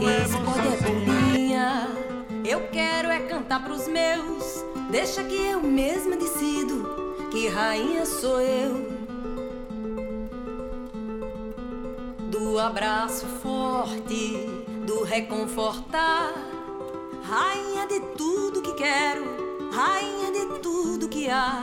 Que 0.00 0.06
é 0.06 0.24
bombinha. 0.80 1.86
Eu 2.42 2.68
quero 2.72 3.10
é 3.10 3.20
cantar 3.20 3.62
pros 3.62 3.86
meus. 3.86 4.64
Deixa 4.90 5.22
que 5.22 5.34
eu 5.34 5.62
mesma 5.62 6.16
decido 6.16 7.28
que 7.30 7.48
rainha 7.48 8.06
sou 8.06 8.40
eu. 8.40 8.90
Do 12.30 12.58
abraço 12.58 13.26
forte, 13.42 14.38
do 14.86 15.04
reconfortar. 15.04 16.32
Rainha 17.22 17.86
de 17.86 18.00
tudo 18.16 18.62
que 18.62 18.72
quero, 18.72 19.22
rainha 19.70 20.32
de 20.32 20.60
tudo 20.60 21.10
que 21.10 21.28
há. 21.28 21.62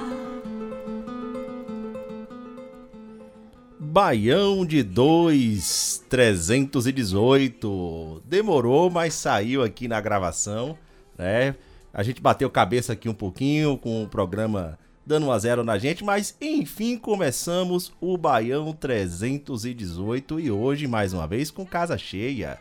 Baião 3.97 4.63
de 4.63 4.83
2, 4.83 6.05
318. 6.07 8.21
Demorou, 8.23 8.91
mas 8.91 9.15
saiu 9.15 9.63
aqui 9.63 9.87
na 9.87 9.99
gravação, 9.99 10.77
né? 11.17 11.55
A 11.91 12.03
gente 12.03 12.21
bateu 12.21 12.47
cabeça 12.47 12.93
aqui 12.93 13.09
um 13.09 13.13
pouquinho 13.15 13.75
com 13.75 14.03
o 14.03 14.07
programa 14.07 14.77
dando 15.03 15.25
um 15.25 15.31
a 15.31 15.39
zero 15.39 15.63
na 15.63 15.79
gente, 15.79 16.03
mas 16.03 16.37
enfim 16.39 16.95
começamos 16.95 17.91
o 17.99 18.15
Baião 18.19 18.71
318 18.71 20.41
e 20.41 20.51
hoje 20.51 20.85
mais 20.85 21.11
uma 21.11 21.25
vez 21.25 21.49
com 21.49 21.65
casa 21.65 21.97
cheia. 21.97 22.59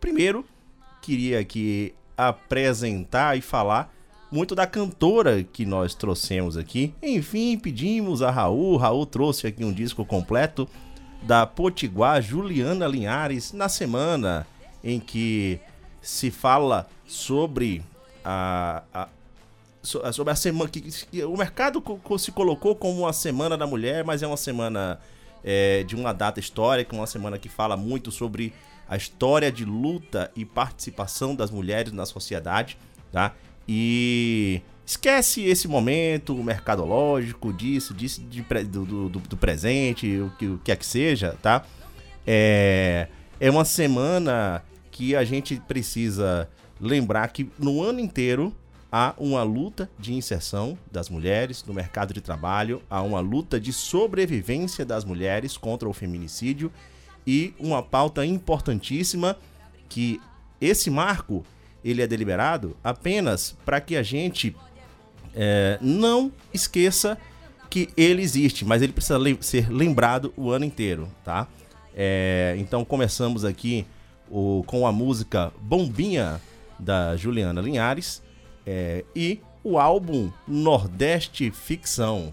Primeiro, 0.00 0.42
queria 1.02 1.38
aqui 1.38 1.94
apresentar 2.16 3.36
e 3.36 3.42
falar 3.42 3.94
muito 4.30 4.54
da 4.54 4.66
cantora 4.66 5.42
que 5.42 5.64
nós 5.64 5.94
trouxemos 5.94 6.56
aqui. 6.56 6.94
Enfim, 7.02 7.56
pedimos 7.58 8.20
a 8.22 8.30
Raul, 8.30 8.76
Raul 8.76 9.06
trouxe 9.06 9.46
aqui 9.46 9.64
um 9.64 9.72
disco 9.72 10.04
completo 10.04 10.68
da 11.22 11.46
Potiguar 11.46 12.20
Juliana 12.22 12.86
Linhares 12.86 13.52
na 13.52 13.68
semana 13.68 14.46
em 14.84 15.00
que 15.00 15.58
se 16.00 16.30
fala 16.30 16.86
sobre 17.06 17.82
a, 18.24 18.82
a- 18.94 19.08
so- 19.82 20.12
sobre 20.12 20.32
a 20.32 20.36
semana 20.36 20.70
que, 20.70 21.24
o 21.24 21.36
mercado 21.36 21.82
se 22.18 22.30
colocou 22.30 22.76
como 22.76 23.00
uma 23.00 23.12
semana 23.12 23.56
da 23.56 23.66
mulher, 23.66 24.04
mas 24.04 24.22
é 24.22 24.26
uma 24.26 24.36
semana 24.36 25.00
é, 25.42 25.82
de 25.84 25.96
uma 25.96 26.12
data 26.12 26.38
histórica, 26.38 26.94
uma 26.94 27.06
semana 27.06 27.38
que 27.38 27.48
fala 27.48 27.76
muito 27.76 28.10
sobre 28.12 28.52
a 28.88 28.96
história 28.96 29.50
de 29.50 29.64
luta 29.64 30.30
e 30.36 30.44
participação 30.44 31.34
das 31.34 31.50
mulheres 31.50 31.92
na 31.92 32.06
sociedade, 32.06 32.78
tá? 33.12 33.34
E 33.68 34.62
esquece 34.86 35.42
esse 35.44 35.68
momento 35.68 36.34
mercadológico 36.42 37.52
disso, 37.52 37.92
disso 37.92 38.22
de 38.22 38.42
do, 38.64 38.84
do- 39.10 39.20
do 39.20 39.36
presente, 39.36 40.18
o 40.20 40.30
que, 40.38 40.46
o 40.46 40.58
que 40.64 40.72
é 40.72 40.76
que 40.76 40.86
seja, 40.86 41.36
tá? 41.42 41.64
É, 42.26 43.08
é 43.38 43.50
uma 43.50 43.64
semana 43.64 44.62
que 44.90 45.14
a 45.14 45.22
gente 45.24 45.60
precisa 45.68 46.48
lembrar 46.80 47.28
que 47.28 47.50
no 47.58 47.82
ano 47.82 48.00
inteiro 48.00 48.54
há 48.90 49.14
uma 49.18 49.42
luta 49.42 49.90
de 49.98 50.14
inserção 50.14 50.78
das 50.90 51.10
mulheres 51.10 51.62
no 51.66 51.74
mercado 51.74 52.14
de 52.14 52.22
trabalho, 52.22 52.82
há 52.88 53.02
uma 53.02 53.20
luta 53.20 53.60
de 53.60 53.72
sobrevivência 53.72 54.84
das 54.84 55.04
mulheres 55.04 55.56
contra 55.58 55.86
o 55.88 55.92
feminicídio 55.92 56.72
e 57.26 57.52
uma 57.58 57.82
pauta 57.82 58.24
importantíssima 58.24 59.36
que 59.90 60.18
esse 60.60 60.88
marco 60.90 61.44
ele 61.84 62.02
é 62.02 62.06
deliberado 62.06 62.76
apenas 62.82 63.56
para 63.64 63.80
que 63.80 63.96
a 63.96 64.02
gente 64.02 64.54
é, 65.34 65.78
não 65.80 66.32
esqueça 66.52 67.16
que 67.70 67.88
ele 67.96 68.22
existe, 68.22 68.64
mas 68.64 68.82
ele 68.82 68.92
precisa 68.92 69.18
lem- 69.18 69.38
ser 69.40 69.70
lembrado 69.70 70.32
o 70.36 70.50
ano 70.50 70.64
inteiro, 70.64 71.08
tá? 71.24 71.46
É, 71.94 72.54
então 72.58 72.84
começamos 72.84 73.44
aqui 73.44 73.86
o- 74.30 74.62
com 74.66 74.86
a 74.86 74.92
música 74.92 75.52
Bombinha 75.60 76.40
da 76.78 77.16
Juliana 77.16 77.60
Linhares 77.60 78.22
é, 78.66 79.04
e 79.14 79.40
o 79.62 79.78
álbum 79.78 80.30
Nordeste 80.46 81.50
Ficção. 81.50 82.32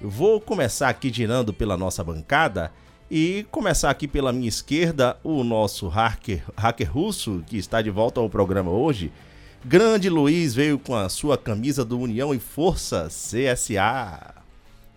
Eu 0.00 0.08
vou 0.08 0.40
começar 0.40 0.88
aqui 0.88 1.12
girando 1.12 1.52
pela 1.52 1.76
nossa 1.76 2.02
bancada 2.04 2.72
e 3.10 3.44
começar 3.50 3.90
aqui 3.90 4.06
pela 4.06 4.32
minha 4.32 4.48
esquerda 4.48 5.18
o 5.24 5.42
nosso 5.42 5.88
hacker, 5.88 6.44
hacker 6.56 6.92
russo 6.92 7.42
que 7.46 7.58
está 7.58 7.82
de 7.82 7.90
volta 7.90 8.20
ao 8.20 8.30
programa 8.30 8.70
hoje. 8.70 9.12
Grande 9.64 10.08
Luiz 10.08 10.54
veio 10.54 10.78
com 10.78 10.94
a 10.94 11.08
sua 11.08 11.36
camisa 11.36 11.84
do 11.84 11.98
União 11.98 12.32
e 12.32 12.38
Força 12.38 13.08
CSA. 13.08 14.34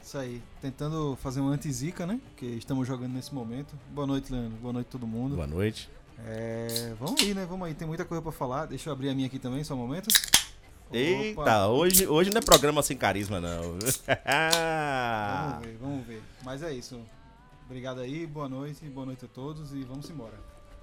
Isso 0.02 0.18
aí, 0.18 0.42
tentando 0.62 1.18
fazer 1.22 1.42
um 1.42 1.48
anti-zica, 1.48 2.06
né? 2.06 2.20
Que 2.38 2.46
estamos 2.46 2.88
jogando 2.88 3.14
nesse 3.14 3.34
momento. 3.34 3.74
Boa 3.90 4.06
noite, 4.06 4.32
Leandro. 4.32 4.58
Boa 4.62 4.74
noite 4.74 4.88
todo 4.88 5.08
mundo. 5.08 5.36
Boa 5.36 5.48
noite. 5.48 5.90
É, 6.26 6.94
vamos 7.00 7.20
aí, 7.20 7.34
né? 7.34 7.48
Vamos 7.50 7.68
aí, 7.68 7.74
tem 7.74 7.88
muita 7.88 8.06
coisa 8.06 8.22
pra 8.22 8.32
falar. 8.32 8.68
Deixa 8.68 8.90
eu 8.90 8.94
abrir 8.94 9.10
a 9.10 9.16
minha 9.16 9.26
aqui 9.26 9.40
também, 9.40 9.64
só 9.64 9.74
um 9.74 9.78
momento. 9.78 10.08
Eita, 10.92 11.42
Opa, 11.42 11.68
hoje, 11.68 12.06
hoje 12.06 12.30
não 12.30 12.38
é 12.38 12.42
programa 12.42 12.84
sem 12.84 12.96
carisma, 12.96 13.42
não. 13.42 13.64
Vamos 13.82 15.66
ver, 15.66 15.78
vamos 15.82 16.06
ver. 16.06 16.22
Mas 16.44 16.62
é 16.62 16.72
isso. 16.72 17.00
Obrigado 17.66 18.02
aí, 18.02 18.28
boa 18.28 18.50
noite, 18.50 18.86
boa 18.90 19.06
noite 19.06 19.26
a 19.26 19.28
todos 19.28 19.74
e 19.74 19.84
vamos 19.84 20.10
embora. 20.10 20.38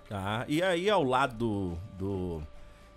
Tá, 0.08 0.44
e 0.48 0.62
aí 0.62 0.90
ao 0.90 1.04
lado 1.04 1.78
do 1.96 2.42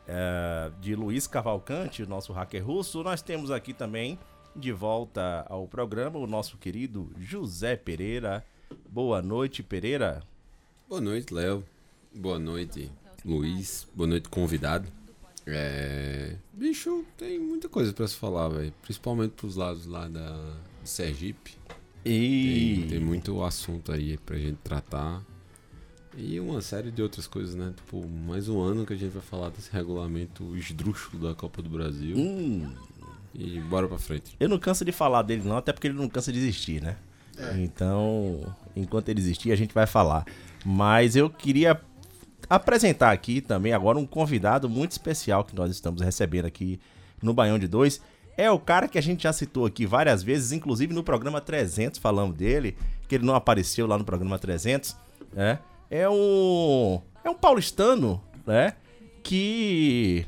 é, 0.07 0.71
de 0.79 0.95
Luiz 0.95 1.27
Cavalcante, 1.27 2.03
o 2.03 2.07
nosso 2.07 2.33
hacker 2.33 2.65
russo, 2.65 3.03
nós 3.03 3.21
temos 3.21 3.51
aqui 3.51 3.73
também 3.73 4.17
de 4.55 4.71
volta 4.71 5.45
ao 5.49 5.67
programa 5.67 6.19
o 6.19 6.27
nosso 6.27 6.57
querido 6.57 7.11
José 7.17 7.75
Pereira. 7.75 8.45
Boa 8.89 9.21
noite, 9.21 9.63
Pereira. 9.63 10.23
Boa 10.87 11.01
noite, 11.01 11.33
Léo. 11.33 11.63
Boa 12.13 12.39
noite, 12.39 12.91
Luiz. 13.25 13.87
Boa 13.93 14.07
noite, 14.07 14.29
convidado. 14.29 14.87
É... 15.45 16.35
Bicho, 16.53 17.03
tem 17.17 17.39
muita 17.39 17.67
coisa 17.67 17.91
pra 17.91 18.07
se 18.07 18.15
falar, 18.15 18.49
velho. 18.49 18.73
Principalmente 18.81 19.31
pros 19.31 19.55
lados 19.55 19.85
lá 19.85 20.07
da 20.07 20.55
de 20.81 20.89
Sergipe. 20.89 21.57
E 22.05 22.77
Tem, 22.81 22.89
tem 22.89 22.99
muito 22.99 23.41
assunto 23.43 23.91
aí 23.91 24.17
pra 24.17 24.37
gente 24.37 24.57
tratar. 24.63 25.21
E 26.15 26.39
uma 26.39 26.61
série 26.61 26.91
de 26.91 27.01
outras 27.01 27.25
coisas, 27.25 27.55
né? 27.55 27.73
Tipo, 27.75 28.05
mais 28.07 28.47
um 28.47 28.61
ano 28.61 28.85
que 28.85 28.93
a 28.93 28.95
gente 28.95 29.11
vai 29.11 29.21
falar 29.21 29.49
desse 29.49 29.71
regulamento 29.71 30.55
esdrúxulo 30.55 31.27
da 31.27 31.33
Copa 31.33 31.61
do 31.61 31.69
Brasil. 31.69 32.15
Hum, 32.17 32.71
E 33.33 33.59
bora 33.61 33.87
pra 33.87 33.97
frente. 33.97 34.35
eu 34.39 34.47
não 34.47 34.59
canso 34.59 34.85
de 34.85 34.91
falar 34.91 35.23
dele 35.23 35.41
não, 35.43 35.57
até 35.57 35.73
porque 35.73 35.87
ele 35.87 35.97
não 35.97 36.07
cansa 36.07 36.31
de 36.31 36.37
existir, 36.39 36.81
né? 36.81 36.97
Então, 37.57 38.55
enquanto 38.75 39.09
ele 39.09 39.19
existir, 39.19 39.51
a 39.51 39.55
gente 39.55 39.73
vai 39.73 39.87
falar. 39.87 40.23
Mas 40.63 41.15
eu 41.15 41.29
queria 41.31 41.81
apresentar 42.47 43.11
aqui 43.11 43.41
também 43.41 43.73
agora 43.73 43.97
um 43.97 44.05
convidado 44.05 44.69
muito 44.69 44.91
especial 44.91 45.43
que 45.43 45.55
nós 45.55 45.71
estamos 45.71 46.01
recebendo 46.01 46.45
aqui 46.45 46.79
no 47.23 47.33
Baião 47.33 47.57
de 47.57 47.67
Dois. 47.67 47.99
É 48.37 48.49
o 48.49 48.59
cara 48.59 48.87
que 48.87 48.97
a 48.97 49.01
gente 49.01 49.23
já 49.23 49.33
citou 49.33 49.65
aqui 49.65 49.85
várias 49.85 50.23
vezes, 50.23 50.51
inclusive 50.51 50.93
no 50.93 51.03
programa 51.03 51.39
300 51.39 51.99
falamos 51.99 52.35
dele, 52.35 52.75
que 53.07 53.15
ele 53.15 53.25
não 53.25 53.35
apareceu 53.35 53.85
lá 53.85 53.97
no 53.97 54.03
programa 54.03 54.39
300, 54.39 54.95
né? 55.31 55.59
É 55.89 56.09
um 56.09 56.99
é 57.23 57.29
um 57.29 57.35
paulistano, 57.35 58.21
né? 58.45 58.73
Que 59.21 60.25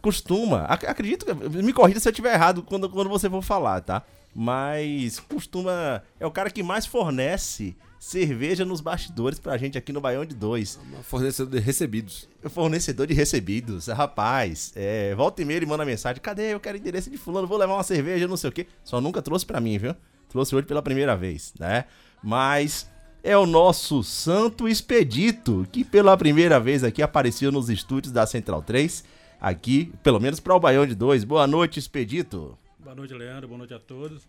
costuma, 0.00 0.62
ac- 0.64 0.86
acredito, 0.86 1.26
me 1.50 1.72
corrija 1.72 2.00
se 2.00 2.08
eu 2.08 2.10
estiver 2.10 2.34
errado 2.34 2.62
quando, 2.62 2.88
quando 2.88 3.08
você 3.08 3.28
for 3.30 3.42
falar, 3.42 3.80
tá? 3.82 4.02
Mas 4.34 5.20
costuma, 5.20 6.02
é 6.18 6.26
o 6.26 6.30
cara 6.30 6.50
que 6.50 6.62
mais 6.62 6.86
fornece 6.86 7.76
cerveja 8.02 8.64
nos 8.64 8.80
bastidores 8.80 9.38
pra 9.38 9.56
gente 9.56 9.78
aqui 9.78 9.92
no 9.92 10.00
Baião 10.00 10.24
de 10.24 10.34
Dois. 10.34 10.76
Uma 10.90 11.04
fornecedor 11.04 11.52
de 11.52 11.60
recebidos. 11.60 12.28
Fornecedor 12.50 13.06
de 13.06 13.14
recebidos, 13.14 13.86
rapaz, 13.86 14.72
é, 14.74 15.14
volta 15.14 15.40
e 15.40 15.44
meia 15.44 15.58
ele 15.58 15.66
manda 15.66 15.84
mensagem, 15.84 16.20
cadê, 16.20 16.52
eu 16.52 16.58
quero 16.58 16.76
endereço 16.76 17.08
de 17.08 17.16
fulano, 17.16 17.46
vou 17.46 17.56
levar 17.56 17.74
uma 17.74 17.84
cerveja, 17.84 18.26
não 18.26 18.36
sei 18.36 18.50
o 18.50 18.52
quê. 18.52 18.66
Só 18.82 19.00
nunca 19.00 19.22
trouxe 19.22 19.46
pra 19.46 19.60
mim, 19.60 19.78
viu? 19.78 19.94
Trouxe 20.28 20.52
hoje 20.52 20.66
pela 20.66 20.82
primeira 20.82 21.16
vez, 21.16 21.54
né? 21.60 21.84
Mas 22.20 22.90
é 23.22 23.38
o 23.38 23.46
nosso 23.46 24.02
Santo 24.02 24.68
Expedito, 24.68 25.64
que 25.70 25.84
pela 25.84 26.16
primeira 26.16 26.58
vez 26.58 26.82
aqui 26.82 27.02
apareceu 27.02 27.52
nos 27.52 27.70
estúdios 27.70 28.12
da 28.12 28.26
Central 28.26 28.62
3, 28.62 29.04
aqui, 29.40 29.92
pelo 30.02 30.18
menos 30.18 30.40
para 30.40 30.56
o 30.56 30.58
Baião 30.60 30.84
de 30.84 30.96
Dois. 30.96 31.22
Boa 31.22 31.46
noite, 31.46 31.78
Expedito. 31.78 32.58
Boa 32.80 32.96
noite, 32.96 33.14
Leandro. 33.14 33.46
Boa 33.46 33.58
noite 33.58 33.74
a 33.74 33.78
todos. 33.78 34.28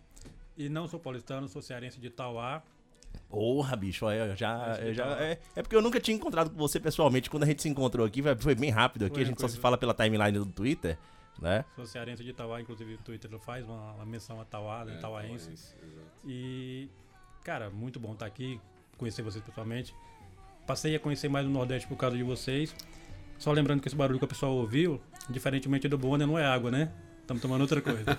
E 0.56 0.68
não 0.68 0.86
sou 0.86 1.00
paulistano, 1.00 1.48
sou 1.48 1.60
cearense 1.60 1.98
de 1.98 2.08
Tauá. 2.08 2.62
Porra, 3.28 3.76
bicho, 3.76 4.08
é, 4.08 4.30
eu 4.30 4.36
já, 4.36 4.78
eu 4.80 4.94
já 4.94 5.04
é, 5.20 5.38
é 5.56 5.62
porque 5.62 5.74
eu 5.74 5.82
nunca 5.82 5.98
tinha 6.00 6.16
encontrado 6.16 6.50
com 6.50 6.56
você 6.56 6.78
pessoalmente. 6.78 7.28
Quando 7.28 7.42
a 7.42 7.46
gente 7.46 7.62
se 7.62 7.68
encontrou 7.68 8.06
aqui, 8.06 8.22
foi- 8.38 8.54
bem 8.54 8.70
rápido 8.70 9.04
aqui. 9.06 9.14
Foi 9.14 9.22
a 9.22 9.26
gente 9.26 9.40
só 9.40 9.48
se 9.48 9.58
fala 9.58 9.76
pela 9.76 9.92
timeline 9.92 10.32
do 10.38 10.46
Twitter, 10.46 10.96
né? 11.40 11.64
Sou 11.74 11.84
cearense 11.86 12.22
de 12.22 12.30
Itauá, 12.30 12.60
inclusive 12.60 12.94
o 12.94 12.98
Twitter 12.98 13.30
faz 13.40 13.64
uma, 13.66 13.92
uma 13.94 14.06
menção 14.06 14.40
a 14.40 14.44
Tauá, 14.44 14.84
É, 14.88 14.94
Tauaense. 14.98 15.50
exato. 15.50 15.74
E, 16.26 16.88
cara, 17.42 17.70
muito 17.70 17.98
bom 17.98 18.12
estar 18.12 18.26
aqui, 18.26 18.60
conhecer 18.96 19.22
vocês 19.22 19.42
pessoalmente. 19.44 19.94
Passei 20.66 20.94
a 20.94 21.00
conhecer 21.00 21.28
mais 21.28 21.46
o 21.46 21.50
Nordeste 21.50 21.88
por 21.88 21.96
causa 21.96 22.16
de 22.16 22.22
vocês. 22.22 22.74
Só 23.36 23.50
lembrando 23.52 23.80
que 23.82 23.88
esse 23.88 23.96
barulho 23.96 24.18
que 24.18 24.24
o 24.24 24.28
pessoal 24.28 24.52
ouviu, 24.54 25.00
diferentemente 25.28 25.88
do 25.88 25.98
Bonner, 25.98 26.26
não 26.26 26.38
é 26.38 26.44
água, 26.46 26.70
né? 26.70 26.92
Estamos 27.24 27.40
tomando 27.40 27.62
outra 27.62 27.80
coisa. 27.80 28.04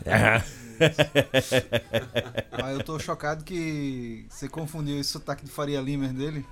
Ah, 2.52 2.74
eu 2.74 2.84
tô 2.84 3.00
chocado 3.00 3.46
que 3.46 4.25
você 4.28 4.50
confundiu 4.50 5.00
esse 5.00 5.12
sotaque 5.12 5.46
de 5.46 5.52
Faria 5.52 5.80
Limer 5.80 6.12
dele. 6.12 6.46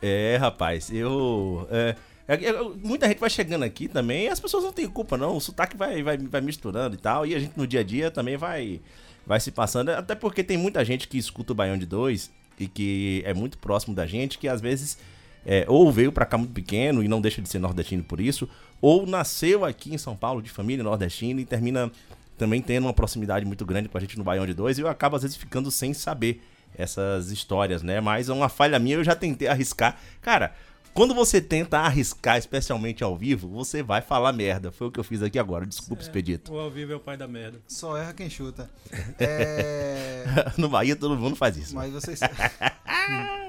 É, 0.00 0.38
rapaz, 0.40 0.90
eu. 0.90 1.68
é, 1.70 1.94
é, 2.26 2.34
é, 2.34 2.62
muita 2.82 3.06
gente 3.06 3.18
vai 3.18 3.28
chegando 3.28 3.64
aqui 3.64 3.86
também 3.86 4.26
e 4.26 4.28
as 4.28 4.40
pessoas 4.40 4.64
não 4.64 4.72
têm 4.72 4.88
culpa, 4.88 5.18
não. 5.18 5.36
O 5.36 5.40
sotaque 5.40 5.76
vai, 5.76 6.02
vai, 6.02 6.16
vai 6.16 6.40
misturando 6.40 6.94
e 6.94 6.98
tal. 6.98 7.26
E 7.26 7.34
a 7.34 7.38
gente 7.38 7.52
no 7.54 7.66
dia 7.66 7.80
a 7.80 7.82
dia 7.82 8.10
também 8.10 8.36
vai, 8.38 8.80
vai 9.26 9.40
se 9.40 9.50
passando. 9.50 9.90
Até 9.90 10.14
porque 10.14 10.42
tem 10.42 10.56
muita 10.56 10.82
gente 10.84 11.06
que 11.08 11.18
escuta 11.18 11.52
o 11.52 11.56
Baião 11.56 11.76
de 11.76 11.84
Dois 11.84 12.30
e 12.58 12.66
que 12.66 13.22
é 13.26 13.34
muito 13.34 13.58
próximo 13.58 13.94
da 13.94 14.06
gente, 14.06 14.38
que 14.38 14.48
às 14.48 14.60
vezes 14.62 14.96
é, 15.44 15.64
ou 15.68 15.92
veio 15.92 16.10
pra 16.10 16.26
cá 16.26 16.36
muito 16.36 16.52
pequeno 16.52 17.02
e 17.04 17.08
não 17.08 17.20
deixa 17.20 17.42
de 17.42 17.48
ser 17.48 17.58
nordestino 17.58 18.02
por 18.02 18.20
isso, 18.20 18.48
ou 18.80 19.06
nasceu 19.06 19.64
aqui 19.64 19.94
em 19.94 19.98
São 19.98 20.16
Paulo 20.16 20.42
de 20.42 20.50
família 20.50 20.84
nordestina 20.84 21.40
e 21.40 21.44
termina 21.44 21.90
também 22.36 22.60
tendo 22.60 22.84
uma 22.84 22.92
proximidade 22.92 23.44
muito 23.46 23.64
grande 23.64 23.88
com 23.88 23.96
a 23.96 24.00
gente 24.00 24.18
no 24.18 24.24
Baião 24.24 24.46
de 24.46 24.54
Dois 24.54 24.78
e 24.78 24.82
eu 24.82 24.88
acabo 24.88 25.16
às 25.16 25.22
vezes 25.22 25.36
ficando 25.36 25.70
sem 25.70 25.94
saber 25.94 26.42
essas 26.74 27.30
histórias, 27.30 27.82
né? 27.82 28.00
Mas 28.00 28.28
é 28.28 28.32
uma 28.32 28.48
falha 28.48 28.78
minha, 28.78 28.96
eu 28.96 29.04
já 29.04 29.14
tentei 29.14 29.48
arriscar. 29.48 29.98
Cara, 30.20 30.54
quando 30.96 31.14
você 31.14 31.42
tenta 31.42 31.78
arriscar, 31.78 32.38
especialmente 32.38 33.04
ao 33.04 33.14
vivo, 33.14 33.48
você 33.48 33.82
vai 33.82 34.00
falar 34.00 34.32
merda. 34.32 34.72
Foi 34.72 34.86
o 34.86 34.90
que 34.90 34.98
eu 34.98 35.04
fiz 35.04 35.22
aqui 35.22 35.38
agora. 35.38 35.66
Desculpa, 35.66 36.02
Expedito. 36.02 36.52
o 36.54 36.58
ao 36.58 36.70
vivo 36.70 36.92
é 36.92 36.96
o 36.96 37.00
pai 37.00 37.18
da 37.18 37.28
merda. 37.28 37.60
Só 37.68 37.96
erra 37.98 38.14
quem 38.14 38.30
chuta. 38.30 38.70
É... 39.18 40.24
no 40.56 40.68
Bahia 40.68 40.96
todo 40.96 41.16
mundo 41.16 41.36
faz 41.36 41.56
isso. 41.56 41.74
Mas 41.74 41.92
vocês. 41.92 42.20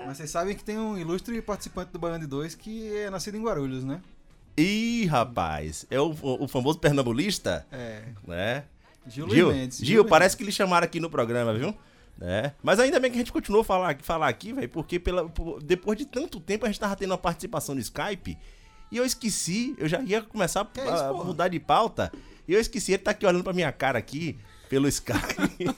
Mas 0.05 0.17
vocês 0.17 0.29
sabem 0.29 0.55
que 0.55 0.63
tem 0.63 0.77
um 0.77 0.97
ilustre 0.97 1.41
participante 1.41 1.91
do 1.91 1.99
Baiano 1.99 2.19
de 2.19 2.27
2 2.27 2.55
que 2.55 2.95
é 2.95 3.09
nascido 3.09 3.37
em 3.37 3.43
Guarulhos, 3.43 3.83
né? 3.83 4.01
Ih, 4.57 5.05
rapaz, 5.05 5.85
é 5.89 5.99
o, 5.99 6.15
o 6.21 6.47
famoso 6.47 6.79
pernambulista, 6.79 7.65
É. 7.71 8.01
né? 8.25 8.63
Gil, 9.07 9.29
Gil, 9.29 9.51
Mendes. 9.53 9.77
Gil, 9.79 10.03
parece 10.03 10.35
que 10.35 10.43
lhe 10.43 10.51
chamaram 10.51 10.83
aqui 10.85 10.99
no 10.99 11.09
programa, 11.09 11.53
viu? 11.53 11.73
É. 12.19 12.51
Mas 12.63 12.79
ainda 12.79 12.99
bem 12.99 13.11
que 13.11 13.17
a 13.17 13.19
gente 13.19 13.31
continuou 13.31 13.61
a 13.61 13.65
falar, 13.65 13.95
falar 14.01 14.27
aqui, 14.27 14.51
velho, 14.51 14.67
porque 14.69 14.99
pela, 14.99 15.29
por- 15.29 15.61
depois 15.61 15.97
de 15.97 16.05
tanto 16.05 16.39
tempo 16.39 16.65
a 16.65 16.67
gente 16.67 16.79
tava 16.79 16.95
tendo 16.95 17.11
uma 17.11 17.17
participação 17.17 17.75
no 17.75 17.81
Skype 17.81 18.35
e 18.91 18.97
eu 18.97 19.05
esqueci, 19.05 19.75
eu 19.77 19.87
já 19.87 20.01
ia 20.01 20.21
começar 20.23 20.65
Que 20.65 20.81
a, 20.81 20.83
é 20.83 20.87
isso, 20.93 21.03
a 21.03 21.13
mudar 21.23 21.47
de 21.49 21.59
pauta 21.59 22.11
e 22.47 22.53
eu 22.53 22.59
esqueci, 22.59 22.93
ele 22.93 23.03
tá 23.03 23.11
aqui 23.11 23.25
olhando 23.25 23.43
pra 23.43 23.53
minha 23.53 23.71
cara 23.71 23.99
aqui 23.99 24.35
pelo 24.67 24.87
Skype. 24.87 25.67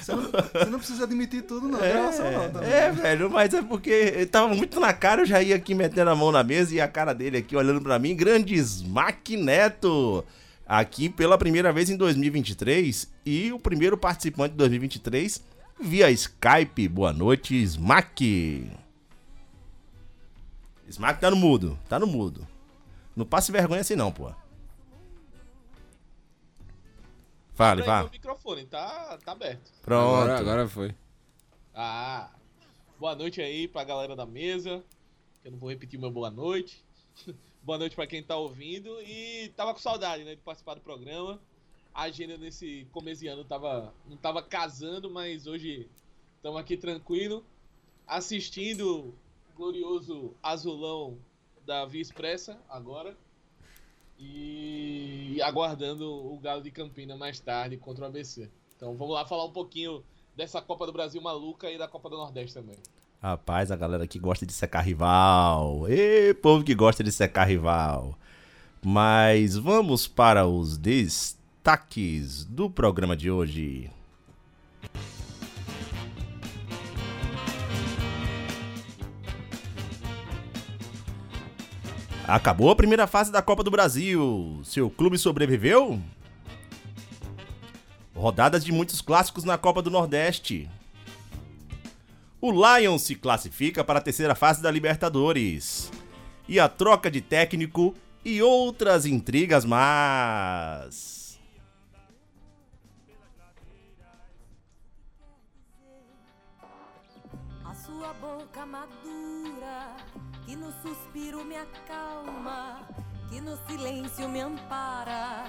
Você 0.00 0.14
não, 0.14 0.22
você 0.22 0.70
não 0.70 0.78
precisa 0.78 1.04
admitir 1.04 1.42
tudo, 1.42 1.68
não. 1.68 1.78
gravação 1.78 2.30
não, 2.30 2.50
também. 2.50 2.70
É, 2.70 2.90
velho, 2.90 3.30
mas 3.30 3.52
é 3.54 3.62
porque 3.62 3.90
ele 3.90 4.26
tava 4.26 4.54
muito 4.54 4.80
na 4.80 4.92
cara, 4.92 5.22
eu 5.22 5.26
já 5.26 5.42
ia 5.42 5.56
aqui 5.56 5.74
metendo 5.74 6.10
a 6.10 6.16
mão 6.16 6.32
na 6.32 6.42
mesa 6.42 6.74
e 6.74 6.80
a 6.80 6.88
cara 6.88 7.12
dele 7.12 7.38
aqui 7.38 7.56
olhando 7.56 7.80
pra 7.80 7.98
mim. 7.98 8.14
Grande 8.14 8.54
Smack 8.54 9.36
Neto, 9.36 10.24
aqui 10.66 11.08
pela 11.08 11.38
primeira 11.38 11.72
vez 11.72 11.90
em 11.90 11.96
2023 11.96 13.08
e 13.24 13.52
o 13.52 13.58
primeiro 13.58 13.96
participante 13.96 14.52
de 14.52 14.58
2023 14.58 15.42
via 15.80 16.10
Skype. 16.10 16.88
Boa 16.88 17.12
noite, 17.12 17.54
Smack. 17.62 18.70
Smack 20.88 21.20
tá 21.20 21.30
no 21.30 21.36
mudo, 21.36 21.78
tá 21.88 21.98
no 21.98 22.06
mudo. 22.06 22.46
Não 23.14 23.24
passe 23.24 23.52
vergonha 23.52 23.80
assim 23.80 23.96
não, 23.96 24.10
pô. 24.10 24.30
Fale, 27.54 27.82
vá. 27.82 28.00
meu 28.00 28.10
microfone 28.10 28.66
tá, 28.66 29.18
tá 29.24 29.32
aberto. 29.32 29.70
Pronto. 29.82 30.14
Agora, 30.14 30.38
agora 30.38 30.68
foi. 30.68 30.94
Ah, 31.74 32.30
boa 32.98 33.14
noite 33.14 33.42
aí 33.42 33.68
pra 33.68 33.84
galera 33.84 34.16
da 34.16 34.24
mesa. 34.24 34.82
Eu 35.44 35.52
não 35.52 35.58
vou 35.58 35.68
repetir 35.68 35.98
o 35.98 36.02
meu 36.02 36.10
boa 36.10 36.30
noite. 36.30 36.82
boa 37.62 37.78
noite 37.78 37.94
pra 37.94 38.06
quem 38.06 38.22
tá 38.22 38.36
ouvindo. 38.36 39.00
E 39.02 39.52
tava 39.56 39.72
com 39.74 39.80
saudade, 39.80 40.24
né, 40.24 40.34
de 40.34 40.40
participar 40.40 40.74
do 40.74 40.80
programa. 40.80 41.40
A 41.94 42.02
agenda 42.02 42.38
nesse 42.38 42.86
começo 42.90 43.20
de 43.20 43.28
ano 43.28 43.44
tava, 43.44 43.92
não 44.06 44.16
tava 44.16 44.42
casando, 44.42 45.10
mas 45.10 45.46
hoje 45.46 45.90
estamos 46.36 46.58
aqui 46.58 46.74
tranquilo, 46.76 47.44
assistindo 48.06 49.08
o 49.08 49.14
glorioso 49.54 50.34
azulão 50.42 51.18
da 51.66 51.84
Via 51.84 52.00
Expressa 52.00 52.58
agora. 52.68 53.14
E 54.24 55.40
aguardando 55.42 56.08
o 56.08 56.38
Galo 56.38 56.62
de 56.62 56.70
Campina 56.70 57.16
mais 57.16 57.40
tarde 57.40 57.76
contra 57.76 58.04
o 58.04 58.06
ABC. 58.06 58.48
Então 58.76 58.96
vamos 58.96 59.14
lá 59.14 59.26
falar 59.26 59.44
um 59.44 59.52
pouquinho 59.52 60.04
dessa 60.36 60.62
Copa 60.62 60.86
do 60.86 60.92
Brasil 60.92 61.20
maluca 61.20 61.70
e 61.70 61.76
da 61.76 61.88
Copa 61.88 62.08
do 62.08 62.16
Nordeste 62.16 62.54
também. 62.54 62.76
Rapaz, 63.20 63.70
a 63.70 63.76
galera 63.76 64.06
que 64.06 64.18
gosta 64.18 64.44
de 64.46 64.52
secar 64.52 64.80
rival. 64.80 65.88
Ê, 65.88 66.34
povo 66.34 66.64
que 66.64 66.74
gosta 66.74 67.04
de 67.04 67.12
secar 67.12 67.44
rival. 67.44 68.18
Mas 68.84 69.56
vamos 69.56 70.08
para 70.08 70.46
os 70.46 70.76
destaques 70.76 72.44
do 72.44 72.68
programa 72.68 73.16
de 73.16 73.30
hoje. 73.30 73.90
Acabou 82.26 82.70
a 82.70 82.76
primeira 82.76 83.06
fase 83.06 83.32
da 83.32 83.42
Copa 83.42 83.64
do 83.64 83.70
Brasil. 83.70 84.60
Seu 84.64 84.88
clube 84.88 85.18
sobreviveu? 85.18 86.00
Rodadas 88.14 88.64
de 88.64 88.70
muitos 88.70 89.00
clássicos 89.00 89.42
na 89.42 89.58
Copa 89.58 89.82
do 89.82 89.90
Nordeste. 89.90 90.70
O 92.40 92.50
Lions 92.50 93.02
se 93.02 93.16
classifica 93.16 93.82
para 93.82 93.98
a 93.98 94.02
terceira 94.02 94.34
fase 94.36 94.62
da 94.62 94.70
Libertadores. 94.70 95.90
E 96.48 96.60
a 96.60 96.68
troca 96.68 97.10
de 97.10 97.20
técnico 97.20 97.94
e 98.24 98.40
outras 98.40 99.04
intrigas 99.04 99.64
más. 99.64 101.40
A 107.64 107.74
sua 107.74 108.12
boca 108.14 108.64
madura, 108.66 109.01
suspiro 110.82 111.44
me 111.44 111.54
acalma, 111.56 112.80
que 113.28 113.40
no 113.40 113.56
silêncio 113.68 114.28
me 114.28 114.40
ampara, 114.40 115.44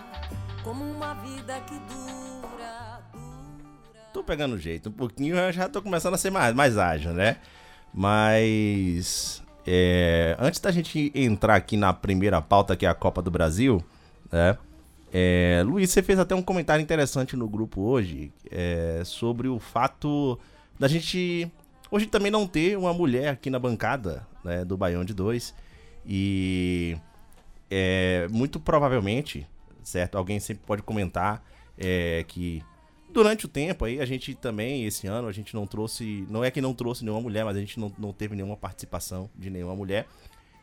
como 0.63 0.85
uma 0.85 1.15
vida 1.15 1.59
que 1.61 1.73
dura, 1.73 3.01
dura. 3.11 3.99
Tô 4.13 4.23
pegando 4.23 4.59
jeito, 4.59 4.89
um 4.89 4.93
pouquinho 4.93 5.35
eu 5.35 5.51
já 5.51 5.67
tô 5.67 5.81
começando 5.81 6.13
a 6.13 6.17
ser 6.17 6.29
mais, 6.29 6.53
mais 6.53 6.77
ágil, 6.77 7.13
né? 7.13 7.37
Mas. 7.91 9.41
é, 9.65 10.37
antes 10.39 10.59
da 10.59 10.71
gente 10.71 11.11
entrar 11.15 11.55
aqui 11.55 11.75
na 11.75 11.91
primeira 11.93 12.39
pauta, 12.39 12.75
que 12.75 12.85
é 12.85 12.89
a 12.89 12.93
Copa 12.93 13.21
do 13.21 13.31
Brasil, 13.31 13.83
né? 14.31 14.55
É, 15.11 15.63
Luiz, 15.65 15.89
você 15.89 16.01
fez 16.01 16.19
até 16.19 16.33
um 16.35 16.41
comentário 16.41 16.81
interessante 16.81 17.35
no 17.35 17.47
grupo 17.47 17.81
hoje 17.81 18.31
é, 18.49 19.01
sobre 19.05 19.47
o 19.47 19.59
fato 19.59 20.39
da 20.79 20.87
gente 20.87 21.51
hoje 21.91 22.07
também 22.07 22.31
não 22.31 22.47
ter 22.47 22.75
uma 22.77 22.93
mulher 22.93 23.29
aqui 23.29 23.51
na 23.51 23.59
bancada 23.59 24.25
né, 24.43 24.65
do 24.65 24.77
Baião 24.77 25.03
de 25.03 25.13
Dois. 25.13 25.53
E 26.05 26.97
é, 27.69 28.27
muito 28.29 28.59
provavelmente, 28.59 29.47
certo? 29.83 30.17
Alguém 30.17 30.39
sempre 30.39 30.63
pode 30.65 30.81
comentar 30.81 31.43
é, 31.77 32.23
que 32.27 32.63
durante 33.11 33.45
o 33.45 33.47
tempo 33.47 33.85
aí 33.85 34.01
a 34.01 34.05
gente 34.05 34.33
também, 34.33 34.85
esse 34.85 35.07
ano, 35.07 35.27
a 35.27 35.31
gente 35.31 35.53
não 35.53 35.67
trouxe. 35.67 36.25
Não 36.29 36.43
é 36.43 36.51
que 36.51 36.59
não 36.59 36.73
trouxe 36.73 37.03
nenhuma 37.03 37.21
mulher, 37.21 37.45
mas 37.45 37.55
a 37.55 37.59
gente 37.59 37.79
não, 37.79 37.93
não 37.97 38.11
teve 38.11 38.35
nenhuma 38.35 38.57
participação 38.57 39.29
de 39.35 39.49
nenhuma 39.49 39.75
mulher. 39.75 40.07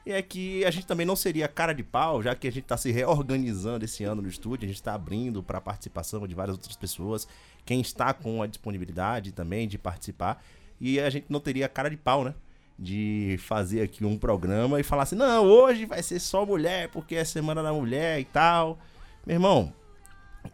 E 0.05 0.13
é 0.13 0.23
que 0.23 0.65
a 0.65 0.71
gente 0.71 0.87
também 0.87 1.05
não 1.05 1.15
seria 1.15 1.47
cara 1.47 1.75
de 1.75 1.83
pau, 1.83 2.23
já 2.23 2.35
que 2.35 2.49
a 2.49 2.53
gente 2.53 2.65
tá 2.65 2.77
se 2.77 2.91
reorganizando 2.91 3.85
esse 3.85 4.03
ano 4.03 4.23
no 4.23 4.29
estúdio, 4.29 4.65
a 4.65 4.69
gente 4.69 4.83
tá 4.83 4.95
abrindo 4.95 5.43
para 5.43 5.61
participação 5.61 6.27
de 6.27 6.35
várias 6.35 6.57
outras 6.57 6.75
pessoas, 6.75 7.29
quem 7.67 7.81
está 7.83 8.15
com 8.15 8.43
a 8.43 8.47
disponibilidade 8.47 9.31
também 9.31 9.69
de 9.69 9.77
participar, 9.77 10.43
e 10.81 10.99
a 10.99 11.11
gente 11.11 11.27
não 11.29 11.39
teria 11.39 11.69
cara 11.69 11.91
de 11.91 11.99
pau, 11.99 12.25
né? 12.25 12.35
De 12.83 13.37
fazer 13.41 13.83
aqui 13.83 14.07
um 14.07 14.17
programa 14.17 14.81
e 14.81 14.83
falar 14.83 15.03
assim: 15.03 15.17
não, 15.17 15.45
hoje 15.45 15.85
vai 15.85 16.03
ser 16.03 16.19
só 16.19 16.47
mulher, 16.47 16.89
porque 16.89 17.15
é 17.15 17.25
Semana 17.25 17.63
da 17.63 17.73
Mulher 17.73 18.19
e 18.19 18.25
tal. 18.25 18.79
Meu 19.27 19.35
irmão, 19.37 19.73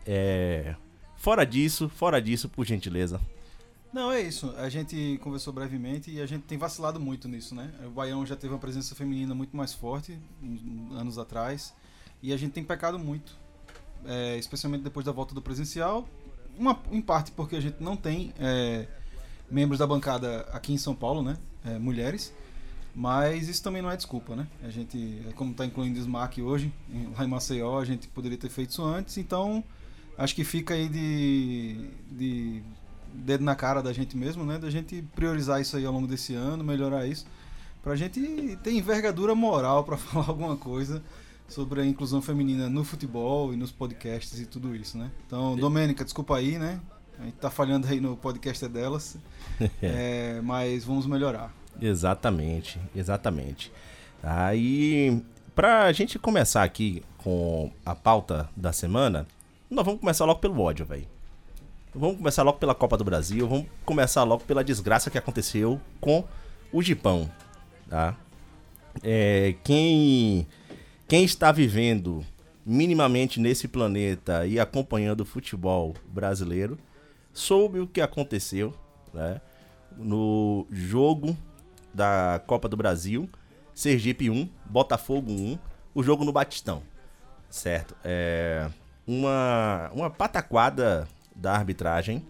é. 0.04 0.74
Fora 1.16 1.44
disso, 1.44 1.88
fora 1.88 2.20
disso, 2.20 2.48
por 2.48 2.64
gentileza. 2.66 3.20
Não, 3.92 4.12
é 4.12 4.20
isso. 4.20 4.52
A 4.58 4.68
gente 4.68 5.18
conversou 5.22 5.52
brevemente 5.52 6.10
e 6.10 6.20
a 6.20 6.26
gente 6.26 6.42
tem 6.42 6.58
vacilado 6.58 7.00
muito 7.00 7.26
nisso, 7.28 7.54
né? 7.54 7.72
O 7.86 7.90
Baião 7.90 8.26
já 8.26 8.36
teve 8.36 8.52
uma 8.52 8.58
presença 8.58 8.94
feminina 8.94 9.34
muito 9.34 9.56
mais 9.56 9.72
forte 9.72 10.18
anos 10.92 11.18
atrás 11.18 11.72
e 12.22 12.32
a 12.32 12.36
gente 12.36 12.52
tem 12.52 12.62
pecado 12.62 12.98
muito, 12.98 13.36
é, 14.04 14.36
especialmente 14.36 14.82
depois 14.82 15.06
da 15.06 15.12
volta 15.12 15.34
do 15.34 15.40
presencial. 15.40 16.06
Uma, 16.58 16.78
em 16.90 17.00
parte 17.00 17.30
porque 17.32 17.56
a 17.56 17.60
gente 17.60 17.82
não 17.82 17.96
tem 17.96 18.34
é, 18.38 18.86
membros 19.50 19.78
da 19.78 19.86
bancada 19.86 20.42
aqui 20.52 20.72
em 20.72 20.78
São 20.78 20.94
Paulo, 20.94 21.22
né? 21.22 21.38
É, 21.66 21.78
mulheres. 21.78 22.32
Mas 22.94 23.46
isso 23.48 23.62
também 23.62 23.82
não 23.82 23.90
é 23.90 23.96
desculpa, 23.96 24.34
né? 24.34 24.46
A 24.64 24.70
gente, 24.70 25.20
é 25.28 25.32
como 25.32 25.50
está 25.50 25.66
incluindo 25.66 25.98
o 25.98 26.02
SMAC 26.02 26.40
hoje, 26.40 26.72
em- 26.90 27.12
lá 27.16 27.24
em 27.24 27.28
Maceió, 27.28 27.78
a 27.78 27.84
gente 27.84 28.08
poderia 28.08 28.38
ter 28.38 28.48
feito 28.48 28.70
isso 28.70 28.82
antes, 28.82 29.18
então 29.18 29.62
acho 30.16 30.34
que 30.34 30.42
fica 30.44 30.72
aí 30.72 30.88
de, 30.88 31.90
de 32.10 32.62
dedo 33.12 33.44
na 33.44 33.54
cara 33.54 33.82
da 33.82 33.92
gente 33.92 34.16
mesmo, 34.16 34.44
né? 34.46 34.58
Da 34.58 34.70
gente 34.70 35.02
priorizar 35.14 35.60
isso 35.60 35.76
aí 35.76 35.84
ao 35.84 35.92
longo 35.92 36.06
desse 36.06 36.34
ano, 36.34 36.64
melhorar 36.64 37.06
isso, 37.06 37.26
pra 37.82 37.94
gente 37.96 38.58
ter 38.62 38.72
envergadura 38.72 39.34
moral 39.34 39.84
para 39.84 39.96
falar 39.98 40.28
alguma 40.28 40.56
coisa 40.56 41.02
sobre 41.46 41.82
a 41.82 41.86
inclusão 41.86 42.22
feminina 42.22 42.68
no 42.70 42.82
futebol 42.82 43.52
e 43.52 43.56
nos 43.56 43.70
podcasts 43.70 44.40
e 44.40 44.46
tudo 44.46 44.74
isso, 44.74 44.96
né? 44.96 45.10
Então, 45.26 45.54
Domênica, 45.54 46.02
desculpa 46.02 46.36
aí, 46.38 46.58
né? 46.58 46.80
A 47.18 47.24
gente 47.24 47.34
tá 47.34 47.50
falhando 47.50 47.86
aí 47.86 48.00
no 48.00 48.16
podcast 48.16 48.68
delas, 48.68 49.16
é, 49.82 50.40
mas 50.42 50.84
vamos 50.84 51.06
melhorar. 51.06 51.52
Exatamente, 51.80 52.78
exatamente. 52.94 53.72
Aí, 54.22 55.22
pra 55.54 55.90
gente 55.92 56.18
começar 56.18 56.62
aqui 56.62 57.02
com 57.18 57.70
a 57.84 57.94
pauta 57.94 58.48
da 58.56 58.72
semana, 58.72 59.26
nós 59.70 59.84
vamos 59.84 60.00
começar 60.00 60.24
logo 60.24 60.40
pelo 60.40 60.60
ódio, 60.60 60.84
velho. 60.84 61.06
Vamos 61.94 62.18
começar 62.18 62.42
logo 62.42 62.58
pela 62.58 62.74
Copa 62.74 62.96
do 62.98 63.04
Brasil, 63.04 63.48
vamos 63.48 63.66
começar 63.84 64.22
logo 64.22 64.44
pela 64.44 64.62
desgraça 64.62 65.10
que 65.10 65.16
aconteceu 65.16 65.80
com 65.98 66.24
o 66.70 66.82
Gipão, 66.82 67.30
tá? 67.88 68.14
É, 69.02 69.54
quem, 69.64 70.46
quem 71.08 71.24
está 71.24 71.50
vivendo 71.52 72.24
minimamente 72.64 73.40
nesse 73.40 73.66
planeta 73.68 74.46
e 74.46 74.60
acompanhando 74.60 75.20
o 75.20 75.24
futebol 75.24 75.94
brasileiro 76.06 76.76
soube 77.36 77.78
o 77.80 77.86
que 77.86 78.00
aconteceu, 78.00 78.74
né? 79.12 79.40
No 79.96 80.66
jogo 80.70 81.36
da 81.92 82.40
Copa 82.46 82.68
do 82.68 82.76
Brasil, 82.76 83.28
Sergipe 83.74 84.30
1, 84.30 84.48
Botafogo 84.64 85.30
1, 85.30 85.58
o 85.94 86.02
jogo 86.02 86.24
no 86.24 86.32
Batistão, 86.32 86.82
certo? 87.48 87.94
É 88.02 88.68
uma, 89.06 89.90
uma 89.92 90.10
pataquada 90.10 91.06
da 91.34 91.52
arbitragem 91.52 92.24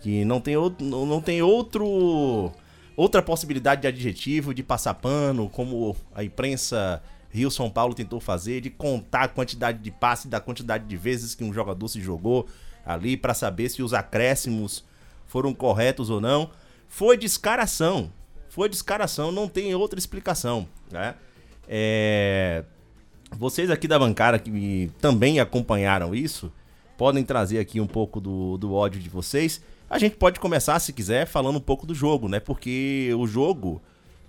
que 0.00 0.24
não 0.24 0.40
tem, 0.40 0.56
outro, 0.56 0.84
não 0.84 1.20
tem 1.20 1.42
outro 1.42 2.52
outra 2.94 3.22
possibilidade 3.22 3.82
de 3.82 3.88
adjetivo, 3.88 4.52
de 4.52 4.62
passar 4.62 4.94
pano, 4.94 5.48
como 5.48 5.96
a 6.14 6.22
imprensa 6.22 7.02
Rio 7.30 7.50
São 7.50 7.70
Paulo 7.70 7.94
tentou 7.94 8.20
fazer, 8.20 8.60
de 8.60 8.68
contar 8.68 9.22
a 9.22 9.28
quantidade 9.28 9.78
de 9.78 9.90
passes, 9.90 10.26
da 10.26 10.40
quantidade 10.40 10.84
de 10.84 10.96
vezes 10.96 11.34
que 11.34 11.42
um 11.42 11.52
jogador 11.52 11.88
se 11.88 12.00
jogou 12.00 12.46
ali 12.84 13.16
para 13.16 13.34
saber 13.34 13.68
se 13.68 13.82
os 13.82 13.94
acréscimos 13.94 14.84
foram 15.26 15.54
corretos 15.54 16.10
ou 16.10 16.20
não. 16.20 16.50
Foi 16.88 17.16
descaração. 17.16 18.12
Foi 18.48 18.68
descaração, 18.68 19.32
não 19.32 19.48
tem 19.48 19.74
outra 19.74 19.98
explicação, 19.98 20.68
né? 20.90 21.14
É... 21.66 22.64
Vocês 23.30 23.70
aqui 23.70 23.88
da 23.88 23.98
bancada 23.98 24.38
que 24.38 24.90
também 25.00 25.40
acompanharam 25.40 26.14
isso, 26.14 26.52
podem 26.98 27.24
trazer 27.24 27.58
aqui 27.58 27.80
um 27.80 27.86
pouco 27.86 28.20
do, 28.20 28.58
do 28.58 28.74
ódio 28.74 29.00
de 29.00 29.08
vocês. 29.08 29.62
A 29.88 29.98
gente 29.98 30.16
pode 30.16 30.38
começar, 30.38 30.78
se 30.80 30.92
quiser, 30.92 31.26
falando 31.26 31.56
um 31.56 31.62
pouco 31.62 31.86
do 31.86 31.94
jogo, 31.94 32.28
né? 32.28 32.40
Porque 32.40 33.10
o 33.18 33.26
jogo 33.26 33.80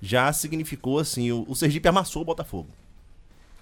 já 0.01 0.31
significou 0.31 0.99
assim, 0.99 1.31
o, 1.31 1.45
o 1.47 1.55
Sergipe 1.55 1.87
amassou 1.87 2.21
o 2.21 2.25
Botafogo. 2.25 2.69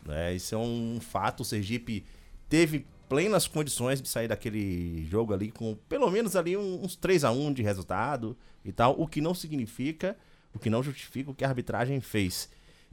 Né? 0.05 0.35
Isso 0.35 0.55
é 0.55 0.57
um 0.57 0.99
fato, 0.99 1.41
o 1.41 1.45
Sergipe 1.45 2.03
teve 2.49 2.85
plenas 3.11 3.45
condições 3.45 4.01
de 4.01 4.07
sair 4.07 4.29
daquele 4.29 5.05
jogo 5.11 5.33
ali 5.33 5.51
com 5.51 5.75
pelo 5.89 6.09
menos 6.09 6.33
ali 6.37 6.55
um- 6.55 6.81
uns 6.81 6.95
3 6.95 7.25
a 7.25 7.31
1 7.31 7.51
de 7.51 7.61
resultado 7.61 8.37
e 8.63 8.71
tal, 8.71 8.95
o 8.97 9.05
que 9.05 9.19
não 9.19 9.33
significa, 9.33 10.15
o 10.55 10.59
que 10.59 10.69
não 10.69 10.81
justifica 10.81 11.29
o 11.29 11.33
que 11.35 11.43
a 11.43 11.49
arbitragem 11.49 11.99
fez. 11.99 12.47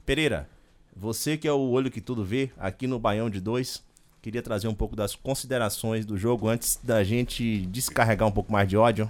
Pereira, 0.05 0.49
você 0.93 1.37
que 1.37 1.47
é 1.47 1.53
o 1.53 1.69
olho 1.69 1.89
que 1.89 2.01
tudo 2.01 2.21
vê 2.25 2.51
aqui 2.57 2.85
no 2.85 2.99
Baião 2.99 3.29
de 3.29 3.39
Dois, 3.39 3.81
queria 4.21 4.41
trazer 4.41 4.67
um 4.67 4.73
pouco 4.75 4.93
das 4.93 5.15
considerações 5.15 6.05
do 6.05 6.17
jogo 6.17 6.49
antes 6.49 6.77
da 6.83 7.01
gente 7.01 7.65
descarregar 7.67 8.27
um 8.27 8.31
pouco 8.33 8.51
mais 8.51 8.67
de 8.67 8.75
ódio. 8.75 9.09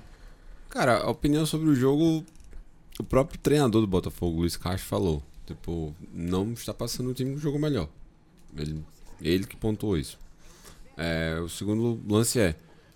Cara, 0.70 1.00
a 1.00 1.10
opinião 1.10 1.44
sobre 1.48 1.70
o 1.70 1.75
jogo, 1.75 2.24
o 3.00 3.04
próprio 3.04 3.39
treinador 3.39 3.82
do 3.82 3.88
Botafogo, 3.88 4.42
Luiz 4.42 4.56
Castro, 4.56 4.88
falou. 4.88 5.24
Tipo, 5.48 5.96
não 6.13 6.54
está 6.54 6.72
passando 6.72 7.10
o 7.10 7.13
time 7.16 7.34
que 7.34 7.42
jogou 7.42 7.60
melhor. 7.60 7.89
Ele, 8.56 8.84
ele 9.20 9.48
que 9.48 9.56
pontuou 9.56 9.98
isso. 9.98 10.20
É, 11.01 11.39
o 11.39 11.48
segundo 11.48 11.98
lance 12.13 12.38
é, 12.39 12.56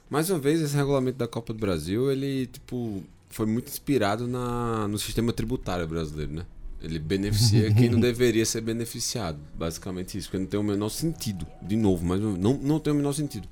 mais 0.09 0.29
uma 0.29 0.37
vez, 0.37 0.61
esse 0.61 0.75
regulamento 0.75 1.17
da 1.17 1.27
Copa 1.27 1.53
do 1.53 1.59
Brasil, 1.59 2.11
ele, 2.11 2.47
tipo, 2.47 3.01
foi 3.29 3.45
muito 3.45 3.69
inspirado 3.69 4.27
na, 4.27 4.87
no 4.89 4.99
sistema 4.99 5.31
tributário 5.31 5.87
brasileiro, 5.87 6.33
né? 6.33 6.45
Ele 6.81 6.99
beneficia 6.99 7.71
quem 7.73 7.89
não 7.89 7.99
deveria 8.01 8.45
ser 8.45 8.59
beneficiado. 8.59 9.39
Basicamente 9.55 10.17
isso, 10.17 10.27
porque 10.27 10.39
não 10.39 10.47
tem 10.47 10.59
o 10.59 10.63
menor 10.63 10.89
sentido. 10.89 11.47
De 11.61 11.77
novo, 11.77 12.05
mas 12.05 12.19
não, 12.19 12.57
não 12.57 12.77
tem 12.77 12.91
o 12.91 12.95
menor 12.95 13.13
sentido. 13.13 13.47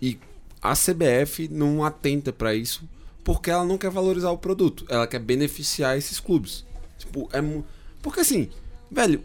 E 0.00 0.18
a 0.62 0.72
CBF 0.72 1.48
não 1.48 1.84
atenta 1.84 2.32
pra 2.32 2.54
isso 2.54 2.88
porque 3.22 3.50
ela 3.50 3.64
não 3.64 3.76
quer 3.76 3.90
valorizar 3.90 4.30
o 4.30 4.38
produto. 4.38 4.86
Ela 4.88 5.06
quer 5.06 5.18
beneficiar 5.18 5.98
esses 5.98 6.18
clubes. 6.18 6.64
Tipo, 6.98 7.28
é 7.32 7.40
Porque 8.00 8.20
assim, 8.20 8.48
velho, 8.90 9.22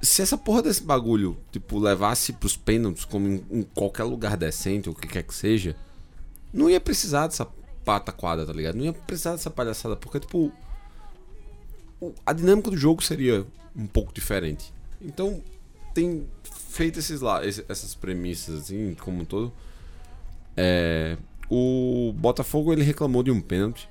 se 0.00 0.22
essa 0.22 0.36
porra 0.36 0.62
desse 0.62 0.82
bagulho, 0.82 1.36
tipo, 1.50 1.78
levasse 1.78 2.32
pros 2.32 2.56
pênaltis 2.56 3.04
como 3.04 3.26
em, 3.28 3.44
em 3.50 3.62
qualquer 3.62 4.04
lugar 4.04 4.36
decente, 4.36 4.88
ou 4.88 4.94
o 4.94 4.98
que 4.98 5.08
quer 5.08 5.22
que 5.22 5.34
seja, 5.34 5.76
não 6.52 6.70
ia 6.70 6.80
precisar 6.80 7.26
dessa 7.26 7.46
pataquada, 7.84 8.46
tá 8.46 8.52
ligado? 8.52 8.76
Não 8.76 8.84
ia 8.84 8.92
precisar 8.92 9.32
dessa 9.32 9.50
palhaçada, 9.50 9.96
porque, 9.96 10.20
tipo, 10.20 10.52
a 12.24 12.32
dinâmica 12.32 12.70
do 12.70 12.76
jogo 12.76 13.02
seria 13.02 13.46
um 13.74 13.86
pouco 13.86 14.12
diferente. 14.12 14.72
Então, 15.00 15.42
tem 15.94 16.26
feito 16.42 16.98
esses 16.98 17.20
lá, 17.20 17.40
essas 17.44 17.94
premissas, 17.94 18.62
assim, 18.62 18.94
como 18.94 19.22
um 19.22 19.24
todo. 19.24 19.52
É, 20.56 21.16
o 21.48 22.12
Botafogo 22.16 22.72
ele 22.72 22.82
reclamou 22.82 23.22
de 23.22 23.30
um 23.30 23.40
pênalti. 23.40 23.88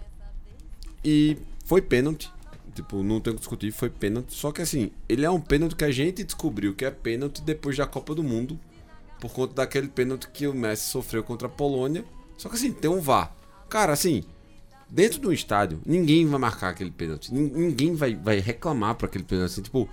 E 1.03 1.37
foi 1.63 1.81
pênalti. 1.81 2.31
Tipo, 2.75 3.01
não 3.01 3.19
tem 3.21 3.31
o 3.31 3.35
que 3.35 3.39
discutir, 3.39 3.71
foi 3.71 3.89
pênalti. 3.89 4.33
Só 4.33 4.51
que 4.51 4.61
assim, 4.61 4.91
ele 5.07 5.25
é 5.25 5.29
um 5.29 5.39
pênalti 5.39 5.75
que 5.75 5.85
a 5.85 5.91
gente 5.91 6.23
descobriu 6.23 6.73
que 6.75 6.83
é 6.85 6.91
pênalti 6.91 7.41
depois 7.41 7.77
da 7.77 7.87
Copa 7.87 8.13
do 8.13 8.21
Mundo. 8.23 8.59
Por 9.19 9.31
conta 9.31 9.53
daquele 9.55 9.87
pênalti 9.87 10.27
que 10.29 10.45
o 10.45 10.53
Messi 10.53 10.89
sofreu 10.89 11.23
contra 11.23 11.47
a 11.47 11.51
Polônia. 11.51 12.03
Só 12.37 12.49
que 12.49 12.55
assim, 12.55 12.71
tem 12.73 12.91
um 12.91 12.99
VAR. 12.99 13.33
Cara, 13.69 13.93
assim, 13.93 14.23
dentro 14.89 15.19
do 15.19 15.31
estádio, 15.33 15.79
ninguém 15.85 16.25
vai 16.27 16.39
marcar 16.39 16.69
aquele 16.69 16.91
pênalti. 16.91 17.33
Nin- 17.33 17.49
Ninguém 17.49 17.95
vai, 17.95 18.13
vai 18.13 18.39
reclamar 18.39 18.95
por 18.95 19.05
aquele 19.05 19.23
pênalti. 19.23 19.51
Assim, 19.53 19.61
tipo, 19.61 19.89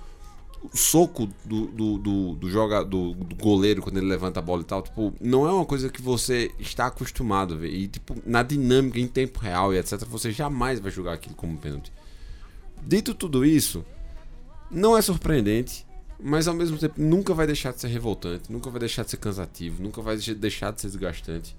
o 0.61 0.77
soco 0.77 1.29
do, 1.45 1.67
do, 1.69 1.99
do, 1.99 2.35
do, 2.35 2.51
joga, 2.51 2.85
do, 2.85 3.15
do 3.15 3.35
goleiro 3.37 3.81
quando 3.81 3.97
ele 3.99 4.07
levanta 4.07 4.41
a 4.41 4.43
bola 4.43 4.62
e 4.62 4.65
tal, 4.65 4.83
tipo, 4.83 5.15
não 5.21 5.47
é 5.47 5.53
uma 5.53 5.65
coisa 5.65 5.89
que 5.89 6.03
você 6.03 6.51
está 6.59 6.87
acostumado 6.87 7.55
a 7.55 7.57
ver. 7.57 7.73
E, 7.73 7.87
tipo, 7.89 8.17
na 8.27 8.43
dinâmica, 8.43 8.99
em 8.99 9.07
tempo 9.07 9.39
real 9.39 9.73
e 9.73 9.79
etc., 9.79 10.01
você 10.05 10.33
jamais 10.33 10.81
vai 10.81 10.91
jogar 10.91 11.12
aquilo 11.15 11.35
como 11.37 11.57
pênalti. 11.57 11.93
Dito 12.85 13.15
tudo 13.15 13.45
isso, 13.45 13.85
não 14.71 14.97
é 14.97 15.03
surpreendente, 15.03 15.87
mas 16.19 16.47
ao 16.49 16.55
mesmo 16.55 16.79
tempo 16.79 16.95
nunca 17.01 17.35
vai 17.35 17.47
deixar 17.47 17.73
de 17.73 17.81
ser 17.81 17.89
revoltante, 17.89 18.51
nunca 18.51 18.71
vai 18.71 18.81
deixar 18.81 19.05
de 19.05 19.11
ser 19.11 19.17
cansativo, 19.17 19.83
nunca 19.83 20.01
vai 20.01 20.17
deixar 20.17 20.73
de 20.73 20.81
ser 20.81 20.89
desgastante. 20.89 21.57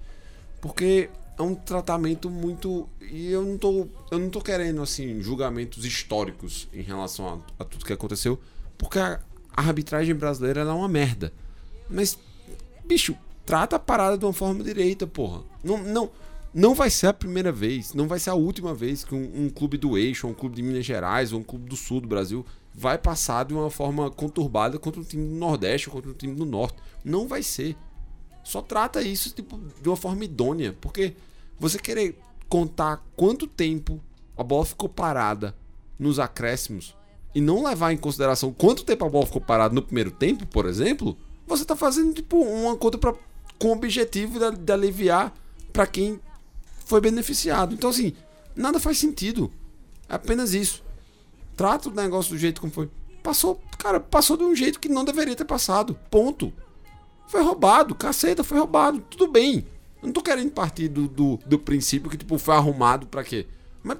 Porque 0.60 1.10
é 1.38 1.42
um 1.42 1.54
tratamento 1.54 2.30
muito. 2.30 2.88
E 3.00 3.30
eu 3.30 3.44
não 3.44 3.58
tô. 3.58 3.86
Eu 4.10 4.18
não 4.18 4.30
tô 4.30 4.40
querendo, 4.40 4.80
assim, 4.82 5.20
julgamentos 5.20 5.84
históricos 5.84 6.68
em 6.72 6.82
relação 6.82 7.42
a, 7.58 7.62
a 7.62 7.64
tudo 7.64 7.84
que 7.84 7.92
aconteceu. 7.92 8.38
Porque 8.78 8.98
a, 8.98 9.20
a 9.52 9.60
arbitragem 9.60 10.14
brasileira 10.14 10.62
é 10.62 10.64
uma 10.64 10.88
merda. 10.88 11.32
Mas, 11.90 12.18
bicho, 12.86 13.16
trata 13.44 13.76
a 13.76 13.78
parada 13.78 14.16
de 14.16 14.24
uma 14.24 14.32
forma 14.32 14.62
direita, 14.64 15.06
porra. 15.06 15.42
Não, 15.62 15.78
não, 15.78 16.10
não 16.54 16.72
vai 16.72 16.88
ser 16.88 17.08
a 17.08 17.12
primeira 17.12 17.50
vez, 17.50 17.94
não 17.94 18.06
vai 18.06 18.20
ser 18.20 18.30
a 18.30 18.34
última 18.34 18.72
vez 18.72 19.02
que 19.02 19.14
um, 19.14 19.44
um 19.44 19.50
clube 19.50 19.76
do 19.76 19.98
eixo, 19.98 20.28
um 20.28 20.32
clube 20.34 20.54
de 20.54 20.62
Minas 20.62 20.86
Gerais, 20.86 21.32
ou 21.32 21.40
um 21.40 21.42
clube 21.42 21.68
do 21.68 21.76
sul 21.76 22.00
do 22.00 22.06
Brasil 22.06 22.46
vai 22.72 22.96
passar 22.96 23.44
de 23.44 23.52
uma 23.52 23.70
forma 23.70 24.08
conturbada 24.10 24.78
contra 24.78 25.00
um 25.00 25.04
time 25.04 25.26
do 25.26 25.34
Nordeste 25.34 25.90
contra 25.90 26.10
um 26.10 26.14
time 26.14 26.34
do 26.34 26.44
Norte. 26.44 26.76
Não 27.04 27.26
vai 27.26 27.42
ser. 27.42 27.76
Só 28.44 28.62
trata 28.62 29.02
isso 29.02 29.30
tipo, 29.30 29.60
de 29.80 29.88
uma 29.88 29.96
forma 29.96 30.24
idônea. 30.24 30.76
Porque 30.80 31.14
você 31.58 31.78
querer 31.78 32.18
contar 32.48 33.04
quanto 33.16 33.46
tempo 33.46 34.00
a 34.36 34.42
bola 34.42 34.64
ficou 34.64 34.88
parada 34.88 35.56
nos 35.98 36.18
acréscimos 36.18 36.94
e 37.34 37.40
não 37.40 37.64
levar 37.64 37.92
em 37.92 37.96
consideração 37.96 38.52
quanto 38.52 38.84
tempo 38.84 39.04
a 39.04 39.08
bola 39.08 39.26
ficou 39.26 39.40
parada 39.40 39.74
no 39.74 39.82
primeiro 39.82 40.10
tempo, 40.10 40.46
por 40.46 40.66
exemplo, 40.66 41.16
você 41.46 41.64
tá 41.64 41.74
fazendo 41.74 42.14
tipo 42.14 42.36
uma 42.36 42.76
conta 42.76 42.98
pra, 42.98 43.14
com 43.58 43.68
o 43.68 43.72
objetivo 43.72 44.38
de, 44.38 44.56
de 44.56 44.72
aliviar 44.72 45.32
para 45.72 45.86
quem 45.86 46.20
foi 46.84 47.00
beneficiado. 47.00 47.74
Então 47.74 47.90
assim, 47.90 48.12
nada 48.54 48.78
faz 48.78 48.98
sentido. 48.98 49.50
É 50.08 50.14
apenas 50.14 50.54
isso. 50.54 50.82
Trata 51.56 51.88
o 51.88 51.92
negócio 51.92 52.32
do 52.32 52.38
jeito 52.38 52.60
como 52.60 52.72
foi. 52.72 52.90
Passou, 53.22 53.62
cara, 53.78 54.00
passou 54.00 54.36
de 54.36 54.44
um 54.44 54.54
jeito 54.54 54.78
que 54.78 54.88
não 54.88 55.04
deveria 55.04 55.34
ter 55.34 55.44
passado. 55.44 55.98
Ponto. 56.10 56.52
Foi 57.26 57.42
roubado, 57.42 57.94
caceta, 57.94 58.44
foi 58.44 58.58
roubado. 58.58 59.00
Tudo 59.10 59.28
bem. 59.28 59.66
Eu 60.02 60.08
não 60.08 60.12
tô 60.12 60.20
querendo 60.20 60.50
partir 60.50 60.88
do, 60.88 61.08
do, 61.08 61.38
do 61.46 61.58
princípio 61.58 62.10
que, 62.10 62.18
tipo, 62.18 62.36
foi 62.36 62.54
arrumado 62.54 63.06
pra 63.06 63.24
quê? 63.24 63.46
Mas 63.82 63.98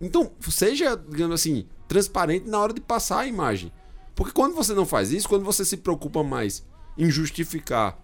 Então, 0.00 0.30
seja, 0.50 0.94
digamos 0.96 1.40
assim, 1.40 1.66
transparente 1.88 2.46
na 2.46 2.58
hora 2.58 2.74
de 2.74 2.80
passar 2.80 3.20
a 3.20 3.26
imagem. 3.26 3.72
Porque 4.14 4.32
quando 4.32 4.54
você 4.54 4.74
não 4.74 4.84
faz 4.84 5.12
isso, 5.12 5.28
quando 5.28 5.44
você 5.44 5.64
se 5.64 5.78
preocupa 5.78 6.22
mais 6.22 6.62
em 6.98 7.10
justificar 7.10 7.98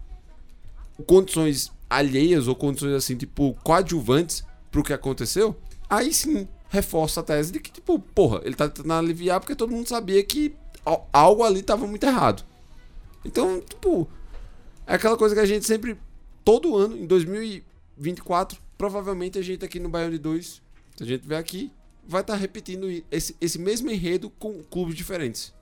condições 1.06 1.70
alheias 1.90 2.46
ou 2.48 2.54
condições 2.54 2.92
assim, 2.94 3.16
tipo, 3.16 3.52
coadjuvantes 3.64 4.44
pro 4.70 4.82
que 4.84 4.92
aconteceu, 4.92 5.56
aí 5.88 6.14
sim 6.14 6.48
reforça 6.68 7.18
a 7.20 7.22
tese 7.24 7.50
de 7.50 7.58
que, 7.58 7.70
tipo, 7.72 7.98
porra, 7.98 8.40
ele 8.44 8.54
tá 8.54 8.68
tentando 8.68 8.92
aliviar 8.94 9.40
porque 9.40 9.56
todo 9.56 9.72
mundo 9.72 9.88
sabia 9.88 10.22
que 10.22 10.54
al- 10.86 11.08
algo 11.12 11.42
ali 11.42 11.62
tava 11.62 11.84
muito 11.86 12.04
errado. 12.06 12.44
Então, 13.24 13.60
tipo, 13.60 14.08
é 14.86 14.94
aquela 14.94 15.16
coisa 15.16 15.34
que 15.34 15.40
a 15.40 15.46
gente 15.46 15.66
sempre, 15.66 15.98
todo 16.44 16.76
ano, 16.76 16.96
em 16.96 17.06
2024, 17.06 18.60
provavelmente 18.78 19.38
a 19.38 19.42
gente 19.42 19.64
aqui 19.64 19.80
no 19.80 19.88
Baiano 19.88 20.12
de 20.12 20.18
2, 20.18 20.62
se 20.96 21.02
a 21.02 21.06
gente 21.06 21.26
vier 21.26 21.40
aqui, 21.40 21.72
vai 22.06 22.20
estar 22.20 22.36
repetindo 22.36 22.86
esse, 23.10 23.36
esse 23.40 23.58
mesmo 23.58 23.90
enredo 23.90 24.30
com 24.30 24.62
clubes 24.62 24.94
diferentes. 24.94 25.52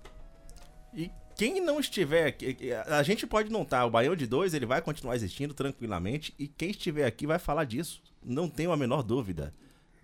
E 0.94 1.10
quem 1.38 1.60
não 1.60 1.78
estiver 1.78 2.26
aqui, 2.26 2.56
a 2.88 3.00
gente 3.04 3.24
pode 3.24 3.48
não 3.48 3.62
estar, 3.62 3.86
o 3.86 3.90
Baião 3.90 4.16
de 4.16 4.26
2 4.26 4.54
ele 4.54 4.66
vai 4.66 4.82
continuar 4.82 5.14
existindo 5.14 5.54
tranquilamente 5.54 6.34
e 6.36 6.48
quem 6.48 6.70
estiver 6.70 7.06
aqui 7.06 7.28
vai 7.28 7.38
falar 7.38 7.62
disso, 7.62 8.02
não 8.20 8.48
tenho 8.48 8.72
a 8.72 8.76
menor 8.76 9.04
dúvida, 9.04 9.54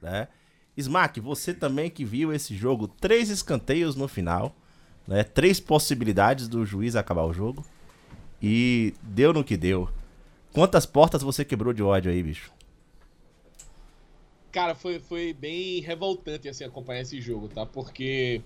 né? 0.00 0.28
Smack, 0.76 1.18
você 1.18 1.52
também 1.52 1.90
que 1.90 2.04
viu 2.04 2.32
esse 2.32 2.54
jogo, 2.54 2.86
três 2.86 3.30
escanteios 3.30 3.96
no 3.96 4.06
final, 4.06 4.54
né? 5.08 5.24
Três 5.24 5.58
possibilidades 5.58 6.46
do 6.46 6.64
juiz 6.64 6.94
acabar 6.94 7.24
o 7.24 7.32
jogo 7.32 7.66
e 8.40 8.94
deu 9.02 9.32
no 9.32 9.42
que 9.42 9.56
deu. 9.56 9.90
Quantas 10.52 10.86
portas 10.86 11.20
você 11.20 11.44
quebrou 11.44 11.72
de 11.72 11.82
ódio 11.82 12.12
aí, 12.12 12.22
bicho? 12.22 12.52
Cara, 14.52 14.76
foi, 14.76 15.00
foi 15.00 15.32
bem 15.32 15.80
revoltante 15.80 16.48
assim 16.48 16.62
acompanhar 16.62 17.00
esse 17.00 17.20
jogo, 17.20 17.48
tá? 17.48 17.66
Porque 17.66 18.40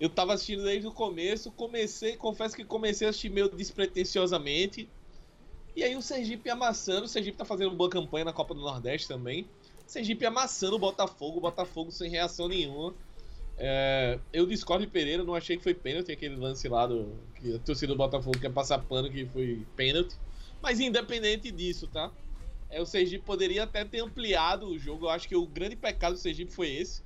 eu 0.00 0.08
tava 0.08 0.34
assistindo 0.34 0.62
desde 0.62 0.86
o 0.86 0.92
começo, 0.92 1.50
comecei, 1.50 2.16
confesso 2.16 2.54
que 2.54 2.64
comecei 2.64 3.06
a 3.06 3.10
assistir 3.10 3.30
meio 3.30 3.48
despretensiosamente. 3.48 4.88
E 5.74 5.82
aí 5.82 5.96
o 5.96 6.02
Sergipe 6.02 6.48
amassando, 6.50 7.04
o 7.04 7.08
Sergipe 7.08 7.36
tá 7.36 7.44
fazendo 7.44 7.74
boa 7.74 7.90
campanha 7.90 8.24
na 8.24 8.32
Copa 8.32 8.54
do 8.54 8.60
Nordeste 8.60 9.08
também. 9.08 9.42
O 9.86 9.90
Sergipe 9.90 10.24
amassando 10.24 10.76
o 10.76 10.78
Botafogo, 10.78 11.38
o 11.38 11.40
Botafogo 11.40 11.90
sem 11.90 12.10
reação 12.10 12.48
nenhuma. 12.48 12.94
É, 13.56 14.20
eu 14.32 14.46
discordo 14.46 14.86
de 14.86 14.90
Pereira, 14.90 15.24
não 15.24 15.34
achei 15.34 15.56
que 15.56 15.64
foi 15.64 15.74
pênalti 15.74 16.12
aquele 16.12 16.36
lance 16.36 16.68
lá 16.68 16.86
do. 16.86 17.12
que 17.34 17.56
a 17.56 17.58
torcida 17.58 17.92
do 17.92 17.96
Botafogo 17.96 18.38
quer 18.38 18.52
passar 18.52 18.78
pano 18.78 19.10
que 19.10 19.26
foi 19.26 19.66
pênalti. 19.74 20.14
Mas 20.62 20.78
independente 20.78 21.50
disso, 21.50 21.88
tá? 21.88 22.12
É, 22.70 22.80
o 22.80 22.86
Sergipe 22.86 23.24
poderia 23.24 23.64
até 23.64 23.84
ter 23.84 24.00
ampliado 24.00 24.68
o 24.68 24.78
jogo. 24.78 25.06
Eu 25.06 25.10
acho 25.10 25.28
que 25.28 25.34
o 25.34 25.46
grande 25.46 25.74
pecado 25.74 26.12
do 26.12 26.18
Sergipe 26.18 26.52
foi 26.52 26.70
esse. 26.70 27.02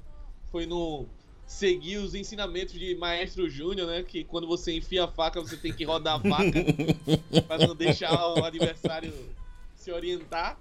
Foi 0.51 0.67
no 0.67 1.07
seguir 1.47 1.99
os 1.99 2.15
ensinamentos 2.15 2.75
de 2.75 2.95
Maestro 2.95 3.49
Júnior, 3.49 3.87
né? 3.87 4.03
Que 4.03 4.25
quando 4.25 4.47
você 4.47 4.73
enfia 4.77 5.05
a 5.05 5.09
faca, 5.09 5.41
você 5.41 5.57
tem 5.57 5.73
que 5.73 5.85
rodar 5.85 6.17
a 6.17 6.21
faca 6.21 7.43
para 7.47 7.67
não 7.67 7.75
deixar 7.75 8.13
o 8.35 8.45
adversário 8.45 9.13
se 9.77 9.91
orientar. 9.93 10.59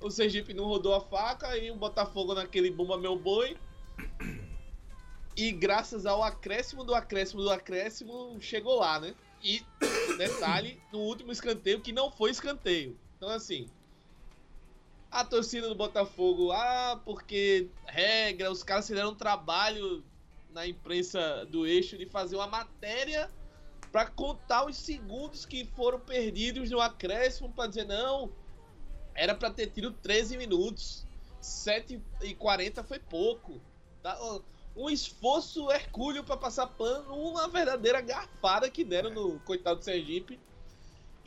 O 0.00 0.10
Sergipe 0.10 0.54
não 0.54 0.64
rodou 0.64 0.94
a 0.94 1.00
faca 1.00 1.56
e 1.56 1.70
o 1.70 1.76
Botafogo 1.76 2.34
naquele 2.34 2.70
bomba 2.70 2.96
meu 2.96 3.18
boi. 3.18 3.56
E 5.36 5.52
graças 5.52 6.04
ao 6.04 6.22
acréscimo 6.22 6.82
do 6.82 6.94
acréscimo 6.94 7.42
do 7.42 7.50
acréscimo, 7.50 8.36
chegou 8.40 8.80
lá, 8.80 8.98
né? 8.98 9.14
E 9.42 9.62
detalhe, 10.16 10.80
no 10.92 10.98
último 10.98 11.30
escanteio 11.30 11.80
que 11.80 11.92
não 11.92 12.10
foi 12.10 12.30
escanteio. 12.30 12.98
Então 13.16 13.28
assim, 13.28 13.66
a 15.10 15.24
torcida 15.24 15.68
do 15.68 15.74
Botafogo, 15.74 16.52
ah, 16.52 17.00
porque 17.04 17.68
regra, 17.86 18.50
os 18.50 18.62
caras 18.62 18.86
fizeram 18.86 19.10
um 19.10 19.14
trabalho 19.14 20.04
na 20.50 20.66
imprensa 20.66 21.46
do 21.46 21.66
eixo 21.66 21.96
de 21.96 22.06
fazer 22.06 22.36
uma 22.36 22.46
matéria 22.46 23.30
para 23.90 24.06
contar 24.06 24.66
os 24.66 24.76
segundos 24.76 25.46
que 25.46 25.64
foram 25.64 25.98
perdidos 25.98 26.70
no 26.70 26.80
acréscimo 26.80 27.50
para 27.52 27.68
dizer 27.68 27.84
não, 27.84 28.30
era 29.14 29.34
para 29.34 29.50
ter 29.50 29.68
tido 29.68 29.90
13 29.90 30.36
minutos. 30.36 31.06
7 31.40 32.00
e 32.22 32.34
40 32.34 32.82
foi 32.84 32.98
pouco. 32.98 33.60
Tá? 34.02 34.18
Um 34.76 34.88
esforço 34.88 35.70
hercúleo 35.70 36.22
para 36.22 36.36
passar 36.36 36.66
pano, 36.66 37.14
uma 37.14 37.48
verdadeira 37.48 38.00
garfada 38.00 38.70
que 38.70 38.84
deram 38.84 39.10
no 39.10 39.40
coitado 39.40 39.80
do 39.80 39.84
Sergipe. 39.84 40.38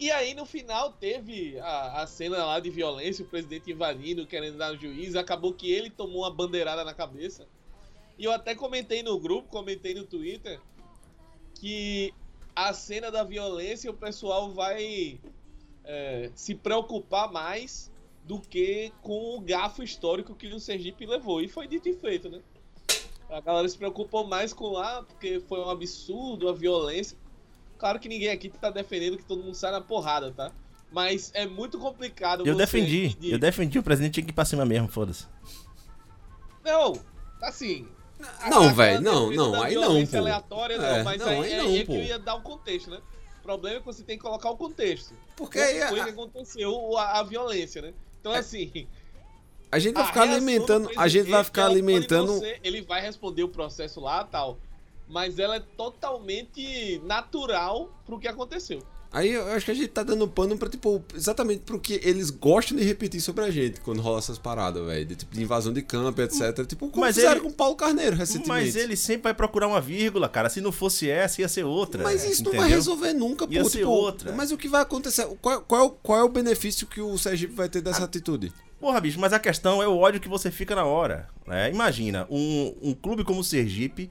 E 0.01 0.09
aí 0.09 0.33
no 0.33 0.47
final 0.47 0.93
teve 0.93 1.59
a, 1.59 2.01
a 2.01 2.07
cena 2.07 2.43
lá 2.43 2.59
de 2.59 2.71
violência, 2.71 3.23
o 3.23 3.27
presidente 3.27 3.71
invadindo, 3.71 4.25
querendo 4.25 4.57
dar 4.57 4.73
no 4.73 4.79
juiz, 4.79 5.15
acabou 5.15 5.53
que 5.53 5.71
ele 5.71 5.91
tomou 5.91 6.23
uma 6.23 6.31
bandeirada 6.31 6.83
na 6.83 6.91
cabeça. 6.91 7.47
E 8.17 8.23
eu 8.23 8.31
até 8.31 8.55
comentei 8.55 9.03
no 9.03 9.19
grupo, 9.19 9.47
comentei 9.49 9.93
no 9.93 10.03
Twitter, 10.03 10.59
que 11.53 12.11
a 12.55 12.73
cena 12.73 13.11
da 13.11 13.23
violência 13.23 13.91
o 13.91 13.93
pessoal 13.93 14.49
vai 14.49 15.19
é, 15.83 16.31
se 16.33 16.55
preocupar 16.55 17.31
mais 17.31 17.91
do 18.23 18.41
que 18.41 18.91
com 19.03 19.37
o 19.37 19.39
gafo 19.39 19.83
histórico 19.83 20.33
que 20.33 20.47
o 20.47 20.59
Sergipe 20.59 21.05
levou. 21.05 21.43
E 21.43 21.47
foi 21.47 21.67
dito 21.67 21.87
e 21.87 21.93
feito, 21.93 22.27
né? 22.27 22.41
A 23.29 23.39
galera 23.39 23.69
se 23.69 23.77
preocupou 23.77 24.25
mais 24.25 24.51
com 24.51 24.69
lá, 24.69 25.03
porque 25.03 25.39
foi 25.41 25.59
um 25.59 25.69
absurdo 25.69 26.49
a 26.49 26.53
violência. 26.53 27.15
Claro 27.81 27.99
que 27.99 28.07
ninguém 28.07 28.29
aqui 28.29 28.47
tá 28.47 28.69
defendendo 28.69 29.17
que 29.17 29.23
todo 29.23 29.41
mundo 29.41 29.55
sai 29.55 29.71
na 29.71 29.81
porrada, 29.81 30.31
tá? 30.31 30.51
Mas 30.91 31.31
é 31.33 31.47
muito 31.47 31.79
complicado 31.79 32.41
Eu 32.45 32.53
você 32.53 32.59
defendi, 32.59 33.17
eu 33.23 33.39
defendi, 33.39 33.79
o 33.79 33.83
presidente 33.83 34.13
tinha 34.13 34.23
que 34.23 34.29
ir 34.29 34.33
pra 34.35 34.45
cima 34.45 34.63
mesmo, 34.63 34.87
foda-se. 34.87 35.25
Não, 36.63 36.93
assim. 37.41 37.87
Não, 38.47 38.71
velho, 38.71 39.01
não, 39.01 39.31
não, 39.31 39.63
aí 39.63 39.73
não, 39.73 40.05
pô. 40.05 40.17
aleatória, 40.17 40.77
não, 40.77 40.85
É, 40.85 41.01
mas 41.03 41.19
não, 41.19 41.27
aí, 41.27 41.41
aí 41.41 41.53
é- 41.53 41.57
não, 41.57 41.69
é 41.75 41.79
que 41.79 41.85
pô. 41.85 41.93
eu 41.93 42.03
ia 42.03 42.19
dar 42.19 42.35
o 42.35 42.41
contexto, 42.41 42.91
né? 42.91 43.01
O 43.39 43.41
problema 43.41 43.77
é 43.77 43.79
que 43.79 43.85
você 43.87 44.03
tem 44.03 44.15
que 44.15 44.21
colocar 44.21 44.51
o 44.51 44.57
contexto. 44.57 45.15
Porque 45.35 45.57
aí 45.57 45.81
foi 45.87 46.01
a- 46.01 46.03
que 46.03 46.09
aconteceu 46.11 46.97
a, 46.99 47.19
a 47.19 47.23
violência, 47.23 47.81
né? 47.81 47.95
Então, 48.19 48.31
assim. 48.31 48.87
A 49.71 49.79
gente 49.79 49.95
vai 49.95 50.03
a 50.03 50.05
ficar 50.05 50.21
alimentando, 50.21 50.91
a 50.95 51.07
gente 51.07 51.31
vai 51.31 51.43
ficar 51.43 51.65
alimentando 51.65 52.33
não 52.33 52.39
ser- 52.41 52.59
ele 52.63 52.83
vai 52.83 53.01
responder 53.01 53.41
o 53.41 53.49
processo 53.49 53.99
lá 53.99 54.23
tal. 54.23 54.59
Mas 55.11 55.37
ela 55.37 55.57
é 55.57 55.59
totalmente 55.77 57.01
natural 57.05 57.89
pro 58.05 58.19
que 58.19 58.27
aconteceu. 58.27 58.81
Aí 59.13 59.29
eu 59.33 59.45
acho 59.51 59.65
que 59.65 59.71
a 59.71 59.73
gente 59.73 59.89
tá 59.89 60.03
dando 60.03 60.25
pano 60.25 60.57
pra, 60.57 60.69
tipo, 60.69 61.03
exatamente 61.13 61.63
pro 61.63 61.77
que 61.77 61.99
eles 62.01 62.29
gostam 62.29 62.77
de 62.77 62.83
repetir 62.85 63.19
sobre 63.19 63.43
a 63.43 63.51
gente 63.51 63.81
quando 63.81 64.01
rola 64.01 64.19
essas 64.19 64.37
paradas, 64.37 64.85
velho. 64.85 65.05
De 65.05 65.17
tipo, 65.17 65.35
de 65.35 65.41
invasão 65.43 65.73
de 65.73 65.81
campo, 65.81 66.21
etc. 66.21 66.65
Tipo, 66.65 66.87
como 66.89 67.01
Mas 67.05 67.15
fizeram 67.15 67.33
ele- 67.33 67.41
com 67.41 67.49
o 67.49 67.53
Paulo 67.53 67.75
Carneiro 67.75 68.15
recentemente. 68.15 68.47
Mas 68.47 68.75
ele 68.77 68.95
sempre 68.95 69.23
vai 69.23 69.33
procurar 69.33 69.67
uma 69.67 69.81
vírgula, 69.81 70.29
cara. 70.29 70.47
Se 70.49 70.61
não 70.61 70.71
fosse 70.71 71.09
essa, 71.09 71.41
ia 71.41 71.49
ser 71.49 71.65
outra. 71.65 72.03
Mas 72.03 72.23
isso 72.23 72.41
não 72.41 72.51
entendeu? 72.51 72.61
vai 72.61 72.69
resolver 72.69 73.11
nunca, 73.13 73.45
pô. 73.45 73.51
Ia 73.53 73.65
ser 73.65 73.79
tipo, 73.79 73.89
outra. 73.89 74.31
Mas 74.31 74.49
o 74.53 74.57
que 74.57 74.69
vai 74.69 74.81
acontecer? 74.81 75.27
Qual, 75.41 75.59
qual, 75.59 75.81
é 75.81 75.83
o- 75.83 75.89
qual 75.89 76.19
é 76.19 76.23
o 76.23 76.29
benefício 76.29 76.87
que 76.87 77.01
o 77.01 77.17
Sergipe 77.17 77.53
vai 77.53 77.67
ter 77.67 77.81
dessa 77.81 78.05
atitude? 78.05 78.53
Porra, 78.79 79.01
bicho, 79.01 79.19
mas 79.19 79.33
a 79.33 79.39
questão 79.39 79.83
é 79.83 79.87
o 79.89 79.97
ódio 79.97 80.21
que 80.21 80.29
você 80.29 80.49
fica 80.49 80.73
na 80.73 80.85
hora. 80.85 81.27
né? 81.45 81.69
Imagina, 81.69 82.25
um, 82.31 82.73
um 82.81 82.93
clube 82.93 83.25
como 83.25 83.41
o 83.41 83.43
Sergipe 83.43 84.09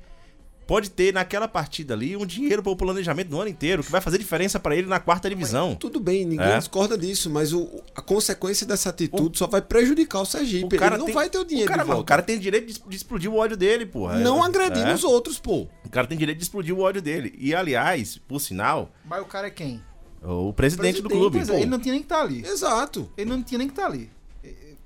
pode 0.71 0.89
ter 0.89 1.13
naquela 1.13 1.49
partida 1.49 1.95
ali 1.95 2.17
um 2.17 2.25
dinheiro 2.25 2.63
para 2.63 2.71
o 2.71 2.77
planejamento 2.77 3.27
do 3.29 3.41
ano 3.41 3.51
inteiro, 3.51 3.83
que 3.83 3.91
vai 3.91 4.01
fazer 4.01 4.19
diferença 4.19 4.61
para 4.61 4.77
ele 4.77 4.87
na 4.87 5.01
quarta 5.01 5.29
divisão. 5.29 5.75
Tudo 5.75 5.99
bem, 5.99 6.25
ninguém 6.25 6.47
É. 6.47 6.59
discorda 6.59 6.97
disso, 6.97 7.29
mas 7.29 7.53
o, 7.53 7.83
a 7.93 8.01
consequência 8.01 8.65
dessa 8.65 8.89
atitude 8.91 9.37
só 9.37 9.49
vai 9.49 9.61
prejudicar 9.61 10.21
o 10.21 10.25
Sergipe. 10.25 10.77
O 10.77 10.79
cara 10.79 10.95
ele 10.95 10.99
não 11.01 11.07
tem- 11.07 11.15
vai 11.17 11.29
ter 11.29 11.39
o 11.39 11.45
dinheiro 11.45 11.67
o 11.69 11.73
cara, 11.73 11.83
de 11.83 11.89
volta. 11.89 12.03
O 12.03 12.05
cara 12.05 12.23
tem 12.23 12.39
direito 12.39 12.67
de, 12.73 12.81
de 12.89 12.97
explodir 12.97 13.29
o 13.29 13.35
ódio 13.37 13.57
dele, 13.57 13.85
porra. 13.85 14.17
Não 14.21 14.45
É, 14.45 14.47
agredindo 14.47 14.91
é. 14.91 14.95
os 14.95 15.03
outros, 15.03 15.41
pô. 15.41 15.67
O 15.85 15.91
cara 15.91 16.07
tem 16.07 16.17
direito 16.17 16.39
de 16.39 16.45
explodir 16.45 16.73
o 16.73 16.79
ódio 16.81 17.03
dele. 17.03 17.35
E, 17.37 17.53
aliás, 17.53 18.17
por 18.29 18.41
sinal, 18.41 18.93
Mas 19.05 19.21
o 19.23 19.25
cara 19.25 19.49
é 19.49 19.51
quem? 19.51 19.83
o 20.23 20.53
presidente, 20.53 21.01
do 21.03 21.09
Presidente, 21.09 21.09
clube. 21.09 21.37
Pois 21.39 21.49
é, 21.49 21.57
ele 21.63 21.67
não 21.71 21.81
tinha 21.81 21.93
nem 21.95 22.01
que 22.03 22.07
estar 22.07 22.21
ali. 22.23 22.45
Exato. 22.47 23.11
Ele 23.17 23.29
não 23.29 23.43
tinha 23.43 23.59
nem 23.59 23.67
que 23.67 23.73
estar 23.73 23.87
ali. 23.87 24.09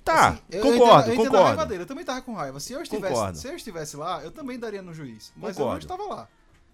Tá, 0.04 0.38
eu- 0.50 0.58
eu 0.64 0.72
concordo, 0.72 1.10
eu 1.10 1.16
concordo. 1.16 1.44
raiva 1.46 1.64
dele, 1.66 1.82
Eu 1.82 1.86
também 1.86 2.04
tava 2.04 2.20
com 2.20 2.34
raiva. 2.34 2.60
Se 2.60 2.72
eu 2.74 2.82
estivesse, 2.82 3.14
Concordo. 3.14 3.38
se 3.38 3.48
eu 3.48 3.56
estivesse 3.56 3.96
lá, 3.96 4.22
eu 4.22 4.30
também 4.30 4.58
daria 4.58 4.82
no 4.82 4.92
juiz. 4.92 5.32
Mas 5.36 5.56
eu 5.56 5.64
Concordo. 5.64 5.86
não 5.88 5.96
estava 5.96 6.14
lá. 6.14 6.28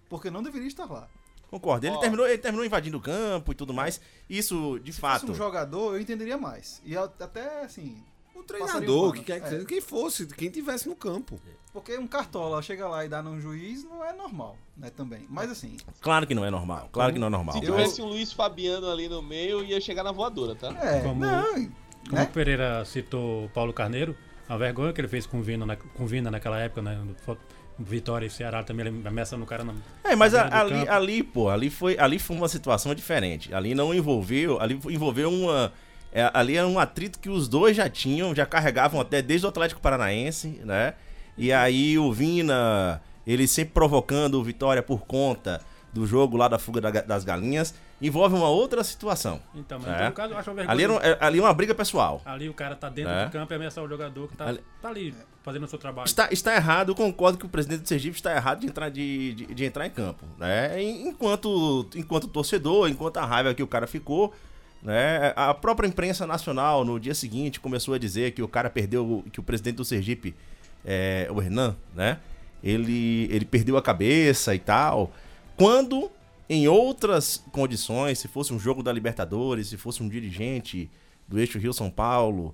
Porque 0.09 0.27
eu 0.27 0.31
não 0.31 0.43
deveria 0.43 0.67
estar 0.67 0.85
lá. 0.85 1.07
Concordo. 1.49 1.85
Ele, 1.85 1.95
Ó. 1.95 1.99
terminou, 1.99 2.27
ele 2.27 2.37
terminou 2.37 2.65
invadindo 2.65 2.97
o 2.97 3.01
campo 3.01 3.51
e 3.51 3.55
tudo 3.55 3.73
mais. 3.73 4.01
Isso, 4.29 4.79
de 4.83 4.91
Se 4.91 4.99
fato. 4.99 5.21
fosse 5.21 5.31
um 5.31 5.35
jogador, 5.35 5.95
eu 5.95 6.01
entenderia 6.01 6.37
mais. 6.37 6.81
E 6.85 6.93
eu- 6.93 7.03
até 7.03 7.63
assim. 7.63 8.03
O 8.35 8.43
passaria 8.43 8.65
treinador, 8.67 9.09
um 9.09 9.11
que 9.11 9.23
quer 9.23 9.39
que 9.41 9.55
É. 9.55 9.65
quem 9.65 9.79
fosse, 9.79 10.25
quem 10.25 10.49
tivesse 10.49 10.89
no 10.89 10.95
campo. 10.95 11.39
Porque 11.71 11.97
um 11.97 12.07
cartola 12.07 12.61
chega 12.61 12.87
lá 12.87 13.05
e 13.05 13.09
dá 13.09 13.21
num 13.21 13.39
juiz 13.39 13.83
não 13.85 14.03
é 14.03 14.11
normal, 14.11 14.57
né? 14.75 14.89
Também. 14.89 15.25
Mas 15.29 15.49
assim, 15.51 15.77
Claro 16.01 16.25
que 16.27 16.33
não 16.35 16.43
é 16.43 16.49
normal. 16.49 16.89
Claro 16.91 17.13
que 17.13 17.19
não 17.19 17.27
é 17.27 17.29
normal. 17.29 17.53
Se 17.53 17.59
Eu- 17.63 17.71
tivesse 17.71 18.01
um 18.01 18.07
Luiz 18.07 18.33
Fabiano 18.33 18.89
ali 18.89 19.07
no 19.07 19.21
meio, 19.21 19.63
ia 19.63 19.79
chegar 19.79 20.03
na 20.03 20.11
voadora, 20.11 20.55
tá? 20.55 20.69
é. 20.81 21.01
Como- 21.01 21.23
não, 21.23 21.71
Como 22.09 22.21
né? 22.21 22.27
o 22.29 22.33
Pereira 22.33 22.83
citou 22.85 23.45
o 23.45 23.49
Paulo 23.49 23.71
Carneiro, 23.73 24.15
a 24.49 24.57
vergonha 24.57 24.91
que 24.93 24.99
ele 25.01 25.07
fez 25.07 25.25
com 25.25 25.39
o 25.39 25.41
Vina, 25.43 25.65
na, 25.65 25.75
com 25.75 26.03
o 26.03 26.07
Vina 26.07 26.29
naquela 26.31 26.59
época, 26.59 26.81
né? 26.81 26.97
no 27.03 27.85
Vitória 27.85 28.25
e 28.25 28.29
Ceará 28.29 28.63
também, 28.63 28.85
ele 28.85 29.07
ameaçando 29.07 29.43
o 29.43 29.47
cara 29.47 29.63
na. 29.63 29.73
É, 30.03 30.15
mas 30.15 30.35
a- 30.35 30.59
ali, 30.61 30.71
campo. 30.71 30.91
ali, 30.91 31.23
pô, 31.23 31.49
ali 31.49 31.69
foi, 31.69 31.97
ali 31.97 32.19
foi 32.19 32.35
uma 32.35 32.47
situação 32.49 32.93
diferente. 32.93 33.53
Ali 33.53 33.73
não 33.73 33.93
envolveu, 33.93 34.61
ali 34.61 34.79
envolveu 34.89 35.31
uma, 35.31 35.71
é, 36.11 36.29
ali 36.33 36.57
era 36.57 36.67
um 36.67 36.77
atrito 36.77 37.17
que 37.17 37.29
os 37.29 37.47
dois 37.47 37.75
já 37.77 37.89
tinham, 37.89 38.35
já 38.35 38.45
carregavam 38.45 38.99
até 39.01 39.21
desde 39.21 39.45
o 39.45 39.49
Atlético 39.49 39.81
Paranaense, 39.81 40.61
né? 40.65 40.93
E 41.37 41.51
aí 41.51 41.97
o 41.97 42.11
Vina, 42.11 43.01
ele 43.25 43.47
sempre 43.47 43.73
provocando 43.73 44.35
o 44.35 44.43
Vitória 44.43 44.83
por 44.83 45.01
conta 45.05 45.61
do 45.93 46.05
jogo 46.05 46.37
lá 46.37 46.47
da 46.47 46.59
fuga 46.59 46.81
da- 46.81 47.01
das 47.01 47.23
galinhas, 47.23 47.73
envolve 48.01 48.35
uma 48.35 48.49
outra 48.49 48.83
situação. 48.83 49.39
Então, 49.53 49.79
mas 49.79 50.01
É. 50.01 50.05
no 50.07 50.11
caso, 50.13 50.33
eu 50.33 50.37
acho 50.37 50.49
uma 50.49 50.55
vergonha. 50.55 50.73
Ali, 50.73 50.83
era 50.83 50.93
um- 50.93 50.97
é- 50.99 51.17
ali 51.19 51.39
é 51.39 51.41
uma 51.41 51.53
briga 51.53 51.75
pessoal. 51.75 52.21
Ali 52.25 52.49
o 52.49 52.53
cara 52.53 52.75
tá 52.75 52.89
dentro 52.89 53.11
É. 53.11 53.25
do 53.25 53.31
campo 53.31 53.53
e 53.53 53.55
ameaçar 53.55 53.83
o 53.83 53.87
jogador 53.87 54.27
que 54.27 54.35
tá 54.35 54.47
Ali- 54.47 54.61
tá 54.81 54.89
ali 54.89 55.13
fazendo 55.43 55.63
o 55.63 55.67
seu 55.67 55.77
trabalho. 55.79 56.05
Está, 56.07 56.27
está 56.31 56.55
errado, 56.55 56.89
eu 56.89 56.95
concordo 56.95 57.37
que 57.37 57.45
o 57.45 57.49
presidente 57.49 57.81
do 57.81 57.87
Sergipe 57.87 58.15
está 58.15 58.35
errado 58.35 58.59
de 58.61 58.67
entrar, 58.67 58.89
de, 58.89 59.33
de, 59.33 59.45
de 59.53 59.65
entrar 59.65 59.85
em 59.85 59.91
campo. 59.91 60.25
Né? 60.37 60.81
En- 60.81 61.07
Enquanto, 61.09 61.87
enquanto 61.95 62.27
torcedor, 62.27 62.89
enquanto 62.89 63.17
a 63.17 63.25
raiva 63.25 63.53
que 63.53 63.61
o 63.63 63.67
cara 63.67 63.85
ficou, 63.87 64.33
né? 64.81 65.33
a 65.35 65.53
própria 65.53 65.87
imprensa 65.87 66.25
nacional 66.25 66.83
no 66.83 66.99
dia 66.99 67.13
seguinte 67.13 67.59
começou 67.59 67.93
a 67.93 67.97
dizer 67.99 68.31
que 68.31 68.41
o 68.41 68.47
cara 68.47 68.69
perdeu, 68.69 69.23
que 69.31 69.39
o 69.39 69.43
presidente 69.43 69.75
do 69.75 69.85
Sergipe, 69.85 70.35
é, 70.83 71.27
o 71.31 71.39
Hernan, 71.41 71.75
né? 71.95 72.17
ele, 72.63 73.27
ele 73.31 73.45
perdeu 73.45 73.77
a 73.77 73.81
cabeça 73.81 74.53
e 74.55 74.59
tal. 74.59 75.11
Quando, 75.55 76.11
em 76.53 76.67
outras 76.67 77.41
condições, 77.53 78.19
se 78.19 78.27
fosse 78.27 78.53
um 78.53 78.59
jogo 78.59 78.83
da 78.83 78.91
Libertadores, 78.91 79.67
se 79.67 79.77
fosse 79.77 80.03
um 80.03 80.09
dirigente 80.09 80.89
do 81.25 81.39
eixo 81.39 81.57
Rio-São 81.57 81.89
Paulo 81.89 82.53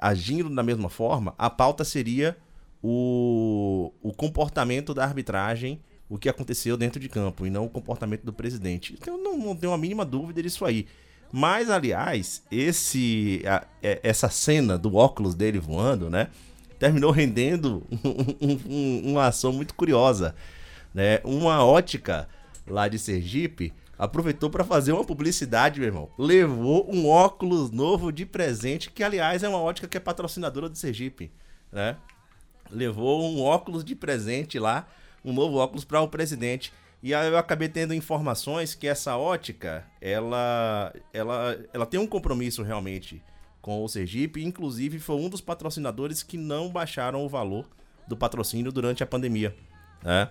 agindo 0.00 0.52
da 0.52 0.62
mesma 0.62 0.88
forma, 0.88 1.34
a 1.38 1.48
pauta 1.48 1.84
seria 1.84 2.36
o, 2.82 3.92
o 4.02 4.12
comportamento 4.12 4.92
da 4.92 5.04
arbitragem, 5.04 5.80
o 6.08 6.18
que 6.18 6.28
aconteceu 6.28 6.76
dentro 6.76 6.98
de 6.98 7.08
campo, 7.08 7.46
e 7.46 7.50
não 7.50 7.66
o 7.66 7.70
comportamento 7.70 8.22
do 8.24 8.32
presidente. 8.32 8.94
Então 8.98 9.16
não, 9.22 9.36
não 9.38 9.54
tenho 9.54 9.72
a 9.72 9.78
mínima 9.78 10.04
dúvida 10.04 10.42
disso 10.42 10.64
aí. 10.64 10.86
Mas, 11.30 11.68
aliás, 11.70 12.42
esse 12.50 13.42
a- 13.46 13.66
é- 13.82 14.00
essa 14.02 14.28
cena 14.30 14.78
do 14.78 14.94
óculos 14.96 15.34
dele 15.34 15.58
voando, 15.58 16.08
né? 16.08 16.28
Terminou 16.78 17.10
rendendo 17.12 17.84
um- 18.02 18.48
um- 18.48 18.60
um- 18.68 19.12
uma 19.12 19.26
ação 19.26 19.52
muito 19.52 19.74
curiosa. 19.74 20.34
Né? 20.94 21.20
Uma 21.22 21.62
ótica 21.64 22.26
lá 22.68 22.88
de 22.88 22.98
Sergipe 22.98 23.72
aproveitou 23.98 24.48
para 24.48 24.64
fazer 24.64 24.92
uma 24.92 25.04
publicidade, 25.04 25.80
meu 25.80 25.88
irmão. 25.88 26.08
Levou 26.16 26.88
um 26.88 27.08
óculos 27.08 27.70
novo 27.70 28.12
de 28.12 28.24
presente, 28.24 28.90
que 28.90 29.02
aliás 29.02 29.42
é 29.42 29.48
uma 29.48 29.60
ótica 29.60 29.88
que 29.88 29.96
é 29.96 30.00
patrocinadora 30.00 30.68
do 30.68 30.78
Sergipe, 30.78 31.32
né? 31.72 31.96
Levou 32.70 33.24
um 33.24 33.42
óculos 33.42 33.84
de 33.84 33.96
presente 33.96 34.58
lá, 34.58 34.86
um 35.24 35.32
novo 35.32 35.56
óculos 35.56 35.84
para 35.84 36.00
o 36.00 36.08
presidente. 36.08 36.72
E 37.02 37.14
aí 37.14 37.28
eu 37.28 37.38
acabei 37.38 37.68
tendo 37.68 37.94
informações 37.94 38.74
que 38.74 38.86
essa 38.86 39.16
ótica, 39.16 39.84
ela, 40.00 40.92
ela, 41.12 41.58
ela 41.72 41.86
tem 41.86 41.98
um 41.98 42.06
compromisso 42.06 42.62
realmente 42.62 43.22
com 43.60 43.84
o 43.84 43.88
Sergipe, 43.88 44.44
inclusive 44.44 44.98
foi 44.98 45.16
um 45.16 45.28
dos 45.28 45.40
patrocinadores 45.40 46.22
que 46.22 46.36
não 46.36 46.68
baixaram 46.68 47.24
o 47.24 47.28
valor 47.28 47.66
do 48.06 48.16
patrocínio 48.16 48.72
durante 48.72 49.02
a 49.02 49.06
pandemia, 49.06 49.54
né? 50.02 50.28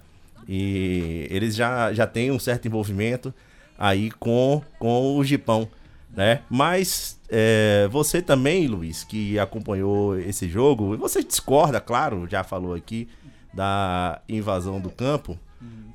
E 0.47 1.27
eles 1.29 1.55
já, 1.55 1.93
já 1.93 2.05
têm 2.05 2.31
um 2.31 2.39
certo 2.39 2.67
envolvimento 2.67 3.33
aí 3.77 4.11
com, 4.11 4.61
com 4.79 5.17
o 5.17 5.23
Gipão, 5.23 5.69
né? 6.09 6.41
Mas 6.49 7.19
é, 7.29 7.87
você 7.91 8.21
também, 8.21 8.67
Luiz, 8.67 9.03
que 9.03 9.37
acompanhou 9.37 10.17
esse 10.17 10.49
jogo, 10.49 10.97
você 10.97 11.23
discorda, 11.23 11.79
claro, 11.79 12.27
já 12.29 12.43
falou 12.43 12.73
aqui 12.73 13.07
da 13.53 14.21
invasão 14.27 14.79
do 14.79 14.89
campo, 14.89 15.37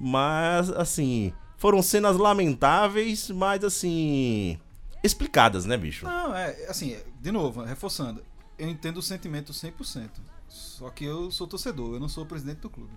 mas 0.01 0.71
assim, 0.71 1.33
foram 1.57 1.81
cenas 1.81 2.17
lamentáveis, 2.17 3.31
mas 3.31 3.63
assim, 3.63 4.59
explicadas, 5.03 5.65
né, 5.65 5.77
bicho? 5.77 6.05
Não, 6.05 6.35
é, 6.35 6.67
assim, 6.69 6.97
de 7.21 7.31
novo, 7.31 7.63
reforçando, 7.63 8.23
eu 8.59 8.69
entendo 8.69 8.97
o 8.99 9.03
sentimento 9.03 9.53
100%. 9.53 10.11
Só 10.49 10.91
que 10.91 11.05
eu 11.05 11.31
sou 11.31 11.47
torcedor, 11.47 11.95
eu 11.95 12.01
não 12.01 12.09
sou 12.09 12.27
presidente 12.27 12.59
do 12.59 12.69
clube, 12.69 12.93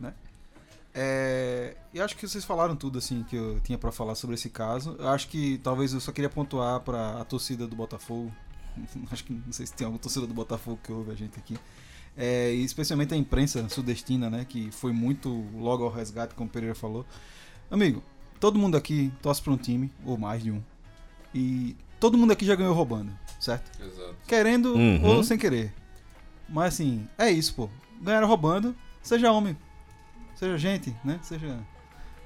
né? 0.00 0.14
É, 0.98 1.76
e 1.92 2.00
acho 2.00 2.16
que 2.16 2.26
vocês 2.26 2.42
falaram 2.42 2.74
tudo 2.74 2.96
assim 2.98 3.22
que 3.24 3.36
eu 3.36 3.60
tinha 3.60 3.76
pra 3.76 3.92
falar 3.92 4.14
sobre 4.14 4.34
esse 4.34 4.48
caso. 4.48 4.96
Eu 4.98 5.08
acho 5.08 5.28
que 5.28 5.58
talvez 5.58 5.92
eu 5.92 6.00
só 6.00 6.10
queria 6.10 6.30
pontuar 6.30 6.80
pra 6.80 7.20
a 7.20 7.24
torcida 7.24 7.66
do 7.66 7.76
Botafogo. 7.76 8.32
Acho 9.10 9.24
que 9.24 9.32
não 9.32 9.52
sei 9.52 9.66
se 9.66 9.72
tem 9.74 9.84
alguma 9.86 9.98
torcida 10.00 10.26
do 10.26 10.32
Botafogo 10.34 10.78
que 10.82 10.90
ouve 10.92 11.10
a 11.10 11.14
gente 11.14 11.38
aqui. 11.38 11.58
É, 12.16 12.52
e 12.54 12.62
especialmente 12.64 13.12
a 13.12 13.16
imprensa 13.16 13.66
sudestina, 13.68 14.28
né? 14.30 14.46
Que 14.48 14.70
foi 14.70 14.90
muito 14.92 15.28
logo 15.54 15.84
ao 15.84 15.90
resgate, 15.90 16.34
como 16.34 16.48
o 16.48 16.52
Pereira 16.52 16.74
falou. 16.74 17.04
Amigo, 17.70 18.02
todo 18.40 18.58
mundo 18.58 18.74
aqui 18.76 19.12
torce 19.22 19.40
pra 19.42 19.52
um 19.52 19.56
time, 19.58 19.90
ou 20.04 20.16
mais 20.16 20.42
de 20.42 20.50
um. 20.50 20.62
E 21.34 21.76
todo 22.00 22.16
mundo 22.16 22.32
aqui 22.32 22.44
já 22.46 22.54
ganhou 22.54 22.74
roubando, 22.74 23.12
certo? 23.40 23.70
Exato. 23.82 24.14
Querendo 24.26 24.74
Uhum. 24.74 25.04
ou 25.04 25.22
sem 25.24 25.36
querer. 25.38 25.74
Mas 26.48 26.74
assim, 26.74 27.06
é 27.18 27.30
isso, 27.30 27.54
pô. 27.54 27.68
Ganharam 28.00 28.28
roubando, 28.28 28.74
seja 29.02 29.30
homem, 29.32 29.56
seja 30.36 30.56
gente, 30.56 30.94
né? 31.04 31.18
Seja, 31.22 31.58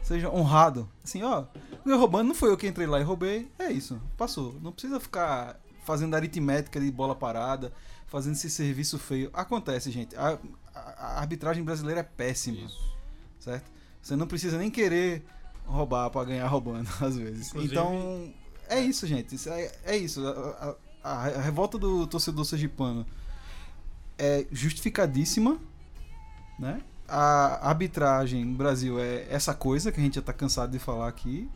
seja 0.02 0.28
honrado. 0.30 0.86
Assim, 1.02 1.22
ó, 1.22 1.44
ganhou 1.84 1.98
roubando, 1.98 2.28
não 2.28 2.34
foi 2.34 2.50
eu 2.50 2.56
que 2.58 2.66
entrei 2.66 2.86
lá 2.86 3.00
e 3.00 3.02
roubei. 3.02 3.50
É 3.58 3.70
isso, 3.72 3.98
passou. 4.18 4.54
Não 4.60 4.72
precisa 4.72 5.00
ficar 5.00 5.58
fazendo 5.84 6.14
aritmética 6.14 6.78
de 6.78 6.90
bola 6.90 7.14
parada, 7.16 7.72
fazendo 8.06 8.34
esse 8.34 8.50
serviço 8.50 8.98
feio. 8.98 9.30
Acontece, 9.32 9.90
gente. 9.90 10.14
A, 10.16 10.38
a- 10.74 10.80
a 10.98 11.20
arbitragem 11.20 11.64
brasileira 11.64 12.00
é 12.00 12.04
péssima, 12.04 12.58
Isso. 12.58 12.94
certo? 13.38 13.70
Você 14.02 14.14
não 14.16 14.26
precisa 14.26 14.58
nem 14.58 14.70
querer 14.70 15.24
roubar 15.66 16.10
pra 16.10 16.24
ganhar 16.24 16.46
roubando, 16.48 16.88
às 17.00 17.16
vezes. 17.16 17.48
Inclusive- 17.48 17.72
Então, 17.74 18.32
é 18.68 18.80
isso, 18.80 19.06
gente. 19.06 19.34
Isso 19.34 19.48
é, 19.48 19.72
é 19.84 19.96
isso. 19.96 20.26
A, 20.26 20.30
a- 20.32 20.76
a- 21.02 21.26
a 21.38 21.40
revolta 21.40 21.78
do 21.78 22.06
torcedor 22.06 22.44
sergipano 22.44 23.06
é 24.18 24.46
justificadíssima, 24.52 25.58
né? 26.58 26.82
A 27.12 27.68
arbitragem 27.68 28.44
no 28.44 28.54
Brasil 28.56 29.00
é 29.00 29.26
essa 29.28 29.52
coisa 29.52 29.90
que 29.90 29.98
a 30.00 30.02
gente 30.02 30.14
já 30.14 30.22
tá 30.22 30.32
cansado 30.32 30.70
de 30.70 30.78
falar 30.78 31.08
aqui. 31.08 31.48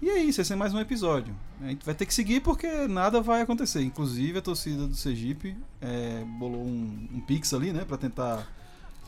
E 0.00 0.08
é 0.08 0.18
isso, 0.18 0.40
esse 0.40 0.52
é 0.52 0.56
mais 0.56 0.72
um 0.74 0.78
episódio. 0.78 1.34
A 1.62 1.68
gente 1.68 1.84
vai 1.84 1.94
ter 1.94 2.06
que 2.06 2.14
seguir 2.14 2.40
porque 2.40 2.86
nada 2.86 3.20
vai 3.20 3.40
acontecer. 3.42 3.82
Inclusive 3.82 4.38
a 4.38 4.42
torcida 4.42 4.86
do 4.86 4.94
Sergipe 4.94 5.56
é, 5.80 6.22
bolou 6.38 6.62
um, 6.62 7.08
um 7.14 7.20
pix 7.20 7.52
ali, 7.54 7.72
né? 7.72 7.84
Pra 7.84 7.96
tentar 7.96 8.46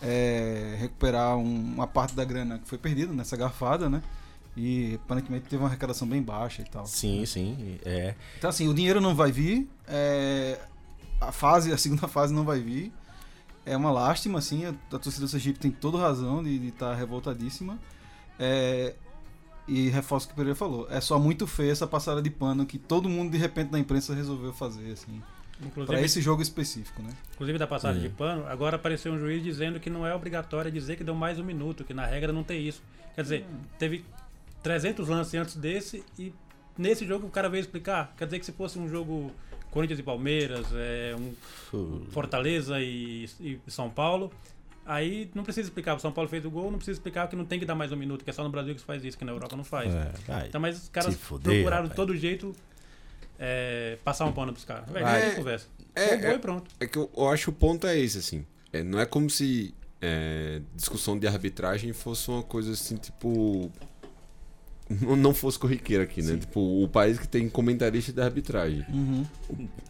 é, 0.03 0.77
recuperar 0.79 1.37
um- 1.37 1.75
uma 1.75 1.87
parte 1.87 2.15
da 2.15 2.25
grana 2.25 2.59
que 2.59 2.69
foi 2.69 2.79
perdida 2.79 3.13
nessa 3.13 3.37
garfada, 3.37 3.89
né? 3.89 4.03
E 4.57 4.99
aparentemente 5.05 5.45
teve 5.49 5.63
uma 5.63 5.69
arrecadação 5.69 6.09
bem 6.09 6.23
baixa 6.23 6.63
e 6.63 6.65
tal. 6.65 6.87
Sim, 6.87 7.25
sim, 7.27 7.79
é. 7.85 8.15
Então 8.39 8.49
assim, 8.51 8.67
o 8.69 8.75
dinheiro 8.75 9.01
não 9.01 9.15
vai 9.15 9.31
vir, 9.31 9.69
é, 9.87 10.59
a 11.21 11.31
fase, 11.31 11.73
a 11.73 11.79
segunda 11.79 12.09
fase 12.09 12.33
não 12.33 12.45
vai 12.45 12.59
vir. 12.61 12.93
É 13.67 13.77
uma 13.77 13.91
lástima, 13.91 14.39
assim, 14.39 14.65
a, 14.65 14.71
a 14.71 14.99
torcida 14.99 15.27
do 15.27 15.29
Sergipe 15.29 15.59
tem 15.59 15.71
toda 15.71 15.99
razão 15.99 16.43
de 16.43 16.69
estar 16.69 16.95
revoltadíssima. 16.95 17.79
É, 18.39 18.95
e 19.69 19.89
reforço 19.89 20.27
o 20.27 20.29
que 20.29 20.35
o 20.35 20.37
Pereira 20.37 20.55
falou, 20.55 20.87
é 20.91 21.01
só 21.01 21.19
muito 21.19 21.47
feia 21.47 21.73
essa 21.73 21.87
passada 21.87 22.23
de 22.23 22.31
pano 22.31 22.65
que 22.65 22.79
todo 22.79 23.09
mundo 23.09 23.33
de 23.33 23.39
repente 23.39 23.73
na 23.73 23.79
imprensa 23.79 24.15
resolveu 24.15 24.53
fazer, 24.53 24.93
assim, 24.93 25.21
pra 25.59 25.67
Inclusive, 25.67 26.05
esse 26.05 26.21
jogo 26.21 26.43
específico, 26.43 27.03
né? 27.03 27.11
inclusive 27.35 27.59
da 27.59 27.67
passagem 27.67 28.03
de 28.03 28.09
pano, 28.11 28.47
agora 28.47 28.77
apareceu 28.77 29.13
um 29.13 29.19
juiz 29.19 29.43
dizendo 29.43 29.81
que 29.81 29.91
não 29.91 30.07
é 30.07 30.15
obrigatório 30.15 30.71
dizer 30.71 30.97
que 30.97 31.03
deu 31.03 31.15
mais 31.15 31.39
um 31.39 31.45
minuto, 31.45 31.83
que 31.83 31.95
na 31.95 32.07
regra 32.07 32.33
não 32.33 32.45
tem 32.45 32.67
isso. 32.67 32.83
Quer 33.15 33.23
dizer, 33.23 33.47
teve 33.79 34.05
300 34.63 35.09
lances 35.09 35.35
antes 35.35 35.57
desse 35.57 36.05
e 36.19 36.33
nesse 36.77 37.07
jogo 37.07 37.27
o 37.27 37.31
cara 37.31 37.49
veio 37.49 37.61
explicar. 37.61 38.15
Quer 38.17 38.27
dizer 38.27 38.39
que 38.39 38.47
se 38.47 38.53
fosse 38.53 38.79
um 38.79 38.89
jogo 38.89 39.33
Corinthians 39.71 39.99
e 39.99 40.03
Palmeiras, 40.03 40.67
é, 40.75 41.15
um 41.19 41.35
Fortaleza 42.11 42.81
e, 42.81 43.29
e 43.41 43.61
São 43.69 43.91
Paulo, 43.91 44.33
aí 44.85 45.31
não 45.35 45.43
precisa 45.45 45.67
explicar. 45.69 45.95
O 45.97 45.99
São 46.01 46.13
Paulo 46.13 46.29
fez 46.31 46.45
o 46.45 46.51
gol, 46.51 46.71
não 46.71 46.79
precisa 46.79 46.97
explicar 46.99 47.29
que 47.29 47.37
não 47.37 47.45
tem 47.45 47.59
que 47.59 47.65
dar 47.67 47.75
mais 47.75 47.93
um 47.93 47.97
minuto, 47.97 48.25
que 48.25 48.31
é 48.31 48.33
só 48.33 48.43
no 48.43 48.51
Brasil 48.51 48.75
que 48.75 48.81
se 48.81 48.87
faz 48.87 49.05
isso, 49.05 49.19
que 49.19 49.25
na 49.25 49.33
Europa 49.33 49.57
não 49.57 49.65
faz. 49.65 49.93
É, 49.95 50.13
vai. 50.27 50.47
Então, 50.49 50.61
mas 50.61 50.83
os 50.85 50.89
caras 50.89 51.15
fuder, 51.17 51.55
procuraram 51.55 51.89
de 51.89 51.95
todo 51.95 52.17
jeito 52.17 52.55
é, 53.39 53.99
passar 54.05 54.25
um 54.25 54.33
pano 54.33 54.53
pros 54.53 54.65
caras. 54.65 54.89
Velho, 54.91 55.07
É, 55.07 55.29
é, 55.29 55.35
conversa. 55.35 55.67
é, 55.95 56.11
Roubou 56.11 56.31
é- 56.31 56.35
e 56.35 56.39
pronto. 56.39 56.71
É 56.81 56.87
que 56.87 56.99
eu, 56.99 57.11
eu 57.17 57.29
acho 57.29 57.45
que 57.45 57.51
o 57.51 57.53
ponto 57.53 57.87
é 57.87 57.99
esse, 57.99 58.19
assim. 58.19 58.47
É, 58.73 58.83
não 58.83 58.99
é 58.99 59.07
como 59.07 59.29
se 59.29 59.75
é, 60.01 60.61
discussão 60.75 61.19
de 61.19 61.27
arbitragem 61.27 61.93
fosse 61.93 62.31
uma 62.31 62.43
coisa 62.43 62.73
assim, 62.73 62.97
tipo. 62.97 63.71
Não 65.19 65.35
fosse 65.35 65.59
corriqueira 65.59 66.05
aqui, 66.05 66.23
né? 66.23 66.37
Tipo, 66.37 66.61
o 66.83 66.89
país 66.89 67.19
que 67.19 67.27
tem 67.27 67.49
comentarista 67.49 68.13
de 68.13 68.21
arbitragem. 68.21 68.85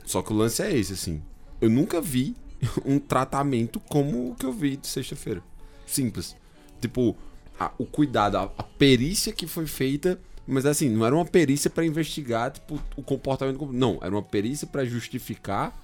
Só 0.05 0.23
que 0.23 0.33
o 0.33 0.37
lance 0.37 0.63
é 0.63 0.75
esse, 0.77 0.93
assim. 0.95 1.23
Eu 1.61 1.69
nunca 1.71 2.01
vi 2.01 2.35
um 2.85 2.99
tratamento 2.99 3.79
como 3.81 4.31
o 4.31 4.35
que 4.35 4.47
eu 4.47 4.53
vi 4.53 4.77
de 4.77 4.87
sexta-feira. 4.87 5.43
Simples. 5.87 6.35
Tipo, 6.81 7.17
a- 7.59 7.73
o 7.79 7.85
cuidado, 7.87 8.37
a, 8.39 8.45
a 8.57 8.63
perícia 8.63 9.33
que 9.33 9.47
foi 9.47 9.67
feita. 9.67 10.19
Mas 10.49 10.65
assim, 10.65 10.89
não 10.89 11.05
era 11.05 11.15
uma 11.15 11.25
perícia 11.25 11.69
pra 11.69 11.85
investigar 11.85 12.53
tipo, 12.53 12.81
o 12.97 13.03
comportamento. 13.03 13.67
Não, 13.73 13.99
era 14.01 14.15
uma 14.15 14.23
perícia 14.23 14.67
pra 14.67 14.85
justificar 14.85 15.77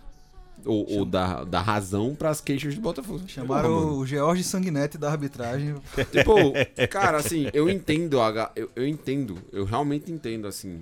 ou, 0.64 0.98
ou 0.98 1.04
dar, 1.04 1.44
dar 1.44 1.62
razão 1.62 2.14
pras 2.14 2.40
queixas 2.40 2.74
do 2.74 2.80
Botafogo. 2.80 3.22
Chamaram 3.26 3.98
o 3.98 4.06
George 4.06 4.44
Sanguinetti 4.44 4.98
da 4.98 5.10
arbitragem. 5.10 5.74
Tipo, 6.10 6.52
cara, 6.90 7.18
assim, 7.18 7.48
eu 7.52 7.68
entendo, 7.68 8.18
eu, 8.54 8.70
eu 8.76 8.86
entendo, 8.86 9.38
eu 9.52 9.64
realmente 9.64 10.10
entendo, 10.10 10.46
assim, 10.46 10.80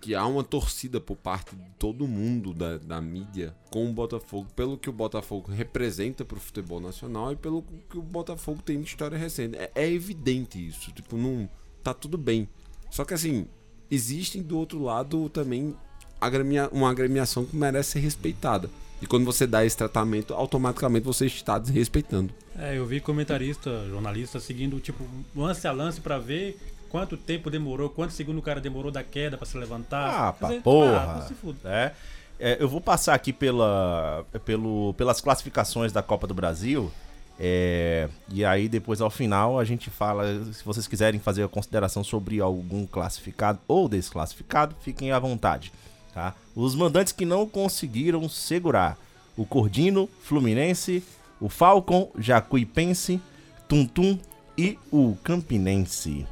que 0.00 0.14
há 0.14 0.26
uma 0.26 0.42
torcida 0.42 1.00
por 1.00 1.16
parte 1.16 1.54
de 1.54 1.70
todo 1.78 2.08
mundo 2.08 2.54
da, 2.54 2.78
da 2.78 3.00
mídia 3.00 3.54
com 3.70 3.88
o 3.88 3.92
Botafogo, 3.92 4.48
pelo 4.56 4.78
que 4.78 4.88
o 4.88 4.92
Botafogo 4.92 5.50
representa 5.52 6.24
pro 6.24 6.40
futebol 6.40 6.80
nacional 6.80 7.32
e 7.32 7.36
pelo 7.36 7.62
que 7.88 7.98
o 7.98 8.02
Botafogo 8.02 8.62
tem 8.62 8.80
de 8.80 8.88
história 8.88 9.18
recente. 9.18 9.56
É, 9.56 9.70
é 9.74 9.90
evidente 9.90 10.66
isso. 10.66 10.90
Tipo, 10.92 11.16
não. 11.16 11.48
Tá 11.82 11.94
tudo 11.94 12.18
bem. 12.18 12.48
Só 12.90 13.04
que 13.04 13.14
assim, 13.14 13.46
existem 13.90 14.42
do 14.42 14.58
outro 14.58 14.82
lado 14.82 15.28
também 15.30 15.74
agremia, 16.20 16.68
uma 16.70 16.90
agremiação 16.90 17.44
que 17.44 17.56
merece 17.56 17.92
ser 17.92 18.00
respeitada. 18.00 18.70
E 19.02 19.06
quando 19.06 19.24
você 19.24 19.46
dá 19.46 19.64
esse 19.64 19.76
tratamento, 19.76 20.34
automaticamente 20.34 21.04
você 21.04 21.26
está 21.26 21.58
desrespeitando. 21.58 22.32
É, 22.58 22.76
eu 22.76 22.84
vi 22.84 23.00
comentarista, 23.00 23.86
jornalista 23.88 24.38
seguindo 24.38 24.78
tipo 24.78 25.02
lance 25.34 25.66
a 25.66 25.72
lance 25.72 26.00
pra 26.00 26.18
ver 26.18 26.58
quanto 26.90 27.16
tempo 27.16 27.48
demorou, 27.48 27.88
quanto 27.88 28.12
segundo 28.12 28.38
o 28.38 28.42
cara 28.42 28.60
demorou 28.60 28.90
da 28.90 29.02
queda 29.02 29.38
pra 29.38 29.46
se 29.46 29.56
levantar. 29.56 30.28
Ah, 30.28 30.32
pra 30.32 30.48
dizer, 30.48 30.62
porra. 30.62 31.26
ah, 31.32 31.52
né? 31.64 31.92
É, 32.38 32.56
eu 32.58 32.68
vou 32.68 32.80
passar 32.80 33.14
aqui 33.14 33.32
pela, 33.32 34.24
pelo, 34.44 34.94
pelas 34.94 35.20
classificações 35.20 35.92
da 35.92 36.02
Copa 36.02 36.26
do 36.26 36.34
Brasil. 36.34 36.90
é, 37.38 38.08
e 38.28 38.44
aí, 38.44 38.68
depois, 38.68 39.00
ao 39.00 39.10
final, 39.10 39.58
a 39.58 39.64
gente 39.64 39.88
fala. 39.90 40.24
Se 40.52 40.64
vocês 40.64 40.86
quiserem 40.86 41.20
fazer 41.20 41.42
a 41.42 41.48
consideração 41.48 42.02
sobre 42.02 42.40
algum 42.40 42.86
classificado 42.86 43.58
ou 43.68 43.88
desclassificado, 43.88 44.74
fiquem 44.80 45.12
à 45.12 45.18
vontade. 45.18 45.70
Tá? 46.12 46.34
Os 46.54 46.74
mandantes 46.74 47.12
que 47.12 47.24
não 47.24 47.46
conseguiram 47.46 48.28
segurar: 48.28 48.98
o 49.36 49.44
Cordino, 49.44 50.08
Fluminense, 50.22 51.02
o 51.40 51.48
Falcon, 51.48 52.10
Jacuipense, 52.18 53.20
Tuntum 53.68 54.18
e 54.58 54.78
o 54.90 55.16
Campinense. 55.22 56.26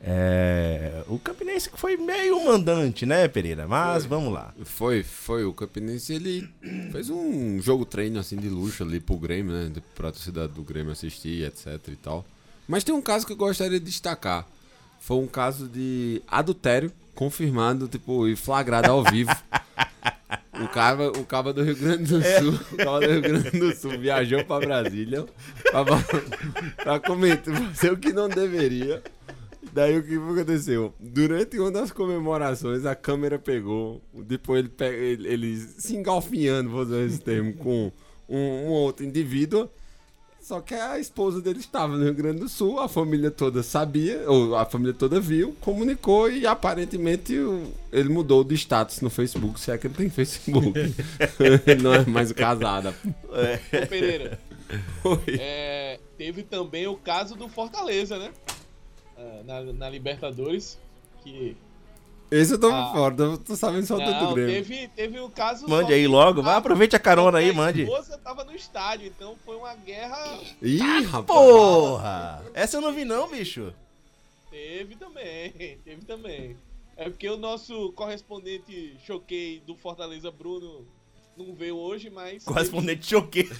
É, 0.00 1.02
o 1.08 1.18
Campinense 1.18 1.68
que 1.68 1.76
foi 1.76 1.96
meio 1.96 2.44
mandante, 2.44 3.04
né, 3.04 3.26
Pereira? 3.26 3.66
Mas 3.66 4.04
vamos 4.04 4.32
lá. 4.32 4.54
Foi, 4.64 5.02
foi. 5.02 5.44
O 5.44 5.52
Campinense, 5.52 6.14
ele 6.14 6.48
fez 6.92 7.10
um 7.10 7.60
jogo 7.60 7.84
treino 7.84 8.20
assim 8.20 8.36
de 8.36 8.48
luxo 8.48 8.84
ali 8.84 9.00
pro 9.00 9.16
Grêmio, 9.16 9.52
né? 9.52 9.72
Pra 9.94 10.12
torcida 10.12 10.46
do 10.46 10.62
Grêmio 10.62 10.92
assistir, 10.92 11.44
etc 11.44 11.80
e 11.88 11.96
tal. 11.96 12.24
Mas 12.68 12.84
tem 12.84 12.94
um 12.94 13.02
caso 13.02 13.26
que 13.26 13.32
eu 13.32 13.36
gostaria 13.36 13.80
de 13.80 13.86
destacar. 13.86 14.46
Foi 15.00 15.16
um 15.16 15.26
caso 15.26 15.68
de 15.68 16.22
adultério 16.28 16.92
confirmado, 17.16 17.88
tipo, 17.88 18.28
e 18.28 18.36
flagrado 18.36 18.90
ao 18.92 19.02
vivo. 19.02 19.34
O 20.62 20.68
cara, 20.68 21.08
o 21.10 21.24
cara 21.24 21.52
do 21.52 21.62
Rio 21.62 21.76
Grande 21.76 22.04
do 22.04 22.22
Sul, 22.22 22.60
o 22.72 22.76
cara 22.76 23.00
do 23.00 23.12
Rio 23.12 23.20
Grande 23.22 23.50
do 23.58 23.74
Sul 23.74 23.98
viajou 23.98 24.42
pra 24.44 24.60
Brasília 24.60 25.26
pra, 25.70 25.84
pra 26.82 27.00
cometer, 27.00 27.52
fazer 27.54 27.92
o 27.92 27.96
que 27.96 28.12
não 28.12 28.28
deveria. 28.28 29.02
Daí 29.72 29.98
o 29.98 30.02
que 30.02 30.14
aconteceu? 30.16 30.94
Durante 30.98 31.58
uma 31.58 31.70
das 31.70 31.90
comemorações, 31.90 32.86
a 32.86 32.94
câmera 32.94 33.38
pegou, 33.38 34.00
depois 34.14 34.60
ele, 34.60 34.68
pe- 34.70 34.84
ele, 34.86 35.28
ele 35.28 35.56
se 35.58 35.94
engalfinhando, 35.94 36.70
vou 36.70 36.80
usar 36.80 37.00
esse 37.02 37.20
termo, 37.20 37.52
com 37.54 37.92
um, 38.26 38.38
um 38.38 38.68
outro 38.68 39.04
indivíduo. 39.04 39.68
Só 40.46 40.60
que 40.60 40.74
a 40.74 40.96
esposa 40.96 41.42
dele 41.42 41.58
estava 41.58 41.96
no 41.96 42.04
Rio 42.04 42.14
Grande 42.14 42.38
do 42.38 42.48
Sul, 42.48 42.78
a 42.78 42.88
família 42.88 43.32
toda 43.32 43.64
sabia, 43.64 44.30
ou 44.30 44.54
a 44.54 44.64
família 44.64 44.94
toda 44.94 45.18
viu, 45.18 45.56
comunicou 45.60 46.30
e 46.30 46.46
aparentemente 46.46 47.34
ele 47.90 48.08
mudou 48.08 48.44
de 48.44 48.54
status 48.54 49.00
no 49.00 49.10
Facebook, 49.10 49.58
se 49.58 49.72
é 49.72 49.76
que 49.76 49.88
ele 49.88 49.94
tem 49.94 50.08
Facebook. 50.08 50.72
não 51.82 51.92
é 51.92 52.06
mais 52.06 52.30
casada. 52.30 52.94
Ô, 53.24 53.86
Pereira, 53.88 54.38
Oi. 55.02 55.36
é, 55.36 55.98
teve 56.16 56.44
também 56.44 56.86
o 56.86 56.94
caso 56.94 57.34
do 57.34 57.48
Fortaleza, 57.48 58.16
né? 58.16 58.30
Ah, 59.18 59.42
Na, 59.44 59.62
na 59.72 59.90
Libertadores. 59.90 60.78
Que. 61.24 61.56
Esse 62.30 62.54
eu 62.54 62.58
tô 62.58 62.68
Ah. 62.70 62.90
fora, 62.92 63.14
eu 63.22 63.38
tô 63.38 63.54
sabendo 63.54 63.86
só 63.86 63.96
do 63.96 64.00
Não, 64.04 64.34
Grêmio. 64.34 64.52
teve, 64.54 64.88
teve 64.88 65.20
o 65.20 65.28
caso. 65.30 65.68
Mande 65.68 65.92
aí 65.92 66.06
logo, 66.08 66.42
vai, 66.42 66.56
aproveite 66.56 66.96
a 66.96 66.98
carona 66.98 67.38
aí, 67.38 67.50
a 67.50 67.54
mande. 67.54 67.82
esposa 67.82 68.18
tava 68.18 68.42
no 68.44 68.52
estádio, 68.54 69.06
então 69.06 69.36
foi 69.44 69.56
uma 69.56 69.74
guerra. 69.74 70.40
Ih, 70.60 70.78
rapaz. 71.04 71.26
Porra! 71.26 72.44
Essa 72.52 72.78
eu 72.78 72.80
não 72.80 72.92
vi 72.92 73.04
não, 73.04 73.28
bicho. 73.28 73.72
Teve 74.50 74.96
também, 74.96 75.52
teve 75.84 76.04
também. 76.04 76.56
É 76.96 77.08
porque 77.08 77.28
o 77.28 77.36
nosso 77.36 77.92
correspondente 77.92 78.96
choquei 79.06 79.60
do 79.66 79.76
Fortaleza, 79.76 80.30
Bruno, 80.30 80.84
não 81.36 81.54
veio 81.54 81.76
hoje, 81.76 82.10
mas. 82.10 82.42
Correspondente 82.42 83.06
choquei. 83.06 83.48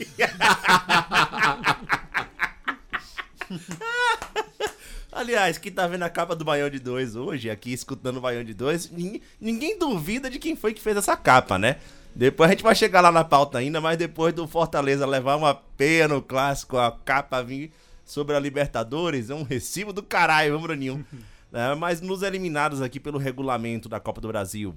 Aliás, 5.17 5.57
quem 5.57 5.73
tá 5.73 5.87
vendo 5.87 6.03
a 6.03 6.11
capa 6.11 6.37
do 6.37 6.45
Baião 6.45 6.69
de 6.69 6.79
2 6.79 7.17
hoje, 7.17 7.49
aqui 7.49 7.73
escutando 7.73 8.19
o 8.19 8.21
Baião 8.21 8.45
de 8.45 8.53
2, 8.53 8.91
ninguém, 8.91 9.23
ninguém 9.41 9.79
duvida 9.79 10.29
de 10.29 10.39
quem 10.39 10.55
foi 10.55 10.75
que 10.75 10.83
fez 10.83 10.97
essa 10.97 11.17
capa, 11.17 11.59
né? 11.59 11.77
Depois 12.15 12.51
a 12.51 12.53
gente 12.53 12.63
vai 12.63 12.75
chegar 12.75 13.01
lá 13.01 13.11
na 13.11 13.25
pauta 13.25 13.57
ainda, 13.57 13.81
mas 13.81 13.97
depois 13.97 14.35
do 14.35 14.47
Fortaleza 14.47 15.07
levar 15.07 15.37
uma 15.37 15.55
peia 15.55 16.07
no 16.07 16.21
clássico, 16.21 16.77
a 16.77 16.93
capa 16.93 17.43
vir 17.43 17.73
sobre 18.05 18.37
a 18.37 18.39
Libertadores, 18.39 19.31
é 19.31 19.35
um 19.35 19.43
recibo 19.43 19.91
do 19.91 20.03
caralho, 20.03 20.53
viu, 20.53 20.61
Bruninho? 20.61 21.07
É, 21.53 21.75
mas 21.77 22.01
nos 22.03 22.23
eliminados 22.23 22.83
aqui 22.83 22.99
pelo 22.99 23.19
regulamento 23.19 23.89
da 23.89 24.01
Copa 24.01 24.21
do 24.21 24.29
Brasil, 24.29 24.77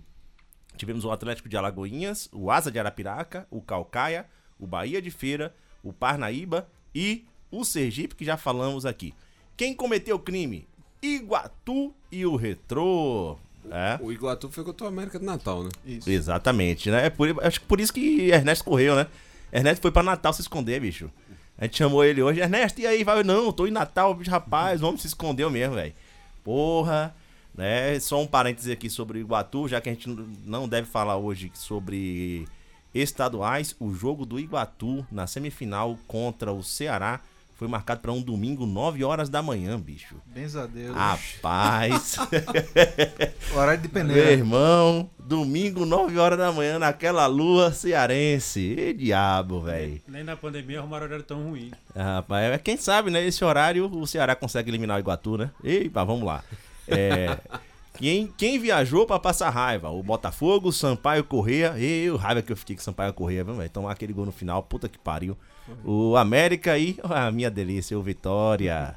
Tivemos 0.79 1.03
o 1.03 1.11
Atlético 1.11 1.49
de 1.49 1.57
Alagoinhas, 1.57 2.29
o 2.31 2.49
Asa 2.49 2.71
de 2.71 2.79
Arapiraca, 2.79 3.45
o 3.51 3.61
Calcaia, 3.61 4.25
o 4.57 4.65
Bahia 4.65 5.01
de 5.01 5.11
Feira, 5.11 5.53
o 5.83 5.91
Parnaíba 5.91 6.69
e 6.95 7.25
o 7.51 7.65
Sergipe, 7.65 8.15
que 8.15 8.23
já 8.23 8.37
falamos 8.37 8.85
aqui. 8.85 9.13
Quem 9.59 9.73
cometeu 9.73 10.15
o 10.15 10.19
crime? 10.19 10.65
Iguatu 11.01 11.93
e 12.09 12.25
o 12.25 12.37
Retrô. 12.37 13.37
É, 13.69 13.99
O 14.01 14.09
Iguatu 14.09 14.49
foi 14.49 14.63
contra 14.63 14.85
o 14.85 14.87
América 14.87 15.19
do 15.19 15.25
Natal, 15.25 15.65
né? 15.65 15.69
Isso. 15.85 16.09
exatamente, 16.09 16.89
né? 16.89 17.07
É 17.07 17.09
por, 17.09 17.43
acho 17.45 17.59
que 17.59 17.65
por 17.65 17.81
isso 17.81 17.91
que 17.91 18.31
Ernesto 18.31 18.63
correu, 18.63 18.95
né? 18.95 19.05
Ernesto 19.51 19.81
foi 19.81 19.91
pra 19.91 20.01
Natal 20.01 20.31
se 20.31 20.39
esconder, 20.39 20.79
bicho. 20.79 21.11
A 21.57 21.65
gente 21.65 21.77
chamou 21.77 22.05
ele 22.05 22.23
hoje, 22.23 22.39
Ernesto, 22.39 22.79
e 22.79 22.87
aí? 22.87 23.03
Vai, 23.03 23.21
não, 23.21 23.51
tô 23.51 23.67
em 23.67 23.71
Natal, 23.71 24.13
bicho, 24.15 24.31
rapaz, 24.31 24.81
o 24.81 24.85
homem 24.87 24.97
se 24.97 25.07
escondeu 25.07 25.49
mesmo, 25.49 25.75
velho. 25.75 25.93
Porra, 26.41 27.13
né? 27.53 27.99
Só 27.99 28.21
um 28.21 28.27
parêntese 28.27 28.71
aqui 28.71 28.89
sobre 28.89 29.17
o 29.17 29.21
Iguatu, 29.21 29.67
já 29.67 29.81
que 29.81 29.89
a 29.89 29.93
gente 29.93 30.07
não 30.45 30.69
deve 30.69 30.87
falar 30.87 31.17
hoje 31.17 31.51
sobre 31.53 32.47
estaduais. 32.95 33.75
O 33.77 33.93
jogo 33.93 34.25
do 34.25 34.39
Iguatu 34.39 35.05
na 35.11 35.27
semifinal 35.27 35.99
contra 36.07 36.53
o 36.53 36.63
Ceará 36.63 37.19
foi 37.59 37.67
marcado 37.67 37.99
para 37.99 38.13
um 38.13 38.21
domingo, 38.21 38.65
9 38.65 39.03
horas 39.03 39.27
da 39.27 39.41
manhã, 39.41 39.77
bicho. 39.77 40.15
Benza 40.25 40.63
a 40.63 40.65
Deus. 40.65 40.95
Rapaz, 40.95 42.15
Horário 43.53 43.81
de 43.81 43.93
meu 43.93 44.05
peneira. 44.05 44.31
irmão, 44.31 45.09
domingo, 45.19 45.85
9 45.85 46.17
horas 46.17 46.37
da 46.37 46.53
manhã, 46.53 46.79
naquela 46.79 47.27
lua 47.27 47.73
cearense. 47.73 48.61
E 48.61 48.93
diabo, 48.93 49.59
velho. 49.59 50.01
Nem 50.07 50.23
na 50.23 50.37
pandemia 50.37 50.79
arrumaram 50.79 51.07
horário 51.07 51.25
tão 51.25 51.49
ruim. 51.49 51.71
Rapaz, 51.93 52.53
é, 52.53 52.57
quem 52.57 52.77
sabe, 52.77 53.11
né? 53.11 53.25
Esse 53.27 53.43
horário 53.43 53.91
o 53.93 54.07
Ceará 54.07 54.37
consegue 54.37 54.71
eliminar 54.71 54.95
o 54.95 55.01
Iguatu, 55.01 55.37
né? 55.37 55.51
Eita, 55.61 56.05
vamos 56.05 56.23
lá. 56.23 56.41
É, 56.87 57.37
quem, 57.99 58.27
quem 58.37 58.57
viajou 58.57 59.05
pra 59.05 59.19
passar 59.19 59.49
raiva? 59.49 59.89
O 59.89 60.01
Botafogo, 60.01 60.69
o 60.69 60.73
Sampaio 60.73 61.25
Correia. 61.25 61.75
E 61.77 62.09
o 62.09 62.15
raiva 62.15 62.41
que 62.41 62.53
eu 62.53 62.57
fiquei 62.57 62.77
com 62.77 62.81
o 62.81 62.85
Sampaio 62.85 63.13
Correia, 63.13 63.43
viu, 63.43 63.55
velho? 63.55 63.69
Tomar 63.69 63.91
aquele 63.91 64.13
gol 64.13 64.25
no 64.25 64.31
final, 64.31 64.63
puta 64.63 64.87
que 64.87 64.97
pariu. 64.97 65.37
O 65.83 66.15
América 66.15 66.77
e 66.77 66.97
a 67.03 67.31
minha 67.31 67.49
delícia, 67.49 67.97
o 67.97 68.03
Vitória. 68.03 68.95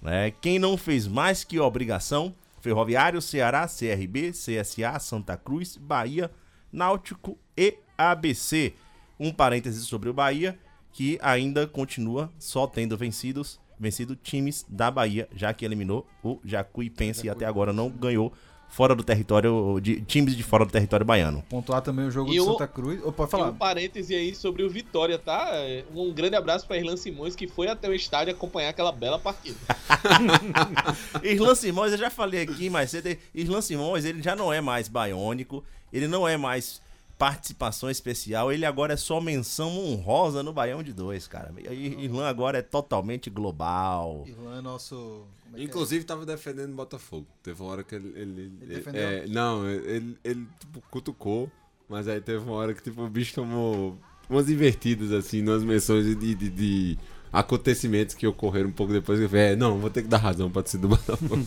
Né? 0.00 0.32
Quem 0.40 0.58
não 0.58 0.76
fez 0.76 1.06
mais 1.06 1.44
que 1.44 1.58
obrigação? 1.58 2.34
Ferroviário, 2.60 3.20
Ceará, 3.20 3.66
CRB, 3.66 4.30
CSA, 4.30 4.98
Santa 5.00 5.36
Cruz, 5.36 5.76
Bahia, 5.76 6.30
Náutico 6.72 7.36
e 7.56 7.76
ABC. 7.98 8.74
Um 9.18 9.32
parêntese 9.32 9.84
sobre 9.84 10.08
o 10.08 10.14
Bahia, 10.14 10.58
que 10.92 11.18
ainda 11.20 11.66
continua 11.66 12.30
só 12.38 12.66
tendo 12.66 12.96
vencidos, 12.96 13.60
vencido 13.78 14.14
times 14.14 14.64
da 14.68 14.90
Bahia, 14.90 15.28
já 15.34 15.52
que 15.52 15.64
eliminou 15.64 16.06
o 16.22 16.38
Jacuipense 16.44 17.26
e 17.26 17.30
até 17.30 17.44
agora 17.46 17.72
não 17.72 17.90
ganhou 17.90 18.32
fora 18.72 18.94
do 18.94 19.04
território 19.04 19.78
de 19.82 20.00
times 20.00 20.34
de 20.34 20.42
fora 20.42 20.64
do 20.64 20.72
território 20.72 21.04
baiano. 21.04 21.44
Pontuar 21.48 21.82
também 21.82 22.06
o 22.06 22.10
jogo 22.10 22.30
E 22.30 22.32
de 22.32 22.40
o- 22.40 22.44
Santa 22.46 22.66
Cruz. 22.66 23.00
Ou 23.04 23.12
pode 23.12 23.28
E 23.28 23.30
falar. 23.30 23.50
um 23.50 23.54
parêntese 23.54 24.14
aí 24.14 24.34
sobre 24.34 24.62
o 24.62 24.70
Vitória, 24.70 25.18
tá? 25.18 25.52
Um 25.94 26.10
grande 26.10 26.36
abraço 26.36 26.66
pra 26.66 26.78
Irlan 26.78 26.96
Simões, 26.96 27.36
que 27.36 27.46
foi 27.46 27.68
até 27.68 27.86
o 27.86 27.92
estádio 27.94 28.32
acompanhar 28.32 28.70
aquela 28.70 28.90
bela 28.90 29.18
partida. 29.18 29.58
Irlan 31.22 31.54
Simões, 31.54 31.92
eu 31.92 31.98
já 31.98 32.10
falei 32.10 32.42
aqui 32.42 32.68
mais 32.70 32.90
cedo, 32.90 33.16
Irlan 33.34 33.60
Simões, 33.60 34.04
ele 34.04 34.22
já 34.22 34.34
não 34.34 34.52
é 34.52 34.60
mais 34.60 34.88
baiônico, 34.88 35.62
ele 35.92 36.08
não 36.08 36.26
é 36.26 36.36
mais 36.36 36.80
participação 37.22 37.88
especial, 37.88 38.52
ele 38.52 38.66
agora 38.66 38.94
é 38.94 38.96
só 38.96 39.20
menção 39.20 39.78
honrosa 39.78 40.42
no 40.42 40.52
Baião 40.52 40.82
de 40.82 40.92
Dois, 40.92 41.28
cara. 41.28 41.54
E 41.70 42.04
Irlan 42.04 42.26
agora 42.26 42.58
é 42.58 42.62
totalmente 42.62 43.30
global. 43.30 44.24
Irlan 44.26 44.58
é 44.58 44.60
nosso. 44.60 45.24
é 45.54 45.60
é? 45.60 45.62
Inclusive 45.62 46.04
tava 46.04 46.26
defendendo 46.26 46.72
o 46.72 46.74
Botafogo. 46.74 47.24
Teve 47.40 47.62
uma 47.62 47.70
hora 47.70 47.84
que 47.84 47.94
ele. 47.94 48.08
ele, 48.16 48.52
Ele 48.60 48.74
defendeu? 48.74 49.00
é, 49.00 49.26
não, 49.28 49.68
ele, 49.68 50.18
ele 50.24 50.48
tipo, 50.58 50.82
cutucou, 50.90 51.48
mas 51.88 52.08
aí 52.08 52.20
teve 52.20 52.42
uma 52.44 52.54
hora 52.54 52.74
que 52.74 52.82
tipo, 52.82 53.00
o 53.00 53.08
bicho 53.08 53.36
tomou 53.36 53.96
umas 54.28 54.50
invertidas 54.50 55.12
assim, 55.12 55.42
nas 55.42 55.62
menções 55.62 56.04
de, 56.04 56.34
de, 56.34 56.50
de 56.50 56.98
acontecimentos 57.32 58.16
que 58.16 58.26
ocorreram 58.26 58.70
um 58.70 58.72
pouco 58.72 58.92
depois. 58.92 59.20
Eu 59.20 59.28
falei, 59.28 59.52
é, 59.52 59.54
não, 59.54 59.78
vou 59.78 59.90
ter 59.90 60.02
que 60.02 60.08
dar 60.08 60.18
razão 60.18 60.50
pra 60.50 60.60
torcida 60.62 60.82
do 60.82 60.88
Botafogo. 60.88 61.46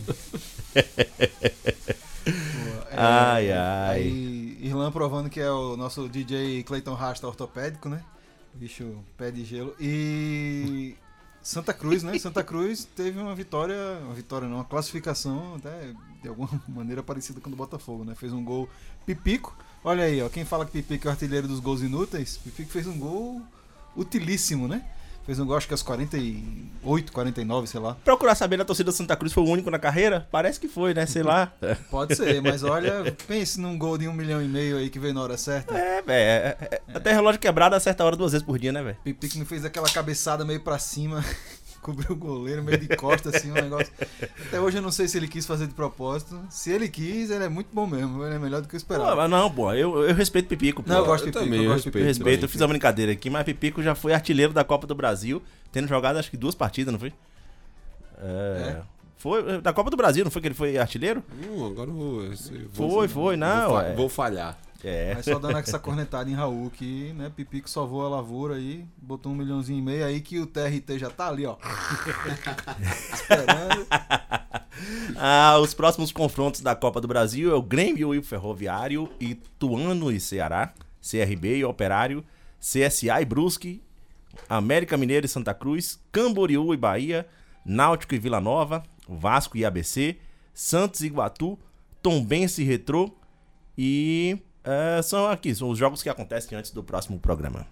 Boa. 2.26 2.88
Ai, 2.90 3.52
ai. 3.52 4.00
Aí, 4.00 4.35
Irlan 4.76 4.92
provando 4.92 5.30
que 5.30 5.40
é 5.40 5.50
o 5.50 5.76
nosso 5.76 6.08
DJ 6.08 6.62
Clayton 6.62 6.94
Rasta 6.94 7.26
ortopédico, 7.26 7.88
né? 7.88 8.02
Bicho 8.54 9.04
pé 9.16 9.30
de 9.30 9.44
gelo. 9.44 9.74
E 9.80 10.94
Santa 11.42 11.72
Cruz, 11.72 12.02
né? 12.02 12.18
Santa 12.18 12.42
Cruz 12.42 12.84
teve 12.84 13.18
uma 13.18 13.34
vitória, 13.34 13.76
uma 14.02 14.14
vitória 14.14 14.48
não, 14.48 14.56
uma 14.56 14.64
classificação 14.64 15.54
até 15.56 15.92
de 16.22 16.28
alguma 16.28 16.48
maneira 16.68 17.02
parecida 17.02 17.40
com 17.40 17.48
o 17.48 17.50
do 17.50 17.56
Botafogo, 17.56 18.04
né? 18.04 18.14
Fez 18.14 18.32
um 18.32 18.44
gol 18.44 18.68
Pipico. 19.04 19.56
Olha 19.84 20.04
aí, 20.04 20.20
ó, 20.22 20.28
quem 20.28 20.44
fala 20.44 20.66
que 20.66 20.72
Pipico 20.72 21.06
é 21.06 21.08
o 21.08 21.12
artilheiro 21.12 21.46
dos 21.46 21.60
gols 21.60 21.82
inúteis, 21.82 22.36
Pipico 22.36 22.70
fez 22.70 22.86
um 22.86 22.98
gol 22.98 23.40
utilíssimo, 23.96 24.66
né? 24.68 24.84
Fez 25.26 25.40
um 25.40 25.44
gol 25.44 25.56
acho 25.56 25.66
que 25.66 25.74
aos 25.74 25.82
48, 25.82 27.12
49, 27.12 27.66
sei 27.66 27.80
lá. 27.80 27.96
Procurar 28.04 28.36
saber 28.36 28.56
na 28.56 28.64
torcida 28.64 28.90
do 28.92 28.96
Santa 28.96 29.16
Cruz 29.16 29.32
foi 29.32 29.42
o 29.42 29.48
único 29.48 29.68
na 29.70 29.78
carreira? 29.78 30.28
Parece 30.30 30.60
que 30.60 30.68
foi, 30.68 30.94
né? 30.94 31.04
Sei 31.04 31.22
lá. 31.22 31.52
Pode 31.90 32.14
ser, 32.14 32.40
mas 32.40 32.62
olha, 32.62 33.14
pense 33.26 33.60
num 33.60 33.76
gol 33.76 33.98
de 33.98 34.06
um 34.06 34.12
milhão 34.12 34.40
e 34.40 34.46
meio 34.46 34.76
aí 34.78 34.88
que 34.88 35.00
veio 35.00 35.12
na 35.14 35.22
hora 35.22 35.36
certa. 35.36 35.76
É, 35.76 36.00
velho. 36.00 36.06
é- 36.12 36.56
é- 36.60 36.80
Até 36.94 37.12
relógio 37.12 37.40
quebrado 37.40 37.74
acerta 37.74 38.04
a 38.04 38.06
hora 38.06 38.14
duas 38.16 38.32
vezes 38.32 38.46
por 38.46 38.56
dia, 38.58 38.72
né, 38.72 38.82
velho? 38.82 38.96
Pipico 39.02 39.36
me 39.38 39.44
fez 39.44 39.64
aquela 39.64 39.88
cabeçada 39.88 40.44
meio 40.44 40.60
pra 40.60 40.78
cima, 40.78 41.24
cobriu 41.86 42.12
o 42.12 42.16
goleiro, 42.16 42.62
meio 42.62 42.78
de 42.78 42.88
costa, 42.96 43.30
assim, 43.30 43.50
um 43.50 43.54
negócio. 43.54 43.92
Até 44.46 44.60
hoje 44.60 44.78
eu 44.78 44.82
não 44.82 44.90
sei 44.90 45.06
se 45.08 45.16
ele 45.16 45.28
quis 45.28 45.46
fazer 45.46 45.66
de 45.68 45.74
propósito. 45.74 46.40
Se 46.50 46.70
ele 46.70 46.88
quis, 46.88 47.30
ele 47.30 47.44
é 47.44 47.48
muito 47.48 47.68
bom 47.72 47.86
mesmo, 47.86 48.24
ele 48.24 48.34
é 48.34 48.38
melhor 48.38 48.60
do 48.60 48.68
que 48.68 48.74
eu 48.74 48.78
esperava. 48.78 49.14
mas 49.14 49.30
não, 49.30 49.50
pô, 49.50 49.72
eu, 49.72 50.02
eu 50.02 50.14
respeito 50.14 50.48
Pipico, 50.48 50.82
pô. 50.82 50.88
Não, 50.92 50.98
eu 50.98 51.04
gosto 51.06 51.22
de 51.24 51.30
eu 51.30 51.32
Pipico, 51.32 51.44
também, 51.46 51.60
eu 51.60 51.64
eu 51.70 51.72
gosto 51.74 51.86
Eu 51.86 51.92
Pipico. 51.92 52.08
respeito, 52.08 52.34
eu 52.34 52.40
também. 52.40 52.48
fiz 52.52 52.60
uma 52.60 52.68
brincadeira 52.68 53.12
aqui, 53.12 53.30
mas 53.30 53.44
Pipico 53.44 53.82
já 53.82 53.94
foi 53.94 54.12
artilheiro 54.12 54.52
da 54.52 54.64
Copa 54.64 54.86
do 54.86 54.94
Brasil, 54.94 55.40
tendo 55.72 55.86
jogado 55.88 56.18
acho 56.18 56.30
que 56.30 56.36
duas 56.36 56.54
partidas, 56.54 56.92
não 56.92 56.98
foi? 56.98 57.12
É. 58.18 58.76
Foi 59.18 59.60
da 59.60 59.72
Copa 59.72 59.90
do 59.90 59.96
Brasil, 59.96 60.24
não 60.24 60.30
foi 60.30 60.42
que 60.42 60.48
ele 60.48 60.54
foi 60.54 60.76
artilheiro? 60.78 61.22
Hum, 61.48 61.66
agora 61.66 61.88
eu 61.90 61.94
vou, 61.94 62.22
eu 62.24 62.36
sei- 62.36 62.66
Foi, 62.72 62.86
vou- 62.88 63.08
foi, 63.08 63.36
não, 63.36 63.68
Vou, 63.68 63.76
fa- 63.78 63.84
é. 63.86 63.94
vou 63.94 64.08
falhar. 64.08 64.58
É. 64.84 65.14
Mas 65.14 65.24
só 65.24 65.38
dando 65.38 65.58
essa 65.58 65.78
cornetada 65.78 66.30
em 66.30 66.34
Raul, 66.34 66.70
que 66.70 67.12
né, 67.14 67.30
Pipico 67.34 67.68
salvou 67.68 68.04
a 68.04 68.08
lavoura 68.08 68.54
aí, 68.54 68.84
botou 68.96 69.32
um 69.32 69.34
milhãozinho 69.34 69.78
e 69.78 69.82
meio 69.82 70.04
aí 70.04 70.20
que 70.20 70.38
o 70.38 70.46
TRT 70.46 70.98
já 70.98 71.10
tá 71.10 71.28
ali, 71.28 71.46
ó. 71.46 71.56
Esperando. 73.12 73.86
Ah, 75.16 75.58
os 75.58 75.72
próximos 75.72 76.12
confrontos 76.12 76.60
da 76.60 76.76
Copa 76.76 77.00
do 77.00 77.08
Brasil 77.08 77.50
é 77.50 77.54
o 77.54 77.62
Grêmio 77.62 78.14
e 78.14 78.18
o 78.18 78.22
Ferroviário, 78.22 79.10
Ituano 79.18 80.12
e 80.12 80.20
Ceará, 80.20 80.74
CRB 81.00 81.56
e 81.56 81.64
Operário, 81.64 82.22
CSA 82.60 83.22
e 83.22 83.24
Brusque, 83.24 83.82
América 84.48 84.96
Mineiro 84.96 85.24
e 85.24 85.28
Santa 85.28 85.54
Cruz, 85.54 85.98
Camboriú 86.12 86.74
e 86.74 86.76
Bahia, 86.76 87.26
Náutico 87.64 88.14
e 88.14 88.18
Vila 88.18 88.40
Nova, 88.40 88.82
Vasco 89.08 89.56
e 89.56 89.64
ABC, 89.64 90.18
Santos 90.52 91.00
e 91.00 91.06
Iguatu, 91.06 91.58
Tombense 92.02 92.62
e 92.62 92.64
Retrô 92.66 93.10
e 93.78 94.38
é, 94.66 95.00
são 95.02 95.26
aqui, 95.30 95.54
são 95.54 95.70
os 95.70 95.78
jogos 95.78 96.02
que 96.02 96.08
acontecem 96.10 96.58
antes 96.58 96.70
do 96.72 96.82
próximo 96.82 97.18
programa. 97.18 97.66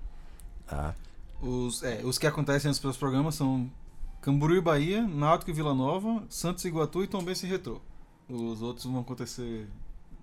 Tá? 0.66 0.94
Os, 1.42 1.82
é, 1.82 2.00
os 2.04 2.16
que 2.16 2.26
acontecem 2.26 2.68
nos 2.68 2.78
seus 2.78 2.96
programas 2.96 3.34
são 3.34 3.70
Camboriú 4.22 4.56
e 4.58 4.60
Bahia, 4.62 5.02
Náutico 5.06 5.50
e 5.50 5.54
Vila 5.54 5.74
Nova, 5.74 6.22
Santos 6.30 6.64
e 6.64 6.68
Iguatu 6.68 7.02
e 7.04 7.06
Tombense 7.06 7.44
e 7.46 7.50
Retrô. 7.50 7.80
Os 8.28 8.62
outros 8.62 8.86
vão 8.86 9.00
acontecer 9.00 9.68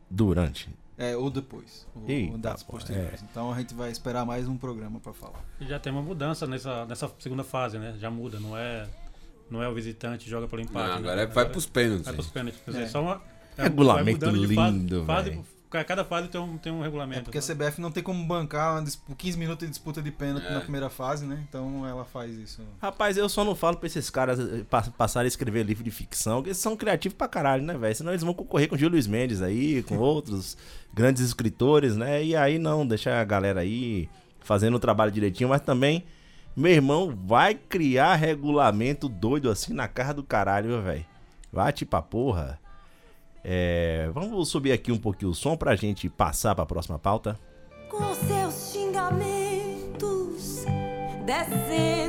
Durante. 0.09 0.69
é, 0.97 1.15
ou 1.15 1.29
depois, 1.29 1.87
ou, 1.95 2.03
Eita, 2.09 2.37
datas 2.37 2.63
posteriores. 2.63 3.21
Então 3.21 3.53
a 3.53 3.57
gente 3.59 3.73
vai 3.75 3.91
esperar 3.91 4.25
mais 4.25 4.47
um 4.47 4.57
programa 4.57 4.99
pra 4.99 5.13
falar. 5.13 5.43
E 5.59 5.65
já 5.67 5.79
tem 5.79 5.91
uma 5.93 6.01
mudança 6.01 6.47
nessa, 6.47 6.85
nessa 6.85 7.11
segunda 7.19 7.43
fase, 7.43 7.77
né? 7.77 7.95
Já 7.99 8.09
muda, 8.09 8.39
não 8.39 8.57
é, 8.57 8.87
não 9.49 9.61
é 9.61 9.69
o 9.69 9.73
visitante 9.75 10.27
joga 10.29 10.47
pelo 10.47 10.61
empate. 10.63 10.87
Não, 10.87 10.93
né? 10.95 10.97
agora 11.09 11.21
é- 11.21 11.25
vai 11.27 11.47
pros 11.47 11.67
pênaltis. 11.67 12.05
Vai 12.05 12.13
pros 12.15 12.27
pênaltis. 12.29 12.59
É. 12.75 12.87
só 12.87 13.01
uma, 13.03 13.21
é, 13.57 13.63
Regulamento 13.63 14.25
fase- 14.25 14.37
lindo, 14.47 15.05
fase, 15.05 15.29
ca- 15.31 15.41
Cada 15.87 16.03
fase 16.03 16.27
tem 16.27 16.39
um, 16.41 16.57
tem 16.57 16.71
um 16.71 16.81
regulamento. 16.81 17.21
É 17.21 17.23
porque 17.23 17.37
a? 17.37 17.41
CBF 17.41 17.79
não 17.79 17.89
tem 17.91 18.03
como 18.03 18.21
bancar 18.25 18.73
uma 18.73 18.83
dis- 18.83 19.01
15 19.17 19.37
minutos 19.37 19.65
de 19.65 19.69
disputa 19.69 20.01
de 20.01 20.11
pênalti 20.11 20.45
É. 20.45 20.53
na 20.53 20.59
primeira 20.59 20.89
fase, 20.89 21.25
né? 21.25 21.41
Então 21.47 21.87
ela 21.87 22.03
faz 22.03 22.35
isso. 22.37 22.61
Rapaz, 22.81 23.15
eu 23.15 23.29
só 23.29 23.45
não 23.45 23.55
falo 23.55 23.77
pra 23.77 23.87
esses 23.87 24.09
caras 24.09 24.37
eh, 24.39 24.65
pa- 24.69 24.83
passarem 24.97 25.25
a 25.25 25.29
escrever 25.29 25.63
livro 25.63 25.83
de 25.83 25.89
ficção, 25.91 26.43
que 26.43 26.49
eles 26.49 26.57
são 26.57 26.75
criativos 26.75 27.17
pra 27.17 27.27
caralho, 27.27 27.63
né, 27.63 27.77
velho? 27.77 27.95
Senão 27.95 28.11
eles 28.11 28.21
vão 28.23 28.33
concorrer 28.33 28.67
com 28.67 28.75
o 28.75 28.77
Gil 28.77 28.89
Luiz 28.89 29.07
Mendes 29.07 29.41
aí, 29.41 29.81
com 29.83 29.95
outros 29.99 30.57
grandes 30.93 31.23
escritores, 31.23 31.95
né? 31.95 32.21
E 32.23 32.35
aí 32.35 32.59
não, 32.59 32.85
deixa 32.85 33.21
a 33.21 33.23
galera 33.23 33.61
aí 33.61 34.09
fazendo 34.41 34.75
o 34.75 34.79
trabalho 34.79 35.11
direitinho, 35.11 35.47
mas 35.49 35.61
também, 35.61 36.03
meu 36.53 36.71
irmão, 36.73 37.17
vai 37.25 37.55
criar 37.55 38.15
regulamento 38.15 39.07
doido 39.07 39.49
assim 39.49 39.71
na 39.73 39.87
cara 39.87 40.13
do 40.13 40.23
caralho, 40.23 40.81
velho. 40.81 41.05
Vai 41.49 41.71
te 41.71 41.85
pra 41.85 42.01
porra. 42.01 42.59
É, 43.43 44.09
vamos 44.13 44.49
subir 44.49 44.71
aqui 44.71 44.91
um 44.91 44.97
pouquinho 44.97 45.31
o 45.31 45.35
som 45.35 45.57
pra 45.57 45.75
gente 45.75 46.09
passar 46.09 46.53
pra 46.55 46.65
próxima 46.65 46.99
pauta. 46.99 47.39
com 47.89 48.13
seus 48.15 48.71
xingamentos, 48.71 50.65
descendo 51.25 52.00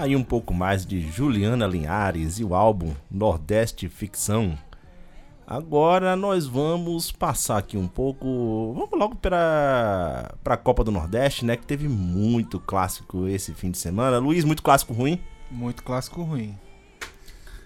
aí 0.00 0.16
um 0.16 0.22
pouco 0.24 0.52
mais 0.54 0.84
de 0.86 1.00
Juliana 1.00 1.66
Linhares 1.66 2.38
e 2.38 2.44
o 2.44 2.54
álbum 2.54 2.92
Nordeste 3.10 3.88
Ficção. 3.88 4.58
Agora 5.46 6.14
nós 6.14 6.46
vamos 6.46 7.10
passar 7.10 7.58
aqui 7.58 7.76
um 7.76 7.88
pouco. 7.88 8.72
Vamos 8.74 8.90
logo 8.98 9.16
para 9.16 10.32
a 10.44 10.56
Copa 10.56 10.84
do 10.84 10.92
Nordeste, 10.92 11.44
né? 11.44 11.56
Que 11.56 11.66
teve 11.66 11.88
muito 11.88 12.60
clássico 12.60 13.26
esse 13.26 13.52
fim 13.52 13.70
de 13.72 13.78
semana. 13.78 14.18
Luiz, 14.18 14.44
muito 14.44 14.62
clássico 14.62 14.92
ruim. 14.92 15.20
Muito 15.50 15.82
clássico 15.82 16.22
ruim. 16.22 16.56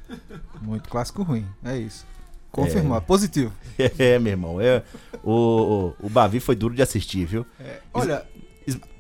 Muito 0.61 0.89
clássico 0.89 1.23
ruim. 1.23 1.47
É 1.65 1.77
isso. 1.79 2.07
Confirmado. 2.51 3.05
Positivo. 3.07 3.53
É, 3.99 4.19
meu 4.19 4.33
irmão. 4.33 4.61
É, 4.61 4.83
o, 5.23 5.33
o, 6.01 6.07
o 6.07 6.09
Bavi 6.11 6.41
foi 6.41 6.55
duro 6.55 6.75
de 6.75 6.83
assistir, 6.83 7.25
viu? 7.27 7.45
Olha, 7.93 8.25
Es- 8.34 8.34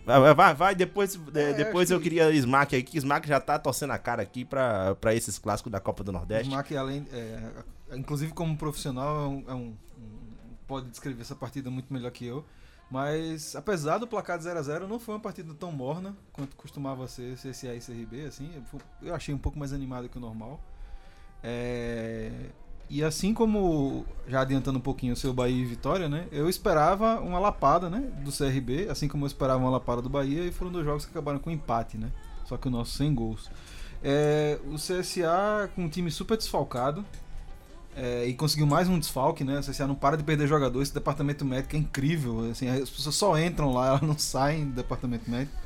Vai, 0.05 0.35
vai, 0.35 0.55
vai, 0.55 0.75
depois, 0.75 1.19
é, 1.35 1.53
depois 1.55 1.88
acho 1.88 1.95
eu 1.95 1.99
que- 1.99 2.05
queria 2.05 2.31
Smack 2.33 2.77
aí, 2.77 2.83
que 2.83 2.99
Smack 2.99 3.27
já 3.27 3.40
tá 3.40 3.59
torcendo 3.59 3.93
a 3.93 3.99
cara 3.99 4.23
aqui 4.23 4.45
pra, 4.45 4.95
pra 4.97 5.14
esses 5.14 5.38
clássicos 5.38 5.73
da 5.73 5.81
Copa 5.81 6.05
do 6.05 6.12
Nordeste. 6.12 6.49
Smack, 6.51 6.77
além, 6.77 7.07
é, 7.12 7.40
inclusive 7.97 8.33
como 8.33 8.57
profissional, 8.57 9.17
é 9.25 9.29
um, 9.29 9.45
é 9.49 9.55
um- 9.55 9.75
pode 10.67 10.88
descrever 10.90 11.23
essa 11.23 11.35
partida 11.35 11.71
muito 11.71 11.93
melhor 11.93 12.11
que 12.11 12.27
eu. 12.27 12.45
Mas 12.90 13.57
apesar 13.57 13.97
do 13.99 14.07
placar 14.07 14.37
de 14.38 14.45
0x0, 14.45 14.87
não 14.87 15.01
foi 15.01 15.14
uma 15.14 15.21
partida 15.21 15.55
tão 15.55 15.73
morna 15.73 16.14
quanto 16.33 16.55
costumava 16.55 17.09
ser 17.09 17.35
CSA 17.37 17.75
e 17.75 17.81
CRB. 17.81 18.27
Assim, 18.27 18.51
eu 19.03 19.14
achei 19.14 19.35
um 19.35 19.38
pouco 19.38 19.59
mais 19.59 19.73
animado 19.73 20.09
que 20.09 20.19
o 20.19 20.21
normal. 20.21 20.61
É, 21.43 22.31
E 22.90 23.03
assim 23.03 23.33
como, 23.33 24.05
já 24.29 24.42
adiantando 24.42 24.79
um 24.79 24.83
pouquinho 24.83 25.14
o 25.14 25.16
seu 25.16 25.33
Bahia 25.33 25.62
e 25.62 25.64
Vitória, 25.64 26.09
né? 26.09 26.27
Eu 26.31 26.49
esperava 26.49 27.20
uma 27.20 27.38
lapada, 27.38 27.88
né? 27.88 28.01
Do 28.23 28.31
CRB, 28.31 28.88
assim 28.90 29.09
como 29.09 29.25
eu 29.25 29.27
esperava 29.27 29.59
uma 29.59 29.70
lapada 29.70 30.03
do 30.03 30.09
Bahia, 30.09 30.44
e 30.44 30.53
foram 30.53 30.70
dois 30.70 30.85
jogos 30.85 31.05
que 31.05 31.11
acabaram 31.11 31.38
com 31.38 31.51
empate, 31.51 31.97
né? 31.97 32.11
Só 32.44 32.57
que 32.57 32.68
o 32.68 32.70
nosso 32.70 32.97
sem 32.97 33.14
gols. 33.14 33.51
É, 34.03 34.59
o 34.66 34.75
CSA 34.75 35.70
com 35.75 35.85
um 35.85 35.88
time 35.88 36.11
super 36.11 36.37
desfalcado. 36.37 37.05
é, 37.97 38.27
e 38.27 38.35
conseguiu 38.35 38.66
mais 38.66 38.88
um 38.88 38.99
desfalque, 38.99 39.44
né? 39.44 39.59
O 39.59 39.61
CSA 39.61 39.87
não 39.87 39.94
para 39.94 40.16
de 40.16 40.25
perder 40.25 40.47
jogadores. 40.47 40.88
Esse 40.88 40.94
departamento 40.94 41.44
médico 41.44 41.77
é 41.77 41.79
incrível. 41.79 42.51
Assim, 42.51 42.68
as 42.68 42.90
pessoas 42.90 43.14
só 43.14 43.38
entram 43.38 43.73
lá, 43.73 43.88
elas 43.97 44.03
não 44.03 44.18
saem 44.18 44.66
do 44.66 44.73
departamento 44.73 45.31
médico. 45.31 45.57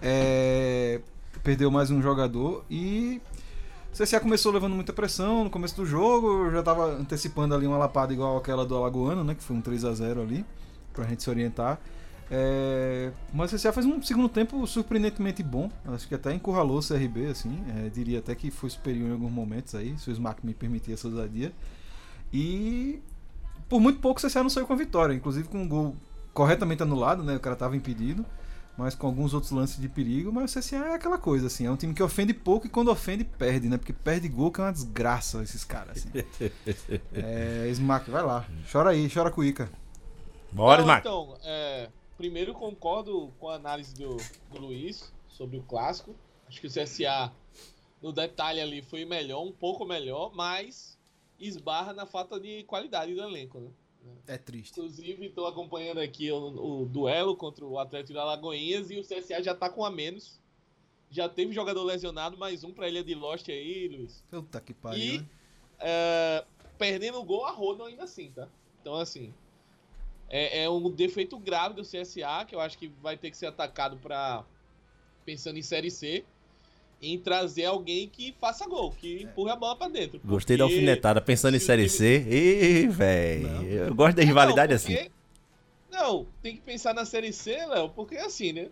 É, 0.00 1.00
perdeu 1.42 1.70
mais 1.70 1.90
um 1.90 2.02
jogador 2.02 2.64
e 2.70 3.20
o 3.92 4.02
CSA 4.02 4.18
começou 4.20 4.50
levando 4.50 4.74
muita 4.74 4.92
pressão 4.92 5.44
no 5.44 5.50
começo 5.50 5.76
do 5.76 5.84
jogo, 5.84 6.50
já 6.50 6.60
estava 6.60 6.92
antecipando 6.92 7.54
ali 7.54 7.66
uma 7.66 7.76
lapada 7.76 8.10
igual 8.10 8.38
aquela 8.38 8.64
do 8.64 8.74
Alagoano, 8.74 9.22
né, 9.22 9.34
que 9.34 9.42
foi 9.42 9.54
um 9.54 9.60
3 9.60 9.84
a 9.84 9.92
0 9.92 10.22
ali, 10.22 10.46
pra 10.94 11.04
gente 11.04 11.22
se 11.22 11.28
orientar. 11.28 11.78
É, 12.30 13.12
mas 13.34 13.52
o 13.52 13.56
CSA 13.56 13.70
fez 13.70 13.84
um 13.84 14.00
segundo 14.00 14.30
tempo 14.30 14.66
surpreendentemente 14.66 15.42
bom, 15.42 15.70
acho 15.88 16.08
que 16.08 16.14
até 16.14 16.32
encurralou 16.32 16.78
o 16.78 16.82
CRB, 16.82 17.26
assim, 17.26 17.62
é, 17.76 17.90
diria 17.90 18.20
até 18.20 18.34
que 18.34 18.50
foi 18.50 18.70
superior 18.70 19.10
em 19.10 19.12
alguns 19.12 19.30
momentos 19.30 19.74
aí, 19.74 19.94
se 19.98 20.08
o 20.08 20.12
Smack 20.12 20.44
me 20.44 20.54
permitir 20.54 20.92
essa 20.92 21.06
ousadia. 21.06 21.52
E 22.32 23.02
por 23.68 23.78
muito 23.78 24.00
pouco 24.00 24.18
o 24.18 24.26
CSA 24.26 24.42
não 24.42 24.48
saiu 24.48 24.66
com 24.66 24.72
a 24.72 24.76
vitória, 24.76 25.12
inclusive 25.12 25.48
com 25.48 25.58
um 25.58 25.68
gol 25.68 25.94
corretamente 26.32 26.82
anulado, 26.82 27.22
né, 27.22 27.36
o 27.36 27.40
cara 27.40 27.52
estava 27.52 27.76
impedido 27.76 28.24
mas 28.82 28.94
com 28.94 29.06
alguns 29.06 29.32
outros 29.32 29.52
lances 29.52 29.80
de 29.80 29.88
perigo. 29.88 30.32
Mas 30.32 30.54
o 30.54 30.58
CSA 30.58 30.76
é 30.76 30.94
aquela 30.94 31.16
coisa, 31.16 31.46
assim, 31.46 31.66
é 31.66 31.70
um 31.70 31.76
time 31.76 31.94
que 31.94 32.02
ofende 32.02 32.34
pouco 32.34 32.66
e 32.66 32.70
quando 32.70 32.90
ofende, 32.90 33.24
perde, 33.24 33.68
né? 33.68 33.78
Porque 33.78 33.92
perde 33.92 34.28
gol 34.28 34.50
que 34.50 34.60
é 34.60 34.64
uma 34.64 34.72
desgraça 34.72 35.42
esses 35.42 35.64
caras, 35.64 35.98
assim. 35.98 36.10
é, 37.14 37.68
Smack, 37.70 38.10
vai 38.10 38.22
lá. 38.22 38.46
Chora 38.70 38.90
aí, 38.90 39.08
chora 39.08 39.30
com 39.30 39.40
o 39.40 39.44
Ica. 39.44 39.70
Bora, 40.50 40.82
Smack. 40.82 41.00
Então, 41.06 41.36
é, 41.44 41.88
primeiro 42.16 42.52
concordo 42.52 43.32
com 43.38 43.48
a 43.48 43.54
análise 43.54 43.94
do, 43.94 44.16
do 44.50 44.60
Luiz 44.60 45.12
sobre 45.28 45.56
o 45.56 45.62
clássico. 45.62 46.14
Acho 46.48 46.60
que 46.60 46.66
o 46.66 46.70
CSA, 46.70 47.32
no 48.02 48.12
detalhe 48.12 48.60
ali, 48.60 48.82
foi 48.82 49.04
melhor, 49.04 49.42
um 49.42 49.52
pouco 49.52 49.84
melhor, 49.84 50.32
mas 50.34 50.98
esbarra 51.38 51.92
na 51.92 52.06
falta 52.06 52.38
de 52.38 52.64
qualidade 52.64 53.14
do 53.14 53.22
elenco, 53.22 53.60
né? 53.60 53.70
É 54.26 54.38
triste. 54.38 54.72
Inclusive, 54.72 55.26
estou 55.26 55.46
acompanhando 55.46 55.98
aqui 55.98 56.30
o, 56.30 56.82
o 56.82 56.86
duelo 56.86 57.36
contra 57.36 57.64
o 57.64 57.78
Atlético 57.78 58.14
de 58.14 58.18
Alagoinhas 58.18 58.90
e 58.90 58.98
o 58.98 59.02
CSA 59.02 59.42
já 59.42 59.54
tá 59.54 59.68
com 59.68 59.84
a 59.84 59.90
menos. 59.90 60.40
Já 61.10 61.28
teve 61.28 61.52
jogador 61.52 61.82
lesionado, 61.84 62.38
mais 62.38 62.64
um 62.64 62.72
pra 62.72 62.88
Ilha 62.88 63.04
de 63.04 63.14
Lost 63.14 63.48
aí, 63.48 63.88
Luiz. 63.88 64.24
Puta 64.30 64.60
que 64.60 64.72
pariu. 64.72 65.02
E 65.02 65.18
né? 65.18 65.28
é, 65.80 66.44
perdendo 66.78 67.18
o 67.18 67.24
gol 67.24 67.44
a 67.44 67.50
rodo 67.50 67.84
ainda 67.84 68.04
assim, 68.04 68.30
tá? 68.30 68.48
Então, 68.80 68.94
assim, 68.94 69.32
é, 70.28 70.62
é 70.62 70.70
um 70.70 70.90
defeito 70.90 71.38
grave 71.38 71.74
do 71.74 71.82
CSA 71.82 72.44
que 72.46 72.54
eu 72.54 72.60
acho 72.60 72.78
que 72.78 72.88
vai 72.88 73.16
ter 73.16 73.30
que 73.30 73.36
ser 73.36 73.46
atacado 73.46 73.98
para 73.98 74.44
pensando 75.24 75.58
em 75.58 75.62
Série 75.62 75.90
C, 75.90 76.24
em 77.02 77.18
trazer 77.18 77.64
alguém 77.64 78.08
que 78.08 78.32
faça 78.40 78.64
gol, 78.68 78.92
que 78.92 79.22
empurre 79.24 79.50
a 79.50 79.56
bola 79.56 79.74
pra 79.76 79.88
dentro. 79.88 80.20
Gostei 80.24 80.56
da 80.56 80.64
alfinetada 80.64 81.20
pensando 81.20 81.56
em 81.56 81.58
Série 81.58 81.88
C. 81.88 82.18
Ih, 82.20 82.86
velho. 82.88 83.48
Eu 83.68 83.94
gosto 83.94 84.16
da 84.16 84.22
rivalidade 84.22 84.70
Não, 84.70 84.76
assim. 84.76 84.94
porque- 84.94 85.10
Não, 85.90 86.26
tem 86.40 86.54
que 86.54 86.62
pensar 86.62 86.94
na 86.94 87.04
Série 87.04 87.32
C, 87.32 87.54
Léo, 87.66 87.90
porque 87.90 88.16
assim, 88.16 88.52
né? 88.52 88.70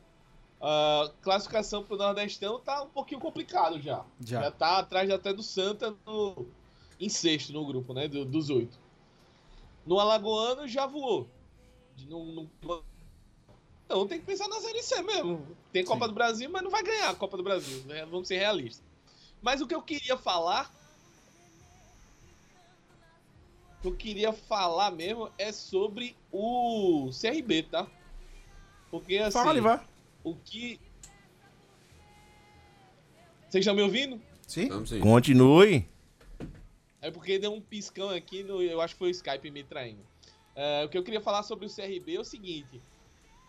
A 0.62 1.10
classificação 1.22 1.82
pro 1.82 1.96
Nordestão 1.96 2.60
tá 2.60 2.82
um 2.82 2.88
pouquinho 2.88 3.20
complicado 3.20 3.80
já. 3.80 4.04
Já. 4.24 4.42
Já 4.42 4.50
tá 4.50 4.78
atrás 4.78 5.10
até 5.10 5.32
do 5.32 5.42
Santa 5.42 5.94
no, 6.06 6.46
em 7.00 7.08
sexto 7.08 7.52
no 7.52 7.66
grupo, 7.66 7.92
né? 7.94 8.06
do- 8.06 8.24
dos 8.24 8.48
oito. 8.50 8.78
No 9.86 9.98
Alagoano 9.98 10.68
já 10.68 10.86
voou. 10.86 11.28
Não- 12.08 12.48
não- 12.62 12.82
Então 13.90 14.06
tem 14.06 14.20
que 14.20 14.24
pensar 14.24 14.46
na 14.46 14.60
Série 14.60 14.84
C 14.84 15.02
mesmo. 15.02 15.44
Tem 15.72 15.84
Copa 15.84 16.04
Sim. 16.04 16.10
do 16.10 16.14
Brasil, 16.14 16.48
mas 16.48 16.62
não 16.62 16.70
vai 16.70 16.80
ganhar 16.80 17.10
a 17.10 17.14
Copa 17.14 17.36
do 17.36 17.42
Brasil. 17.42 17.82
né? 17.86 18.06
Vamos 18.06 18.28
ser 18.28 18.38
realistas. 18.38 18.86
Mas 19.42 19.60
o 19.60 19.66
que 19.66 19.74
eu 19.74 19.82
queria 19.82 20.16
falar. 20.16 20.72
O 23.76 23.82
que 23.82 23.88
eu 23.88 23.96
queria 23.96 24.32
falar 24.32 24.92
mesmo 24.92 25.28
é 25.36 25.50
sobre 25.50 26.16
o 26.30 27.10
CRB, 27.10 27.64
tá? 27.64 27.88
Porque 28.92 29.16
assim. 29.18 29.42
Fale, 29.42 29.60
vá. 29.60 29.84
O 30.22 30.36
que. 30.36 30.78
Vocês 33.48 33.62
estão 33.62 33.74
me 33.74 33.82
ouvindo? 33.82 34.22
Sim? 34.46 34.86
Sim. 34.86 35.00
Continue. 35.00 35.88
É 37.02 37.10
porque 37.10 37.40
deu 37.40 37.52
um 37.52 37.60
piscão 37.60 38.10
aqui, 38.10 38.44
no, 38.44 38.62
eu 38.62 38.80
acho 38.80 38.94
que 38.94 39.00
foi 39.00 39.08
o 39.08 39.10
Skype 39.10 39.50
me 39.50 39.64
traindo. 39.64 40.06
É, 40.54 40.84
o 40.84 40.88
que 40.88 40.96
eu 40.96 41.02
queria 41.02 41.20
falar 41.20 41.42
sobre 41.42 41.66
o 41.66 41.74
CRB 41.74 42.14
é 42.14 42.20
o 42.20 42.24
seguinte: 42.24 42.80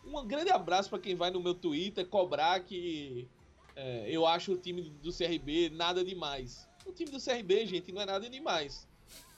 um 0.06 0.26
grande 0.26 0.52
abraço 0.52 0.90
para 0.90 1.00
quem 1.00 1.16
vai 1.16 1.32
no 1.32 1.42
meu 1.42 1.54
Twitter 1.54 2.06
cobrar 2.06 2.60
que 2.62 3.28
é, 3.76 4.06
eu 4.10 4.26
acho 4.26 4.54
o 4.54 4.58
time 4.58 4.82
do 4.82 5.12
CRB 5.12 5.70
nada 5.70 6.04
demais. 6.04 6.68
O 6.86 6.92
time 6.92 7.12
do 7.12 7.20
CRB, 7.20 7.66
gente, 7.68 7.92
não 7.92 8.02
é 8.02 8.06
nada 8.06 8.30
demais. 8.30 8.88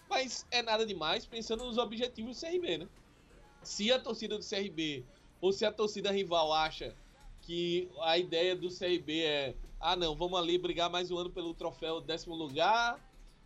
Mas 0.09 0.45
é 0.51 0.61
nada 0.61 0.85
demais 0.85 1.25
pensando 1.25 1.63
nos 1.65 1.77
objetivos 1.77 2.39
do 2.39 2.45
CRB, 2.45 2.77
né? 2.79 2.87
Se 3.61 3.91
a 3.91 3.99
torcida 3.99 4.37
do 4.37 4.45
CRB 4.45 5.05
ou 5.41 5.51
se 5.51 5.65
a 5.65 5.71
torcida 5.71 6.11
rival 6.11 6.53
acha 6.53 6.95
que 7.41 7.89
a 8.01 8.17
ideia 8.17 8.55
do 8.55 8.69
CRB 8.69 9.21
é 9.23 9.55
ah 9.79 9.97
não, 9.97 10.15
vamos 10.15 10.39
ali 10.39 10.57
brigar 10.57 10.89
mais 10.89 11.11
um 11.11 11.17
ano 11.17 11.29
pelo 11.29 11.53
troféu 11.53 11.99
décimo 11.99 12.33
lugar, 12.33 12.97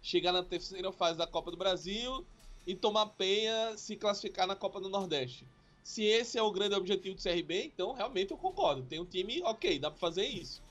chegar 0.04 0.32
na 0.32 0.44
terceira 0.44 0.92
fase 0.92 1.18
da 1.18 1.26
Copa 1.26 1.50
do 1.50 1.58
Brasil 1.58 2.24
e 2.66 2.76
tomar 2.76 3.08
penha 3.08 3.76
se 3.76 3.96
classificar 3.96 4.46
na 4.46 4.56
Copa 4.56 4.80
do 4.80 4.88
Nordeste. 4.88 5.48
Se 5.88 6.04
esse 6.04 6.38
é 6.38 6.42
o 6.42 6.52
grande 6.52 6.76
objetivo 6.76 7.16
do 7.16 7.24
CRB, 7.24 7.64
então 7.64 7.94
realmente 7.94 8.32
eu 8.32 8.38
concordo. 8.38 8.84
Tem 8.84 9.00
um 9.00 9.06
time, 9.06 9.42
ok, 9.44 9.80
dá 9.80 9.90
pra 9.90 9.98
fazer 9.98 10.26
isso. 10.26 10.62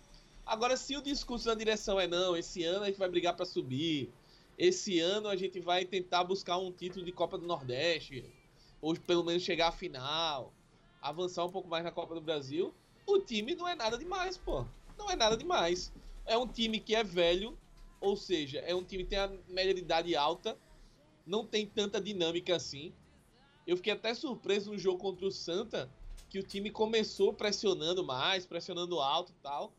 Agora, 0.45 0.77
se 0.77 0.95
o 0.95 1.01
discurso 1.01 1.47
da 1.47 1.55
direção 1.55 1.99
é 1.99 2.07
não, 2.07 2.37
esse 2.37 2.63
ano 2.65 2.85
a 2.85 2.87
gente 2.89 2.99
vai 2.99 3.09
brigar 3.09 3.35
pra 3.35 3.47
subir, 3.47 4.13
esse 4.59 5.01
ano 5.01 5.29
a 5.29 5.35
gente 5.35 5.59
vai 5.59 5.87
tentar 5.87 6.23
buscar 6.23 6.59
um 6.59 6.71
título 6.71 7.03
de 7.03 7.13
Copa 7.13 7.39
do 7.39 7.47
Nordeste, 7.47 8.31
ou 8.79 8.95
pelo 8.95 9.25
menos 9.25 9.43
chegar 9.43 9.69
à 9.69 9.73
final, 9.73 10.53
avançar 11.01 11.47
um 11.47 11.51
pouco 11.51 11.67
mais 11.67 11.83
na 11.83 11.91
Copa 11.91 12.15
do 12.15 12.21
Brasil, 12.21 12.75
o 13.07 13.19
time 13.19 13.55
não 13.55 13.67
é 13.67 13.75
nada 13.75 13.97
demais, 13.97 14.37
pô. 14.37 14.67
Não 14.99 15.11
é 15.11 15.17
nada 15.17 15.35
demais. 15.35 15.91
É 16.27 16.37
um 16.37 16.47
time 16.47 16.79
que 16.79 16.95
é 16.95 17.03
velho, 17.03 17.57
ou 18.03 18.19
seja, 18.19 18.59
é 18.59 18.75
um 18.75 18.85
time 18.85 19.03
que 19.03 19.11
tem 19.11 19.19
a 19.19 19.33
média 19.49 19.73
de 19.73 19.81
idade 19.81 20.15
alta, 20.15 20.59
não 21.27 21.47
tem 21.47 21.65
tanta 21.65 21.99
dinâmica 22.03 22.55
assim. 22.55 22.93
Eu 23.67 23.77
fiquei 23.77 23.93
até 23.93 24.15
surpreso 24.15 24.71
no 24.71 24.79
jogo 24.79 24.99
contra 24.99 25.27
o 25.27 25.31
Santa, 25.31 25.91
que 26.31 26.39
o 26.39 26.43
time 26.43 26.71
começou 26.71 27.33
pressionando 27.33 28.05
mais, 28.05 28.47
pressionando 28.47 29.01
alto 29.01 29.33
e 29.33 29.43
tal, 29.43 29.73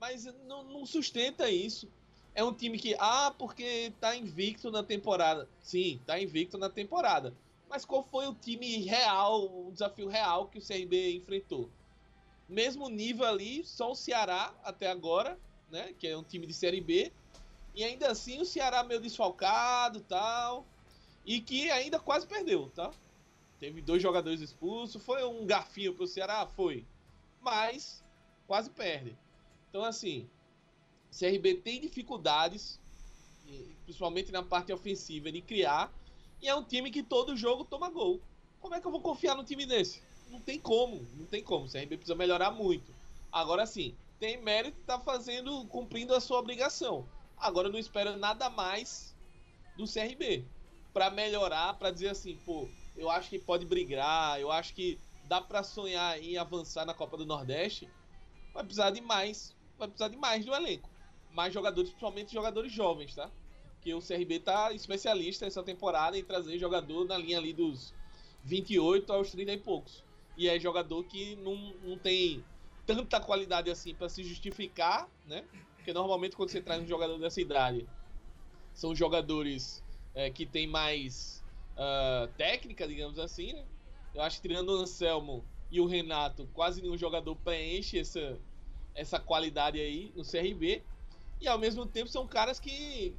mas 0.00 0.24
não, 0.46 0.64
não 0.64 0.86
sustenta 0.86 1.50
isso. 1.50 1.88
É 2.34 2.42
um 2.42 2.52
time 2.52 2.78
que, 2.78 2.96
ah, 2.98 3.32
porque 3.38 3.92
tá 4.00 4.16
invicto 4.16 4.70
na 4.70 4.82
temporada. 4.82 5.48
Sim, 5.60 6.00
tá 6.06 6.18
invicto 6.18 6.58
na 6.58 6.68
temporada. 6.68 7.34
Mas 7.68 7.84
qual 7.84 8.02
foi 8.10 8.26
o 8.26 8.34
time 8.34 8.78
real, 8.78 9.66
o 9.66 9.70
desafio 9.72 10.08
real 10.08 10.46
que 10.46 10.58
o 10.58 10.62
CRB 10.62 11.16
enfrentou? 11.16 11.68
Mesmo 12.48 12.88
nível 12.88 13.26
ali, 13.26 13.64
só 13.64 13.92
o 13.92 13.94
Ceará 13.94 14.52
até 14.64 14.88
agora, 14.90 15.38
né? 15.70 15.94
Que 15.98 16.08
é 16.08 16.16
um 16.16 16.22
time 16.22 16.46
de 16.46 16.52
Série 16.52 16.80
B. 16.80 17.12
E 17.74 17.84
ainda 17.84 18.10
assim 18.10 18.40
o 18.40 18.44
Ceará 18.44 18.82
meio 18.82 19.00
desfalcado 19.00 20.00
tal. 20.00 20.66
E 21.24 21.40
que 21.40 21.70
ainda 21.70 21.98
quase 21.98 22.26
perdeu, 22.26 22.70
tá? 22.74 22.90
Teve 23.64 23.80
dois 23.80 24.02
jogadores 24.02 24.42
expulsos. 24.42 25.02
Foi 25.02 25.24
um 25.24 25.46
garfinho 25.46 25.94
pro 25.94 26.06
Ceará? 26.06 26.46
Foi. 26.46 26.84
Mas 27.40 28.04
quase 28.46 28.68
perde. 28.68 29.16
Então, 29.70 29.82
assim, 29.82 30.28
CRB 31.10 31.54
tem 31.54 31.80
dificuldades, 31.80 32.78
principalmente 33.84 34.30
na 34.30 34.42
parte 34.42 34.70
ofensiva, 34.70 35.32
de 35.32 35.40
criar. 35.40 35.90
E 36.42 36.46
é 36.46 36.54
um 36.54 36.62
time 36.62 36.90
que 36.90 37.02
todo 37.02 37.34
jogo 37.38 37.64
toma 37.64 37.88
gol. 37.88 38.20
Como 38.60 38.74
é 38.74 38.80
que 38.82 38.86
eu 38.86 38.90
vou 38.90 39.00
confiar 39.00 39.34
num 39.34 39.44
time 39.44 39.64
desse? 39.64 40.02
Não 40.28 40.40
tem 40.40 40.60
como, 40.60 41.08
não 41.14 41.24
tem 41.24 41.42
como. 41.42 41.64
O 41.64 41.70
CRB 41.70 41.96
precisa 41.96 42.14
melhorar 42.14 42.50
muito. 42.50 42.94
Agora 43.32 43.64
sim, 43.64 43.94
tem 44.20 44.36
mérito 44.36 44.76
tá 44.84 45.00
fazendo, 45.00 45.64
cumprindo 45.68 46.14
a 46.14 46.20
sua 46.20 46.38
obrigação. 46.38 47.08
Agora 47.38 47.68
eu 47.68 47.72
não 47.72 47.78
espero 47.78 48.14
nada 48.18 48.50
mais 48.50 49.16
do 49.74 49.90
CRB 49.90 50.44
para 50.92 51.08
melhorar, 51.10 51.78
para 51.78 51.90
dizer 51.90 52.10
assim, 52.10 52.38
pô, 52.44 52.68
eu 52.96 53.10
acho 53.10 53.28
que 53.28 53.38
pode 53.38 53.66
brigar, 53.66 54.40
eu 54.40 54.50
acho 54.50 54.74
que 54.74 54.98
dá 55.24 55.40
para 55.40 55.62
sonhar 55.62 56.20
em 56.22 56.36
avançar 56.36 56.84
na 56.84 56.94
Copa 56.94 57.16
do 57.16 57.26
Nordeste. 57.26 57.88
Vai 58.52 58.62
precisar 58.62 58.90
de 58.90 59.00
mais, 59.00 59.56
vai 59.78 59.88
precisar 59.88 60.08
de 60.08 60.16
mais 60.16 60.44
do 60.44 60.54
elenco. 60.54 60.88
Mais 61.32 61.52
jogadores, 61.52 61.90
principalmente 61.90 62.32
jogadores 62.32 62.72
jovens, 62.72 63.14
tá? 63.14 63.30
Que 63.80 63.92
o 63.92 64.00
CRB 64.00 64.40
tá 64.40 64.72
especialista 64.72 65.46
essa 65.46 65.62
temporada 65.62 66.16
em 66.16 66.24
trazer 66.24 66.58
jogador 66.58 67.04
na 67.04 67.18
linha 67.18 67.38
ali 67.38 67.52
dos 67.52 67.92
28 68.44 69.12
aos 69.12 69.30
30 69.30 69.52
e 69.52 69.58
poucos. 69.58 70.04
E 70.36 70.48
é 70.48 70.58
jogador 70.58 71.02
que 71.04 71.36
não, 71.36 71.56
não 71.82 71.98
tem 71.98 72.44
tanta 72.86 73.20
qualidade 73.20 73.70
assim 73.70 73.94
para 73.94 74.08
se 74.08 74.22
justificar, 74.22 75.08
né? 75.26 75.44
Porque 75.76 75.92
normalmente 75.92 76.36
quando 76.36 76.50
você 76.50 76.62
traz 76.62 76.82
um 76.82 76.86
jogador 76.86 77.18
dessa 77.18 77.40
idade, 77.40 77.86
são 78.72 78.94
jogadores 78.94 79.82
é, 80.14 80.30
que 80.30 80.46
tem 80.46 80.66
mais 80.66 81.43
ah, 81.76 82.28
técnica, 82.36 82.86
digamos 82.86 83.18
assim, 83.18 83.52
né? 83.52 83.64
Eu 84.14 84.22
acho 84.22 84.40
que 84.40 84.48
tirando 84.48 84.68
o 84.68 84.76
Anselmo 84.80 85.44
e 85.70 85.80
o 85.80 85.86
Renato, 85.86 86.48
quase 86.54 86.80
nenhum 86.80 86.96
jogador 86.96 87.34
preenche 87.36 87.98
essa, 87.98 88.38
essa 88.94 89.18
qualidade 89.18 89.80
aí 89.80 90.12
no 90.14 90.24
CRB. 90.24 90.82
E 91.40 91.48
ao 91.48 91.58
mesmo 91.58 91.84
tempo 91.84 92.08
são 92.08 92.26
caras 92.26 92.60
que 92.60 93.14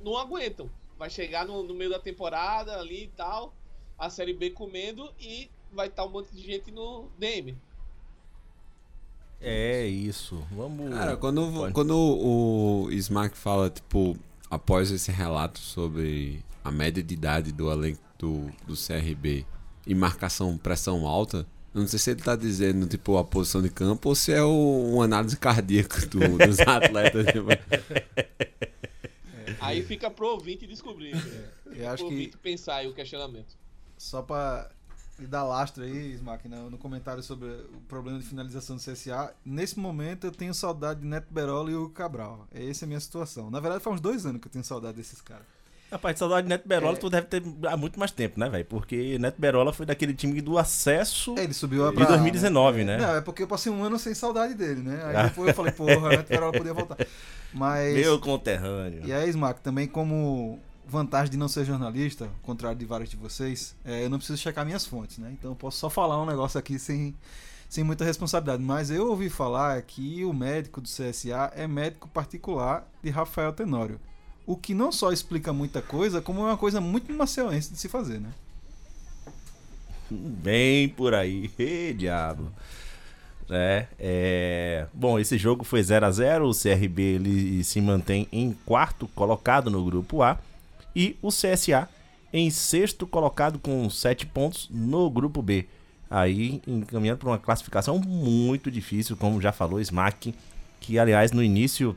não 0.00 0.16
aguentam. 0.16 0.70
Vai 0.98 1.10
chegar 1.10 1.46
no, 1.46 1.62
no 1.62 1.74
meio 1.74 1.90
da 1.90 1.98
temporada 1.98 2.78
ali 2.78 3.04
e 3.04 3.08
tal, 3.08 3.54
a 3.98 4.08
Série 4.08 4.32
B 4.32 4.50
comendo 4.50 5.12
e 5.20 5.50
vai 5.70 5.88
estar 5.88 6.04
um 6.04 6.10
monte 6.10 6.32
de 6.32 6.40
gente 6.40 6.70
no 6.70 7.08
DM. 7.18 7.56
É 9.40 9.86
isso. 9.86 10.42
Vamos. 10.50 10.90
Cara, 10.92 11.16
quando, 11.16 11.52
Pode. 11.52 11.74
quando 11.74 11.94
o 11.94 12.68
o 12.88 12.90
Smack 12.92 13.36
fala, 13.36 13.70
tipo, 13.70 14.16
após 14.50 14.90
esse 14.90 15.12
relato 15.12 15.58
sobre 15.58 16.42
a 16.68 16.72
média 16.72 17.02
de 17.02 17.14
idade 17.14 17.52
do 17.52 17.70
elenco 17.70 18.00
do, 18.18 18.50
do 18.66 18.74
CRB 18.74 19.44
e 19.86 19.94
marcação 19.94 20.56
pressão 20.58 21.06
alta, 21.06 21.46
eu 21.74 21.80
não 21.82 21.88
sei 21.88 21.98
se 21.98 22.10
ele 22.10 22.22
tá 22.22 22.34
dizendo, 22.34 22.86
tipo, 22.86 23.16
a 23.16 23.24
posição 23.24 23.62
de 23.62 23.68
campo 23.70 24.08
ou 24.08 24.14
se 24.14 24.32
é 24.32 24.42
o, 24.42 24.92
uma 24.94 25.04
análise 25.04 25.36
cardíaca 25.36 26.06
do- 26.06 26.38
dos 26.38 26.58
atletas. 26.66 27.26
tipo. 27.26 27.48
Aí 29.60 29.82
fica 29.82 30.10
pro 30.10 30.28
ouvinte 30.28 30.66
descobrir. 30.66 31.14
né? 31.14 31.48
Eu 31.66 31.88
acho 31.88 31.96
pro 32.04 32.08
que 32.08 32.14
ouvinte 32.14 32.36
pensar 32.38 32.76
aí 32.76 32.86
o 32.88 32.94
questionamento. 32.94 33.56
só 33.96 34.22
pra 34.22 34.70
lhe 35.18 35.26
dar 35.26 35.42
lastro 35.44 35.82
aí, 35.82 36.12
Smack, 36.14 36.48
no, 36.48 36.70
no 36.70 36.78
comentário 36.78 37.22
sobre 37.22 37.48
o 37.48 37.80
problema 37.88 38.18
de 38.20 38.24
finalização 38.24 38.76
do 38.76 38.82
CSA, 38.82 39.34
nesse 39.44 39.76
momento 39.78 40.24
eu 40.26 40.30
tenho 40.30 40.54
saudade 40.54 41.00
de 41.00 41.06
Neto 41.06 41.26
Berola 41.32 41.70
e 41.70 41.74
o 41.74 41.88
Cabral. 41.90 42.46
Essa 42.52 42.84
é 42.84 42.86
a 42.86 42.88
minha 42.88 43.00
situação. 43.00 43.50
Na 43.50 43.58
verdade, 43.58 43.82
faz 43.82 43.94
uns 43.96 44.00
dois 44.00 44.24
anos 44.26 44.40
que 44.40 44.46
eu 44.46 44.52
tenho 44.52 44.64
saudade 44.64 44.96
desses 44.96 45.20
caras. 45.20 45.46
Rapaz, 45.90 46.14
de 46.14 46.18
saudade 46.18 46.42
de 46.42 46.48
Neto 46.50 46.68
Berola, 46.68 46.96
É. 46.96 47.00
tu 47.00 47.08
deve 47.08 47.26
ter 47.28 47.42
há 47.66 47.76
muito 47.76 47.98
mais 47.98 48.10
tempo, 48.10 48.38
né, 48.38 48.48
velho? 48.48 48.64
Porque 48.66 49.18
Neto 49.18 49.40
Berola 49.40 49.72
foi 49.72 49.86
daquele 49.86 50.12
time 50.12 50.40
do 50.42 50.58
acesso 50.58 51.34
É, 51.38 51.44
ele 51.44 51.54
subiu 51.54 51.90
de 51.90 52.04
2019, 52.06 52.84
né? 52.84 52.98
Não, 52.98 53.16
é 53.16 53.20
porque 53.22 53.42
eu 53.42 53.46
passei 53.48 53.72
um 53.72 53.82
ano 53.82 53.98
sem 53.98 54.12
saudade 54.14 54.52
dele, 54.54 54.82
né? 54.82 55.00
Aí 55.04 55.16
Ah. 55.16 55.22
depois 55.24 55.48
eu 55.48 55.54
falei, 55.54 55.72
porra, 55.72 56.08
Neto 56.18 56.28
Berola 56.28 56.52
podia 56.52 56.74
voltar. 56.74 56.96
Mas. 57.54 57.94
Meu 57.94 58.18
conterrâneo. 58.20 59.00
E 59.06 59.12
aí, 59.12 59.30
Smack, 59.30 59.60
também 59.62 59.86
como 59.86 60.58
vantagem 60.86 61.30
de 61.30 61.36
não 61.38 61.48
ser 61.48 61.64
jornalista, 61.64 62.24
ao 62.24 62.30
contrário 62.42 62.78
de 62.78 62.84
vários 62.84 63.08
de 63.10 63.16
vocês, 63.16 63.74
é, 63.84 64.04
eu 64.04 64.10
não 64.10 64.18
preciso 64.18 64.38
checar 64.40 64.64
minhas 64.66 64.84
fontes, 64.86 65.16
né? 65.18 65.30
Então 65.32 65.50
eu 65.52 65.56
posso 65.56 65.78
só 65.78 65.88
falar 65.88 66.22
um 66.22 66.26
negócio 66.26 66.58
aqui 66.58 66.78
sem, 66.78 67.14
sem 67.68 67.82
muita 67.82 68.04
responsabilidade. 68.04 68.62
Mas 68.62 68.90
eu 68.90 69.08
ouvi 69.08 69.30
falar 69.30 69.80
que 69.82 70.22
o 70.24 70.32
médico 70.34 70.80
do 70.82 70.88
CSA 70.88 71.50
é 71.56 71.66
médico 71.66 72.08
particular 72.08 72.86
de 73.02 73.08
Rafael 73.10 73.52
Tenório. 73.54 73.98
O 74.48 74.56
que 74.56 74.72
não 74.72 74.90
só 74.90 75.12
explica 75.12 75.52
muita 75.52 75.82
coisa, 75.82 76.22
como 76.22 76.40
é 76.40 76.44
uma 76.44 76.56
coisa 76.56 76.80
muito 76.80 77.12
maceuense 77.12 77.70
de 77.70 77.78
se 77.78 77.86
fazer, 77.86 78.18
né? 78.18 78.30
Bem 80.10 80.88
por 80.88 81.12
aí, 81.12 81.50
Ê, 81.58 81.92
diabo. 81.92 82.50
É, 83.50 83.86
é, 83.98 84.86
Bom, 84.94 85.18
esse 85.18 85.36
jogo 85.36 85.64
foi 85.64 85.82
0 85.82 86.06
a 86.06 86.10
0 86.10 86.48
O 86.48 86.54
CRB 86.54 87.02
ele 87.02 87.62
se 87.62 87.78
mantém 87.82 88.26
em 88.32 88.56
quarto 88.64 89.06
colocado 89.08 89.70
no 89.70 89.84
grupo 89.84 90.22
A. 90.22 90.38
E 90.96 91.14
o 91.20 91.28
CSA 91.28 91.86
em 92.32 92.48
sexto 92.48 93.06
colocado 93.06 93.58
com 93.58 93.90
7 93.90 94.24
pontos 94.24 94.66
no 94.70 95.10
grupo 95.10 95.42
B. 95.42 95.66
Aí 96.10 96.62
encaminhando 96.66 97.18
para 97.18 97.28
uma 97.28 97.38
classificação 97.38 97.98
muito 97.98 98.70
difícil, 98.70 99.14
como 99.14 99.42
já 99.42 99.52
falou 99.52 99.78
Smack. 99.78 100.34
Que 100.80 100.98
aliás 100.98 101.32
no 101.32 101.42
início 101.42 101.94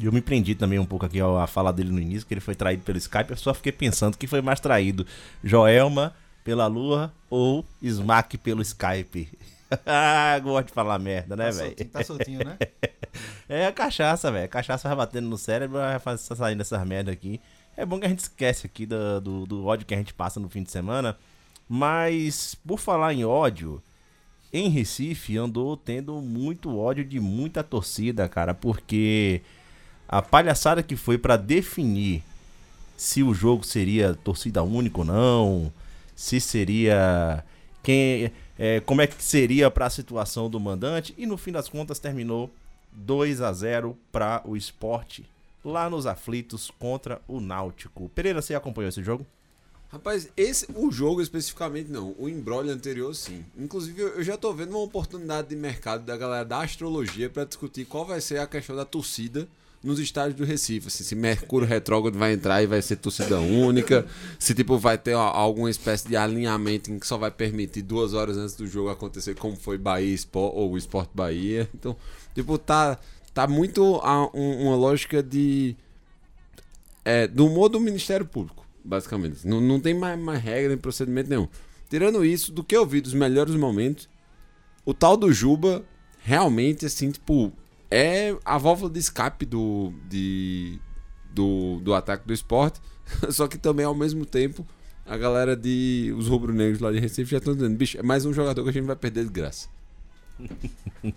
eu 0.00 0.12
me 0.12 0.20
prendi 0.20 0.54
também 0.54 0.78
um 0.78 0.84
pouco 0.86 1.06
aqui 1.06 1.20
a 1.20 1.46
fala 1.46 1.72
dele 1.72 1.90
no 1.90 2.00
início, 2.00 2.26
que 2.26 2.34
ele 2.34 2.40
foi 2.40 2.54
traído 2.54 2.82
pelo 2.82 2.98
Skype. 2.98 3.30
Eu 3.30 3.36
só 3.36 3.52
fiquei 3.54 3.72
pensando 3.72 4.16
que 4.16 4.26
foi 4.26 4.40
mais 4.40 4.60
traído: 4.60 5.06
Joelma 5.42 6.14
pela 6.44 6.66
Lua 6.66 7.12
ou 7.30 7.64
Smack 7.80 8.38
pelo 8.38 8.62
Skype. 8.62 9.28
Ah, 9.86 10.38
gosto 10.38 10.66
de 10.66 10.74
falar 10.74 10.98
merda, 10.98 11.34
né, 11.34 11.46
Tá 11.46 11.50
velho? 11.50 11.74
tá 11.88 12.04
soltinho, 12.04 12.40
né? 12.44 12.58
É 13.48 13.66
a 13.66 13.72
cachaça, 13.72 14.30
velho. 14.30 14.44
A 14.44 14.48
cachaça 14.48 14.86
vai 14.86 14.96
batendo 14.98 15.28
no 15.28 15.38
cérebro, 15.38 15.78
vai 15.78 16.18
saindo 16.18 16.60
essas 16.60 16.86
merda 16.86 17.10
aqui. 17.10 17.40
É 17.74 17.84
bom 17.84 17.98
que 17.98 18.04
a 18.04 18.08
gente 18.08 18.18
esquece 18.20 18.66
aqui 18.66 18.84
do, 18.84 19.20
do, 19.20 19.46
do 19.46 19.64
ódio 19.66 19.86
que 19.86 19.94
a 19.94 19.96
gente 19.96 20.12
passa 20.12 20.38
no 20.38 20.48
fim 20.48 20.62
de 20.62 20.70
semana. 20.70 21.16
Mas, 21.68 22.54
por 22.66 22.78
falar 22.78 23.14
em 23.14 23.24
ódio, 23.24 23.82
em 24.52 24.68
Recife 24.68 25.38
andou 25.38 25.76
tendo 25.76 26.20
muito 26.20 26.78
ódio 26.78 27.04
de 27.04 27.18
muita 27.18 27.62
torcida, 27.62 28.28
cara. 28.28 28.52
Porque 28.52 29.40
a 30.12 30.20
palhaçada 30.20 30.82
que 30.82 30.94
foi 30.94 31.16
pra 31.16 31.38
definir 31.38 32.22
se 32.98 33.22
o 33.22 33.32
jogo 33.32 33.64
seria 33.64 34.14
torcida 34.14 34.62
única 34.62 34.98
ou 34.98 35.06
não, 35.06 35.72
se 36.14 36.38
seria 36.38 37.42
quem, 37.82 38.30
é, 38.58 38.80
como 38.80 39.00
é 39.00 39.06
que 39.06 39.24
seria 39.24 39.70
para 39.70 39.86
a 39.86 39.90
situação 39.90 40.50
do 40.50 40.60
mandante 40.60 41.14
e 41.16 41.24
no 41.24 41.38
fim 41.38 41.50
das 41.50 41.66
contas 41.66 41.98
terminou 41.98 42.50
2 42.92 43.40
a 43.40 43.54
0 43.54 43.96
para 44.12 44.42
o 44.44 44.54
esporte 44.54 45.24
lá 45.64 45.88
nos 45.88 46.04
aflitos 46.04 46.70
contra 46.78 47.18
o 47.26 47.40
Náutico. 47.40 48.10
Pereira, 48.10 48.42
você 48.42 48.54
acompanhou 48.54 48.90
esse 48.90 49.02
jogo? 49.02 49.26
Rapaz, 49.90 50.28
esse, 50.36 50.66
o 50.74 50.92
jogo 50.92 51.22
especificamente 51.22 51.90
não. 51.90 52.14
O 52.18 52.28
embrolho 52.28 52.70
anterior 52.70 53.14
sim. 53.14 53.42
Inclusive, 53.56 54.02
eu 54.02 54.22
já 54.22 54.36
tô 54.36 54.52
vendo 54.52 54.72
uma 54.72 54.84
oportunidade 54.84 55.48
de 55.48 55.56
mercado 55.56 56.04
da 56.04 56.18
galera 56.18 56.44
da 56.44 56.60
astrologia 56.60 57.30
pra 57.30 57.46
discutir 57.46 57.86
qual 57.86 58.04
vai 58.04 58.20
ser 58.20 58.40
a 58.40 58.46
questão 58.46 58.76
da 58.76 58.84
torcida 58.84 59.48
nos 59.82 59.98
estádios 59.98 60.34
do 60.36 60.44
Recife. 60.44 60.86
Assim, 60.88 61.02
se 61.04 61.14
Mercúrio 61.14 61.66
retrógrado 61.66 62.16
vai 62.18 62.32
entrar 62.32 62.62
e 62.62 62.66
vai 62.66 62.80
ser 62.80 62.96
torcida 62.96 63.40
única. 63.40 64.06
se 64.38 64.54
tipo 64.54 64.78
vai 64.78 64.96
ter 64.96 65.14
ó, 65.14 65.22
alguma 65.28 65.70
espécie 65.70 66.06
de 66.08 66.16
alinhamento 66.16 66.90
em 66.90 66.98
que 66.98 67.06
só 67.06 67.16
vai 67.18 67.30
permitir 67.30 67.82
duas 67.82 68.14
horas 68.14 68.36
antes 68.36 68.54
do 68.54 68.66
jogo 68.66 68.88
acontecer, 68.90 69.34
como 69.34 69.56
foi 69.56 69.76
Bahia 69.78 70.14
Sport, 70.14 70.52
ou 70.54 70.76
Sport 70.78 71.10
Bahia. 71.14 71.68
Então, 71.74 71.96
tipo, 72.34 72.56
tá, 72.58 72.98
tá 73.34 73.46
muito 73.46 73.96
a, 74.02 74.24
um- 74.36 74.66
uma 74.68 74.76
lógica 74.76 75.22
de 75.22 75.74
é, 77.04 77.26
do 77.26 77.46
humor 77.46 77.68
do 77.68 77.80
Ministério 77.80 78.24
Público, 78.26 78.64
basicamente. 78.84 79.46
Não, 79.46 79.60
não 79.60 79.80
tem 79.80 79.94
mais, 79.94 80.18
mais 80.18 80.42
regra 80.42 80.68
nem 80.68 80.78
procedimento 80.78 81.28
nenhum. 81.28 81.48
Tirando 81.90 82.24
isso, 82.24 82.52
do 82.52 82.62
que 82.64 82.76
eu 82.76 82.86
vi 82.86 83.00
dos 83.00 83.12
melhores 83.14 83.54
momentos, 83.54 84.08
o 84.84 84.94
tal 84.94 85.16
do 85.16 85.32
Juba, 85.32 85.84
realmente, 86.22 86.86
assim, 86.86 87.10
tipo, 87.10 87.52
é 87.94 88.36
a 88.44 88.58
válvula 88.58 88.90
de 88.90 88.98
escape 88.98 89.44
do, 89.44 89.92
de, 90.08 90.78
do, 91.30 91.78
do 91.80 91.94
ataque 91.94 92.26
do 92.26 92.32
esporte. 92.32 92.80
Só 93.30 93.46
que 93.46 93.58
também, 93.58 93.84
ao 93.84 93.94
mesmo 93.94 94.24
tempo, 94.24 94.66
a 95.04 95.16
galera 95.16 95.54
de. 95.56 96.14
Os 96.16 96.28
rubro-negros 96.28 96.80
lá 96.80 96.90
de 96.90 96.98
Recife 96.98 97.30
já 97.30 97.38
estão 97.38 97.54
dizendo: 97.54 97.76
bicho, 97.76 97.98
é 97.98 98.02
mais 98.02 98.24
um 98.24 98.32
jogador 98.32 98.62
que 98.64 98.70
a 98.70 98.72
gente 98.72 98.86
vai 98.86 98.96
perder 98.96 99.24
de 99.24 99.30
graça. 99.30 99.68
E 101.04 101.12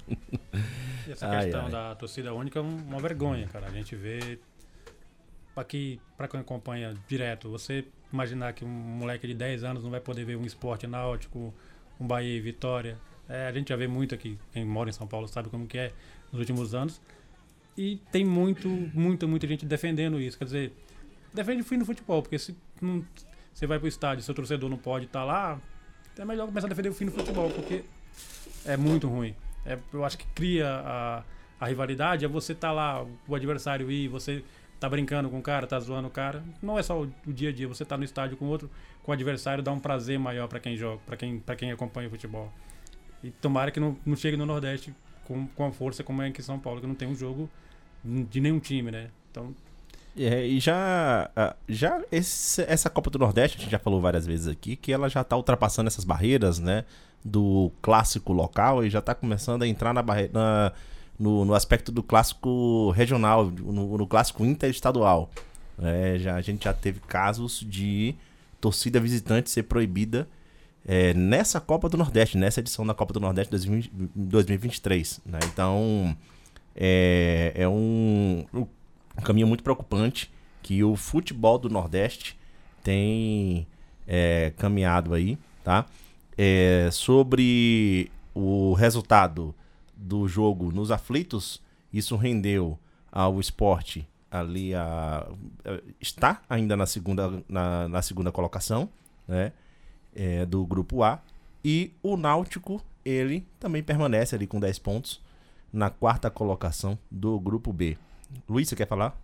essa 1.11 1.27
Ai, 1.27 1.43
questão 1.45 1.65
ai. 1.65 1.71
da 1.71 1.95
torcida 1.95 2.33
única 2.33 2.59
é 2.59 2.61
um- 2.61 2.77
uma 2.87 2.99
vergonha, 2.99 3.47
cara. 3.47 3.67
A 3.67 3.71
gente 3.71 3.95
vê. 3.95 4.39
Aqui, 5.55 6.01
pra 6.17 6.27
quem 6.27 6.39
acompanha 6.41 6.93
direto, 7.07 7.49
você 7.49 7.85
imaginar 8.11 8.51
que 8.51 8.65
um 8.65 8.67
moleque 8.67 9.25
de 9.25 9.33
10 9.33 9.63
anos 9.63 9.83
não 9.83 9.89
vai 9.89 10.01
poder 10.01 10.25
ver 10.25 10.35
um 10.35 10.45
esporte 10.45 10.85
náutico, 10.85 11.53
um 11.97 12.05
Bahia 12.05 12.35
e 12.35 12.41
Vitória. 12.41 12.97
É, 13.29 13.47
a 13.47 13.51
gente 13.53 13.69
já 13.69 13.75
vê 13.77 13.87
muito 13.87 14.13
aqui, 14.13 14.37
quem 14.51 14.65
mora 14.65 14.89
em 14.89 14.93
São 14.93 15.07
Paulo 15.07 15.27
sabe 15.29 15.47
como 15.49 15.65
que 15.65 15.77
é 15.77 15.93
nos 16.31 16.39
últimos 16.39 16.73
anos. 16.73 17.01
E 17.77 17.97
tem 18.11 18.23
muito, 18.23 18.69
muita, 18.93 19.27
muita 19.27 19.47
gente 19.47 19.65
defendendo 19.65 20.19
isso. 20.19 20.37
Quer 20.37 20.45
dizer, 20.45 20.73
defende 21.33 21.61
o 21.61 21.65
fim 21.65 21.77
do 21.77 21.85
futebol, 21.85 22.21
porque 22.21 22.39
se 22.39 22.55
você 23.53 23.67
vai 23.67 23.79
pro 23.79 23.87
estádio, 23.87 24.23
seu 24.23 24.33
torcedor 24.33 24.69
não 24.69 24.77
pode 24.77 25.05
estar 25.05 25.23
lá, 25.23 25.59
é 26.17 26.23
melhor 26.23 26.47
começar 26.47 26.67
a 26.67 26.69
defender 26.69 26.89
o 26.89 26.93
fim 26.93 27.05
do 27.05 27.11
futebol, 27.11 27.49
porque 27.49 27.83
é 28.65 28.77
muito 28.77 29.07
ruim. 29.07 29.35
É, 29.65 29.77
eu 29.91 30.05
acho 30.05 30.17
que 30.17 30.25
cria 30.27 30.69
a, 30.69 31.23
a 31.59 31.67
rivalidade, 31.67 32.23
é 32.23 32.27
você 32.27 32.55
tá 32.55 32.71
lá, 32.71 33.05
o 33.27 33.35
adversário 33.35 33.91
ir, 33.91 34.07
você 34.07 34.43
tá 34.79 34.87
brincando 34.87 35.29
com 35.29 35.39
o 35.39 35.41
cara, 35.41 35.67
tá 35.67 35.79
zoando 35.79 36.07
o 36.07 36.11
cara. 36.11 36.43
Não 36.61 36.79
é 36.79 36.83
só 36.83 37.01
o, 37.01 37.11
o 37.27 37.33
dia 37.33 37.49
a 37.49 37.51
dia, 37.51 37.67
você 37.67 37.83
tá 37.83 37.97
no 37.97 38.03
estádio 38.05 38.37
com 38.37 38.45
outro, 38.45 38.69
com 39.03 39.11
o 39.11 39.13
adversário, 39.13 39.61
dá 39.61 39.71
um 39.71 39.79
prazer 39.79 40.17
maior 40.17 40.47
pra 40.47 40.59
quem 40.59 40.77
joga, 40.77 41.01
pra 41.05 41.17
quem, 41.17 41.39
pra 41.39 41.55
quem 41.55 41.71
acompanha 41.71 42.07
o 42.07 42.11
futebol. 42.11 42.51
E 43.21 43.31
tomara 43.31 43.71
que 43.71 43.79
não, 43.79 43.97
não 44.05 44.15
chegue 44.15 44.37
no 44.37 44.45
Nordeste 44.45 44.93
com, 45.27 45.47
com 45.47 45.65
a 45.67 45.71
força 45.71 46.03
como 46.03 46.21
é 46.21 46.27
aqui 46.27 46.41
em 46.41 46.43
São 46.43 46.59
Paulo, 46.59 46.79
que 46.81 46.87
não 46.87 46.95
tem 46.95 47.07
um 47.07 47.15
jogo 47.15 47.49
de 48.03 48.39
nenhum 48.39 48.59
time, 48.59 48.91
né? 48.91 49.09
Então, 49.31 49.53
É, 50.17 50.45
e 50.47 50.59
já, 50.61 51.29
ah, 51.35 51.55
já 51.67 52.01
esse- 52.11 52.61
essa 52.63 52.89
Copa 52.89 53.09
do 53.09 53.19
Nordeste, 53.19 53.57
a 53.57 53.61
gente 53.61 53.71
já 53.71 53.79
falou 53.79 53.99
várias 53.99 54.25
vezes 54.25 54.47
aqui, 54.47 54.75
que 54.77 54.93
ela 54.93 55.09
já 55.09 55.23
tá 55.25 55.35
ultrapassando 55.35 55.87
essas 55.87 56.05
barreiras, 56.05 56.57
né? 56.59 56.85
Do 57.23 57.69
clássico 57.81 58.31
local 58.31 58.85
e 58.85 58.89
já 58.89 59.01
tá 59.01 59.13
começando 59.13 59.63
a 59.63 59.67
entrar 59.67 59.93
na 59.93 60.01
barreira, 60.01 60.31
no, 61.19 61.43
no 61.43 61.53
aspecto 61.53 61.91
do 61.91 62.01
clássico 62.03 62.91
regional, 62.91 63.45
no, 63.47 63.97
no 63.97 64.07
clássico 64.07 64.45
interestadual. 64.45 65.29
É, 65.81 66.17
já, 66.19 66.35
a 66.35 66.41
gente 66.41 66.63
já 66.63 66.73
teve 66.73 66.99
casos 67.01 67.59
de 67.59 68.15
torcida 68.61 68.99
visitante 68.99 69.49
ser 69.49 69.63
proibida 69.63 70.27
é, 70.85 71.13
nessa 71.13 71.59
Copa 71.59 71.89
do 71.89 71.97
Nordeste, 71.97 72.37
nessa 72.37 72.59
edição 72.59 72.85
da 72.85 72.93
Copa 72.93 73.13
do 73.13 73.19
Nordeste 73.19 73.49
2020 73.51 73.91
2023. 74.15 75.21
Né? 75.25 75.39
Então, 75.45 76.15
é, 76.75 77.51
é 77.55 77.67
um, 77.67 78.45
um 78.53 79.21
caminho 79.23 79.47
muito 79.47 79.63
preocupante 79.63 80.31
que 80.61 80.83
o 80.83 80.95
futebol 80.95 81.57
do 81.57 81.69
Nordeste 81.69 82.37
tem 82.83 83.65
é, 84.07 84.51
caminhado 84.57 85.13
aí, 85.13 85.37
tá? 85.63 85.85
É, 86.37 86.89
sobre 86.91 88.11
o 88.33 88.73
resultado 88.73 89.55
do 89.95 90.27
jogo 90.27 90.71
nos 90.71 90.91
aflitos, 90.91 91.61
isso 91.93 92.15
rendeu 92.15 92.77
ao 93.11 93.39
esporte 93.39 94.07
ali 94.29 94.75
a, 94.75 95.25
a- 95.63 95.81
está 96.01 96.41
ainda 96.49 96.75
na 96.75 96.85
segunda, 96.85 97.41
na, 97.47 97.87
na 97.87 98.01
segunda 98.01 98.31
colocação, 98.31 98.89
né? 99.27 99.51
É, 100.15 100.45
do 100.45 100.65
grupo 100.65 101.03
A. 101.03 101.19
E 101.63 101.91
o 102.01 102.15
Náutico, 102.15 102.81
ele 103.03 103.45
também 103.59 103.83
permanece 103.83 104.35
ali 104.35 104.47
com 104.47 104.59
10 104.59 104.79
pontos 104.79 105.21
na 105.73 105.89
quarta 105.89 106.29
colocação 106.29 106.97
do 107.11 107.39
grupo 107.39 107.73
B. 107.73 107.97
Luiz, 108.47 108.67
você 108.69 108.75
quer 108.75 108.87
falar? 108.87 109.19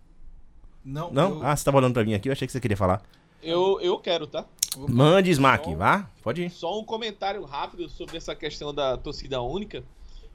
Não, 0.84 1.12
Não? 1.12 1.30
eu- 1.38 1.46
Ah, 1.46 1.56
você 1.56 1.64
tava 1.64 1.78
olhando 1.78 1.94
pra 1.94 2.04
mim 2.04 2.14
aqui, 2.14 2.28
eu 2.28 2.32
achei 2.32 2.46
que 2.46 2.52
você 2.52 2.60
queria 2.60 2.76
falar. 2.76 3.02
Eu, 3.42 3.80
eu 3.80 3.98
quero, 3.98 4.26
tá? 4.26 4.44
Mande 4.88 5.30
Smack, 5.30 5.74
vá, 5.74 6.08
pode 6.22 6.42
ir. 6.44 6.50
Só 6.50 6.78
um 6.80 6.84
comentário 6.84 7.44
rápido 7.44 7.88
sobre 7.88 8.16
essa 8.16 8.34
questão 8.34 8.72
da 8.72 8.96
torcida 8.96 9.40
única, 9.42 9.84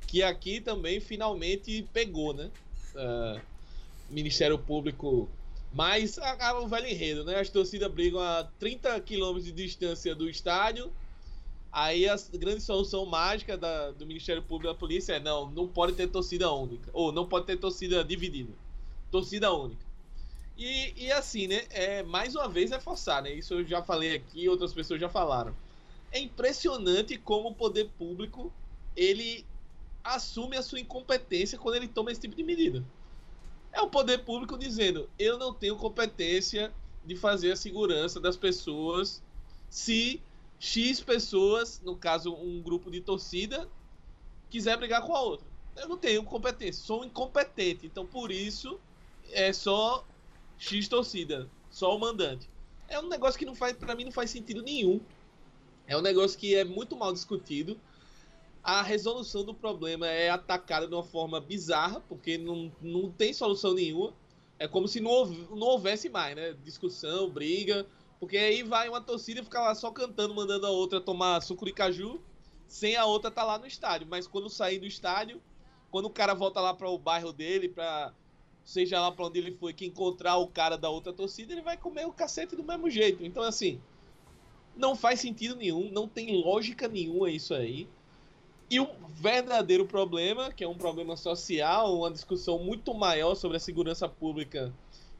que 0.05 0.21
aqui 0.23 0.61
também 0.61 0.99
finalmente 0.99 1.87
pegou, 1.93 2.33
né? 2.33 2.49
Ah, 2.95 3.39
Ministério 4.09 4.57
Público. 4.57 5.27
Mas 5.73 6.17
a- 6.17 6.49
a- 6.49 6.59
o 6.61 6.67
velho 6.67 6.87
enredo, 6.87 7.23
né? 7.23 7.39
As 7.39 7.49
torcidas 7.49 7.91
brigam 7.91 8.19
a 8.21 8.43
30 8.59 8.99
quilômetros 9.01 9.45
de 9.45 9.51
distância 9.51 10.15
do 10.15 10.29
estádio. 10.29 10.91
Aí 11.71 12.07
a 12.07 12.15
grande 12.33 12.61
solução 12.61 13.05
mágica 13.05 13.57
da- 13.57 13.91
do 13.91 14.05
Ministério 14.05 14.41
Público 14.41 14.73
da 14.73 14.79
polícia 14.79 15.13
é: 15.13 15.19
não, 15.19 15.49
não 15.51 15.67
pode 15.67 15.93
ter 15.93 16.07
torcida 16.07 16.51
única. 16.51 16.89
Ou 16.93 17.11
não 17.11 17.27
pode 17.27 17.45
ter 17.45 17.57
torcida 17.57 18.03
dividida. 18.03 18.53
Torcida 19.11 19.53
única. 19.53 19.85
E, 20.57 20.93
e 21.05 21.11
assim, 21.11 21.47
né? 21.47 21.65
É, 21.69 22.03
mais 22.03 22.35
uma 22.35 22.49
vez 22.49 22.71
é 22.71 22.79
forçar, 22.79 23.21
né? 23.21 23.33
Isso 23.33 23.53
eu 23.53 23.65
já 23.65 23.83
falei 23.83 24.15
aqui, 24.15 24.49
outras 24.49 24.73
pessoas 24.73 24.99
já 24.99 25.09
falaram. 25.09 25.55
É 26.11 26.19
impressionante 26.19 27.17
como 27.17 27.49
o 27.49 27.55
poder 27.55 27.89
público 27.97 28.51
ele 28.95 29.45
assume 30.03 30.57
a 30.57 30.61
sua 30.63 30.79
incompetência 30.79 31.57
quando 31.59 31.75
ele 31.75 31.87
toma 31.87 32.11
esse 32.11 32.21
tipo 32.21 32.35
de 32.35 32.43
medida. 32.43 32.83
É 33.77 33.81
o 33.81 33.87
poder 33.87 34.25
público 34.25 34.57
dizendo: 34.57 35.07
eu 35.19 35.37
não 35.37 35.53
tenho 35.53 35.75
competência 35.75 36.73
de 37.05 37.15
fazer 37.15 37.51
a 37.51 37.55
segurança 37.55 38.19
das 38.19 38.35
pessoas 38.35 39.21
se 39.69 40.19
X 40.59 40.99
pessoas, 40.99 41.79
no 41.85 41.95
caso 41.95 42.33
um 42.33 42.59
grupo 42.59 42.89
de 42.89 43.01
torcida, 43.01 43.69
quiser 44.49 44.75
brigar 44.77 45.03
com 45.03 45.15
a 45.15 45.21
outra. 45.21 45.45
Eu 45.75 45.87
não 45.87 45.95
tenho 45.95 46.23
competência, 46.23 46.83
sou 46.83 47.05
incompetente, 47.05 47.85
então 47.85 48.03
por 48.03 48.31
isso 48.31 48.79
é 49.31 49.53
só 49.53 50.03
X 50.57 50.87
torcida, 50.87 51.47
só 51.69 51.95
o 51.95 51.99
mandante. 51.99 52.49
É 52.89 52.99
um 52.99 53.07
negócio 53.07 53.37
que 53.37 53.45
não 53.45 53.53
faz, 53.53 53.77
para 53.77 53.93
mim 53.93 54.05
não 54.05 54.11
faz 54.11 54.31
sentido 54.31 54.63
nenhum. 54.63 54.99
É 55.85 55.95
um 55.95 56.01
negócio 56.01 56.39
que 56.39 56.55
é 56.55 56.63
muito 56.63 56.95
mal 56.95 57.13
discutido. 57.13 57.79
A 58.67 58.81
resolução 58.81 59.45
do 59.45 59.53
problema 59.53 60.07
é 60.07 60.29
atacada 60.29 60.85
de 60.89 60.93
uma 60.93 61.01
forma 61.01 61.39
bizarra, 61.39 62.01
porque 62.01 62.37
não, 62.37 62.69
não 62.81 63.09
tem 63.09 63.31
solução 63.31 63.73
nenhuma. 63.73 64.13
É 64.59 64.67
como 64.67 64.89
se 64.89 64.99
não, 64.99 65.25
não 65.25 65.67
houvesse 65.67 66.09
mais, 66.09 66.35
né? 66.35 66.53
Discussão, 66.65 67.29
briga. 67.29 67.87
Porque 68.19 68.35
aí 68.35 68.63
vai 68.63 68.89
uma 68.89 68.99
torcida 68.99 69.39
e 69.39 69.43
fica 69.45 69.61
lá 69.61 69.73
só 69.73 69.89
cantando, 69.89 70.35
mandando 70.35 70.67
a 70.67 70.69
outra 70.69 70.99
tomar 70.99 71.39
suco 71.39 71.63
de 71.63 71.71
caju, 71.71 72.19
sem 72.67 72.97
a 72.97 73.05
outra 73.05 73.29
estar 73.29 73.43
tá 73.43 73.47
lá 73.47 73.57
no 73.57 73.65
estádio. 73.65 74.05
Mas 74.05 74.27
quando 74.27 74.49
sair 74.49 74.79
do 74.79 74.85
estádio, 74.85 75.41
quando 75.89 76.07
o 76.07 76.09
cara 76.09 76.33
volta 76.33 76.59
lá 76.59 76.73
para 76.73 76.89
o 76.89 76.97
bairro 76.97 77.31
dele, 77.31 77.69
para 77.69 78.13
seja 78.65 78.99
lá 78.99 79.13
para 79.13 79.27
onde 79.27 79.39
ele 79.39 79.53
foi, 79.53 79.71
que 79.71 79.85
encontrar 79.85 80.35
o 80.35 80.47
cara 80.49 80.77
da 80.77 80.89
outra 80.89 81.13
torcida, 81.13 81.53
ele 81.53 81.61
vai 81.61 81.77
comer 81.77 82.05
o 82.05 82.11
cacete 82.11 82.53
do 82.53 82.65
mesmo 82.65 82.89
jeito. 82.89 83.23
Então, 83.23 83.43
assim, 83.43 83.79
não 84.75 84.93
faz 84.93 85.21
sentido 85.21 85.55
nenhum, 85.55 85.89
não 85.89 86.05
tem 86.05 86.43
lógica 86.43 86.85
nenhuma 86.89 87.31
isso 87.31 87.53
aí. 87.53 87.87
E 88.69 88.79
o 88.79 88.87
verdadeiro 89.09 89.85
problema, 89.85 90.51
que 90.51 90.63
é 90.63 90.67
um 90.67 90.75
problema 90.75 91.15
social, 91.15 91.97
uma 91.97 92.11
discussão 92.11 92.59
muito 92.59 92.93
maior 92.93 93.35
sobre 93.35 93.57
a 93.57 93.59
segurança 93.59 94.07
pública 94.09 94.73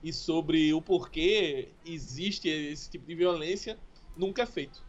e 0.03 0.11
sobre 0.11 0.73
o 0.73 0.81
porquê 0.81 1.69
existe 1.85 2.49
esse 2.49 2.89
tipo 2.89 3.07
de 3.07 3.15
violência, 3.15 3.77
nunca 4.15 4.43
é 4.43 4.45
feito. 4.45 4.83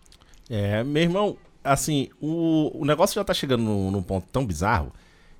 É, 0.50 0.82
meu 0.82 1.02
irmão, 1.02 1.36
assim, 1.62 2.08
o, 2.20 2.80
o 2.80 2.84
negócio 2.84 3.14
já 3.14 3.24
tá 3.24 3.32
chegando 3.32 3.62
num, 3.62 3.90
num 3.90 4.02
ponto 4.02 4.26
tão 4.32 4.44
bizarro 4.44 4.92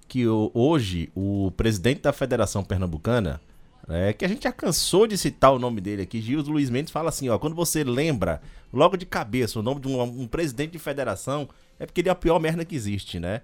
que 0.07 0.27
hoje 0.27 1.11
o 1.15 1.53
presidente 1.57 2.01
da 2.01 2.13
Federação 2.13 2.65
Pernambucana, 2.65 3.41
é, 3.89 4.13
que 4.13 4.25
a 4.25 4.29
gente 4.29 4.45
já 4.45 4.53
cansou 4.53 5.07
de 5.07 5.17
citar 5.17 5.53
o 5.53 5.59
nome 5.59 5.81
dele 5.81 6.03
aqui, 6.03 6.21
Gilles 6.21 6.47
Luiz 6.47 6.69
Mendes, 6.69 6.93
fala 6.93 7.09
assim, 7.09 7.29
ó, 7.29 7.39
quando 7.39 7.57
você 7.57 7.83
lembra 7.83 8.43
logo 8.73 8.97
de 8.97 9.07
cabeça 9.07 9.59
o 9.59 9.63
nome 9.63 9.81
de 9.81 9.89
um, 9.89 10.01
um 10.03 10.27
presidente 10.27 10.73
de 10.73 10.79
federação, 10.79 11.49
é 11.79 11.87
porque 11.87 12.03
ele 12.03 12.09
é 12.09 12.13
a 12.13 12.15
pior 12.15 12.39
merda 12.39 12.65
que 12.65 12.77
existe, 12.77 13.19
né? 13.19 13.41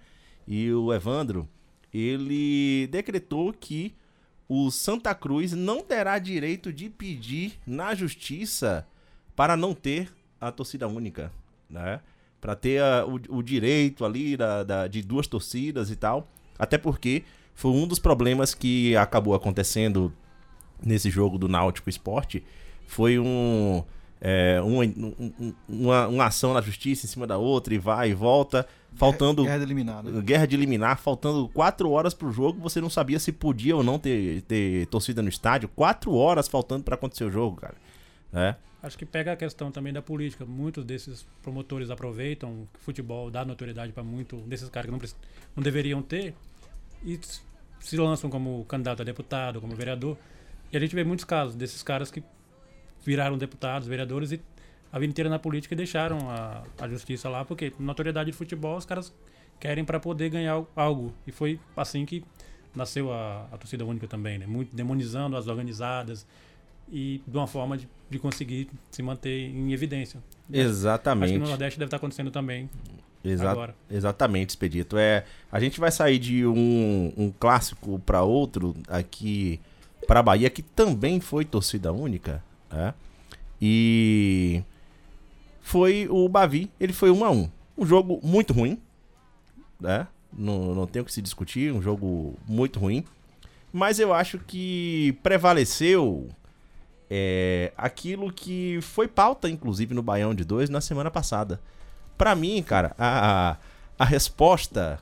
E 0.46 0.70
o 0.70 0.92
Evandro, 0.92 1.48
ele 1.92 2.86
decretou 2.88 3.52
que 3.52 3.94
o 4.46 4.70
Santa 4.70 5.14
Cruz 5.14 5.52
não 5.52 5.80
terá 5.82 6.18
direito 6.18 6.72
de 6.72 6.90
pedir 6.90 7.58
na 7.66 7.94
justiça 7.94 8.86
para 9.34 9.56
não 9.56 9.72
ter 9.72 10.12
a 10.40 10.52
torcida 10.52 10.86
única, 10.86 11.32
né? 11.70 12.00
Para 12.38 12.54
ter 12.54 12.82
a, 12.82 13.06
o, 13.06 13.38
o, 13.38 13.42
direito 13.42 14.04
ali 14.04 14.36
da, 14.36 14.62
da, 14.62 14.86
de 14.86 15.00
duas 15.00 15.26
torcidas 15.26 15.90
e 15.90 15.96
tal. 15.96 16.28
Até 16.58 16.76
porque 16.76 17.24
foi 17.54 17.70
um 17.70 17.86
dos 17.86 17.98
problemas 17.98 18.52
que 18.52 18.94
acabou 18.96 19.34
acontecendo 19.34 20.12
nesse 20.84 21.10
jogo 21.10 21.38
do 21.38 21.48
Náutico 21.48 21.88
Esporte. 21.88 22.44
Foi 22.86 23.18
um, 23.18 23.82
é, 24.20 24.60
uma, 24.62 24.84
uma, 25.68 26.08
uma, 26.08 26.24
ação 26.26 26.54
na 26.54 26.60
justiça 26.60 27.06
em 27.06 27.08
cima 27.08 27.26
da 27.26 27.36
outra 27.36 27.74
e 27.74 27.78
vai 27.78 28.10
e 28.10 28.14
volta. 28.14 28.66
Faltando. 28.94 29.42
Guerra 29.42 29.58
de 29.58 29.64
eliminar, 29.64 30.02
né? 30.04 30.20
Guerra 30.22 30.46
de 30.46 30.54
eliminar, 30.54 30.98
faltando 30.98 31.48
quatro 31.48 31.90
horas 31.90 32.14
pro 32.14 32.30
jogo, 32.30 32.60
você 32.60 32.80
não 32.80 32.88
sabia 32.88 33.18
se 33.18 33.32
podia 33.32 33.74
ou 33.74 33.82
não 33.82 33.98
ter, 33.98 34.42
ter 34.42 34.86
torcida 34.86 35.20
no 35.20 35.28
estádio. 35.28 35.68
Quatro 35.68 36.14
horas 36.14 36.46
faltando 36.46 36.84
para 36.84 36.94
acontecer 36.94 37.24
o 37.24 37.30
jogo, 37.30 37.56
cara. 37.56 37.74
Né? 38.32 38.56
Acho 38.82 38.96
que 38.96 39.04
pega 39.04 39.32
a 39.32 39.36
questão 39.36 39.72
também 39.72 39.92
da 39.92 40.00
política. 40.00 40.44
Muitos 40.44 40.84
desses 40.84 41.26
promotores 41.42 41.90
aproveitam 41.90 42.50
o 42.50 42.68
futebol, 42.80 43.30
dá 43.30 43.44
notoriedade 43.44 43.92
para 43.92 44.02
muitos 44.02 44.40
desses 44.42 44.68
caras 44.68 44.90
que 44.90 44.92
não, 44.92 45.00
não 45.56 45.62
deveriam 45.62 46.00
ter 46.00 46.34
e 47.04 47.18
se 47.80 47.96
lançam 47.96 48.30
como 48.30 48.64
candidato 48.66 49.02
a 49.02 49.04
deputado, 49.04 49.60
como 49.60 49.74
vereador. 49.74 50.16
E 50.74 50.76
a 50.76 50.80
gente 50.80 50.94
vê 50.94 51.04
muitos 51.04 51.24
casos 51.24 51.54
desses 51.54 51.82
caras 51.82 52.10
que 52.10 52.22
viraram 53.04 53.38
deputados, 53.38 53.86
vereadores 53.86 54.32
e 54.32 54.40
a 54.92 54.98
vida 54.98 55.10
inteira 55.10 55.30
na 55.30 55.38
política 55.38 55.72
e 55.72 55.76
deixaram 55.76 56.28
a, 56.28 56.64
a 56.80 56.88
justiça 56.88 57.28
lá, 57.28 57.44
porque 57.44 57.72
notoriedade 57.78 58.32
de 58.32 58.36
futebol 58.36 58.76
os 58.76 58.84
caras 58.84 59.12
querem 59.60 59.84
para 59.84 60.00
poder 60.00 60.30
ganhar 60.30 60.64
algo. 60.74 61.14
E 61.26 61.30
foi 61.30 61.60
assim 61.76 62.04
que 62.04 62.24
nasceu 62.74 63.12
a, 63.12 63.46
a 63.52 63.56
torcida 63.56 63.84
única 63.84 64.08
também, 64.08 64.36
né? 64.36 64.46
Muito 64.46 64.74
demonizando 64.74 65.36
as 65.36 65.46
organizadas 65.46 66.26
e 66.90 67.22
de 67.26 67.36
uma 67.36 67.46
forma 67.46 67.78
de, 67.78 67.88
de 68.10 68.18
conseguir 68.18 68.68
se 68.90 69.00
manter 69.00 69.50
em 69.50 69.72
evidência. 69.72 70.20
Exatamente. 70.52 71.24
Acho 71.24 71.32
que 71.34 71.38
no 71.38 71.48
Nordeste 71.50 71.78
deve 71.78 71.86
estar 71.86 71.98
acontecendo 71.98 72.32
também. 72.32 72.68
Exa 73.24 73.50
agora. 73.50 73.76
Exatamente, 73.88 74.50
Expedito. 74.50 74.98
É, 74.98 75.24
a 75.50 75.60
gente 75.60 75.78
vai 75.78 75.92
sair 75.92 76.18
de 76.18 76.44
um, 76.44 77.12
um 77.16 77.30
clássico 77.30 77.98
para 78.00 78.22
outro 78.22 78.74
aqui 78.88 79.60
para 80.06 80.20
a 80.20 80.22
Bahia, 80.22 80.50
que 80.50 80.62
também 80.62 81.20
foi 81.20 81.44
torcida 81.44 81.92
única. 81.92 82.42
Né? 82.70 82.94
E 83.60 84.62
foi 85.60 86.06
o 86.10 86.28
Bavi, 86.28 86.70
ele 86.78 86.92
foi 86.92 87.10
1 87.10 87.24
a 87.24 87.30
1 87.30 87.50
Um 87.78 87.86
jogo 87.86 88.20
muito 88.22 88.52
ruim, 88.52 88.80
né? 89.80 90.06
Não, 90.36 90.74
não 90.74 90.86
tem 90.86 91.00
o 91.00 91.04
que 91.04 91.12
se 91.12 91.22
discutir, 91.22 91.72
um 91.72 91.80
jogo 91.80 92.34
muito 92.46 92.78
ruim. 92.78 93.04
Mas 93.72 93.98
eu 93.98 94.12
acho 94.12 94.38
que 94.38 95.16
prevaleceu 95.22 96.28
é, 97.10 97.72
aquilo 97.76 98.32
que 98.32 98.78
foi 98.82 99.08
pauta, 99.08 99.48
inclusive, 99.48 99.94
no 99.94 100.02
Baião 100.02 100.34
de 100.34 100.44
Dois 100.44 100.68
na 100.68 100.80
semana 100.80 101.10
passada. 101.10 101.60
Para 102.16 102.34
mim, 102.34 102.62
cara, 102.62 102.94
a, 102.98 103.56
a 103.98 104.04
resposta 104.04 105.00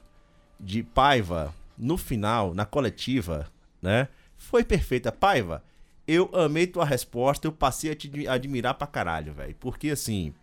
de 0.58 0.82
Paiva 0.82 1.52
no 1.76 1.96
final, 1.96 2.54
na 2.54 2.64
coletiva, 2.64 3.46
né? 3.80 4.08
Foi 4.42 4.64
perfeita. 4.64 5.10
Paiva, 5.10 5.62
eu 6.06 6.30
amei 6.34 6.66
tua 6.66 6.84
resposta, 6.84 7.46
eu 7.46 7.52
passei 7.52 7.90
a 7.90 7.96
te 7.96 8.28
admirar 8.28 8.74
pra 8.74 8.86
caralho, 8.86 9.32
velho. 9.32 9.54
Porque 9.58 9.90
assim, 9.90 10.34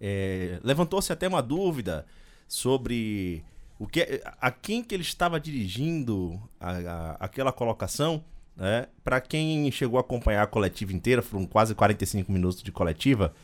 é, 0.00 0.58
Levantou-se 0.64 1.12
até 1.12 1.28
uma 1.28 1.42
dúvida 1.42 2.06
sobre 2.48 3.44
o 3.78 3.86
que 3.86 4.22
a 4.40 4.50
quem 4.50 4.82
que 4.82 4.94
ele 4.94 5.02
estava 5.02 5.38
dirigindo 5.38 6.40
a, 6.58 6.70
a, 6.70 7.10
aquela 7.20 7.52
colocação. 7.52 8.24
Né? 8.56 8.86
Para 9.04 9.20
quem 9.20 9.70
chegou 9.70 9.98
a 9.98 10.00
acompanhar 10.00 10.42
a 10.42 10.46
coletiva 10.46 10.92
inteira, 10.92 11.22
foram 11.22 11.46
quase 11.46 11.74
45 11.74 12.32
minutos 12.32 12.62
de 12.62 12.72
coletiva. 12.72 13.34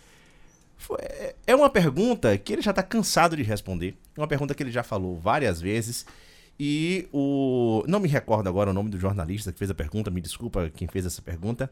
Foi, 0.77 0.99
é 1.47 1.55
uma 1.55 1.71
pergunta 1.71 2.37
que 2.39 2.53
ele 2.53 2.63
já 2.63 2.71
está 2.71 2.83
cansado 2.83 3.37
de 3.37 3.43
responder. 3.43 3.97
É 4.17 4.21
uma 4.21 4.29
pergunta 4.29 4.55
que 4.55 4.63
ele 4.63 4.71
já 4.71 4.83
falou 4.83 5.19
várias 5.19 5.61
vezes. 5.61 6.07
E 6.59 7.09
o. 7.13 7.85
Não 7.87 8.01
me 8.01 8.09
recordo 8.09 8.49
agora 8.49 8.71
o 8.71 8.73
nome 8.73 8.89
do 8.89 8.99
jornalista 8.99 9.53
que 9.53 9.59
fez 9.59 9.71
a 9.71 9.75
pergunta, 9.75 10.11
me 10.11 10.21
desculpa 10.21 10.71
quem 10.75 10.89
fez 10.89 11.05
essa 11.05 11.21
pergunta. 11.21 11.71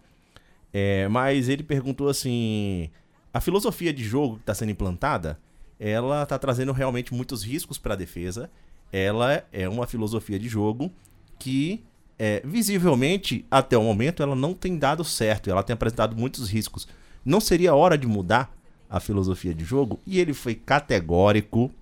É, 0.73 1.09
mas 1.09 1.49
ele 1.49 1.63
perguntou 1.63 2.09
assim: 2.09 2.91
a 3.33 3.41
filosofia 3.41 3.93
de 3.93 4.05
jogo 4.05 4.37
que 4.37 4.43
está 4.43 4.55
sendo 4.55 4.73
implantada, 4.73 5.39
ela 5.79 6.23
está 6.23 6.39
trazendo 6.39 6.73
realmente 6.73 7.15
muitos 7.15 7.43
riscos 7.43 7.79
para 7.79 7.95
a 7.95 7.97
defesa. 7.97 8.51
Ela 8.93 9.45
é 9.53 9.69
uma 9.69 9.87
filosofia 9.87 10.39
de 10.39 10.49
jogo 10.49 10.93
que, 11.39 11.83
é, 12.19 12.43
visivelmente, 12.45 13.45
até 13.51 13.77
o 13.77 13.83
momento, 13.83 14.23
ela 14.23 14.37
não 14.37 14.55
tem 14.55 14.79
dado 14.79 15.03
certo. 15.03 15.51
Ela 15.51 15.63
tem 15.63 15.75
apresentado 15.75 16.17
muitos 16.17 16.49
riscos. 16.49 16.87
Não 17.25 17.41
seria 17.41 17.75
hora 17.75 17.97
de 17.97 18.07
mudar 18.07 18.55
a 18.89 19.01
filosofia 19.01 19.55
de 19.55 19.65
jogo? 19.65 19.99
E 20.07 20.21
ele 20.21 20.35
foi 20.35 20.55
categórico 20.55 21.73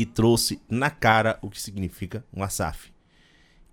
e 0.00 0.06
trouxe 0.06 0.58
na 0.66 0.88
cara 0.88 1.38
o 1.42 1.50
que 1.50 1.60
significa 1.60 2.24
um 2.32 2.48
SAF. 2.48 2.90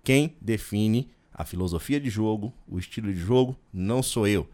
Quem 0.04 0.36
define 0.38 1.08
a 1.32 1.42
filosofia 1.42 1.98
de 1.98 2.10
jogo, 2.10 2.52
o 2.68 2.78
estilo 2.78 3.10
de 3.10 3.18
jogo, 3.18 3.56
não 3.72 4.02
sou 4.02 4.28
eu. 4.28 4.46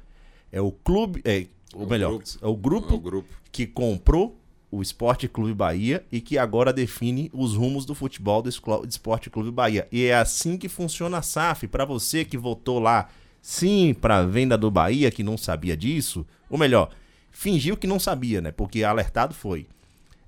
É 0.52 0.60
o 0.60 0.70
clube, 0.70 1.20
é, 1.24 1.48
ou 1.74 1.84
melhor, 1.84 2.10
grupo. 2.10 2.38
é 2.40 2.46
o 2.46 2.56
grupo, 2.56 2.92
é 2.92 2.96
o 2.96 3.00
grupo 3.00 3.28
que 3.50 3.66
comprou 3.66 4.38
o 4.70 4.82
Esporte 4.82 5.26
Clube 5.26 5.52
Bahia 5.52 6.06
e 6.12 6.20
que 6.20 6.38
agora 6.38 6.72
define 6.72 7.28
os 7.34 7.56
rumos 7.56 7.84
do 7.84 7.92
futebol 7.92 8.40
do 8.40 8.48
Esporte 8.88 9.28
Clube 9.28 9.50
Bahia. 9.50 9.88
E 9.90 10.04
é 10.04 10.14
assim 10.14 10.56
que 10.56 10.68
funciona 10.68 11.18
a 11.18 11.22
SAF. 11.22 11.66
Para 11.66 11.84
você 11.84 12.24
que 12.24 12.38
votou 12.38 12.78
lá 12.78 13.08
sim 13.42 13.92
para 13.92 14.18
a 14.18 14.26
venda 14.26 14.56
do 14.56 14.70
Bahia, 14.70 15.10
que 15.10 15.24
não 15.24 15.36
sabia 15.36 15.76
disso, 15.76 16.24
ou 16.48 16.56
melhor, 16.56 16.90
fingiu 17.32 17.76
que 17.76 17.88
não 17.88 17.98
sabia, 17.98 18.40
né? 18.40 18.52
Porque 18.52 18.84
alertado 18.84 19.34
foi. 19.34 19.66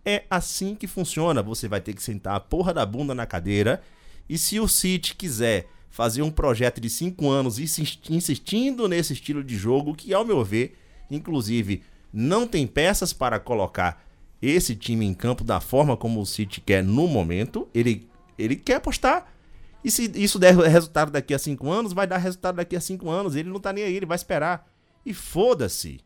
É 0.07 0.25
assim 0.31 0.75
que 0.75 0.87
funciona. 0.87 1.43
Você 1.43 1.67
vai 1.67 1.81
ter 1.81 1.93
que 1.93 2.03
sentar 2.03 2.37
a 2.37 2.41
porra 2.41 2.73
da 2.73 2.87
bunda 2.87 3.15
na 3.15 3.27
cadeira 3.27 3.83
e 4.29 4.39
se 4.39 4.59
o 4.61 4.69
City 4.69 5.17
quiser 5.17 5.69
fazer 5.91 6.23
um 6.23 6.31
projeto 6.31 6.81
de 6.81 6.89
cinco 6.89 7.29
anos 7.29 7.59
insistindo 7.59 8.89
nesse 8.89 9.13
estilo 9.13 9.43
de 9.43 9.57
jogo, 9.57 9.95
que 9.95 10.15
ao 10.15 10.25
meu 10.25 10.45
ver 10.45 10.77
Inclusive, 11.11 11.83
não 12.13 12.47
tem 12.47 12.67
peças 12.67 13.13
para 13.13 13.39
colocar 13.39 14.05
esse 14.41 14.75
time 14.75 15.05
em 15.05 15.15
campo 15.15 15.45
da 15.45 15.61
forma 15.61 15.97
como 15.97 16.21
o 16.21 16.27
City 16.27 16.61
quer 16.61 16.83
no 16.83 17.07
momento. 17.07 17.69
Ele, 17.75 18.09
ele 18.39 18.57
quer 18.57 18.77
apostar. 18.77 19.33
E 19.85 19.91
se 19.91 20.11
isso 20.15 20.39
der 20.39 20.55
resultado 20.57 21.11
daqui 21.13 21.33
a 21.33 21.39
cinco 21.39 21.71
anos, 21.71 21.93
vai 21.93 22.07
dar 22.07 22.19
resultado 22.19 22.57
daqui 22.57 22.77
a 22.77 22.81
cinco 22.81 23.09
anos. 23.09 23.37
Ele 23.37 23.49
não 23.49 23.61
tá 23.61 23.73
nem 23.73 23.85
aí, 23.85 23.95
ele 23.95 24.07
vai 24.07 24.17
esperar. 24.17 24.69
e 25.05 25.15
foda-se. 25.15 26.01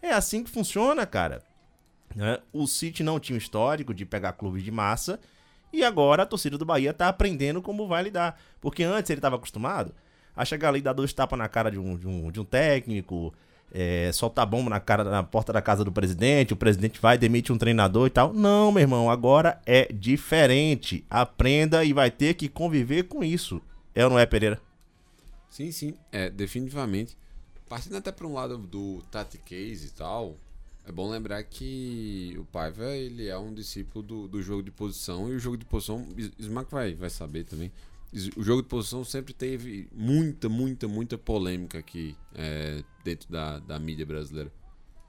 É 0.00 0.12
assim 0.12 0.42
que 0.42 0.50
funciona, 0.50 1.04
cara. 1.04 1.42
Né? 2.14 2.38
O 2.52 2.66
City 2.66 3.02
não 3.02 3.20
tinha 3.20 3.38
histórico 3.38 3.94
de 3.94 4.04
pegar 4.04 4.32
clubes 4.32 4.62
de 4.62 4.70
massa 4.70 5.20
e 5.72 5.84
agora 5.84 6.24
a 6.24 6.26
torcida 6.26 6.58
do 6.58 6.64
Bahia 6.64 6.92
tá 6.92 7.08
aprendendo 7.08 7.62
como 7.62 7.86
vai 7.86 8.02
lidar. 8.02 8.40
Porque 8.60 8.82
antes 8.82 9.10
ele 9.10 9.18
estava 9.18 9.36
acostumado 9.36 9.94
a 10.34 10.44
chegar 10.44 10.68
ali 10.68 10.78
e 10.78 10.82
dar 10.82 10.92
dois 10.92 11.12
tapas 11.12 11.38
na 11.38 11.48
cara 11.48 11.70
de 11.70 11.78
um, 11.78 11.96
de 11.96 12.08
um, 12.08 12.30
de 12.30 12.40
um 12.40 12.44
técnico, 12.44 13.32
é, 13.72 14.10
soltar 14.12 14.46
bomba 14.46 14.70
na 14.70 14.80
cara 14.80 15.04
na 15.04 15.22
porta 15.22 15.52
da 15.52 15.62
casa 15.62 15.84
do 15.84 15.92
presidente, 15.92 16.52
o 16.52 16.56
presidente 16.56 17.00
vai 17.00 17.16
demite 17.16 17.52
um 17.52 17.58
treinador 17.58 18.06
e 18.06 18.10
tal. 18.10 18.32
Não, 18.32 18.72
meu 18.72 18.80
irmão, 18.80 19.10
agora 19.10 19.60
é 19.64 19.92
diferente. 19.92 21.04
Aprenda 21.08 21.84
e 21.84 21.92
vai 21.92 22.10
ter 22.10 22.34
que 22.34 22.48
conviver 22.48 23.04
com 23.04 23.22
isso. 23.22 23.60
É 23.94 24.04
ou 24.04 24.10
não 24.10 24.18
é, 24.18 24.26
Pereira? 24.26 24.60
Sim, 25.48 25.70
sim, 25.72 25.94
é, 26.12 26.30
definitivamente. 26.30 27.16
Partindo 27.68 27.96
até 27.96 28.10
para 28.10 28.26
um 28.26 28.34
lado 28.34 28.58
do 28.58 29.02
Tati 29.10 29.38
Case 29.38 29.86
e 29.86 29.90
tal, 29.90 30.36
é 30.90 30.92
bom 30.92 31.08
lembrar 31.08 31.42
que 31.44 32.36
o 32.38 32.44
Paiva 32.44 32.84
ele 32.96 33.28
é 33.28 33.38
um 33.38 33.54
discípulo 33.54 34.04
do, 34.04 34.28
do 34.28 34.42
jogo 34.42 34.62
de 34.62 34.72
posição 34.72 35.30
e 35.30 35.36
o 35.36 35.38
jogo 35.38 35.56
de 35.56 35.64
posição, 35.64 36.06
Smack 36.38 36.70
vai, 36.70 36.94
vai 36.94 37.08
saber 37.08 37.44
também. 37.44 37.72
O 38.36 38.42
jogo 38.42 38.60
de 38.60 38.68
posição 38.68 39.04
sempre 39.04 39.32
teve 39.32 39.88
muita, 39.94 40.48
muita, 40.48 40.88
muita 40.88 41.16
polêmica 41.16 41.78
aqui 41.78 42.16
é, 42.34 42.82
dentro 43.04 43.30
da, 43.30 43.60
da 43.60 43.78
mídia 43.78 44.04
brasileira. 44.04 44.52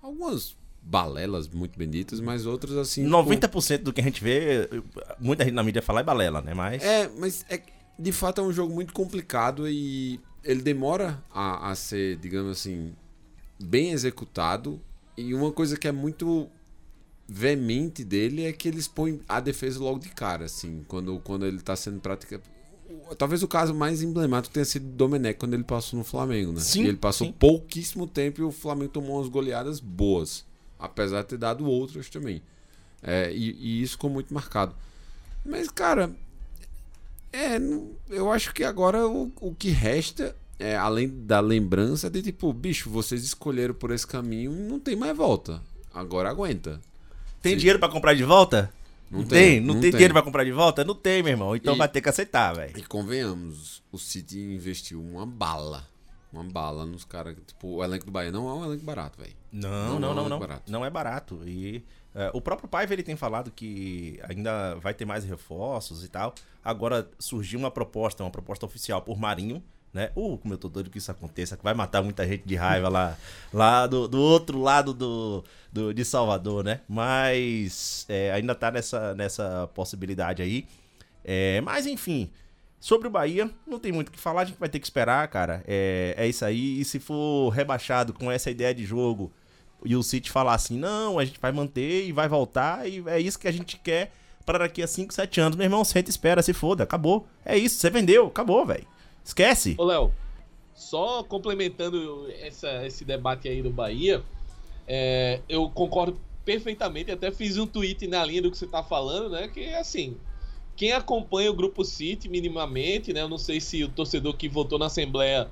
Algumas 0.04 0.56
balelas 0.84 1.48
muito 1.48 1.80
benditas, 1.80 2.20
mas 2.20 2.46
outras 2.46 2.78
assim. 2.78 3.04
90% 3.08 3.80
do 3.80 3.92
que 3.92 4.02
a 4.02 4.04
gente 4.04 4.24
vê, 4.24 4.70
muita 5.20 5.44
gente 5.44 5.54
na 5.56 5.64
mídia 5.64 5.82
fala 5.82 6.02
é 6.02 6.04
balela, 6.04 6.44
né? 6.44 6.54
Mas. 6.54 6.84
É, 6.84 7.10
mas 7.18 7.44
é, 7.50 7.60
de 7.98 8.12
fato 8.12 8.40
é 8.40 8.44
um 8.44 8.54
jogo 8.54 8.72
muito 8.72 8.94
complicado 8.94 9.68
e 9.68 10.20
ele 10.44 10.62
demora 10.62 11.24
a, 11.32 11.72
a 11.72 11.76
ser, 11.76 12.18
digamos 12.18 12.52
assim, 12.52 12.94
bem 13.60 13.92
executado. 13.92 14.80
E 15.18 15.34
uma 15.34 15.52
coisa 15.52 15.78
que 15.78 15.88
é 15.88 15.92
muito 15.92 16.50
veemente 17.28 18.04
dele 18.04 18.44
é 18.44 18.52
que 18.52 18.68
eles 18.68 18.88
põem 18.88 19.22
a 19.28 19.40
defesa 19.40 19.80
logo 19.80 20.00
de 20.00 20.10
cara, 20.10 20.46
assim, 20.46 20.84
quando, 20.88 21.20
quando 21.20 21.46
ele 21.46 21.60
tá 21.62 21.76
sendo 21.76 22.00
praticado. 22.00 22.44
Talvez 23.18 23.42
o 23.42 23.48
caso 23.48 23.74
mais 23.74 24.02
emblemático 24.02 24.54
tenha 24.54 24.66
sido 24.66 24.86
o 24.86 24.92
Domenech 24.92 25.40
quando 25.40 25.54
ele 25.54 25.64
passou 25.64 25.98
no 25.98 26.04
Flamengo, 26.04 26.52
né? 26.52 26.60
Sim, 26.60 26.84
e 26.84 26.88
ele 26.88 26.98
passou 26.98 27.28
sim. 27.28 27.34
pouquíssimo 27.34 28.06
tempo 28.06 28.42
e 28.42 28.44
o 28.44 28.52
Flamengo 28.52 28.92
tomou 28.92 29.18
umas 29.18 29.30
goleadas 29.30 29.80
boas. 29.80 30.46
Apesar 30.78 31.22
de 31.22 31.30
ter 31.30 31.38
dado 31.38 31.66
outras 31.66 32.10
também. 32.10 32.42
É, 33.02 33.32
e, 33.32 33.52
e 33.52 33.82
isso 33.82 33.94
ficou 33.94 34.10
muito 34.10 34.34
marcado. 34.34 34.76
Mas, 35.46 35.70
cara, 35.70 36.14
é, 37.32 37.58
eu 38.10 38.32
acho 38.32 38.54
que 38.54 38.64
agora 38.64 39.08
o, 39.08 39.32
o 39.40 39.56
que 39.56 39.70
resta, 39.70 40.36
é, 40.62 40.76
além 40.78 41.10
da 41.10 41.40
lembrança 41.40 42.10
de 42.10 42.22
tipo, 42.22 42.52
bicho, 42.54 42.90
vocês 42.90 43.24
escolheram 43.24 43.74
por 43.74 43.92
esse 43.92 44.06
caminho, 44.08 44.52
não 44.52 44.80
tem 44.80 44.96
mais 44.96 45.16
volta. 45.16 45.62
Agora 45.94 46.30
aguenta. 46.30 46.80
Tem 47.42 47.54
Sim. 47.54 47.58
dinheiro 47.60 47.80
pra 47.80 47.90
comprar 47.90 48.14
de 48.14 48.24
volta? 48.24 48.72
Não 49.10 49.24
tem, 49.26 49.28
tem, 49.28 49.60
não, 49.60 49.74
não 49.74 49.82
tem, 49.82 49.82
tem. 49.84 49.92
dinheiro 49.92 50.14
pra 50.14 50.22
comprar 50.24 50.44
de 50.46 50.52
volta? 50.54 50.86
Não 50.86 50.96
tem, 50.96 51.22
meu 51.22 51.32
irmão. 51.34 51.56
Então 51.56 51.76
E- 51.76 51.78
vai 51.78 51.88
ter 51.90 52.00
que 52.02 52.08
aceitar, 52.08 52.54
velho. 52.56 52.78
E 52.78 52.84
convenhamos, 52.84 53.84
o 53.92 53.98
City 53.98 54.40
investiu 54.40 55.02
uma 55.02 55.26
bala. 55.26 55.86
Uma 56.32 56.46
bala 56.46 56.86
nos 56.86 57.04
caras. 57.04 57.36
Tipo, 57.46 57.68
o 57.76 57.84
elenco 57.84 58.06
do 58.06 58.12
Bahia 58.12 58.32
não 58.32 58.48
é 58.50 58.54
um 58.54 58.64
elenco 58.64 58.86
barato, 58.86 59.20
velho. 59.20 59.34
Não, 59.52 59.70
Não, 59.70 60.00
não, 60.00 60.00
não 60.00 60.16
não, 60.16 60.26
é 60.26 60.30
não. 60.30 60.40
barato. 60.40 60.72
Não 60.72 60.86
é 60.86 60.90
barato. 60.90 61.42
E 61.46 61.84
é, 62.16 62.32
o 62.34 62.40
próprio 62.40 62.70
Paiva 62.70 62.94
ele 62.94 63.04
tem 63.04 63.18
falado 63.18 63.52
que 63.52 64.18
ainda 64.30 64.76
vai 64.76 64.94
ter 64.94 65.04
mais 65.04 65.26
reforços 65.26 66.06
e 66.06 66.08
tal. 66.08 66.34
Agora 66.64 67.10
surgiu 67.20 67.60
uma 67.60 67.70
proposta, 67.70 68.24
uma 68.24 68.32
proposta 68.32 68.66
oficial 68.66 69.02
por 69.02 69.20
Marinho, 69.20 69.62
né? 69.94 70.12
Uh, 70.16 70.38
como 70.38 70.54
eu 70.54 70.58
tô 70.58 70.70
doido 70.70 70.90
que 70.90 70.98
isso 70.98 71.12
aconteça, 71.12 71.58
que 71.58 71.64
vai 71.64 71.74
matar 71.74 72.02
muita 72.02 72.26
gente 72.28 72.44
de 72.46 72.56
raiva 72.56 72.90
lá, 72.90 73.18
lá 73.54 73.88
do, 73.88 74.08
do 74.08 74.20
outro 74.20 74.60
lado 74.62 74.94
do, 74.94 75.44
do, 75.72 75.94
de 75.94 76.06
Salvador, 76.06 76.64
né? 76.64 76.82
Mas 76.88 78.06
é, 78.08 78.32
ainda 78.32 78.56
tá 78.56 78.72
nessa, 78.72 79.14
nessa 79.16 79.70
possibilidade 79.74 80.42
aí. 80.42 80.66
É, 81.24 81.62
mas 81.62 81.86
enfim, 81.86 82.32
sobre 82.80 83.08
o 83.08 83.12
Bahia, 83.12 83.50
não 83.68 83.80
tem 83.80 83.92
muito 83.92 84.10
o 84.10 84.12
que 84.12 84.20
falar, 84.20 84.42
a 84.42 84.46
gente 84.46 84.60
vai 84.60 84.70
ter 84.70 84.80
que 84.80 84.86
esperar, 84.86 85.28
cara. 85.28 85.64
É, 85.68 86.16
é 86.18 86.28
isso 86.28 86.44
aí. 86.46 86.80
E 86.80 86.86
se 86.86 87.00
for 87.00 87.50
rebaixado 87.50 88.14
com 88.14 88.32
essa 88.32 88.50
ideia 88.50 88.74
de 88.74 88.86
jogo 88.86 89.32
e 89.84 89.96
o 89.96 90.04
City 90.04 90.32
falar 90.32 90.56
assim, 90.56 90.78
não, 90.78 91.20
a 91.20 91.26
gente 91.26 91.40
vai 91.40 91.52
manter 91.52 92.06
e 92.08 92.12
vai 92.12 92.28
voltar, 92.28 92.88
e 92.88 93.04
é 93.08 93.20
isso 93.20 93.38
que 93.40 93.48
a 93.48 93.52
gente 93.52 93.78
quer 93.78 94.12
para 94.46 94.60
daqui 94.60 94.82
a 94.82 94.88
5, 94.88 95.14
7 95.14 95.40
anos. 95.42 95.56
Meu 95.56 95.66
irmão, 95.66 95.84
senta 95.84 96.10
espera, 96.10 96.42
se 96.42 96.54
foda, 96.54 96.84
acabou. 96.84 97.28
É 97.46 97.58
isso, 97.58 97.76
você 97.76 97.90
vendeu, 97.90 98.28
acabou, 98.28 98.66
velho. 98.66 98.88
Esquece. 99.24 99.76
Ô, 99.78 99.84
Léo, 99.84 100.12
só 100.76 101.24
complementando 101.24 102.28
essa- 102.40 102.86
esse 102.86 103.06
debate 103.06 103.48
aí 103.48 103.62
do 103.62 103.70
Bahia, 103.70 104.24
é, 104.88 105.40
eu 105.48 105.70
concordo 105.70 106.20
perfeitamente, 106.44 107.12
até 107.12 107.32
fiz 107.32 107.58
um 107.58 107.68
tweet 107.68 108.08
na 108.08 108.26
linha 108.26 108.42
do 108.42 108.52
que 108.52 108.58
você 108.58 108.68
tá 108.68 108.82
falando, 108.84 109.30
né? 109.30 109.48
Que 109.48 109.66
assim, 109.76 110.18
quem 110.76 110.92
acompanha 110.92 111.52
o 111.52 111.54
Grupo 111.54 111.86
City 111.86 112.28
minimamente, 112.28 113.14
né? 113.14 113.22
Eu 113.22 113.30
não 113.30 113.38
sei 113.38 113.62
se 113.62 113.84
o 113.84 113.90
torcedor 113.90 114.36
que 114.36 114.50
votou 114.50 114.80
na 114.80 114.88
Assembleia 114.88 115.48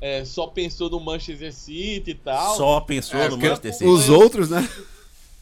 é, 0.00 0.22
só 0.24 0.46
pensou 0.46 0.90
no 0.90 1.00
Manchester 1.00 1.52
City 1.52 2.10
e 2.10 2.14
tal. 2.14 2.56
Só 2.56 2.80
pensou 2.80 3.18
É, 3.18 3.28
no 3.30 3.38
Manchester 3.38 3.72
City. 3.72 3.84
Os 3.90 4.10
outros, 4.10 4.50
né? 4.50 4.68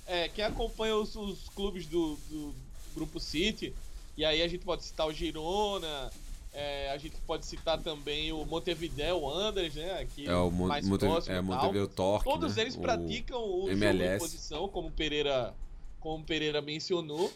É, 0.07 0.29
quem 0.29 0.45
acompanha 0.45 0.95
os, 0.97 1.17
os 1.17 1.49
clubes 1.49 1.87
do, 1.87 2.17
do 2.31 2.55
Grupo 2.95 3.19
City, 3.19 3.75
e 4.17 4.25
aí 4.25 4.41
a 4.43 4.47
gente 4.49 4.65
pode 4.65 4.85
citar 4.85 5.07
o 5.09 5.13
Girona, 5.13 6.11
é, 6.53 6.91
a 6.91 6.99
gente 6.99 7.17
pode 7.23 7.47
citar 7.47 7.81
também 7.83 8.33
o 8.33 8.45
Montevideo 8.45 9.21
Wanderers, 9.21 9.75
né? 9.75 10.01
Aqui 10.01 10.27
É 10.29 10.35
o 10.37 10.51
Mon- 10.51 10.67
mais 10.69 10.87
Monte- 10.87 11.01
próximo 11.01 11.35
é. 11.35 11.41
Montevideo 11.41 11.89
Torque, 11.89 12.25
Todos 12.29 12.57
né? 12.57 12.63
eles 12.63 12.77
O 12.77 12.81
praticam 12.81 13.43
o 13.43 13.61
jogo 13.63 13.71
MLS. 13.71 14.13
de 14.15 14.19
posição, 14.19 14.69
como 14.69 14.89
o 14.89 14.93
Pereira, 14.93 15.55
como 16.01 16.23
o 16.23 16.27
Pereira 16.27 16.61
mencionou. 16.61 17.33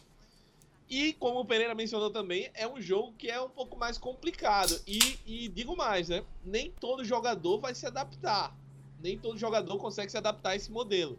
E 0.88 1.14
como 1.14 1.40
o 1.40 1.44
Pereira 1.44 1.74
mencionou 1.74 2.10
também, 2.10 2.48
é 2.54 2.68
um 2.68 2.80
jogo 2.80 3.12
que 3.18 3.28
é 3.28 3.40
um 3.40 3.48
pouco 3.48 3.76
mais 3.76 3.98
complicado. 3.98 4.80
E, 4.86 5.18
e 5.26 5.48
digo 5.48 5.76
mais, 5.76 6.08
né? 6.10 6.22
Nem 6.44 6.70
todo 6.70 7.04
jogador 7.04 7.58
vai 7.58 7.74
se 7.74 7.86
adaptar. 7.86 8.56
Nem 9.02 9.18
todo 9.18 9.36
jogador 9.38 9.78
consegue 9.78 10.10
se 10.12 10.16
adaptar 10.16 10.50
a 10.50 10.56
esse 10.56 10.70
modelo. 10.70 11.18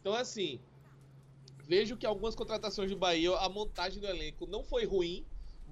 Então, 0.00 0.14
assim, 0.14 0.58
vejo 1.66 1.96
que 1.96 2.04
algumas 2.04 2.34
contratações 2.34 2.90
do 2.90 2.96
Bahia, 2.96 3.30
a 3.36 3.48
montagem 3.48 4.00
do 4.00 4.06
elenco 4.06 4.46
não 4.46 4.64
foi 4.64 4.84
ruim. 4.84 5.24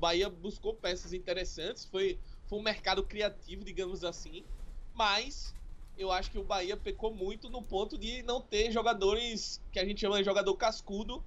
Bahia 0.03 0.29
buscou 0.29 0.75
peças 0.75 1.13
interessantes, 1.13 1.85
foi, 1.85 2.19
foi 2.49 2.59
um 2.59 2.63
mercado 2.63 3.05
criativo, 3.05 3.63
digamos 3.63 4.03
assim. 4.03 4.45
Mas 4.93 5.55
eu 5.97 6.11
acho 6.11 6.29
que 6.29 6.39
o 6.41 6.43
Bahia 6.43 6.77
pecou 6.77 7.15
muito 7.15 7.49
no 7.49 7.63
ponto 7.63 7.97
de 7.97 8.21
não 8.25 8.41
ter 8.41 8.73
jogadores 8.73 9.63
que 9.71 9.79
a 9.79 9.85
gente 9.85 10.01
chama 10.01 10.19
de 10.19 10.25
jogador 10.25 10.57
cascudo 10.57 11.23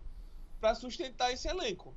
para 0.59 0.75
sustentar 0.75 1.31
esse 1.31 1.47
elenco. 1.47 1.95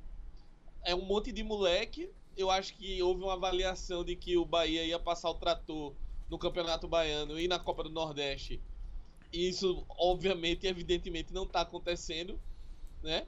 É 0.81 0.95
um 0.95 1.01
monte 1.01 1.33
de 1.33 1.43
moleque. 1.43 2.09
Eu 2.37 2.49
acho 2.49 2.73
que 2.77 3.03
houve 3.03 3.23
uma 3.23 3.33
avaliação 3.33 4.05
de 4.05 4.15
que 4.15 4.37
o 4.37 4.45
Bahia 4.45 4.85
ia 4.85 4.97
passar 4.97 5.29
o 5.31 5.33
trator 5.33 5.93
no 6.29 6.39
Campeonato 6.39 6.87
Baiano 6.87 7.37
e 7.37 7.49
na 7.49 7.59
Copa 7.59 7.83
do 7.83 7.89
Nordeste. 7.89 8.61
E 9.33 9.49
isso, 9.49 9.85
obviamente, 9.89 10.65
evidentemente, 10.65 11.33
não 11.33 11.43
está 11.43 11.59
acontecendo, 11.59 12.39
né? 13.03 13.27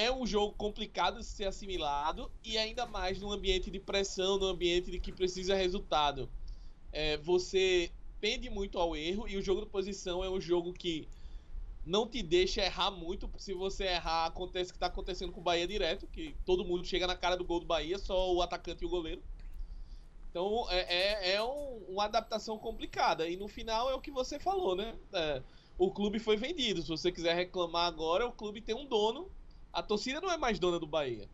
É 0.00 0.12
um 0.12 0.24
jogo 0.24 0.54
complicado 0.54 1.18
de 1.18 1.24
ser 1.26 1.46
assimilado 1.46 2.30
e 2.44 2.56
ainda 2.56 2.86
mais 2.86 3.20
num 3.20 3.32
ambiente 3.32 3.68
de 3.68 3.80
pressão, 3.80 4.38
num 4.38 4.46
ambiente 4.46 4.92
de 4.92 5.00
que 5.00 5.10
precisa 5.12 5.56
resultado. 5.56 6.30
É, 6.92 7.16
você 7.18 7.92
pende 8.20 8.50
muito 8.50 8.78
ao 8.78 8.96
erro 8.96 9.28
e 9.28 9.36
o 9.36 9.42
jogo 9.42 9.62
de 9.62 9.68
posição 9.68 10.24
é 10.24 10.30
um 10.30 10.40
jogo 10.40 10.72
que 10.72 11.08
não 11.84 12.08
te 12.08 12.22
deixa 12.22 12.62
errar 12.62 12.90
muito, 12.92 13.30
se 13.38 13.54
você 13.54 13.84
errar, 13.86 14.26
acontece 14.26 14.70
o 14.70 14.74
que 14.74 14.78
está 14.78 14.86
acontecendo 14.88 15.32
com 15.32 15.40
o 15.40 15.44
Bahia 15.44 15.66
direto, 15.66 16.06
que 16.08 16.36
todo 16.44 16.64
mundo 16.64 16.84
chega 16.86 17.06
na 17.06 17.16
cara 17.16 17.36
do 17.36 17.44
gol 17.44 17.60
do 17.60 17.66
Bahia, 17.66 17.98
só 17.98 18.32
o 18.34 18.42
atacante 18.42 18.84
e 18.84 18.86
o 18.86 18.90
goleiro. 18.90 19.22
Então 20.30 20.66
é, 20.70 20.80
é, 20.80 21.32
é 21.34 21.42
um- 21.42 21.84
uma 21.88 22.04
adaptação 22.04 22.58
complicada. 22.58 23.28
E 23.28 23.36
no 23.36 23.48
final 23.48 23.90
é 23.90 23.94
o 23.94 24.00
que 24.00 24.10
você 24.10 24.38
falou, 24.38 24.76
né? 24.76 24.96
É, 25.12 25.42
o 25.76 25.90
clube 25.92 26.18
foi 26.18 26.36
vendido. 26.36 26.82
Se 26.82 26.88
você 26.88 27.10
quiser 27.10 27.34
reclamar 27.34 27.86
agora, 27.86 28.26
o 28.26 28.32
clube 28.32 28.60
tem 28.60 28.74
um 28.74 28.86
dono. 28.86 29.30
A 29.72 29.82
torcida 29.82 30.20
não 30.20 30.30
é 30.30 30.36
mais 30.36 30.58
dona 30.58 30.78
do 30.78 30.86
Bahia. 30.86 31.26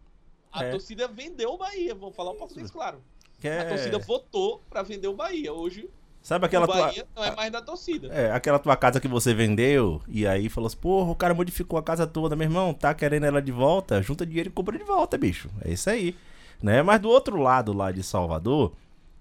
A 0.53 0.65
É. 0.65 0.71
torcida 0.71 1.09
vendeu 1.09 1.51
o 1.53 1.59
Bahia, 1.59 1.95
vamos 1.95 2.15
falar 2.15 2.31
o 2.31 2.35
português 2.35 2.71
claro. 2.71 3.03
Que 3.41 3.49
A 3.49 3.53
é- 3.55 3.65
torcida 3.65 3.99
votou 3.99 4.63
pra 4.71 4.83
vender 4.83 5.09
o 5.09 5.15
Bahia. 5.15 5.53
Hoje 5.53 5.89
Sabe 6.23 6.47
aquela 6.47 6.65
o 6.65 6.69
tua... 6.69 6.87
Bahia 6.87 7.07
não 7.15 7.25
é 7.25 7.35
mais 7.37 7.53
da 7.53 7.61
torcida. 7.61 8.09
É, 8.09 8.31
aquela 8.33 8.59
tua 8.59 8.77
casa 8.77 8.99
que 9.01 9.07
você 9.09 9.35
vendeu 9.35 10.01
e 10.09 10.27
aí 10.27 10.49
falou 10.49 10.67
assim, 10.69 10.77
porra, 10.79 11.11
o 11.11 11.17
cara 11.17 11.35
modificou 11.35 11.79
a 11.79 11.83
casa 11.83 12.07
toda, 12.07 12.35
meu 12.35 12.47
irmão, 12.47 12.73
tá 12.73 12.95
querendo 12.95 13.25
ela 13.27 13.43
de 13.43 13.53
volta, 13.53 14.01
junta 14.01 14.25
dinheiro 14.25 14.49
e 14.49 14.53
compra 14.53 14.79
de 14.79 14.85
volta, 14.85 15.19
bicho. 15.19 15.51
É 15.63 15.71
isso 15.73 15.91
aí. 15.91 16.17
Né? 16.63 16.83
Mas 16.83 17.01
do 17.01 17.11
outro 17.11 17.37
lado 17.37 17.73
lá 17.75 17.93
de 17.93 18.03
Salvador, 18.03 18.73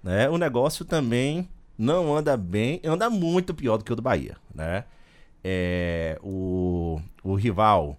né, 0.01 0.29
o 0.29 0.37
negócio 0.37 0.85
também 0.85 1.49
não 1.77 2.15
anda 2.15 2.37
bem, 2.37 2.79
anda 2.85 3.09
muito 3.09 3.53
pior 3.53 3.77
do 3.77 3.83
que 3.83 3.91
o 3.91 3.95
do 3.95 4.01
Bahia, 4.01 4.37
né? 4.53 4.85
É, 5.43 6.17
o, 6.23 7.01
o 7.21 7.35
rival 7.35 7.97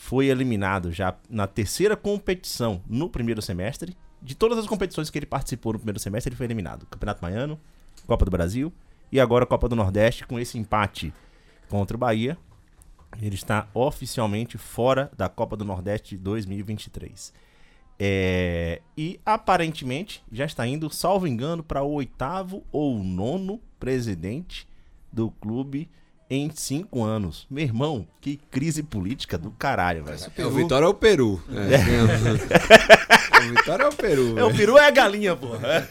foi 0.00 0.28
eliminado 0.28 0.90
já 0.90 1.14
na 1.28 1.46
terceira 1.46 1.94
competição 1.94 2.82
no 2.88 3.10
primeiro 3.10 3.42
semestre. 3.42 3.94
De 4.22 4.34
todas 4.34 4.56
as 4.56 4.66
competições 4.66 5.10
que 5.10 5.18
ele 5.18 5.26
participou 5.26 5.74
no 5.74 5.78
primeiro 5.78 6.00
semestre, 6.00 6.30
ele 6.30 6.36
foi 6.36 6.46
eliminado. 6.46 6.86
Campeonato 6.86 7.20
Baiano, 7.20 7.60
Copa 8.06 8.24
do 8.24 8.30
Brasil 8.30 8.72
E 9.12 9.20
agora 9.20 9.44
Copa 9.44 9.68
do 9.68 9.76
Nordeste, 9.76 10.26
com 10.26 10.40
esse 10.40 10.56
empate 10.56 11.12
contra 11.68 11.98
o 11.98 12.00
Bahia, 12.00 12.38
ele 13.20 13.34
está 13.34 13.68
oficialmente 13.74 14.56
fora 14.56 15.10
da 15.18 15.28
Copa 15.28 15.54
do 15.54 15.66
Nordeste 15.66 16.16
2023. 16.16 17.34
É, 17.98 18.80
e 18.96 19.20
aparentemente 19.24 20.24
já 20.32 20.46
está 20.46 20.66
indo, 20.66 20.88
salvo 20.88 21.26
engano, 21.26 21.62
para 21.62 21.82
o 21.82 21.92
oitavo 21.92 22.64
ou 22.72 23.04
nono 23.04 23.60
presidente 23.78 24.66
do 25.12 25.30
clube 25.30 25.90
em 26.30 26.48
cinco 26.54 27.02
anos. 27.02 27.46
Meu 27.50 27.64
irmão, 27.64 28.06
que 28.20 28.36
crise 28.36 28.84
política 28.84 29.36
do 29.36 29.50
caralho, 29.50 30.04
velho. 30.04 30.20
É, 30.36 30.46
o 30.46 30.50
Vitória 30.50 30.86
é 30.86 30.88
o 30.88 30.94
Peru. 30.94 31.42
É. 31.50 33.42
o 33.44 33.50
Vitória 33.50 33.82
é 33.82 33.88
o 33.88 33.92
Peru. 33.92 34.38
É, 34.38 34.44
o 34.44 34.54
peru 34.54 34.78
é 34.78 34.86
a 34.86 34.90
galinha, 34.90 35.34
porra. 35.34 35.88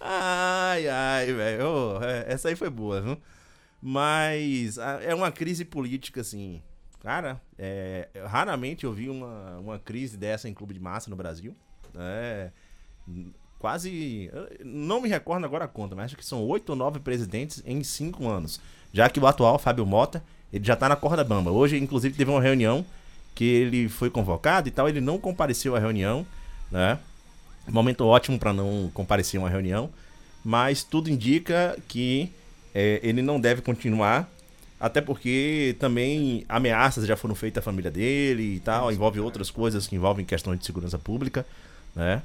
ai, 0.00 0.88
ai, 0.88 1.32
velho. 1.32 2.00
É, 2.00 2.32
essa 2.32 2.48
aí 2.48 2.54
foi 2.54 2.70
boa, 2.70 3.00
viu? 3.00 3.18
Mas 3.82 4.78
é 4.78 5.12
uma 5.12 5.32
crise 5.32 5.64
política, 5.64 6.20
assim. 6.20 6.62
Cara, 7.00 7.42
é, 7.58 8.08
raramente 8.26 8.84
eu 8.84 8.92
vi 8.92 9.10
uma, 9.10 9.58
uma 9.58 9.78
crise 9.80 10.16
dessa 10.16 10.48
em 10.48 10.54
clube 10.54 10.72
de 10.72 10.78
massa 10.78 11.10
no 11.10 11.16
Brasil. 11.16 11.56
É, 11.96 12.52
quase. 13.62 14.28
Não 14.64 15.00
me 15.00 15.08
recordo 15.08 15.46
agora 15.46 15.66
a 15.66 15.68
conta, 15.68 15.94
mas 15.94 16.06
acho 16.06 16.16
que 16.16 16.26
são 16.26 16.44
oito 16.48 16.70
ou 16.70 16.76
nove 16.76 16.98
presidentes 16.98 17.62
em 17.64 17.84
cinco 17.84 18.28
anos. 18.28 18.60
Já 18.92 19.08
que 19.08 19.20
o 19.20 19.26
atual, 19.26 19.56
Fábio 19.56 19.86
Mota, 19.86 20.22
ele 20.52 20.64
já 20.64 20.74
tá 20.74 20.88
na 20.88 20.96
corda 20.96 21.22
bamba. 21.22 21.52
Hoje, 21.52 21.78
inclusive, 21.78 22.16
teve 22.16 22.28
uma 22.28 22.42
reunião 22.42 22.84
que 23.36 23.44
ele 23.44 23.88
foi 23.88 24.10
convocado 24.10 24.68
e 24.68 24.72
tal, 24.72 24.88
ele 24.88 25.00
não 25.00 25.16
compareceu 25.16 25.76
à 25.76 25.78
reunião, 25.78 26.26
né? 26.70 26.98
Momento 27.68 28.04
ótimo 28.04 28.36
para 28.36 28.52
não 28.52 28.90
comparecer 28.92 29.38
a 29.38 29.44
uma 29.44 29.48
reunião, 29.48 29.88
mas 30.44 30.82
tudo 30.82 31.08
indica 31.08 31.78
que 31.86 32.32
é, 32.74 32.98
ele 33.02 33.22
não 33.22 33.40
deve 33.40 33.62
continuar, 33.62 34.28
até 34.80 35.00
porque 35.00 35.76
também 35.78 36.44
ameaças 36.48 37.06
já 37.06 37.16
foram 37.16 37.36
feitas 37.36 37.62
à 37.62 37.64
família 37.64 37.90
dele 37.90 38.56
e 38.56 38.60
tal, 38.60 38.90
envolve 38.90 39.20
outras 39.20 39.50
coisas 39.50 39.86
que 39.86 39.94
envolvem 39.94 40.26
questões 40.26 40.58
de 40.58 40.66
segurança 40.66 40.98
pública, 40.98 41.46
né? 41.94 42.20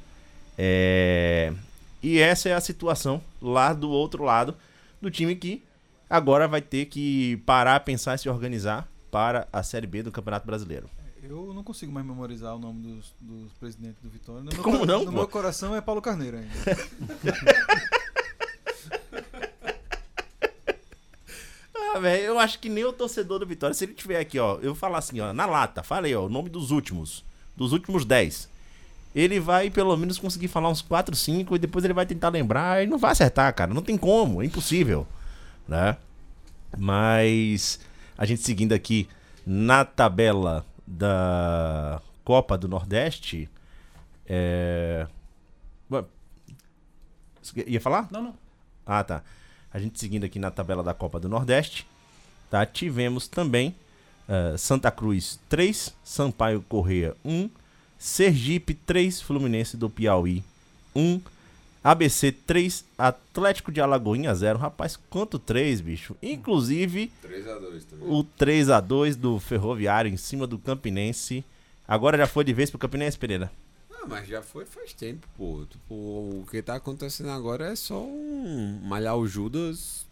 É, 0.58 1.54
E 2.02 2.18
essa 2.20 2.50
é 2.50 2.54
a 2.54 2.62
situação 2.62 3.22
lá 3.42 3.74
do 3.74 3.90
outro 3.90 4.24
lado 4.24 4.56
do 5.02 5.12
time 5.12 5.36
que 5.36 5.64
agora 6.10 6.48
vai 6.48 6.62
ter 6.62 6.86
que 6.86 7.38
parar, 7.46 7.80
pensar 7.82 8.16
e 8.16 8.18
se 8.18 8.30
organizar 8.30 8.88
para 9.12 9.48
a 9.54 9.62
Série 9.64 9.88
B 9.88 10.04
do 10.04 10.12
Campeonato 10.12 10.46
Brasileiro. 10.46 10.90
Eu 11.24 11.54
não 11.54 11.64
consigo 11.64 11.92
mais 11.92 12.06
memorizar 12.06 12.56
o 12.56 12.60
nome 12.60 12.82
dos, 12.82 13.14
dos 13.20 13.52
presidentes 13.54 14.02
do 14.02 14.10
Vitória. 14.10 14.42
No 14.44 14.52
meu 14.54 14.64
Como 14.64 14.80
cora- 14.80 14.92
não, 14.94 15.00
No 15.00 15.06
pô? 15.12 15.12
meu 15.12 15.28
coração 15.28 15.76
é 15.76 15.82
Paulo 15.82 16.02
Carneiro 16.02 16.38
ainda. 16.38 16.54
Ah, 21.96 22.00
velho, 22.00 22.24
eu 22.26 22.40
acho 22.40 22.60
que 22.60 22.70
nem 22.70 22.84
o 22.86 22.94
torcedor 22.94 23.40
do 23.40 23.46
Vitória, 23.46 23.74
se 23.74 23.86
ele 23.86 23.94
tiver 23.94 24.20
aqui, 24.20 24.38
ó, 24.40 24.56
eu 24.56 24.66
vou 24.74 24.76
falar 24.76 25.00
assim, 25.00 25.20
ó, 25.20 25.34
na 25.34 25.46
lata, 25.46 25.82
falei, 25.84 26.14
ó, 26.16 26.26
o 26.26 26.30
nome 26.30 26.50
dos 26.50 26.70
últimos, 26.72 27.24
dos 27.56 27.72
últimos 27.72 28.06
10. 28.06 28.50
Ele 29.18 29.40
vai 29.40 29.72
pelo 29.72 29.98
menos 29.98 30.20
conseguir 30.20 30.48
falar 30.48 30.70
uns 30.70 30.84
4, 30.84 31.16
5 31.16 31.56
e 31.56 31.60
depois 31.60 31.84
ele 31.84 31.94
vai 31.94 32.06
tentar 32.06 32.30
lembrar 32.30 32.84
e 32.84 32.88
não 32.88 33.00
vai 33.00 33.14
acertar, 33.14 33.52
cara, 33.56 33.74
não 33.74 33.82
tem 33.82 33.98
como, 33.98 34.44
é 34.44 34.46
impossível, 34.46 35.08
né? 35.68 35.98
Mas 36.78 37.80
a 38.16 38.26
gente 38.26 38.44
seguindo 38.44 38.74
aqui 38.74 39.10
na 39.44 39.84
tabela 39.84 40.64
da 40.86 42.00
Copa 42.24 42.56
do 42.60 42.68
Nordeste, 42.68 43.50
é... 44.28 45.08
Ia 47.66 47.82
falar? 47.82 48.08
Não, 48.12 48.22
não. 48.22 48.36
Ah, 48.86 49.04
tá. 49.04 49.24
A 49.74 49.80
gente 49.80 50.00
seguindo 50.00 50.26
aqui 50.26 50.38
na 50.38 50.52
tabela 50.52 50.84
da 50.84 50.94
Copa 50.94 51.20
do 51.20 51.28
Nordeste, 51.28 51.88
tá? 52.52 52.66
Tivemos 52.66 53.28
também 53.28 53.74
eh, 54.28 54.56
Santa 54.58 54.92
Cruz 54.92 55.40
3, 55.50 55.96
Sampaio 56.04 56.62
Correia 56.68 57.16
1, 57.24 57.50
Sergipe 57.98 58.74
3, 58.74 59.22
Fluminense 59.22 59.76
do 59.78 59.90
Piauí 59.90 60.44
1, 60.96 61.20
ABC 61.84 62.32
3, 62.32 62.84
Atlético 62.98 63.72
de 63.72 63.80
Alagoinha 63.82 64.34
0. 64.36 64.60
Rapaz, 64.60 64.98
quanto 65.10 65.40
3, 65.40 65.82
bicho? 65.82 66.16
Inclusive 66.22 67.12
3x2 67.24 67.84
também. 67.90 68.10
o 68.10 68.24
3 68.24 68.70
a 68.70 68.80
2 68.80 69.16
do 69.16 69.40
Ferroviário 69.40 70.12
em 70.12 70.18
cima 70.18 70.46
do 70.46 70.58
Campinense. 70.60 71.44
Agora 71.88 72.18
já 72.18 72.28
foi 72.28 72.44
de 72.44 72.54
vez 72.54 72.70
pro 72.70 72.78
Campinense, 72.80 73.18
Pereira. 73.18 73.52
Ah, 73.92 74.06
mas 74.08 74.28
já 74.28 74.42
foi 74.42 74.66
faz 74.66 74.94
tempo, 74.94 75.28
pô. 75.38 75.64
Tipo, 75.70 75.94
o 75.96 76.46
que 76.52 76.62
tá 76.62 76.76
acontecendo 76.76 77.30
agora 77.30 77.72
é 77.72 77.76
só 77.76 78.04
um 78.04 78.80
malhar 78.84 79.16
o 79.18 79.28
Judas 79.28 80.06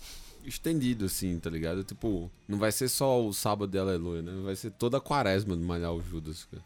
estendido, 0.46 1.06
assim, 1.06 1.38
tá 1.40 1.50
ligado? 1.50 1.84
Tipo, 1.84 2.30
não 2.48 2.58
vai 2.58 2.72
ser 2.72 2.88
só 2.88 3.22
o 3.26 3.34
sábado 3.34 3.72
de 3.72 3.78
aleluia, 3.78 4.22
né? 4.22 4.32
Vai 4.44 4.56
ser 4.56 4.72
toda 4.72 4.98
a 4.98 5.02
quaresma 5.02 5.56
do 5.56 5.62
malhar 5.64 5.92
o 5.92 6.02
Judas, 6.02 6.46
que- 6.50 6.58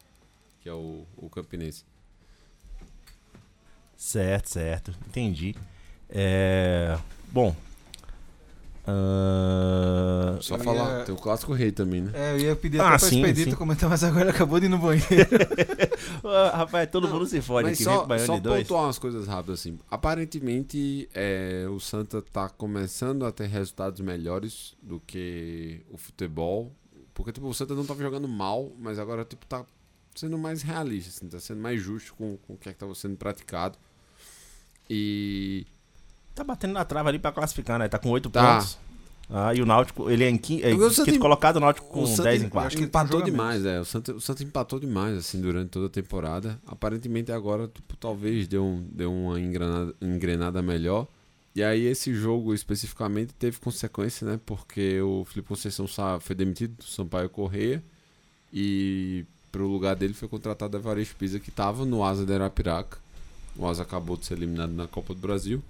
que 0.60 0.68
é 0.68 0.72
o, 0.72 1.06
o 1.16 1.28
campinense. 1.30 1.84
Certo, 3.96 4.48
certo. 4.48 4.94
Entendi. 5.06 5.54
É... 6.08 6.98
Bom. 7.30 7.54
ahn, 8.86 10.38
Só 10.40 10.56
Eu 10.56 10.60
falar, 10.64 10.98
ia- 11.00 11.04
tem 11.04 11.14
o 11.14 11.18
clássico 11.18 11.52
rei 11.52 11.70
também, 11.70 12.00
né? 12.02 12.10
É, 12.14 12.32
eu 12.32 12.38
ia 12.40 12.56
pedir 12.56 12.80
Ah, 12.80 12.88
até 12.90 12.98
pra 12.98 13.08
sim, 13.08 13.20
Expedito 13.20 13.50
sim. 13.50 13.56
comentar, 13.56 13.88
mas 13.90 14.02
agora 14.02 14.30
acabou 14.30 14.58
de 14.58 14.66
ir 14.66 14.68
no 14.68 14.78
banheiro. 14.78 15.06
Ah, 16.24 16.56
rapaz, 16.58 16.88
todo 16.90 17.08
mundo 17.08 17.26
se 17.26 17.40
fode 17.40 17.68
aqui, 17.68 17.82
só, 17.84 18.04
vem 18.04 18.18
só 18.18 18.38
dois. 18.38 18.62
pontuar 18.62 18.84
umas 18.84 18.98
coisas 18.98 19.26
rápidas 19.26 19.60
assim. 19.60 19.78
Aparentemente, 19.90 21.08
é, 21.14 21.66
o 21.70 21.78
Santa 21.78 22.20
tá 22.22 22.48
começando 22.48 23.24
a 23.26 23.32
ter 23.32 23.46
resultados 23.46 24.00
melhores 24.00 24.74
do 24.82 24.98
que 25.00 25.82
o 25.90 25.96
futebol. 25.96 26.72
Porque, 27.14 27.32
tipo, 27.32 27.46
o 27.46 27.54
Santa 27.54 27.74
não 27.74 27.84
tava 27.84 28.00
jogando 28.02 28.26
mal, 28.28 28.70
mas 28.78 28.98
agora, 28.98 29.24
tipo, 29.24 29.44
tá 29.46 29.64
sendo 30.20 30.38
mais 30.38 30.62
realista, 30.62 31.10
assim, 31.10 31.28
tá 31.28 31.40
sendo 31.40 31.60
mais 31.60 31.80
justo 31.80 32.14
com, 32.14 32.36
com 32.46 32.52
o 32.54 32.56
que 32.56 32.68
é 32.68 32.72
que 32.72 32.78
tava 32.78 32.94
sendo 32.94 33.16
praticado. 33.16 33.76
E. 34.88 35.66
Tá 36.34 36.44
batendo 36.44 36.72
na 36.74 36.84
trava 36.84 37.08
ali 37.08 37.18
pra 37.18 37.32
classificar, 37.32 37.78
né? 37.78 37.88
Tá 37.88 37.98
com 37.98 38.08
8 38.10 38.30
Tá. 38.30 38.58
pontos. 38.58 38.78
Ah, 39.32 39.54
e 39.54 39.62
o 39.62 39.66
Náutico, 39.66 40.10
ele 40.10 40.24
é 40.24 40.28
em 40.28 40.36
quinto, 40.36 40.66
é, 40.66 40.72
quinto 40.72 41.10
em- 41.10 41.18
colocado, 41.20 41.56
o 41.56 41.60
Náutico 41.60 41.86
com 41.88 42.02
o 42.02 42.06
Santa 42.06 42.24
10 42.24 42.42
em 42.42 42.46
em- 42.46 42.48
quarto. 42.48 42.66
acho 42.66 42.76
que 42.76 42.82
ele 42.82 42.88
empatou 42.88 43.22
demais, 43.22 43.64
é. 43.64 43.78
O 43.78 43.84
Santa, 43.84 44.12
o 44.12 44.20
Santa 44.20 44.42
empatou 44.42 44.80
demais, 44.80 45.16
assim, 45.16 45.40
durante 45.40 45.68
toda 45.70 45.86
a 45.86 45.90
temporada. 45.90 46.58
Aparentemente 46.66 47.30
agora, 47.30 47.68
tipo, 47.68 47.96
talvez 47.96 48.48
deu, 48.48 48.64
um, 48.64 48.82
deu 48.90 49.12
uma 49.12 49.38
engrenada, 49.40 49.94
engrenada 50.02 50.60
melhor. 50.62 51.06
E 51.54 51.62
aí 51.62 51.84
esse 51.86 52.12
jogo 52.12 52.52
especificamente 52.52 53.32
teve 53.34 53.58
consequência, 53.60 54.26
né? 54.26 54.40
Porque 54.44 55.00
o 55.00 55.24
Felipe 55.24 55.46
Conceição 55.48 55.86
foi 56.20 56.34
demitido 56.34 56.74
do 56.78 56.84
Sampaio 56.84 57.28
Correia 57.30 57.80
e 58.52 59.24
pro 59.50 59.66
lugar 59.66 59.96
dele 59.96 60.14
foi 60.14 60.28
contratado 60.28 60.76
o 60.76 60.80
Evaristo 60.80 61.16
Pisa, 61.16 61.40
que 61.40 61.50
tava 61.50 61.84
no 61.84 62.04
Asa 62.04 62.24
de 62.24 62.32
Arapiraca. 62.32 62.98
O 63.56 63.66
Asa 63.66 63.82
acabou 63.82 64.16
de 64.16 64.26
ser 64.26 64.34
eliminado 64.34 64.72
na 64.72 64.86
Copa 64.86 65.14
do 65.14 65.20
Brasil. 65.20 65.62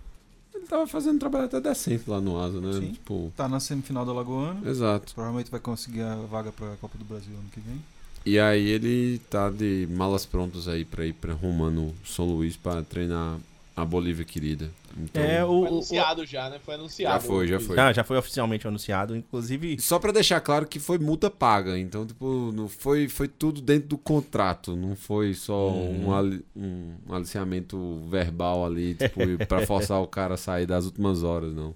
Ele 0.55 0.67
tava 0.67 0.87
fazendo 0.87 1.17
um 1.17 1.19
trabalho 1.19 1.47
até 1.47 1.61
decente 1.61 2.09
lá 2.09 2.21
no 2.21 2.39
Asa, 2.41 2.61
né? 2.61 2.73
Sim. 2.75 2.93
Tipo, 2.93 3.33
tá 3.37 3.49
na 3.49 3.59
semifinal 3.61 4.05
do 4.05 4.11
Alagoano. 4.11 4.69
exato. 4.69 5.15
Provavelmente 5.15 5.51
vai 5.51 5.61
conseguir 5.61 6.03
a 6.03 6.17
vaga 6.17 6.53
pra 6.53 6.77
Copa 6.81 6.99
do 6.99 7.05
Brasil 7.05 7.33
ano 7.33 7.49
que 7.53 7.61
vem. 7.61 7.81
E 8.27 8.39
aí 8.39 8.69
ele 8.69 9.19
tá 9.31 9.49
de 9.49 9.89
malas 9.91 10.27
prontas 10.27 10.69
aí 10.69 10.85
pra 10.85 11.07
ir 11.07 11.15
pra 11.15 11.33
Romano 11.33 11.95
São 12.05 12.27
Luís 12.27 12.55
pra 12.57 12.83
treinar 12.83 13.39
a 13.83 13.85
Bolívia 13.85 14.25
querida. 14.25 14.71
Então, 14.97 15.23
É, 15.23 15.45
o, 15.45 15.49
Foi 15.49 15.59
o- 15.61 15.67
anunciado 15.67 16.27
já, 16.27 16.51
né? 16.51 16.59
Foi 16.65 16.75
anunciado. 16.75 17.21
Já 17.23 17.29
foi, 17.29 17.47
já 17.49 17.61
foi. 17.61 17.79
Ah, 17.79 17.93
já 17.93 18.03
foi 18.05 18.17
oficialmente 18.19 18.67
anunciado, 18.67 19.17
inclusive. 19.17 19.81
Só 19.81 19.99
pra 19.99 20.13
deixar 20.13 20.41
claro 20.41 20.67
que 20.67 20.79
foi 20.81 20.99
multa 20.99 21.31
paga, 21.31 21.79
então 21.79 22.05
tipo, 22.07 22.51
não 22.53 22.69
foi, 22.69 23.09
foi 23.09 23.29
tudo 23.29 23.61
dentro 23.61 23.89
do 23.91 23.99
contrato, 23.99 24.75
não 24.77 24.95
foi 24.97 25.33
só 25.35 25.71
Hum. 25.71 26.07
um, 26.07 26.15
ali- 26.15 26.45
um 26.57 26.93
aliciamento 27.11 28.03
verbal 28.11 28.65
ali, 28.67 28.95
tipo, 28.97 29.21
pra 29.47 29.67
forçar 29.67 30.01
o 30.03 30.07
cara 30.07 30.35
a 30.35 30.37
sair 30.37 30.67
das 30.67 30.85
últimas 30.87 31.23
horas, 31.23 31.55
não. 31.55 31.75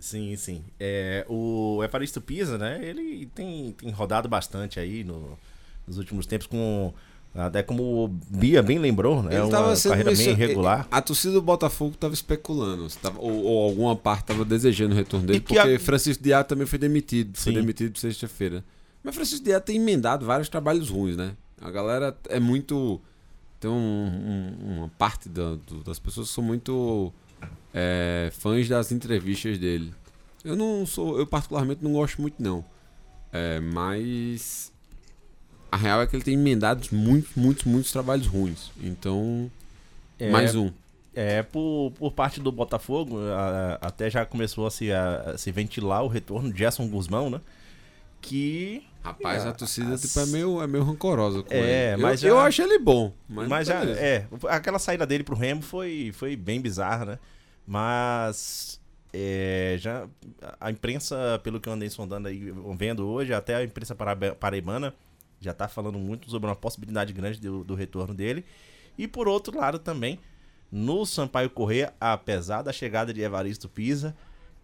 Sim, 0.00 0.36
sim. 0.36 0.62
É, 0.78 1.24
o 1.28 1.80
Evaristo 1.82 2.20
Pisa, 2.20 2.58
né? 2.58 2.78
Ele 2.82 3.26
tem, 3.34 3.72
tem 3.72 3.90
rodado 3.90 4.28
bastante 4.28 4.78
aí 4.78 5.02
no- 5.04 5.38
nos 5.86 5.98
últimos 5.98 6.26
tempos 6.26 6.46
com. 6.46 6.92
Até 7.34 7.62
como 7.64 8.04
o 8.04 8.08
Bia 8.08 8.62
bem 8.62 8.78
lembrou, 8.78 9.20
né? 9.22 9.34
Ele 9.34 9.42
uma 9.42 9.76
carreira 9.76 10.14
bem 10.14 10.28
irregular. 10.30 10.86
A 10.88 11.02
torcida 11.02 11.32
do 11.34 11.42
Botafogo 11.42 11.96
tava 11.98 12.14
especulando, 12.14 12.86
tava- 13.02 13.18
ou, 13.18 13.42
ou 13.42 13.64
alguma 13.68 13.96
parte 13.96 14.26
tava 14.26 14.44
desejando 14.44 14.94
o 14.94 14.96
retorno 14.96 15.26
dele, 15.26 15.40
que 15.40 15.52
porque 15.54 15.68
a- 15.74 15.80
Francisco 15.80 16.22
Diá 16.22 16.44
também 16.44 16.64
foi 16.66 16.78
demitido, 16.78 17.36
foi 17.36 17.52
Sim. 17.52 17.58
demitido 17.60 17.98
sexta-feira. 17.98 18.64
Mas 19.02 19.16
Francisco 19.16 19.44
Diá 19.44 19.58
tem 19.60 19.76
emendado 19.76 20.24
vários 20.24 20.48
trabalhos 20.48 20.88
ruins, 20.90 21.16
né? 21.16 21.32
A 21.60 21.70
galera 21.72 22.16
é 22.28 22.38
muito. 22.38 23.00
Tem 23.58 23.68
um- 23.70 23.74
um- 23.74 24.76
uma 24.78 24.88
parte 24.96 25.28
da- 25.28 25.56
do- 25.66 25.82
das 25.82 25.98
pessoas 25.98 26.28
que 26.28 26.34
são 26.34 26.44
muito 26.44 27.12
é, 27.74 28.30
fãs 28.38 28.68
das 28.68 28.92
entrevistas 28.92 29.58
dele. 29.58 29.92
Eu 30.44 30.54
não 30.54 30.86
sou. 30.86 31.18
Eu 31.18 31.26
particularmente 31.26 31.82
não 31.82 31.92
gosto 31.94 32.20
muito, 32.22 32.40
não. 32.40 32.64
É, 33.32 33.58
mas. 33.60 34.72
A 35.74 35.76
real 35.76 36.00
é 36.02 36.06
que 36.06 36.14
ele 36.14 36.22
tem 36.22 36.34
emendado 36.34 36.86
muitos, 36.92 37.34
muitos, 37.34 37.64
muitos 37.64 37.90
trabalhos 37.90 38.26
ruins. 38.28 38.70
Então. 38.80 39.50
É, 40.18 40.30
Mais 40.30 40.54
um. 40.54 40.70
É, 41.12 41.42
por, 41.42 41.92
por 41.98 42.12
parte 42.12 42.40
do 42.40 42.52
Botafogo, 42.52 43.18
a- 43.18 43.78
até 43.80 44.08
já 44.08 44.24
começou 44.24 44.66
a 44.66 44.70
se, 44.70 44.92
a- 44.92 45.32
a 45.34 45.38
se 45.38 45.50
ventilar 45.50 46.04
o 46.04 46.08
retorno 46.08 46.52
de 46.52 46.58
Gerson 46.58 46.86
Guzmão, 46.88 47.28
né? 47.28 47.40
Que. 48.20 48.84
Rapaz, 49.02 49.44
a 49.44 49.52
torcida 49.52 49.96
tipo, 49.98 50.18
é, 50.20 50.26
meio, 50.26 50.62
é 50.62 50.66
meio 50.66 50.82
rancorosa 50.84 51.42
com 51.42 51.52
É, 51.52 51.92
ele. 51.92 52.02
mas 52.02 52.22
eu, 52.22 52.30
eu 52.30 52.36
já- 52.36 52.42
acho 52.46 52.62
ele 52.62 52.78
bom. 52.78 53.12
Mas, 53.28 53.48
Mas 53.48 53.66
já, 53.68 53.80
beleza. 53.80 54.00
é, 54.00 54.26
aquela 54.48 54.78
saída 54.78 55.04
dele 55.06 55.22
pro 55.24 55.36
Remo 55.36 55.60
foi, 55.60 56.10
foi 56.14 56.34
bem 56.36 56.60
bizarra, 56.60 57.04
né? 57.04 57.18
Mas 57.66 58.80
é, 59.12 59.76
já 59.78 60.06
a 60.60 60.70
imprensa, 60.70 61.38
pelo 61.42 61.60
que 61.60 61.68
eu 61.68 61.72
andei 61.72 61.90
sondando 61.90 62.28
aí, 62.28 62.52
vendo 62.78 63.06
hoje, 63.06 63.34
até 63.34 63.56
a 63.56 63.64
imprensa 63.64 63.94
paraibana 64.38 64.94
já 65.44 65.54
tá 65.54 65.68
falando 65.68 65.98
muito 65.98 66.30
sobre 66.30 66.48
uma 66.48 66.56
possibilidade 66.56 67.12
grande 67.12 67.40
do, 67.40 67.62
do 67.64 67.74
retorno 67.74 68.14
dele. 68.14 68.44
E 68.96 69.06
por 69.06 69.28
outro 69.28 69.56
lado 69.56 69.78
também, 69.78 70.18
no 70.70 71.04
Sampaio 71.04 71.50
Corrêa, 71.50 71.92
apesar 72.00 72.62
da 72.62 72.72
chegada 72.72 73.12
de 73.12 73.20
Evaristo 73.20 73.68
Pisa, 73.68 74.14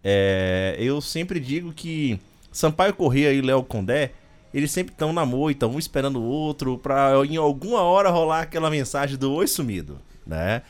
é, 0.03 0.75
eu 0.79 0.99
sempre 0.99 1.39
digo 1.39 1.71
que 1.71 2.19
Sampaio 2.51 2.93
Corrêa 2.93 3.31
e 3.31 3.41
Léo 3.41 3.63
Condé, 3.63 4.11
eles 4.53 4.71
sempre 4.71 4.93
estão 4.93 5.13
na 5.13 5.25
moita, 5.25 5.67
um 5.67 5.79
esperando 5.79 6.19
o 6.19 6.23
outro, 6.23 6.77
pra 6.77 7.13
em 7.25 7.37
alguma 7.37 7.81
hora 7.81 8.09
rolar 8.09 8.41
aquela 8.41 8.69
mensagem 8.69 9.17
do 9.17 9.31
Oi 9.31 9.47
Sumido, 9.47 9.99
né? 10.25 10.61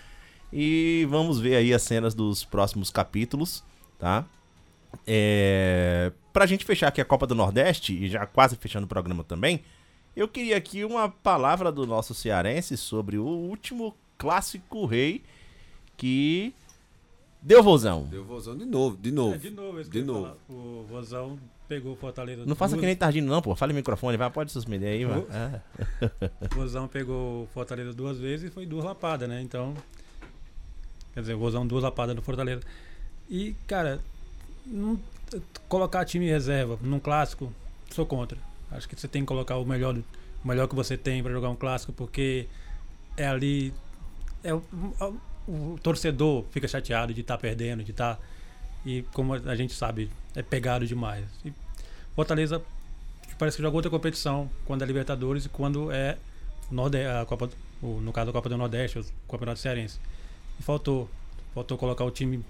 E 0.53 1.07
vamos 1.09 1.39
ver 1.39 1.55
aí 1.55 1.73
as 1.73 1.81
cenas 1.81 2.13
dos 2.13 2.43
próximos 2.43 2.91
capítulos, 2.91 3.63
tá? 3.97 4.25
É... 5.07 6.11
Pra 6.33 6.45
gente 6.45 6.65
fechar 6.65 6.89
aqui 6.89 7.01
a 7.01 7.05
Copa 7.05 7.25
do 7.25 7.33
Nordeste, 7.33 7.93
e 7.93 8.09
já 8.09 8.25
quase 8.25 8.55
fechando 8.55 8.85
o 8.85 8.89
programa 8.89 9.23
também, 9.23 9.63
eu 10.15 10.27
queria 10.27 10.57
aqui 10.57 10.83
uma 10.83 11.09
palavra 11.09 11.71
do 11.71 11.85
nosso 11.85 12.13
cearense 12.13 12.75
sobre 12.77 13.17
o 13.17 13.25
último 13.25 13.95
clássico 14.17 14.85
rei 14.85 15.23
que 15.97 16.53
deu 17.41 17.63
vozão. 17.63 18.03
Deu 18.05 18.23
vozão 18.23 18.55
de 18.57 18.65
novo, 18.65 18.97
de 18.97 19.11
novo. 19.11 19.35
É, 19.35 19.37
de 19.37 19.49
novo, 19.49 19.83
de 19.83 20.03
novo. 20.03 20.21
falar. 20.23 20.37
O 20.49 20.85
Vozão 20.87 21.39
pegou 21.67 21.93
o 21.93 21.95
Fortaleza. 21.95 22.45
Não 22.45 22.55
faça 22.55 22.77
que 22.77 22.85
nem 22.85 22.95
Tardino 22.95 23.31
não, 23.31 23.41
pô. 23.41 23.55
Fale 23.55 23.71
no 23.73 23.77
microfone, 23.77 24.17
vai, 24.17 24.29
pode 24.29 24.51
suspender 24.51 24.87
aí, 24.87 25.05
vai. 25.05 25.19
Vou. 25.21 25.27
É. 25.31 25.61
O 26.51 26.55
Vozão 26.55 26.87
pegou 26.87 27.43
o 27.43 27.47
Fortaleza 27.53 27.93
duas 27.93 28.17
vezes 28.19 28.49
e 28.49 28.53
foi 28.53 28.65
duas 28.65 28.83
lapadas, 28.83 29.27
né? 29.29 29.41
Então. 29.41 29.73
Quer 31.13 31.21
dizer, 31.21 31.33
o 31.33 31.39
Vozão 31.39 31.65
duas 31.65 31.83
lapadas 31.83 32.15
no 32.15 32.21
Fortaleza. 32.21 32.61
E, 33.29 33.53
cara, 33.67 34.01
não- 34.65 34.99
colocar 35.69 36.03
time 36.05 36.25
em 36.25 36.29
reserva 36.29 36.77
num 36.81 36.99
clássico, 36.99 37.51
sou 37.89 38.05
contra. 38.05 38.37
Acho 38.71 38.87
que 38.87 38.95
você 38.99 39.07
tem 39.07 39.21
que 39.23 39.27
colocar 39.27 39.57
o 39.57 39.65
melhor, 39.65 39.95
o 40.43 40.47
melhor 40.47 40.67
que 40.67 40.75
você 40.75 40.97
tem 40.97 41.21
pra 41.21 41.31
jogar 41.31 41.49
um 41.49 41.55
clássico, 41.55 41.91
porque 41.93 42.47
é 43.17 43.27
ali. 43.27 43.73
É 44.43 44.53
o, 44.53 44.57
o- 44.57 45.31
o 45.47 45.79
torcedor 45.81 46.45
fica 46.51 46.67
chateado 46.67 47.13
de 47.13 47.21
estar 47.21 47.37
perdendo, 47.37 47.83
de 47.83 47.91
estar. 47.91 48.19
e 48.85 49.01
como 49.13 49.33
a 49.33 49.55
gente 49.55 49.73
sabe, 49.73 50.09
é 50.35 50.41
pegado 50.41 50.85
demais. 50.87 51.25
E 51.43 51.51
Fortaleza 52.15 52.61
parece 53.37 53.57
que 53.57 53.63
joga 53.63 53.75
outra 53.75 53.89
competição 53.91 54.49
quando 54.65 54.83
é 54.83 54.85
Libertadores 54.85 55.45
e 55.45 55.49
quando 55.49 55.91
é 55.91 56.17
Norde 56.69 57.03
a 57.05 57.25
Copa, 57.25 57.49
no 57.81 58.13
caso 58.13 58.29
a 58.29 58.33
Copa 58.33 58.47
do 58.49 58.55
Nordeste, 58.57 58.99
o 58.99 59.05
Campeonato 59.29 59.59
Cearense. 59.59 59.99
E 60.59 60.63
faltou, 60.63 61.09
faltou 61.53 61.77
colocar 61.77 62.05
o 62.05 62.11
time 62.11 62.43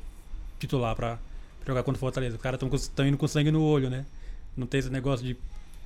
titular 0.59 0.95
pra 0.95 1.17
jogar 1.65 1.83
contra 1.83 1.97
o 1.97 1.99
Fortaleza. 1.99 2.35
Os 2.35 2.41
caras 2.41 2.59
estão 2.73 3.07
indo 3.07 3.17
com 3.17 3.27
sangue 3.27 3.51
no 3.51 3.63
olho, 3.63 3.89
né? 3.89 4.05
Não 4.55 4.67
tem 4.67 4.79
esse 4.81 4.89
negócio 4.89 5.25
de 5.25 5.37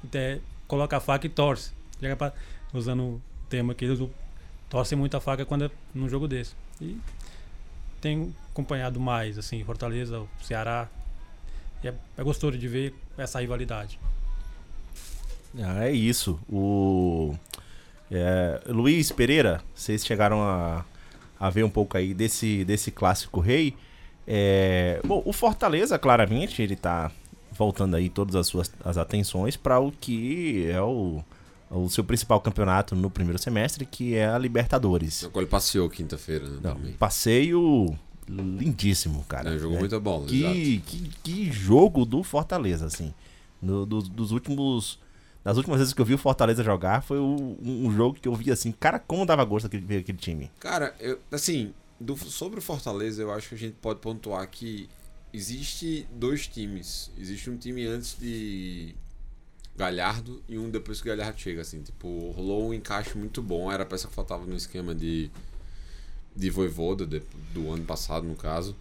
até 0.06 0.39
coloca 0.68 0.97
a 0.97 0.99
faca 0.99 1.26
e 1.26 1.30
torce. 1.30 1.72
Chega 1.99 2.16
pra, 2.16 2.34
usando 2.74 3.03
o 3.03 3.22
tema 3.49 3.74
que 3.74 3.86
eles 3.86 3.99
torcem 4.70 4.97
muito 4.97 5.16
a 5.16 5.22
faca 5.22 5.45
quando 5.45 5.66
é 5.66 5.72
num 5.93 6.10
jogo 6.10 6.28
desse. 6.28 6.53
E 6.82 6.99
tenho 8.01 8.36
acompanhado 8.51 8.99
mais, 8.99 9.38
assim, 9.38 9.64
Fortaleza, 9.64 10.20
o 10.20 10.30
Ceará. 10.41 10.88
É, 11.84 11.93
é 12.18 12.24
gostoso 12.24 12.58
de 12.58 12.68
ver 12.68 12.93
essa 13.18 13.39
rivalidade. 13.39 13.99
Ah, 15.60 15.86
é 15.86 15.91
isso. 15.91 16.39
O 16.49 17.36
é, 18.12 18.62
Luiz 18.68 19.12
Pereira, 19.12 19.62
vocês 19.74 20.06
chegaram 20.06 20.41
a, 20.41 20.86
a 21.39 21.49
ver 21.49 21.64
um 21.64 21.70
pouco 21.70 21.97
aí 21.97 22.14
desse, 22.14 22.66
desse 22.66 22.91
clássico 22.91 23.39
rei. 23.39 23.76
É, 24.28 24.99
bom, 25.06 25.22
o 25.26 25.32
Fortaleza, 25.32 25.97
claramente, 25.99 26.62
ele 26.62 26.76
tá 26.76 27.12
voltando 27.58 27.95
aí 27.95 28.10
todas 28.10 28.36
as 28.36 28.47
suas 28.47 28.72
as 28.84 28.97
atenções 28.97 29.56
para 29.56 29.80
o 29.80 29.91
que 29.91 30.68
é 30.70 30.82
o, 30.82 31.24
o 31.72 31.89
seu 31.89 32.03
principal 32.03 32.39
campeonato 32.41 32.95
no 32.95 33.10
primeiro 33.10 33.39
semestre, 33.39 33.86
que 33.86 34.16
é 34.16 34.28
a 34.28 34.38
Libertadores. 34.38 35.24
Na 35.24 35.30
qual 35.30 35.41
ele 35.41 35.49
passeou 35.49 35.89
quinta-feira, 35.89 36.47
né? 36.47 36.60
Não, 36.62 36.76
passeio 36.99 37.95
lindíssimo, 38.28 39.24
cara. 39.28 39.53
É, 39.56 39.60
jogou 39.60 39.78
É, 39.78 39.80
muita 39.80 39.99
bola, 39.99 40.26
que, 40.26 40.80
que, 40.86 41.10
que 41.24 41.51
jogo 41.51 42.06
do 42.06 42.24
Fortaleza, 42.24 42.86
assim. 42.86 43.14
No- 43.62 43.86
dos, 43.86 44.08
dos 44.10 44.32
últimos. 44.32 44.99
Das 45.43 45.58
últimas 45.58 45.78
vezes 45.80 45.93
que 45.93 46.01
eu 46.01 46.06
vi 46.06 46.16
o 46.16 46.18
Fortaleza 46.18 46.64
jogar, 46.64 47.03
foi 47.03 47.20
o- 47.20 47.56
um, 47.64 47.91
jogo 47.95 48.18
que 48.20 48.28
eu 48.28 48.34
vi 48.34 48.51
assim, 48.51 48.72
cara, 48.72 48.97
como 48.97 49.26
dava 49.28 49.43
gosto 49.45 49.70
de 49.70 49.78
ver 49.78 49.97
aquele 49.99 50.18
time. 50.18 50.49
Cara, 50.60 50.95
eu, 50.99 51.20
assim, 51.32 51.72
do- 51.99 52.18
sobre 52.18 52.58
o 52.58 52.62
Fortaleza, 52.64 53.22
eu 53.22 53.32
acho 53.32 53.49
que 53.49 53.56
a 53.56 53.58
gente 53.58 53.76
pode 53.80 53.99
pontuar 53.99 54.47
que 54.49 54.89
existe 55.36 56.08
dois 56.12 56.48
times. 56.48 57.12
Existe 57.18 57.50
um 57.50 57.58
time 57.58 57.86
antes 57.86 58.16
de 58.20 58.96
Galhardo 59.78 60.42
e 60.48 60.58
um 60.58 60.70
depois 60.70 61.02
que 61.02 61.08
o 61.10 61.16
Galhardo 61.16 61.40
chega, 61.40 61.62
assim. 61.62 61.82
Tipo, 61.82 62.32
rolou 62.32 62.70
um 62.70 62.74
encaixe 62.74 63.18
muito 63.18 63.42
bom. 63.42 63.72
Era 63.72 63.84
a 63.84 63.86
peça 63.86 64.08
que 64.08 64.14
faltava 64.14 64.46
no 64.46 64.56
esquema 64.56 64.96
de, 64.96 65.30
de 66.36 66.50
Voivoda, 66.50 67.06
de- 67.06 67.22
do 67.54 67.70
ano 67.72 67.84
passado, 67.84 68.26
no 68.26 68.36
caso. 68.36 68.76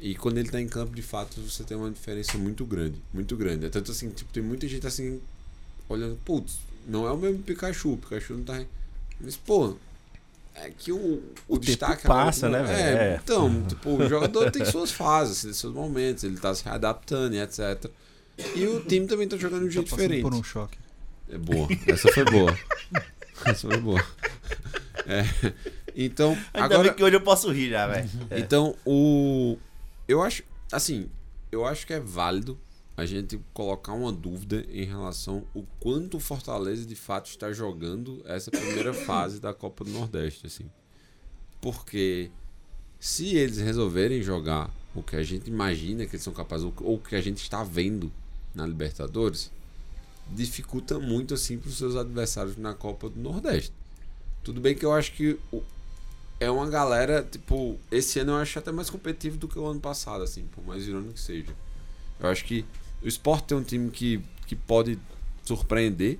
E 0.00 0.14
quando 0.14 0.38
ele 0.38 0.50
tá 0.50 0.60
em 0.60 0.68
campo, 0.68 0.94
de 0.94 1.02
fato, 1.02 1.40
você 1.40 1.64
tem 1.64 1.76
uma 1.76 1.90
diferença 1.90 2.36
muito 2.36 2.64
grande. 2.66 3.00
Muito 3.12 3.36
grande. 3.36 3.66
É 3.66 3.68
tanto 3.70 3.90
assim, 3.90 4.10
tipo, 4.10 4.32
tem 4.32 4.42
muita 4.42 4.68
gente 4.68 4.86
assim, 4.86 5.20
olhando, 5.88 6.16
putz, 6.24 6.58
não 6.86 7.06
é 7.06 7.10
o 7.12 7.16
mesmo 7.16 7.42
Pikachu. 7.42 7.92
O 7.94 7.96
Pikachu 7.96 8.34
não 8.34 8.44
tá. 8.44 8.62
Mas, 9.20 9.36
pô, 9.36 9.76
é 10.54 10.70
que 10.70 10.92
o, 10.92 10.96
o, 11.48 11.56
O 11.56 11.58
destaque 11.58 12.06
passa, 12.06 12.46
agora- 12.46 12.62
né, 12.62 12.72
É, 12.72 12.76
velho? 12.94 12.98
É. 13.12 13.20
então, 13.22 13.62
tipo, 13.68 13.90
o 13.96 14.08
jogador 14.08 14.50
tem 14.50 14.64
suas 14.64 14.90
fases, 14.90 15.42
tem 15.42 15.52
seus 15.52 15.74
momentos, 15.74 16.24
ele 16.24 16.36
tá 16.38 16.54
se 16.54 16.64
readaptando 16.64 17.34
e 17.34 17.40
etc. 17.40 17.86
E 18.54 18.66
o 18.66 18.80
time 18.80 19.06
também 19.06 19.28
tá 19.28 19.36
jogando 19.36 19.68
de 19.68 19.78
um 19.78 19.82
Tá 19.82 19.88
jeito 19.88 19.90
passando 19.90 20.00
diferente. 20.02 20.22
por 20.22 20.34
um 20.34 20.42
choque. 20.42 20.78
É 21.28 21.38
boa. 21.38 21.68
Essa 21.86 22.12
foi 22.12 22.24
boa. 22.24 22.58
Essa 23.46 23.68
foi 23.68 23.78
boa. 23.80 24.04
É. 25.06 25.24
Então, 25.96 26.32
Ainda 26.52 26.64
agora. 26.66 26.82
bem 26.88 26.94
que 26.94 27.04
hoje 27.04 27.16
eu 27.16 27.20
posso 27.20 27.50
rir 27.52 27.70
já, 27.70 27.86
velho. 27.86 28.08
É. 28.30 28.38
Então, 28.40 28.74
o. 28.84 29.56
Eu 30.08 30.22
acho. 30.22 30.42
Assim, 30.72 31.08
eu 31.52 31.64
acho 31.64 31.86
que 31.86 31.92
é 31.92 32.00
válido 32.00 32.58
a 32.96 33.04
gente 33.04 33.40
colocar 33.52 33.92
uma 33.92 34.12
dúvida 34.12 34.64
em 34.70 34.84
relação 34.84 35.44
ao 35.54 35.64
quanto 35.80 36.16
o 36.16 36.20
Fortaleza 36.20 36.86
de 36.86 36.94
fato 36.94 37.26
está 37.28 37.52
jogando 37.52 38.22
essa 38.24 38.50
primeira 38.50 38.94
fase 38.94 39.40
da 39.40 39.52
Copa 39.52 39.84
do 39.84 39.90
Nordeste, 39.90 40.46
assim. 40.46 40.70
Porque 41.60 42.30
se 43.00 43.34
eles 43.36 43.58
resolverem 43.58 44.22
jogar 44.22 44.70
o 44.94 45.02
que 45.02 45.16
a 45.16 45.22
gente 45.22 45.48
imagina 45.48 46.06
que 46.06 46.14
eles 46.14 46.22
são 46.22 46.32
capazes, 46.32 46.64
ou 46.80 46.94
o 46.94 46.98
que 47.00 47.16
a 47.16 47.20
gente 47.20 47.38
está 47.38 47.64
vendo 47.64 48.12
na 48.54 48.66
Libertadores, 48.66 49.50
dificulta 50.30 50.98
muito 50.98 51.34
assim 51.34 51.58
para 51.58 51.68
os 51.68 51.76
seus 51.76 51.96
adversários 51.96 52.56
na 52.56 52.74
Copa 52.74 53.08
do 53.10 53.20
Nordeste. 53.20 53.72
Tudo 54.42 54.60
bem 54.60 54.74
que 54.74 54.84
eu 54.84 54.92
acho 54.92 55.12
que 55.12 55.38
o- 55.52 55.62
é 56.38 56.50
uma 56.50 56.68
galera, 56.68 57.22
tipo, 57.28 57.78
esse 57.90 58.20
ano 58.20 58.32
eu 58.32 58.36
acho 58.36 58.58
até 58.58 58.70
mais 58.70 58.88
competitivo 58.88 59.36
do 59.36 59.48
que 59.48 59.58
o 59.58 59.66
ano 59.66 59.80
passado, 59.80 60.22
assim, 60.22 60.44
por 60.46 60.64
mais 60.64 60.86
irônico 60.86 61.14
que 61.14 61.20
seja. 61.20 61.54
Eu 62.20 62.28
acho 62.28 62.44
que 62.44 62.64
o 63.04 63.08
Sport 63.08 63.44
tem 63.44 63.58
um 63.58 63.62
time 63.62 63.90
que, 63.90 64.20
que 64.46 64.56
pode 64.56 64.98
surpreender. 65.44 66.18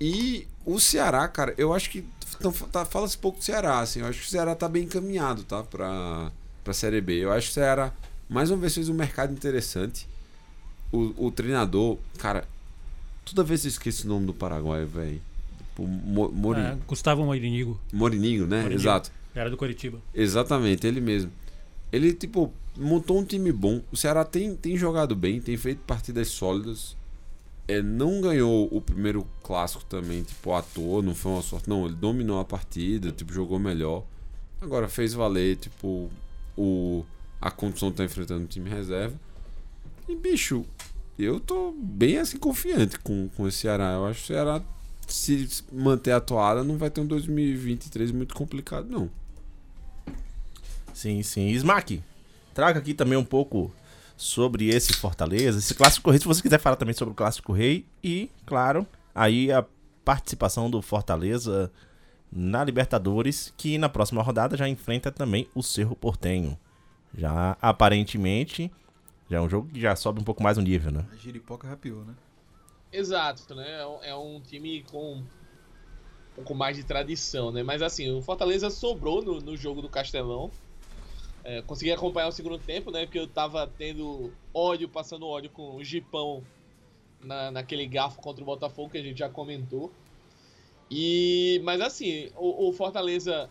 E 0.00 0.46
o 0.64 0.78
Ceará, 0.80 1.26
cara, 1.28 1.54
eu 1.56 1.72
acho 1.72 1.90
que. 1.90 2.04
Então, 2.38 2.52
tá, 2.52 2.84
Fala-se 2.84 3.16
pouco 3.16 3.38
do 3.38 3.44
Ceará, 3.44 3.80
assim. 3.80 4.00
Eu 4.00 4.06
acho 4.06 4.20
que 4.20 4.26
o 4.26 4.30
Ceará 4.30 4.54
tá 4.54 4.68
bem 4.68 4.84
encaminhado, 4.84 5.42
tá? 5.44 5.62
Pra, 5.62 6.30
pra 6.64 6.72
Série 6.74 7.00
B. 7.00 7.14
Eu 7.24 7.32
acho 7.32 7.46
que 7.46 7.52
o 7.52 7.54
Ceará, 7.54 7.92
mais 8.28 8.50
uma 8.50 8.58
vez, 8.58 8.74
fez 8.74 8.88
um 8.88 8.94
mercado 8.94 9.32
interessante. 9.32 10.06
O, 10.92 11.26
o 11.26 11.30
treinador, 11.30 11.96
cara, 12.18 12.46
toda 13.24 13.42
vez 13.42 13.64
eu 13.64 13.68
esqueço 13.68 14.06
o 14.06 14.08
nome 14.08 14.26
do 14.26 14.34
Paraguai, 14.34 14.84
velho. 14.84 15.20
Tipo, 15.70 15.86
Mo- 15.86 16.30
Mori, 16.30 16.60
É, 16.60 16.76
Gustavo 16.86 17.24
Moirininho, 17.24 17.78
Morininho, 17.92 18.46
né? 18.46 18.62
Morininho. 18.62 18.80
Exato. 18.80 19.10
era 19.34 19.50
do 19.50 19.56
Coritiba. 19.56 19.98
Exatamente, 20.14 20.86
ele 20.86 21.00
mesmo. 21.00 21.30
Ele, 21.92 22.12
tipo, 22.12 22.52
montou 22.76 23.18
um 23.18 23.24
time 23.24 23.52
bom. 23.52 23.82
O 23.90 23.96
Ceará 23.96 24.24
tem, 24.24 24.54
tem 24.56 24.76
jogado 24.76 25.14
bem, 25.14 25.40
tem 25.40 25.56
feito 25.56 25.80
partidas 25.80 26.28
sólidas. 26.28 26.96
É, 27.68 27.82
não 27.82 28.20
ganhou 28.20 28.68
o 28.70 28.80
primeiro 28.80 29.26
clássico 29.42 29.84
também, 29.84 30.22
tipo, 30.22 30.52
à 30.52 30.62
toa, 30.62 31.02
não 31.02 31.14
foi 31.14 31.32
uma 31.32 31.42
sorte. 31.42 31.68
Não, 31.68 31.84
ele 31.84 31.96
dominou 31.96 32.38
a 32.38 32.44
partida, 32.44 33.10
tipo, 33.10 33.32
jogou 33.32 33.58
melhor. 33.58 34.04
Agora 34.60 34.88
fez 34.88 35.12
valer, 35.14 35.56
tipo, 35.56 36.08
o, 36.56 37.04
a 37.40 37.50
condição 37.50 37.90
tá 37.90 38.04
enfrentando 38.04 38.44
o 38.44 38.48
time 38.48 38.70
reserva. 38.70 39.18
E, 40.08 40.14
bicho, 40.14 40.64
eu 41.18 41.40
tô 41.40 41.72
bem 41.72 42.18
assim 42.18 42.38
confiante 42.38 42.98
com, 43.00 43.28
com 43.36 43.48
esse 43.48 43.58
Ceará. 43.58 43.94
Eu 43.94 44.06
acho 44.06 44.20
que 44.20 44.24
o 44.24 44.26
Ceará, 44.28 44.62
se 45.08 45.48
manter 45.72 46.12
a 46.12 46.20
toada, 46.20 46.62
não 46.62 46.78
vai 46.78 46.88
ter 46.88 47.00
um 47.00 47.06
2023 47.06 48.12
muito 48.12 48.34
complicado, 48.34 48.88
não. 48.88 49.10
Sim, 50.94 51.22
sim. 51.22 51.50
Smack, 51.50 52.02
traga 52.56 52.78
aqui 52.78 52.94
também 52.94 53.18
um 53.18 53.24
pouco 53.24 53.70
sobre 54.16 54.68
esse 54.70 54.94
Fortaleza, 54.94 55.58
esse 55.58 55.74
Clássico 55.74 56.10
Rei, 56.10 56.18
se 56.18 56.26
você 56.26 56.40
quiser 56.40 56.58
falar 56.58 56.76
também 56.76 56.94
sobre 56.94 57.12
o 57.12 57.14
Clássico 57.14 57.52
Rei 57.52 57.84
e, 58.02 58.30
claro, 58.46 58.86
aí 59.14 59.52
a 59.52 59.62
participação 60.02 60.70
do 60.70 60.80
Fortaleza 60.80 61.70
na 62.32 62.64
Libertadores, 62.64 63.52
que 63.58 63.76
na 63.76 63.90
próxima 63.90 64.22
rodada 64.22 64.56
já 64.56 64.66
enfrenta 64.66 65.12
também 65.12 65.46
o 65.54 65.62
Cerro 65.62 65.94
Portenho. 65.94 66.58
Já 67.16 67.58
aparentemente, 67.60 68.72
já 69.30 69.36
é 69.36 69.40
um 69.40 69.50
jogo 69.50 69.68
que 69.68 69.78
já 69.78 69.94
sobe 69.94 70.20
um 70.20 70.24
pouco 70.24 70.42
mais 70.42 70.56
o 70.56 70.62
nível, 70.62 70.90
né? 70.90 71.04
A 71.12 71.16
giripoca 71.16 71.68
rapiou, 71.68 72.04
né? 72.06 72.14
Exato, 72.90 73.54
né? 73.54 73.80
É 73.82 73.86
um- 73.86 74.02
É 74.02 74.14
um 74.16 74.40
time 74.40 74.82
com 74.90 75.16
um 75.16 75.24
pouco 76.34 76.54
mais 76.54 76.74
de 76.76 76.84
tradição, 76.84 77.52
né? 77.52 77.62
Mas 77.62 77.82
assim, 77.82 78.10
o 78.10 78.22
Fortaleza 78.22 78.70
sobrou 78.70 79.22
no, 79.22 79.40
no 79.40 79.56
jogo 79.58 79.82
do 79.82 79.88
Castelão. 79.90 80.50
É, 81.48 81.62
consegui 81.62 81.92
acompanhar 81.92 82.26
o 82.26 82.32
segundo 82.32 82.58
tempo, 82.58 82.90
né? 82.90 83.06
Porque 83.06 83.20
eu 83.20 83.28
tava 83.28 83.68
tendo 83.78 84.32
ódio, 84.52 84.88
passando 84.88 85.28
ódio 85.28 85.48
com 85.48 85.76
o 85.76 85.84
Gipão 85.84 86.42
na, 87.20 87.52
naquele 87.52 87.86
garfo 87.86 88.20
contra 88.20 88.42
o 88.42 88.44
Botafogo 88.44 88.90
que 88.90 88.98
a 88.98 89.02
gente 89.02 89.20
já 89.20 89.28
comentou. 89.28 89.92
E, 90.90 91.60
mas 91.62 91.80
assim, 91.80 92.30
o, 92.34 92.68
o 92.68 92.72
Fortaleza, 92.72 93.48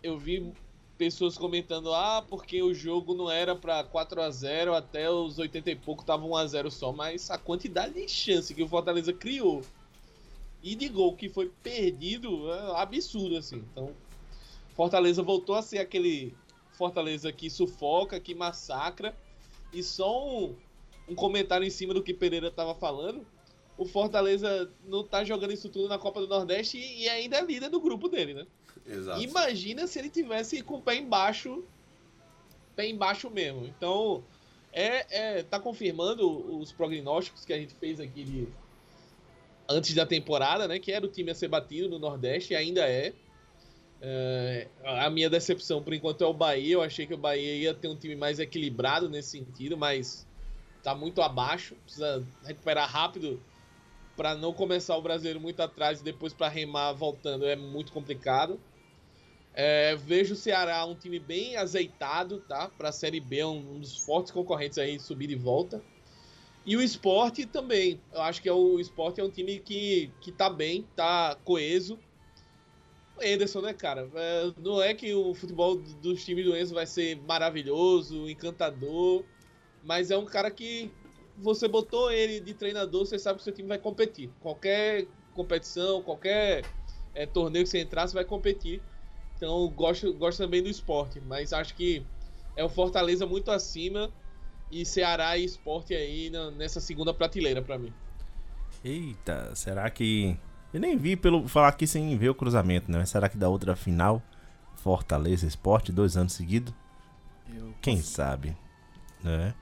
eu 0.00 0.16
vi 0.16 0.52
pessoas 0.96 1.36
comentando, 1.36 1.92
ah, 1.92 2.24
porque 2.28 2.62
o 2.62 2.72
jogo 2.72 3.12
não 3.12 3.28
era 3.28 3.56
pra 3.56 3.82
4 3.82 4.22
a 4.22 4.30
0 4.30 4.72
até 4.72 5.10
os 5.10 5.36
80 5.36 5.68
e 5.68 5.74
pouco 5.74 6.04
tava 6.04 6.24
1 6.24 6.36
a 6.36 6.46
0 6.46 6.70
só, 6.70 6.92
mas 6.92 7.28
a 7.28 7.36
quantidade 7.36 7.94
de 7.94 8.08
chance 8.08 8.54
que 8.54 8.62
o 8.62 8.68
Fortaleza 8.68 9.12
criou 9.12 9.62
e 10.62 10.76
de 10.76 10.88
gol 10.88 11.16
que 11.16 11.28
foi 11.28 11.50
perdido 11.60 12.52
é 12.52 12.80
absurdo 12.80 13.36
assim. 13.36 13.64
Então, 13.72 13.90
Fortaleza 14.76 15.24
voltou 15.24 15.56
a 15.56 15.62
ser 15.62 15.78
aquele 15.78 16.32
Fortaleza 16.80 17.30
que 17.30 17.50
sufoca, 17.50 18.18
que 18.18 18.34
massacra. 18.34 19.14
E 19.70 19.82
só 19.82 20.26
um, 20.26 20.56
um 21.06 21.14
comentário 21.14 21.66
em 21.66 21.70
cima 21.70 21.92
do 21.92 22.02
que 22.02 22.14
Pereira 22.14 22.50
tava 22.50 22.74
falando. 22.74 23.26
O 23.76 23.84
Fortaleza 23.84 24.72
não 24.86 25.04
tá 25.04 25.22
jogando 25.22 25.52
isso 25.52 25.68
tudo 25.68 25.88
na 25.88 25.98
Copa 25.98 26.20
do 26.22 26.26
Nordeste 26.26 26.78
e, 26.78 27.02
e 27.02 27.08
ainda 27.10 27.36
é 27.36 27.44
líder 27.44 27.68
do 27.68 27.80
grupo 27.80 28.08
dele, 28.08 28.32
né? 28.32 28.46
Exato. 28.86 29.20
Imagina 29.20 29.86
se 29.86 29.98
ele 29.98 30.08
tivesse 30.08 30.62
com 30.62 30.76
o 30.76 30.80
pé 30.80 30.96
embaixo, 30.96 31.62
pé 32.74 32.88
embaixo 32.88 33.28
mesmo. 33.28 33.66
Então, 33.66 34.24
é, 34.72 35.38
é 35.38 35.42
tá 35.42 35.60
confirmando 35.60 36.58
os 36.58 36.72
prognósticos 36.72 37.44
que 37.44 37.52
a 37.52 37.58
gente 37.58 37.74
fez 37.74 38.00
aqui 38.00 38.24
de 38.24 38.48
antes 39.68 39.94
da 39.94 40.06
temporada, 40.06 40.66
né? 40.66 40.78
Que 40.78 40.92
era 40.92 41.04
o 41.04 41.08
time 41.10 41.30
a 41.30 41.34
ser 41.34 41.48
batido 41.48 41.90
no 41.90 41.98
Nordeste 41.98 42.54
e 42.54 42.56
ainda 42.56 42.88
é. 42.88 43.12
É, 44.02 44.68
a 44.82 45.10
minha 45.10 45.28
decepção 45.28 45.82
por 45.82 45.92
enquanto 45.92 46.24
é 46.24 46.26
o 46.26 46.32
Bahia. 46.32 46.74
Eu 46.74 46.82
achei 46.82 47.06
que 47.06 47.14
o 47.14 47.18
Bahia 47.18 47.54
ia 47.54 47.74
ter 47.74 47.88
um 47.88 47.96
time 47.96 48.16
mais 48.16 48.38
equilibrado 48.38 49.08
nesse 49.08 49.30
sentido, 49.30 49.76
mas 49.76 50.26
tá 50.82 50.94
muito 50.94 51.20
abaixo. 51.20 51.74
Precisa 51.84 52.26
recuperar 52.44 52.88
rápido 52.88 53.42
para 54.16 54.34
não 54.34 54.52
começar 54.52 54.96
o 54.96 55.02
brasileiro 55.02 55.40
muito 55.40 55.60
atrás 55.60 56.00
e 56.00 56.04
depois 56.04 56.32
para 56.32 56.48
remar 56.48 56.92
voltando 56.92 57.46
é 57.46 57.56
muito 57.56 57.92
complicado. 57.92 58.60
É, 59.52 59.96
vejo 59.96 60.34
o 60.34 60.36
Ceará 60.36 60.84
um 60.86 60.94
time 60.94 61.18
bem 61.18 61.56
azeitado, 61.56 62.40
tá? 62.40 62.68
Para 62.68 62.90
a 62.90 62.92
Série 62.92 63.20
B, 63.20 63.44
um, 63.44 63.76
um 63.76 63.80
dos 63.80 63.96
fortes 63.98 64.32
concorrentes 64.32 64.78
aí 64.78 64.98
subir 64.98 65.26
de 65.26 65.34
volta. 65.34 65.82
E 66.64 66.76
o 66.76 66.82
esporte 66.82 67.46
também. 67.46 68.00
Eu 68.12 68.22
acho 68.22 68.40
que 68.40 68.48
é 68.48 68.52
o 68.52 68.78
esporte 68.78 69.20
é 69.20 69.24
um 69.24 69.30
time 69.30 69.58
que, 69.58 70.10
que 70.20 70.30
tá 70.30 70.48
bem, 70.48 70.86
tá 70.94 71.36
coeso. 71.44 71.98
O 73.20 73.34
Anderson, 73.34 73.60
né, 73.60 73.72
cara? 73.74 74.08
É, 74.14 74.52
não 74.58 74.80
é 74.82 74.94
que 74.94 75.12
o 75.14 75.34
futebol 75.34 75.76
dos 75.76 76.24
times 76.24 76.44
do 76.44 76.56
Enzo 76.56 76.74
vai 76.74 76.86
ser 76.86 77.16
maravilhoso, 77.22 78.28
encantador, 78.28 79.24
mas 79.84 80.10
é 80.10 80.16
um 80.16 80.24
cara 80.24 80.50
que 80.50 80.90
você 81.36 81.68
botou 81.68 82.10
ele 82.10 82.40
de 82.40 82.54
treinador, 82.54 83.04
você 83.06 83.18
sabe 83.18 83.38
que 83.38 83.44
seu 83.44 83.52
time 83.52 83.68
vai 83.68 83.78
competir. 83.78 84.30
Qualquer 84.40 85.06
competição, 85.34 86.02
qualquer 86.02 86.64
é, 87.14 87.26
torneio 87.26 87.64
que 87.64 87.70
você 87.70 87.78
entrar, 87.78 88.06
você 88.08 88.14
vai 88.14 88.24
competir. 88.24 88.82
Então 89.36 89.68
gosto, 89.70 90.12
gosto 90.14 90.38
também 90.38 90.62
do 90.62 90.68
esporte, 90.68 91.20
mas 91.20 91.52
acho 91.52 91.74
que 91.74 92.04
é 92.56 92.64
o 92.64 92.68
Fortaleza 92.68 93.26
muito 93.26 93.50
acima 93.50 94.12
e 94.70 94.84
Ceará 94.84 95.36
e 95.36 95.44
esporte 95.44 95.94
aí 95.94 96.28
na- 96.30 96.50
nessa 96.50 96.78
segunda 96.80 97.12
prateleira 97.14 97.62
pra 97.62 97.78
mim. 97.78 97.92
Eita, 98.84 99.54
será 99.54 99.88
que. 99.90 100.36
Eu 100.72 100.80
nem 100.80 100.96
vi 100.96 101.16
pelo 101.16 101.48
falar 101.48 101.68
aqui 101.68 101.86
sem 101.86 102.16
ver 102.16 102.28
o 102.28 102.34
cruzamento, 102.34 102.90
né? 102.90 102.98
Mas 102.98 103.10
será 103.10 103.28
que 103.28 103.36
da 103.36 103.48
outra 103.48 103.74
final, 103.74 104.22
Fortaleza 104.76 105.46
Esporte, 105.46 105.90
dois 105.90 106.16
anos 106.16 106.32
seguidos? 106.32 106.72
Quem 107.82 108.00
sabe? 108.00 108.56
Né? 109.22 109.54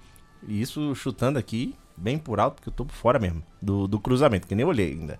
E 0.46 0.61
isso 0.61 0.94
chutando 0.94 1.38
aqui, 1.38 1.74
bem 1.96 2.18
por 2.18 2.38
alto, 2.38 2.56
porque 2.56 2.68
eu 2.68 2.72
tô 2.72 2.84
por 2.84 2.94
fora 2.94 3.18
mesmo 3.18 3.42
do, 3.61 3.88
do 3.88 3.98
cruzamento, 3.98 4.46
que 4.46 4.54
nem 4.54 4.66
olhei 4.66 4.92
ainda. 4.92 5.18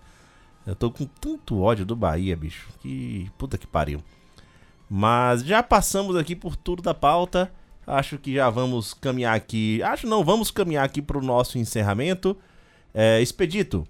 Eu 0.66 0.76
tô 0.76 0.91
com 0.91 1.07
tanto 1.07 1.61
ódio 1.61 1.86
do 1.86 1.97
Bahia, 1.97 2.36
bicho. 2.36 2.68
Que 2.80 3.30
puta 3.39 3.57
que 3.57 3.66
pariu. 3.66 4.03
Mas 4.89 5.43
já 5.43 5.62
passamos 5.62 6.14
aqui 6.14 6.36
por 6.36 6.57
tudo 6.57 6.82
da 6.82 6.93
pauta. 6.93 7.51
Acho 7.86 8.18
que 8.18 8.34
já 8.34 8.51
vamos 8.51 8.93
caminhar 8.93 9.34
aqui. 9.34 9.82
Acho 9.82 10.07
não, 10.07 10.22
vamos 10.22 10.51
caminhar 10.51 10.84
aqui 10.84 11.01
pro 11.01 11.22
nosso 11.22 11.57
encerramento. 11.57 12.36
É, 12.93 13.20
Expedito, 13.22 13.86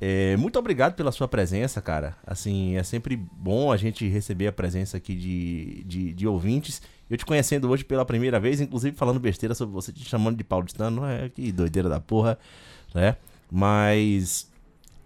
é, 0.00 0.36
muito 0.36 0.58
obrigado 0.58 0.94
pela 0.94 1.10
sua 1.10 1.26
presença, 1.26 1.80
cara. 1.80 2.16
Assim, 2.26 2.76
é 2.76 2.82
sempre 2.82 3.16
bom 3.16 3.72
a 3.72 3.76
gente 3.76 4.06
receber 4.08 4.46
a 4.46 4.52
presença 4.52 4.96
aqui 4.96 5.14
de, 5.14 5.84
de, 5.84 6.12
de 6.12 6.26
ouvintes. 6.26 6.82
Eu 7.08 7.16
te 7.16 7.24
conhecendo 7.24 7.68
hoje 7.70 7.84
pela 7.84 8.04
primeira 8.04 8.38
vez, 8.38 8.60
inclusive 8.60 8.96
falando 8.96 9.18
besteira 9.18 9.54
sobre 9.54 9.72
você, 9.72 9.92
te 9.92 10.04
chamando 10.04 10.36
de 10.36 10.44
paulistano, 10.44 11.04
é 11.06 11.28
que 11.28 11.50
doideira 11.50 11.88
da 11.88 12.00
porra, 12.00 12.38
né? 12.94 13.16
Mas 13.50 14.50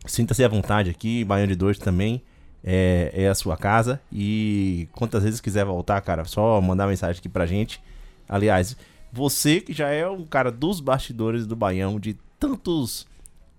sinta-se 0.07 0.43
à 0.43 0.49
vontade 0.49 0.91
aqui, 0.91 1.25
Baiano 1.25 1.53
de 1.53 1.57
Dois 1.57 1.79
também 1.79 2.23
é, 2.65 3.11
é 3.15 3.29
a 3.29 3.35
sua 3.35 3.57
casa. 3.57 4.01
E 4.13 4.89
quantas 4.93 5.23
vezes 5.23 5.41
quiser 5.41 5.65
voltar, 5.65 6.01
cara, 6.01 6.25
só 6.25 6.61
mandar 6.61 6.87
mensagem 6.87 7.19
aqui 7.19 7.29
pra 7.29 7.47
gente. 7.47 7.81
Aliás, 8.29 8.77
você 9.13 9.61
que 9.61 9.73
já 9.73 9.89
é 9.89 10.09
um 10.09 10.25
cara 10.25 10.51
dos 10.51 10.81
bastidores 10.81 11.47
do 11.47 11.55
Baião, 11.55 12.01
de 12.01 12.17
tantos 12.39 13.07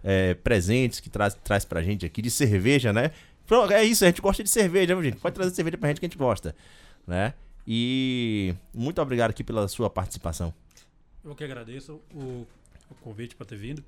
é, 0.04 0.34
presentes 0.34 1.00
que 1.00 1.10
traz, 1.10 1.34
traz 1.36 1.66
pra 1.66 1.82
gente 1.82 2.06
aqui, 2.06 2.22
de 2.22 2.32
cerveja, 2.32 2.92
né? 2.94 3.12
É 3.72 3.84
isso, 3.84 4.06
a 4.06 4.08
gente 4.08 4.22
gosta 4.22 4.44
de 4.44 4.50
cerveja, 4.50 5.00
gente? 5.02 5.18
Pode 5.18 5.36
trazer 5.36 5.54
cerveja 5.54 5.78
pra 5.78 5.90
gente 5.90 6.00
que 6.00 6.06
a 6.06 6.10
gente 6.10 6.18
gosta, 6.18 6.56
né? 7.06 7.34
E 7.68 8.56
muito 8.74 9.02
obrigado 9.02 9.32
aqui 9.32 9.44
pela 9.44 9.68
sua 9.68 9.90
participação. 9.90 10.54
Eu 11.24 11.36
que 11.36 11.44
agradeço 11.44 12.02
o, 12.14 12.48
o 12.90 12.96
convite 13.02 13.36
para 13.36 13.46
ter 13.46 13.58
vindo. 13.58 13.84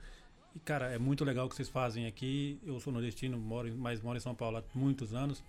E, 0.56 0.60
cara, 0.60 0.92
é 0.92 1.00
muito 1.00 1.26
legal 1.26 1.46
o 1.46 1.50
que 1.50 1.56
vocês 1.56 1.70
fazem 1.70 2.06
aqui. 2.06 2.60
Eu 2.66 2.80
sou 2.80 2.94
nordestino, 2.94 3.38
moro, 3.38 3.74
mas 3.76 4.02
moro 4.02 4.18
em 4.18 4.22
São 4.22 4.36
Paulo 4.36 4.58
há 4.58 4.64
muitos 4.76 5.14
anos. 5.14 5.44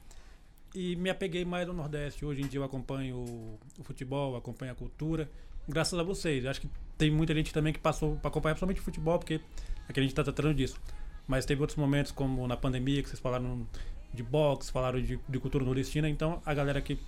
E 0.75 0.97
me 0.97 1.11
apeguei 1.11 1.45
mais 1.45 1.69
ao 1.69 1.75
Nordeste. 1.75 2.25
Hoje 2.25 2.43
em 2.43 2.47
dia 2.47 2.59
eu 2.59 2.65
acompanho 2.65 3.17
o, 3.17 3.59
o 3.79 3.85
futebol, 3.85 4.35
acompanho 4.37 4.73
a 4.73 4.75
cultura. 4.75 5.31
Graças 5.69 5.99
a 5.99 6.03
vocês. 6.03 6.45
Eu 6.45 6.51
acho 6.51 6.61
que 6.61 6.69
tem 6.97 7.11
muita 7.11 7.35
gente 7.35 7.53
também 7.53 7.73
que 7.73 7.79
passou 7.79 8.17
para 8.17 8.29
acompanhar 8.29 8.55
principalmente 8.55 8.81
o 8.81 8.83
futebol, 8.83 9.19
porque 9.19 9.41
aqui 9.89 10.01
a 10.01 10.03
gente 10.03 10.13
está 10.13 10.25
tratando 10.25 10.55
disso. 10.55 10.81
Mas 11.27 11.47
teve 11.47 11.61
outros 11.61 11.79
momentos, 11.79 12.13
como 12.13 12.47
na 12.47 12.57
pandemia, 12.57 13.03
que 13.03 13.09
vocês 13.09 13.21
falaram 13.21 13.67
de 14.13 14.23
boxe, 14.23 14.71
falaram 14.71 15.01
de, 15.01 15.19
de 15.29 15.39
cultura 15.39 15.65
nordestina. 15.65 16.09
Então 16.09 16.43
a 16.45 16.53
galera 16.53 16.81
que, 16.81 16.99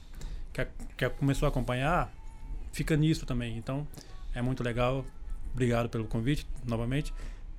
que, 0.53 0.67
que 0.97 1.09
começou 1.11 1.47
a 1.47 1.51
acompanhar 1.51 2.13
fica 2.73 2.97
nisso 2.97 3.27
também. 3.27 3.57
Então 3.57 3.87
é 4.35 4.43
muito 4.43 4.63
legal. 4.63 5.05
Obrigado 5.53 5.89
pelo 5.89 6.05
convite 6.05 6.47
novamente. 6.67 7.13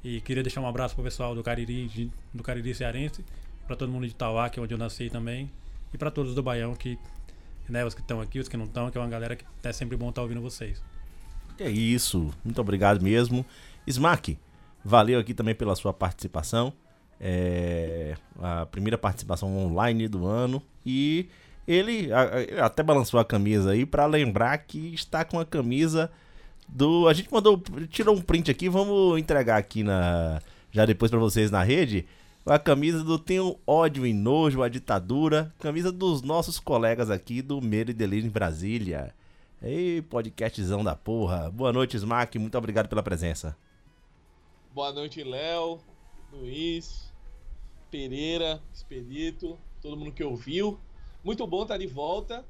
E 0.03 0.21
queria 0.21 0.43
deixar 0.43 0.61
um 0.61 0.67
abraço 0.67 0.95
pro 0.95 1.03
pessoal 1.03 1.33
do 1.35 1.43
Cariri, 1.43 2.11
do 2.33 2.43
Cariri 2.43 2.73
Cearense, 2.73 3.25
para 3.65 3.75
todo 3.75 3.91
mundo 3.91 4.05
de 4.05 4.13
Itauá, 4.13 4.49
que 4.49 4.59
é 4.59 4.63
onde 4.63 4.73
eu 4.73 4.77
nasci 4.77 5.09
também, 5.09 5.51
e 5.93 5.97
para 5.97 6.11
todos 6.11 6.35
do 6.35 6.43
Baião, 6.43 6.75
que, 6.75 6.97
né, 7.67 7.83
os 7.83 7.93
que 7.93 8.01
estão 8.01 8.21
aqui, 8.21 8.39
os 8.39 8.47
que 8.47 8.55
não 8.55 8.65
estão, 8.65 8.89
que 8.89 8.97
é 8.97 9.01
uma 9.01 9.09
galera 9.09 9.35
que 9.35 9.43
é 9.63 9.73
sempre 9.73 9.97
bom 9.97 10.09
estar 10.09 10.21
ouvindo 10.21 10.41
vocês. 10.41 10.81
É 11.59 11.69
isso, 11.69 12.31
muito 12.45 12.61
obrigado 12.61 13.01
mesmo. 13.01 13.45
Smack, 13.85 14.37
valeu 14.87 15.19
aqui 15.19 15.33
também 15.33 15.53
pela 15.53 15.75
sua 15.75 15.91
participação. 15.93 16.71
É 17.19 18.15
a 18.41 18.65
primeira 18.65 18.97
participação 18.97 19.55
online 19.57 20.07
do 20.07 20.25
ano. 20.25 20.61
E 20.85 21.27
ele 21.67 22.11
a- 22.13 22.61
a- 22.61 22.65
até 22.67 22.81
balançou 22.81 23.19
a 23.19 23.25
camisa 23.25 23.71
aí 23.71 23.85
pra 23.85 24.05
lembrar 24.05 24.57
que 24.59 24.93
está 24.93 25.25
com 25.25 25.39
a 25.39 25.45
camisa 25.45 26.09
do. 26.67 27.07
A 27.07 27.13
gente 27.13 27.31
mandou, 27.31 27.61
tirou 27.89 28.15
um 28.15 28.21
print 28.21 28.49
aqui, 28.49 28.69
vamos 28.69 29.19
entregar 29.19 29.57
aqui 29.57 29.83
na 29.83 30.39
já 30.71 30.85
depois 30.85 31.11
pra 31.11 31.19
vocês 31.19 31.51
na 31.51 31.63
rede. 31.63 32.05
A 32.45 32.57
camisa 32.57 33.03
do 33.03 33.19
Tenho 33.19 33.57
ódio 33.67 34.05
e 34.05 34.13
nojo 34.13 34.61
à 34.63 34.69
ditadura, 34.69 35.53
camisa 35.59 35.91
dos 35.91 36.21
nossos 36.21 36.59
colegas 36.59 37.09
aqui 37.11 37.41
do 37.41 37.59
Medo 37.61 37.91
e 37.91 37.93
Delírio 37.93 38.27
em 38.27 38.31
Brasília. 38.31 39.13
Ei, 39.61 40.01
podcastzão 40.03 40.81
da 40.83 40.95
porra. 40.95 41.49
Boa 41.51 41.73
noite, 41.73 41.97
Smack. 41.97 42.37
Muito 42.39 42.57
obrigado 42.57 42.87
pela 42.87 43.03
presença. 43.03 43.53
Boa 44.77 44.91
noite, 44.91 45.23
Léo, 45.23 45.79
Luiz, 46.31 47.11
Pereira, 47.89 48.61
Expedito, 48.71 49.57
todo 49.81 49.97
mundo 49.97 50.11
que 50.11 50.23
ouviu. 50.23 50.79
Muito 51.23 51.47
bom 51.47 51.63
estar 51.63 51.79
de 51.79 51.87
volta. 51.87 52.45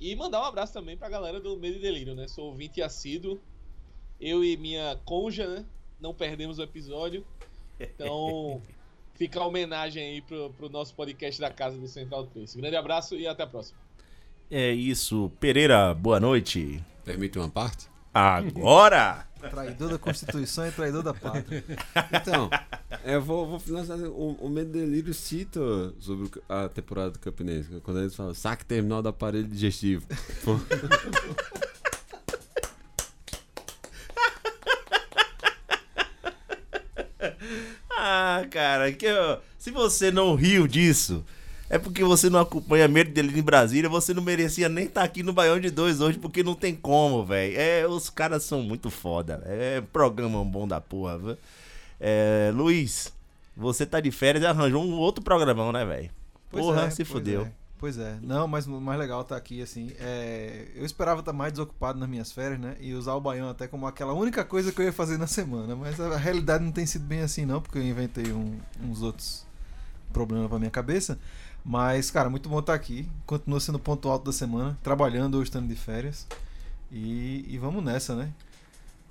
E 0.00 0.16
mandar 0.16 0.40
um 0.40 0.44
abraço 0.46 0.72
também 0.72 0.96
pra 0.96 1.08
galera 1.08 1.38
do 1.38 1.56
Medo 1.56 1.76
e 1.76 1.78
Delírio, 1.78 2.16
né? 2.16 2.26
Sou 2.26 2.46
ouvinte 2.46 2.82
assíduo. 2.82 3.38
Eu 4.20 4.42
e 4.42 4.56
minha 4.56 4.98
conja, 5.04 5.46
né? 5.46 5.64
Não 6.00 6.12
perdemos 6.12 6.58
o 6.58 6.64
episódio. 6.64 7.24
Então, 7.78 8.60
fica 9.14 9.38
a 9.38 9.46
homenagem 9.46 10.02
aí 10.02 10.20
pro, 10.20 10.50
pro 10.54 10.68
nosso 10.68 10.92
podcast 10.96 11.40
da 11.40 11.48
Casa 11.48 11.78
do 11.78 11.86
Central 11.86 12.26
3. 12.26 12.56
Grande 12.56 12.74
abraço 12.74 13.14
e 13.14 13.24
até 13.24 13.44
a 13.44 13.46
próxima. 13.46 13.78
É 14.50 14.72
isso. 14.72 15.30
Pereira, 15.38 15.94
boa 15.94 16.18
noite. 16.18 16.82
Permite 17.04 17.38
uma 17.38 17.48
parte? 17.48 17.88
Agora! 18.12 19.27
Traidor 19.38 19.90
da 19.90 19.98
Constituição 19.98 20.66
e 20.66 20.72
traidor 20.72 21.02
da 21.02 21.14
pátria. 21.14 21.64
Então, 22.12 22.50
eu 23.04 23.22
vou, 23.22 23.46
vou 23.46 23.60
finalizar. 23.60 23.98
O, 23.98 24.32
o 24.40 24.48
Medo 24.48 24.72
Delírio 24.72 25.14
cita 25.14 25.60
sobre 25.98 26.30
a 26.48 26.68
temporada 26.68 27.10
do 27.10 27.18
Campinense. 27.18 27.68
Quando 27.82 28.00
eles 28.00 28.14
falam 28.14 28.34
saque 28.34 28.64
terminal 28.64 29.02
do 29.02 29.08
aparelho 29.08 29.46
digestivo. 29.46 30.06
Ah, 38.00 38.46
cara, 38.50 38.92
que, 38.92 39.08
se 39.58 39.72
você 39.72 40.12
não 40.12 40.36
riu 40.36 40.68
disso, 40.68 41.24
é 41.70 41.78
porque 41.78 42.02
você 42.04 42.28
não 42.30 42.40
acompanha 42.40 42.88
Medo 42.88 43.10
dele 43.10 43.38
em 43.38 43.42
Brasília, 43.42 43.88
você 43.90 44.14
não 44.14 44.22
merecia 44.22 44.68
nem 44.68 44.86
estar 44.86 45.02
aqui 45.02 45.22
no 45.22 45.32
Baião 45.32 45.58
de 45.60 45.70
Dois 45.70 46.00
hoje, 46.00 46.18
porque 46.18 46.42
não 46.42 46.54
tem 46.54 46.74
como, 46.74 47.24
velho. 47.24 47.54
É, 47.58 47.86
os 47.86 48.08
caras 48.10 48.42
são 48.44 48.62
muito 48.62 48.90
foda, 48.90 49.42
é 49.46 49.80
programa 49.92 50.44
bom 50.44 50.66
da 50.66 50.80
porra, 50.80 51.18
viu? 51.18 51.36
É, 52.00 52.50
Luiz, 52.54 53.12
você 53.56 53.84
tá 53.84 54.00
de 54.00 54.10
férias 54.10 54.44
e 54.44 54.46
arranjou 54.46 54.84
um 54.84 54.94
outro 54.94 55.22
programão, 55.22 55.72
né, 55.72 55.84
velho? 55.84 56.10
Porra, 56.50 56.82
é, 56.84 56.90
se 56.90 57.04
fudeu. 57.04 57.42
é, 57.42 57.52
Pois 57.78 57.96
é. 57.98 58.16
Não, 58.22 58.48
mas 58.48 58.66
o 58.66 58.80
mais 58.80 58.98
legal 58.98 59.22
tá 59.22 59.36
aqui, 59.36 59.62
assim. 59.62 59.92
é, 60.00 60.66
Eu 60.74 60.84
esperava 60.84 61.20
estar 61.20 61.32
mais 61.32 61.52
desocupado 61.52 61.96
nas 61.98 62.08
minhas 62.08 62.32
férias, 62.32 62.58
né? 62.58 62.74
E 62.80 62.92
usar 62.94 63.14
o 63.14 63.20
baião 63.20 63.48
até 63.48 63.68
como 63.68 63.86
aquela 63.86 64.12
única 64.14 64.44
coisa 64.44 64.72
que 64.72 64.80
eu 64.80 64.84
ia 64.86 64.92
fazer 64.92 65.16
na 65.16 65.28
semana. 65.28 65.76
Mas 65.76 66.00
a 66.00 66.16
realidade 66.16 66.64
não 66.64 66.72
tem 66.72 66.86
sido 66.86 67.04
bem 67.04 67.20
assim, 67.20 67.44
não, 67.46 67.60
porque 67.62 67.78
eu 67.78 67.82
inventei 67.84 68.32
um- 68.32 68.58
uns 68.82 69.00
outros 69.02 69.46
problemas 70.12 70.48
pra 70.48 70.58
minha 70.58 70.70
cabeça. 70.72 71.18
Mas, 71.68 72.10
cara, 72.10 72.30
muito 72.30 72.48
bom 72.48 72.60
estar 72.60 72.72
aqui. 72.72 73.06
Continua 73.26 73.60
sendo 73.60 73.74
o 73.74 73.78
ponto 73.78 74.08
alto 74.08 74.24
da 74.24 74.32
semana. 74.32 74.78
Trabalhando 74.82 75.34
hoje, 75.34 75.50
estando 75.50 75.68
de 75.68 75.76
férias. 75.76 76.26
E, 76.90 77.44
e 77.46 77.58
vamos 77.58 77.84
nessa, 77.84 78.16
né? 78.16 78.32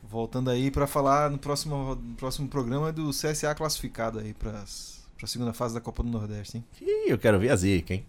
Voltando 0.01 0.49
aí 0.49 0.71
pra 0.71 0.87
falar 0.87 1.29
no 1.29 1.37
próximo, 1.37 1.93
no 1.93 2.15
próximo 2.15 2.47
programa 2.47 2.91
do 2.91 3.11
CSA 3.11 3.53
classificado 3.53 4.17
aí 4.17 4.33
pras, 4.33 5.03
pra 5.15 5.27
segunda 5.27 5.53
fase 5.53 5.75
da 5.75 5.79
Copa 5.79 6.01
do 6.01 6.09
Nordeste, 6.09 6.57
hein? 6.57 6.65
Ih, 6.81 7.11
eu 7.11 7.19
quero 7.19 7.37
ver 7.37 7.51
a 7.51 7.55
zica, 7.55 7.93
hein? 7.93 8.03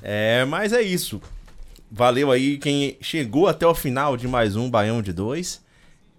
É, 0.00 0.44
mas 0.44 0.72
é 0.72 0.80
isso. 0.80 1.20
Valeu 1.90 2.30
aí 2.30 2.58
quem 2.58 2.96
chegou 3.00 3.48
até 3.48 3.66
o 3.66 3.74
final 3.74 4.16
de 4.16 4.28
mais 4.28 4.54
um 4.54 4.70
Baião 4.70 5.02
de 5.02 5.12
Dois. 5.12 5.60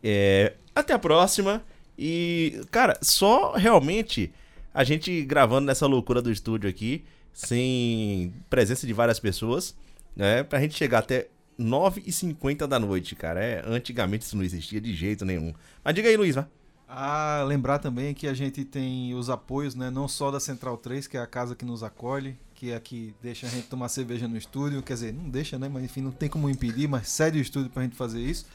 É, 0.04 0.52
até 0.76 0.94
a 0.94 1.00
próxima. 1.00 1.64
E, 1.98 2.62
cara, 2.70 3.00
só 3.02 3.54
realmente 3.54 4.34
a 4.74 4.84
gente 4.84 5.24
gravando 5.24 5.68
nessa 5.68 5.88
loucura 5.88 6.22
do 6.22 6.30
estúdio 6.30 6.70
aqui, 6.70 7.06
sem 7.34 8.34
presença 8.50 8.86
de 8.86 8.94
várias 8.94 9.20
pessoas, 9.20 9.76
né? 10.16 10.44
Pra 10.44 10.62
gente 10.62 10.76
chegar 10.76 11.00
até 11.00 11.28
9h50 11.60 12.68
da 12.68 12.80
noite, 12.80 13.16
cara. 13.16 13.44
É, 13.44 13.64
antigamente 13.66 14.26
isso 14.26 14.38
não 14.38 14.44
existia 14.44 14.80
de 14.80 14.94
jeito 14.94 15.26
nenhum. 15.26 15.54
Mas 15.84 15.96
diga 15.96 16.08
aí, 16.08 16.16
Luiz, 16.16 16.36
vá. 16.36 16.48
Ah, 16.88 17.44
lembrar 17.48 17.80
também 17.80 18.14
que 18.14 18.28
a 18.28 18.34
gente 18.36 18.64
tem 18.64 19.16
os 19.16 19.30
apoios, 19.30 19.74
né? 19.74 19.90
Não 19.90 20.08
só 20.08 20.30
da 20.30 20.40
Central 20.40 20.78
3, 20.78 21.08
que 21.08 21.18
é 21.18 21.22
a 21.22 21.26
casa 21.26 21.56
que 21.56 21.66
nos 21.66 21.82
acolhe, 21.82 22.38
que 22.54 22.72
é 22.72 22.76
a 22.76 22.80
que 22.80 23.16
deixa 23.20 23.48
a 23.48 23.50
gente 23.50 23.68
tomar 23.68 23.90
cerveja 23.90 24.28
no 24.28 24.38
estúdio. 24.38 24.84
Quer 24.84 24.94
dizer, 24.94 25.14
não 25.14 25.28
deixa, 25.28 25.58
né? 25.58 25.68
Mas 25.68 25.84
enfim, 25.84 26.02
não 26.02 26.12
tem 26.12 26.30
como 26.30 26.50
impedir, 26.50 26.88
mas 26.88 27.10
cede 27.10 27.40
o 27.40 27.42
estúdio 27.42 27.72
pra 27.72 27.82
gente 27.82 27.96
fazer 27.96 28.20
isso. 28.20 28.46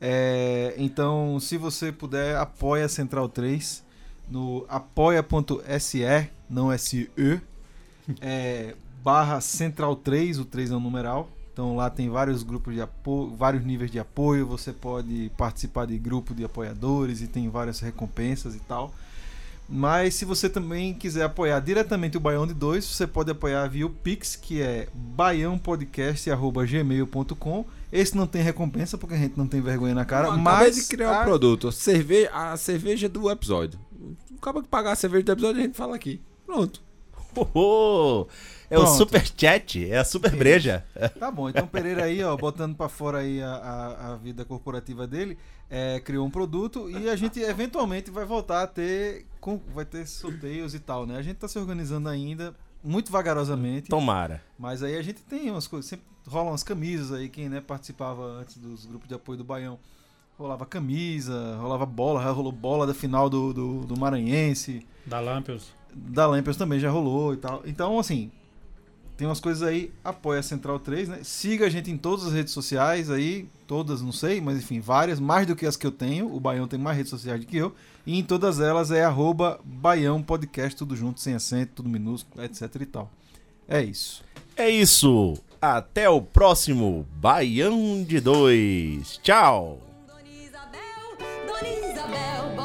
É, 0.00 0.74
então, 0.78 1.38
se 1.38 1.58
você 1.58 1.92
puder, 1.92 2.36
apoia 2.36 2.86
a 2.86 2.88
Central 2.88 3.28
3 3.28 3.84
no 4.30 4.64
apoia.se, 4.68 6.30
não 6.48 6.76
SE, 6.78 7.10
é, 8.20 8.74
barra 9.02 9.40
Central 9.40 9.96
3, 9.96 10.38
o 10.38 10.44
3 10.44 10.70
é 10.70 10.76
um 10.76 10.80
numeral. 10.80 11.28
Então 11.52 11.76
lá 11.76 11.88
tem 11.88 12.10
vários 12.10 12.42
grupos 12.42 12.74
de 12.74 12.80
apoio, 12.80 13.30
vários 13.36 13.64
níveis 13.64 13.90
de 13.90 13.98
apoio, 14.00 14.44
você 14.46 14.72
pode 14.72 15.30
participar 15.36 15.86
de 15.86 15.96
grupo 15.98 16.34
de 16.34 16.44
apoiadores 16.44 17.20
e 17.20 17.28
tem 17.28 17.48
várias 17.48 17.78
recompensas 17.80 18.56
e 18.56 18.60
tal. 18.60 18.92
Mas 19.68 20.14
se 20.16 20.24
você 20.26 20.50
também 20.50 20.92
quiser 20.92 21.22
apoiar 21.22 21.58
diretamente 21.60 22.16
o 22.18 22.20
Baião 22.20 22.46
de 22.46 22.52
2, 22.52 22.84
você 22.84 23.06
pode 23.06 23.30
apoiar 23.30 23.66
via 23.68 23.86
o 23.86 23.90
Pix, 23.90 24.36
que 24.36 24.60
é 24.60 24.88
baiãopodcast.gmail.com. 24.92 27.64
Esse 27.92 28.16
não 28.16 28.26
tem 28.26 28.42
recompensa, 28.42 28.98
porque 28.98 29.14
a 29.14 29.18
gente 29.18 29.38
não 29.38 29.46
tem 29.46 29.60
vergonha 29.60 29.94
na 29.94 30.04
cara, 30.04 30.26
acabei 30.26 30.42
mas 30.42 30.74
de 30.76 30.84
criar 30.84 31.18
a- 31.18 31.22
um 31.22 31.24
produto. 31.24 31.70
Cerve... 31.72 32.28
A 32.32 32.56
cerveja 32.56 33.08
do 33.08 33.30
episódio. 33.30 33.78
Acaba 34.36 34.60
que 34.62 34.68
pagar 34.68 34.92
a 34.92 34.96
cerveja 34.96 35.24
do 35.24 35.32
episódio, 35.32 35.62
a 35.62 35.64
gente 35.64 35.76
fala 35.76 35.94
aqui. 35.96 36.20
Pronto. 36.44 36.82
Oh, 37.54 38.26
é 38.70 38.78
o 38.78 38.82
Pronto. 38.82 38.96
super 38.96 39.24
chat, 39.26 39.90
é 39.90 39.98
a 39.98 40.04
super 40.04 40.34
breja. 40.34 40.84
Tá 41.18 41.30
bom, 41.30 41.48
então 41.48 41.66
Pereira 41.66 42.04
aí, 42.04 42.22
ó, 42.22 42.36
botando 42.36 42.74
pra 42.76 42.88
fora 42.88 43.18
aí 43.18 43.42
a, 43.42 43.48
a, 43.54 44.12
a 44.12 44.16
vida 44.16 44.44
corporativa 44.44 45.06
dele, 45.06 45.36
é, 45.70 46.00
criou 46.00 46.26
um 46.26 46.30
produto 46.30 46.88
e 46.90 47.08
a 47.08 47.16
gente 47.16 47.40
eventualmente 47.40 48.10
vai 48.10 48.24
voltar 48.24 48.62
a 48.62 48.66
ter, 48.66 49.26
com- 49.40 49.60
vai 49.74 49.84
ter 49.84 50.06
sorteios 50.06 50.74
e 50.74 50.78
tal, 50.80 51.06
né? 51.06 51.16
A 51.16 51.22
gente 51.22 51.36
tá 51.36 51.46
se 51.48 51.58
organizando 51.58 52.08
ainda, 52.08 52.54
muito 52.82 53.12
vagarosamente, 53.12 53.88
Tomara. 53.90 54.42
mas 54.58 54.82
aí 54.82 54.96
a 54.96 55.02
gente 55.02 55.22
tem 55.22 55.50
umas 55.50 55.66
coisas, 55.66 55.88
sempre 55.88 56.06
rolam 56.26 56.48
umas 56.52 56.62
camisas 56.62 57.12
aí, 57.12 57.28
quem 57.28 57.48
né, 57.48 57.60
participava 57.60 58.22
antes 58.24 58.56
dos 58.56 58.86
grupos 58.86 59.06
de 59.08 59.14
apoio 59.14 59.36
do 59.38 59.44
Baião, 59.44 59.78
rolava 60.38 60.64
camisa, 60.66 61.56
rolava 61.60 61.86
bola, 61.86 62.20
rolou 62.32 62.50
bola 62.52 62.86
da 62.86 62.94
final 62.94 63.28
do, 63.30 63.52
do, 63.52 63.80
do 63.86 63.98
Maranhense, 63.98 64.86
Da 65.06 65.20
Lampions. 65.20 65.72
Da 65.94 66.26
Lampions 66.26 66.56
também 66.56 66.80
já 66.80 66.90
rolou 66.90 67.34
e 67.34 67.36
tal. 67.36 67.62
Então, 67.64 67.98
assim, 67.98 68.30
tem 69.16 69.28
umas 69.28 69.40
coisas 69.40 69.62
aí, 69.62 69.92
apoia 70.02 70.40
a 70.40 70.42
Central 70.42 70.78
3, 70.80 71.08
né? 71.08 71.18
Siga 71.22 71.66
a 71.66 71.68
gente 71.68 71.90
em 71.90 71.96
todas 71.96 72.26
as 72.26 72.32
redes 72.32 72.52
sociais 72.52 73.10
aí, 73.10 73.48
todas, 73.66 74.02
não 74.02 74.10
sei, 74.10 74.40
mas 74.40 74.58
enfim, 74.58 74.80
várias, 74.80 75.20
mais 75.20 75.46
do 75.46 75.54
que 75.54 75.66
as 75.66 75.76
que 75.76 75.86
eu 75.86 75.92
tenho. 75.92 76.34
O 76.34 76.40
Baião 76.40 76.66
tem 76.66 76.78
mais 76.78 76.96
redes 76.96 77.10
sociais 77.10 77.40
do 77.40 77.46
que 77.46 77.56
eu. 77.56 77.72
E 78.04 78.18
em 78.18 78.24
todas 78.24 78.58
elas 78.58 78.90
é 78.90 79.04
arroba 79.04 79.60
Baião 79.64 80.20
Podcast, 80.20 80.76
tudo 80.76 80.96
junto, 80.96 81.20
sem 81.20 81.34
acento, 81.34 81.74
tudo 81.76 81.88
minúsculo, 81.88 82.44
etc 82.44 82.62
e 82.80 82.86
tal. 82.86 83.10
É 83.68 83.82
isso. 83.82 84.24
É 84.56 84.68
isso. 84.68 85.34
Até 85.62 86.08
o 86.08 86.20
próximo 86.20 87.06
Baião 87.16 88.02
de 88.02 88.20
Dois. 88.20 89.18
Tchau. 89.22 89.78
Dona 90.06 90.20
Isabel, 90.28 91.16
Dona 91.46 91.90
Isabel, 91.90 92.56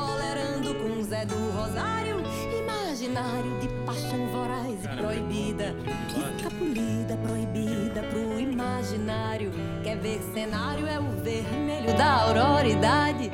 imaginário 3.19 3.59
de 3.59 3.67
paixão 3.85 4.27
voraz 4.27 4.83
e 4.83 4.87
proibida, 4.97 5.75
que 6.07 6.43
capulida 6.43 7.17
proibida 7.17 8.01
pro 8.03 8.39
imaginário, 8.39 9.51
quer 9.83 9.97
ver 9.97 10.21
cenário? 10.33 10.87
É 10.87 10.99
o 10.99 11.11
vermelho 11.21 11.93
da 11.97 12.13
auroridade, 12.23 13.29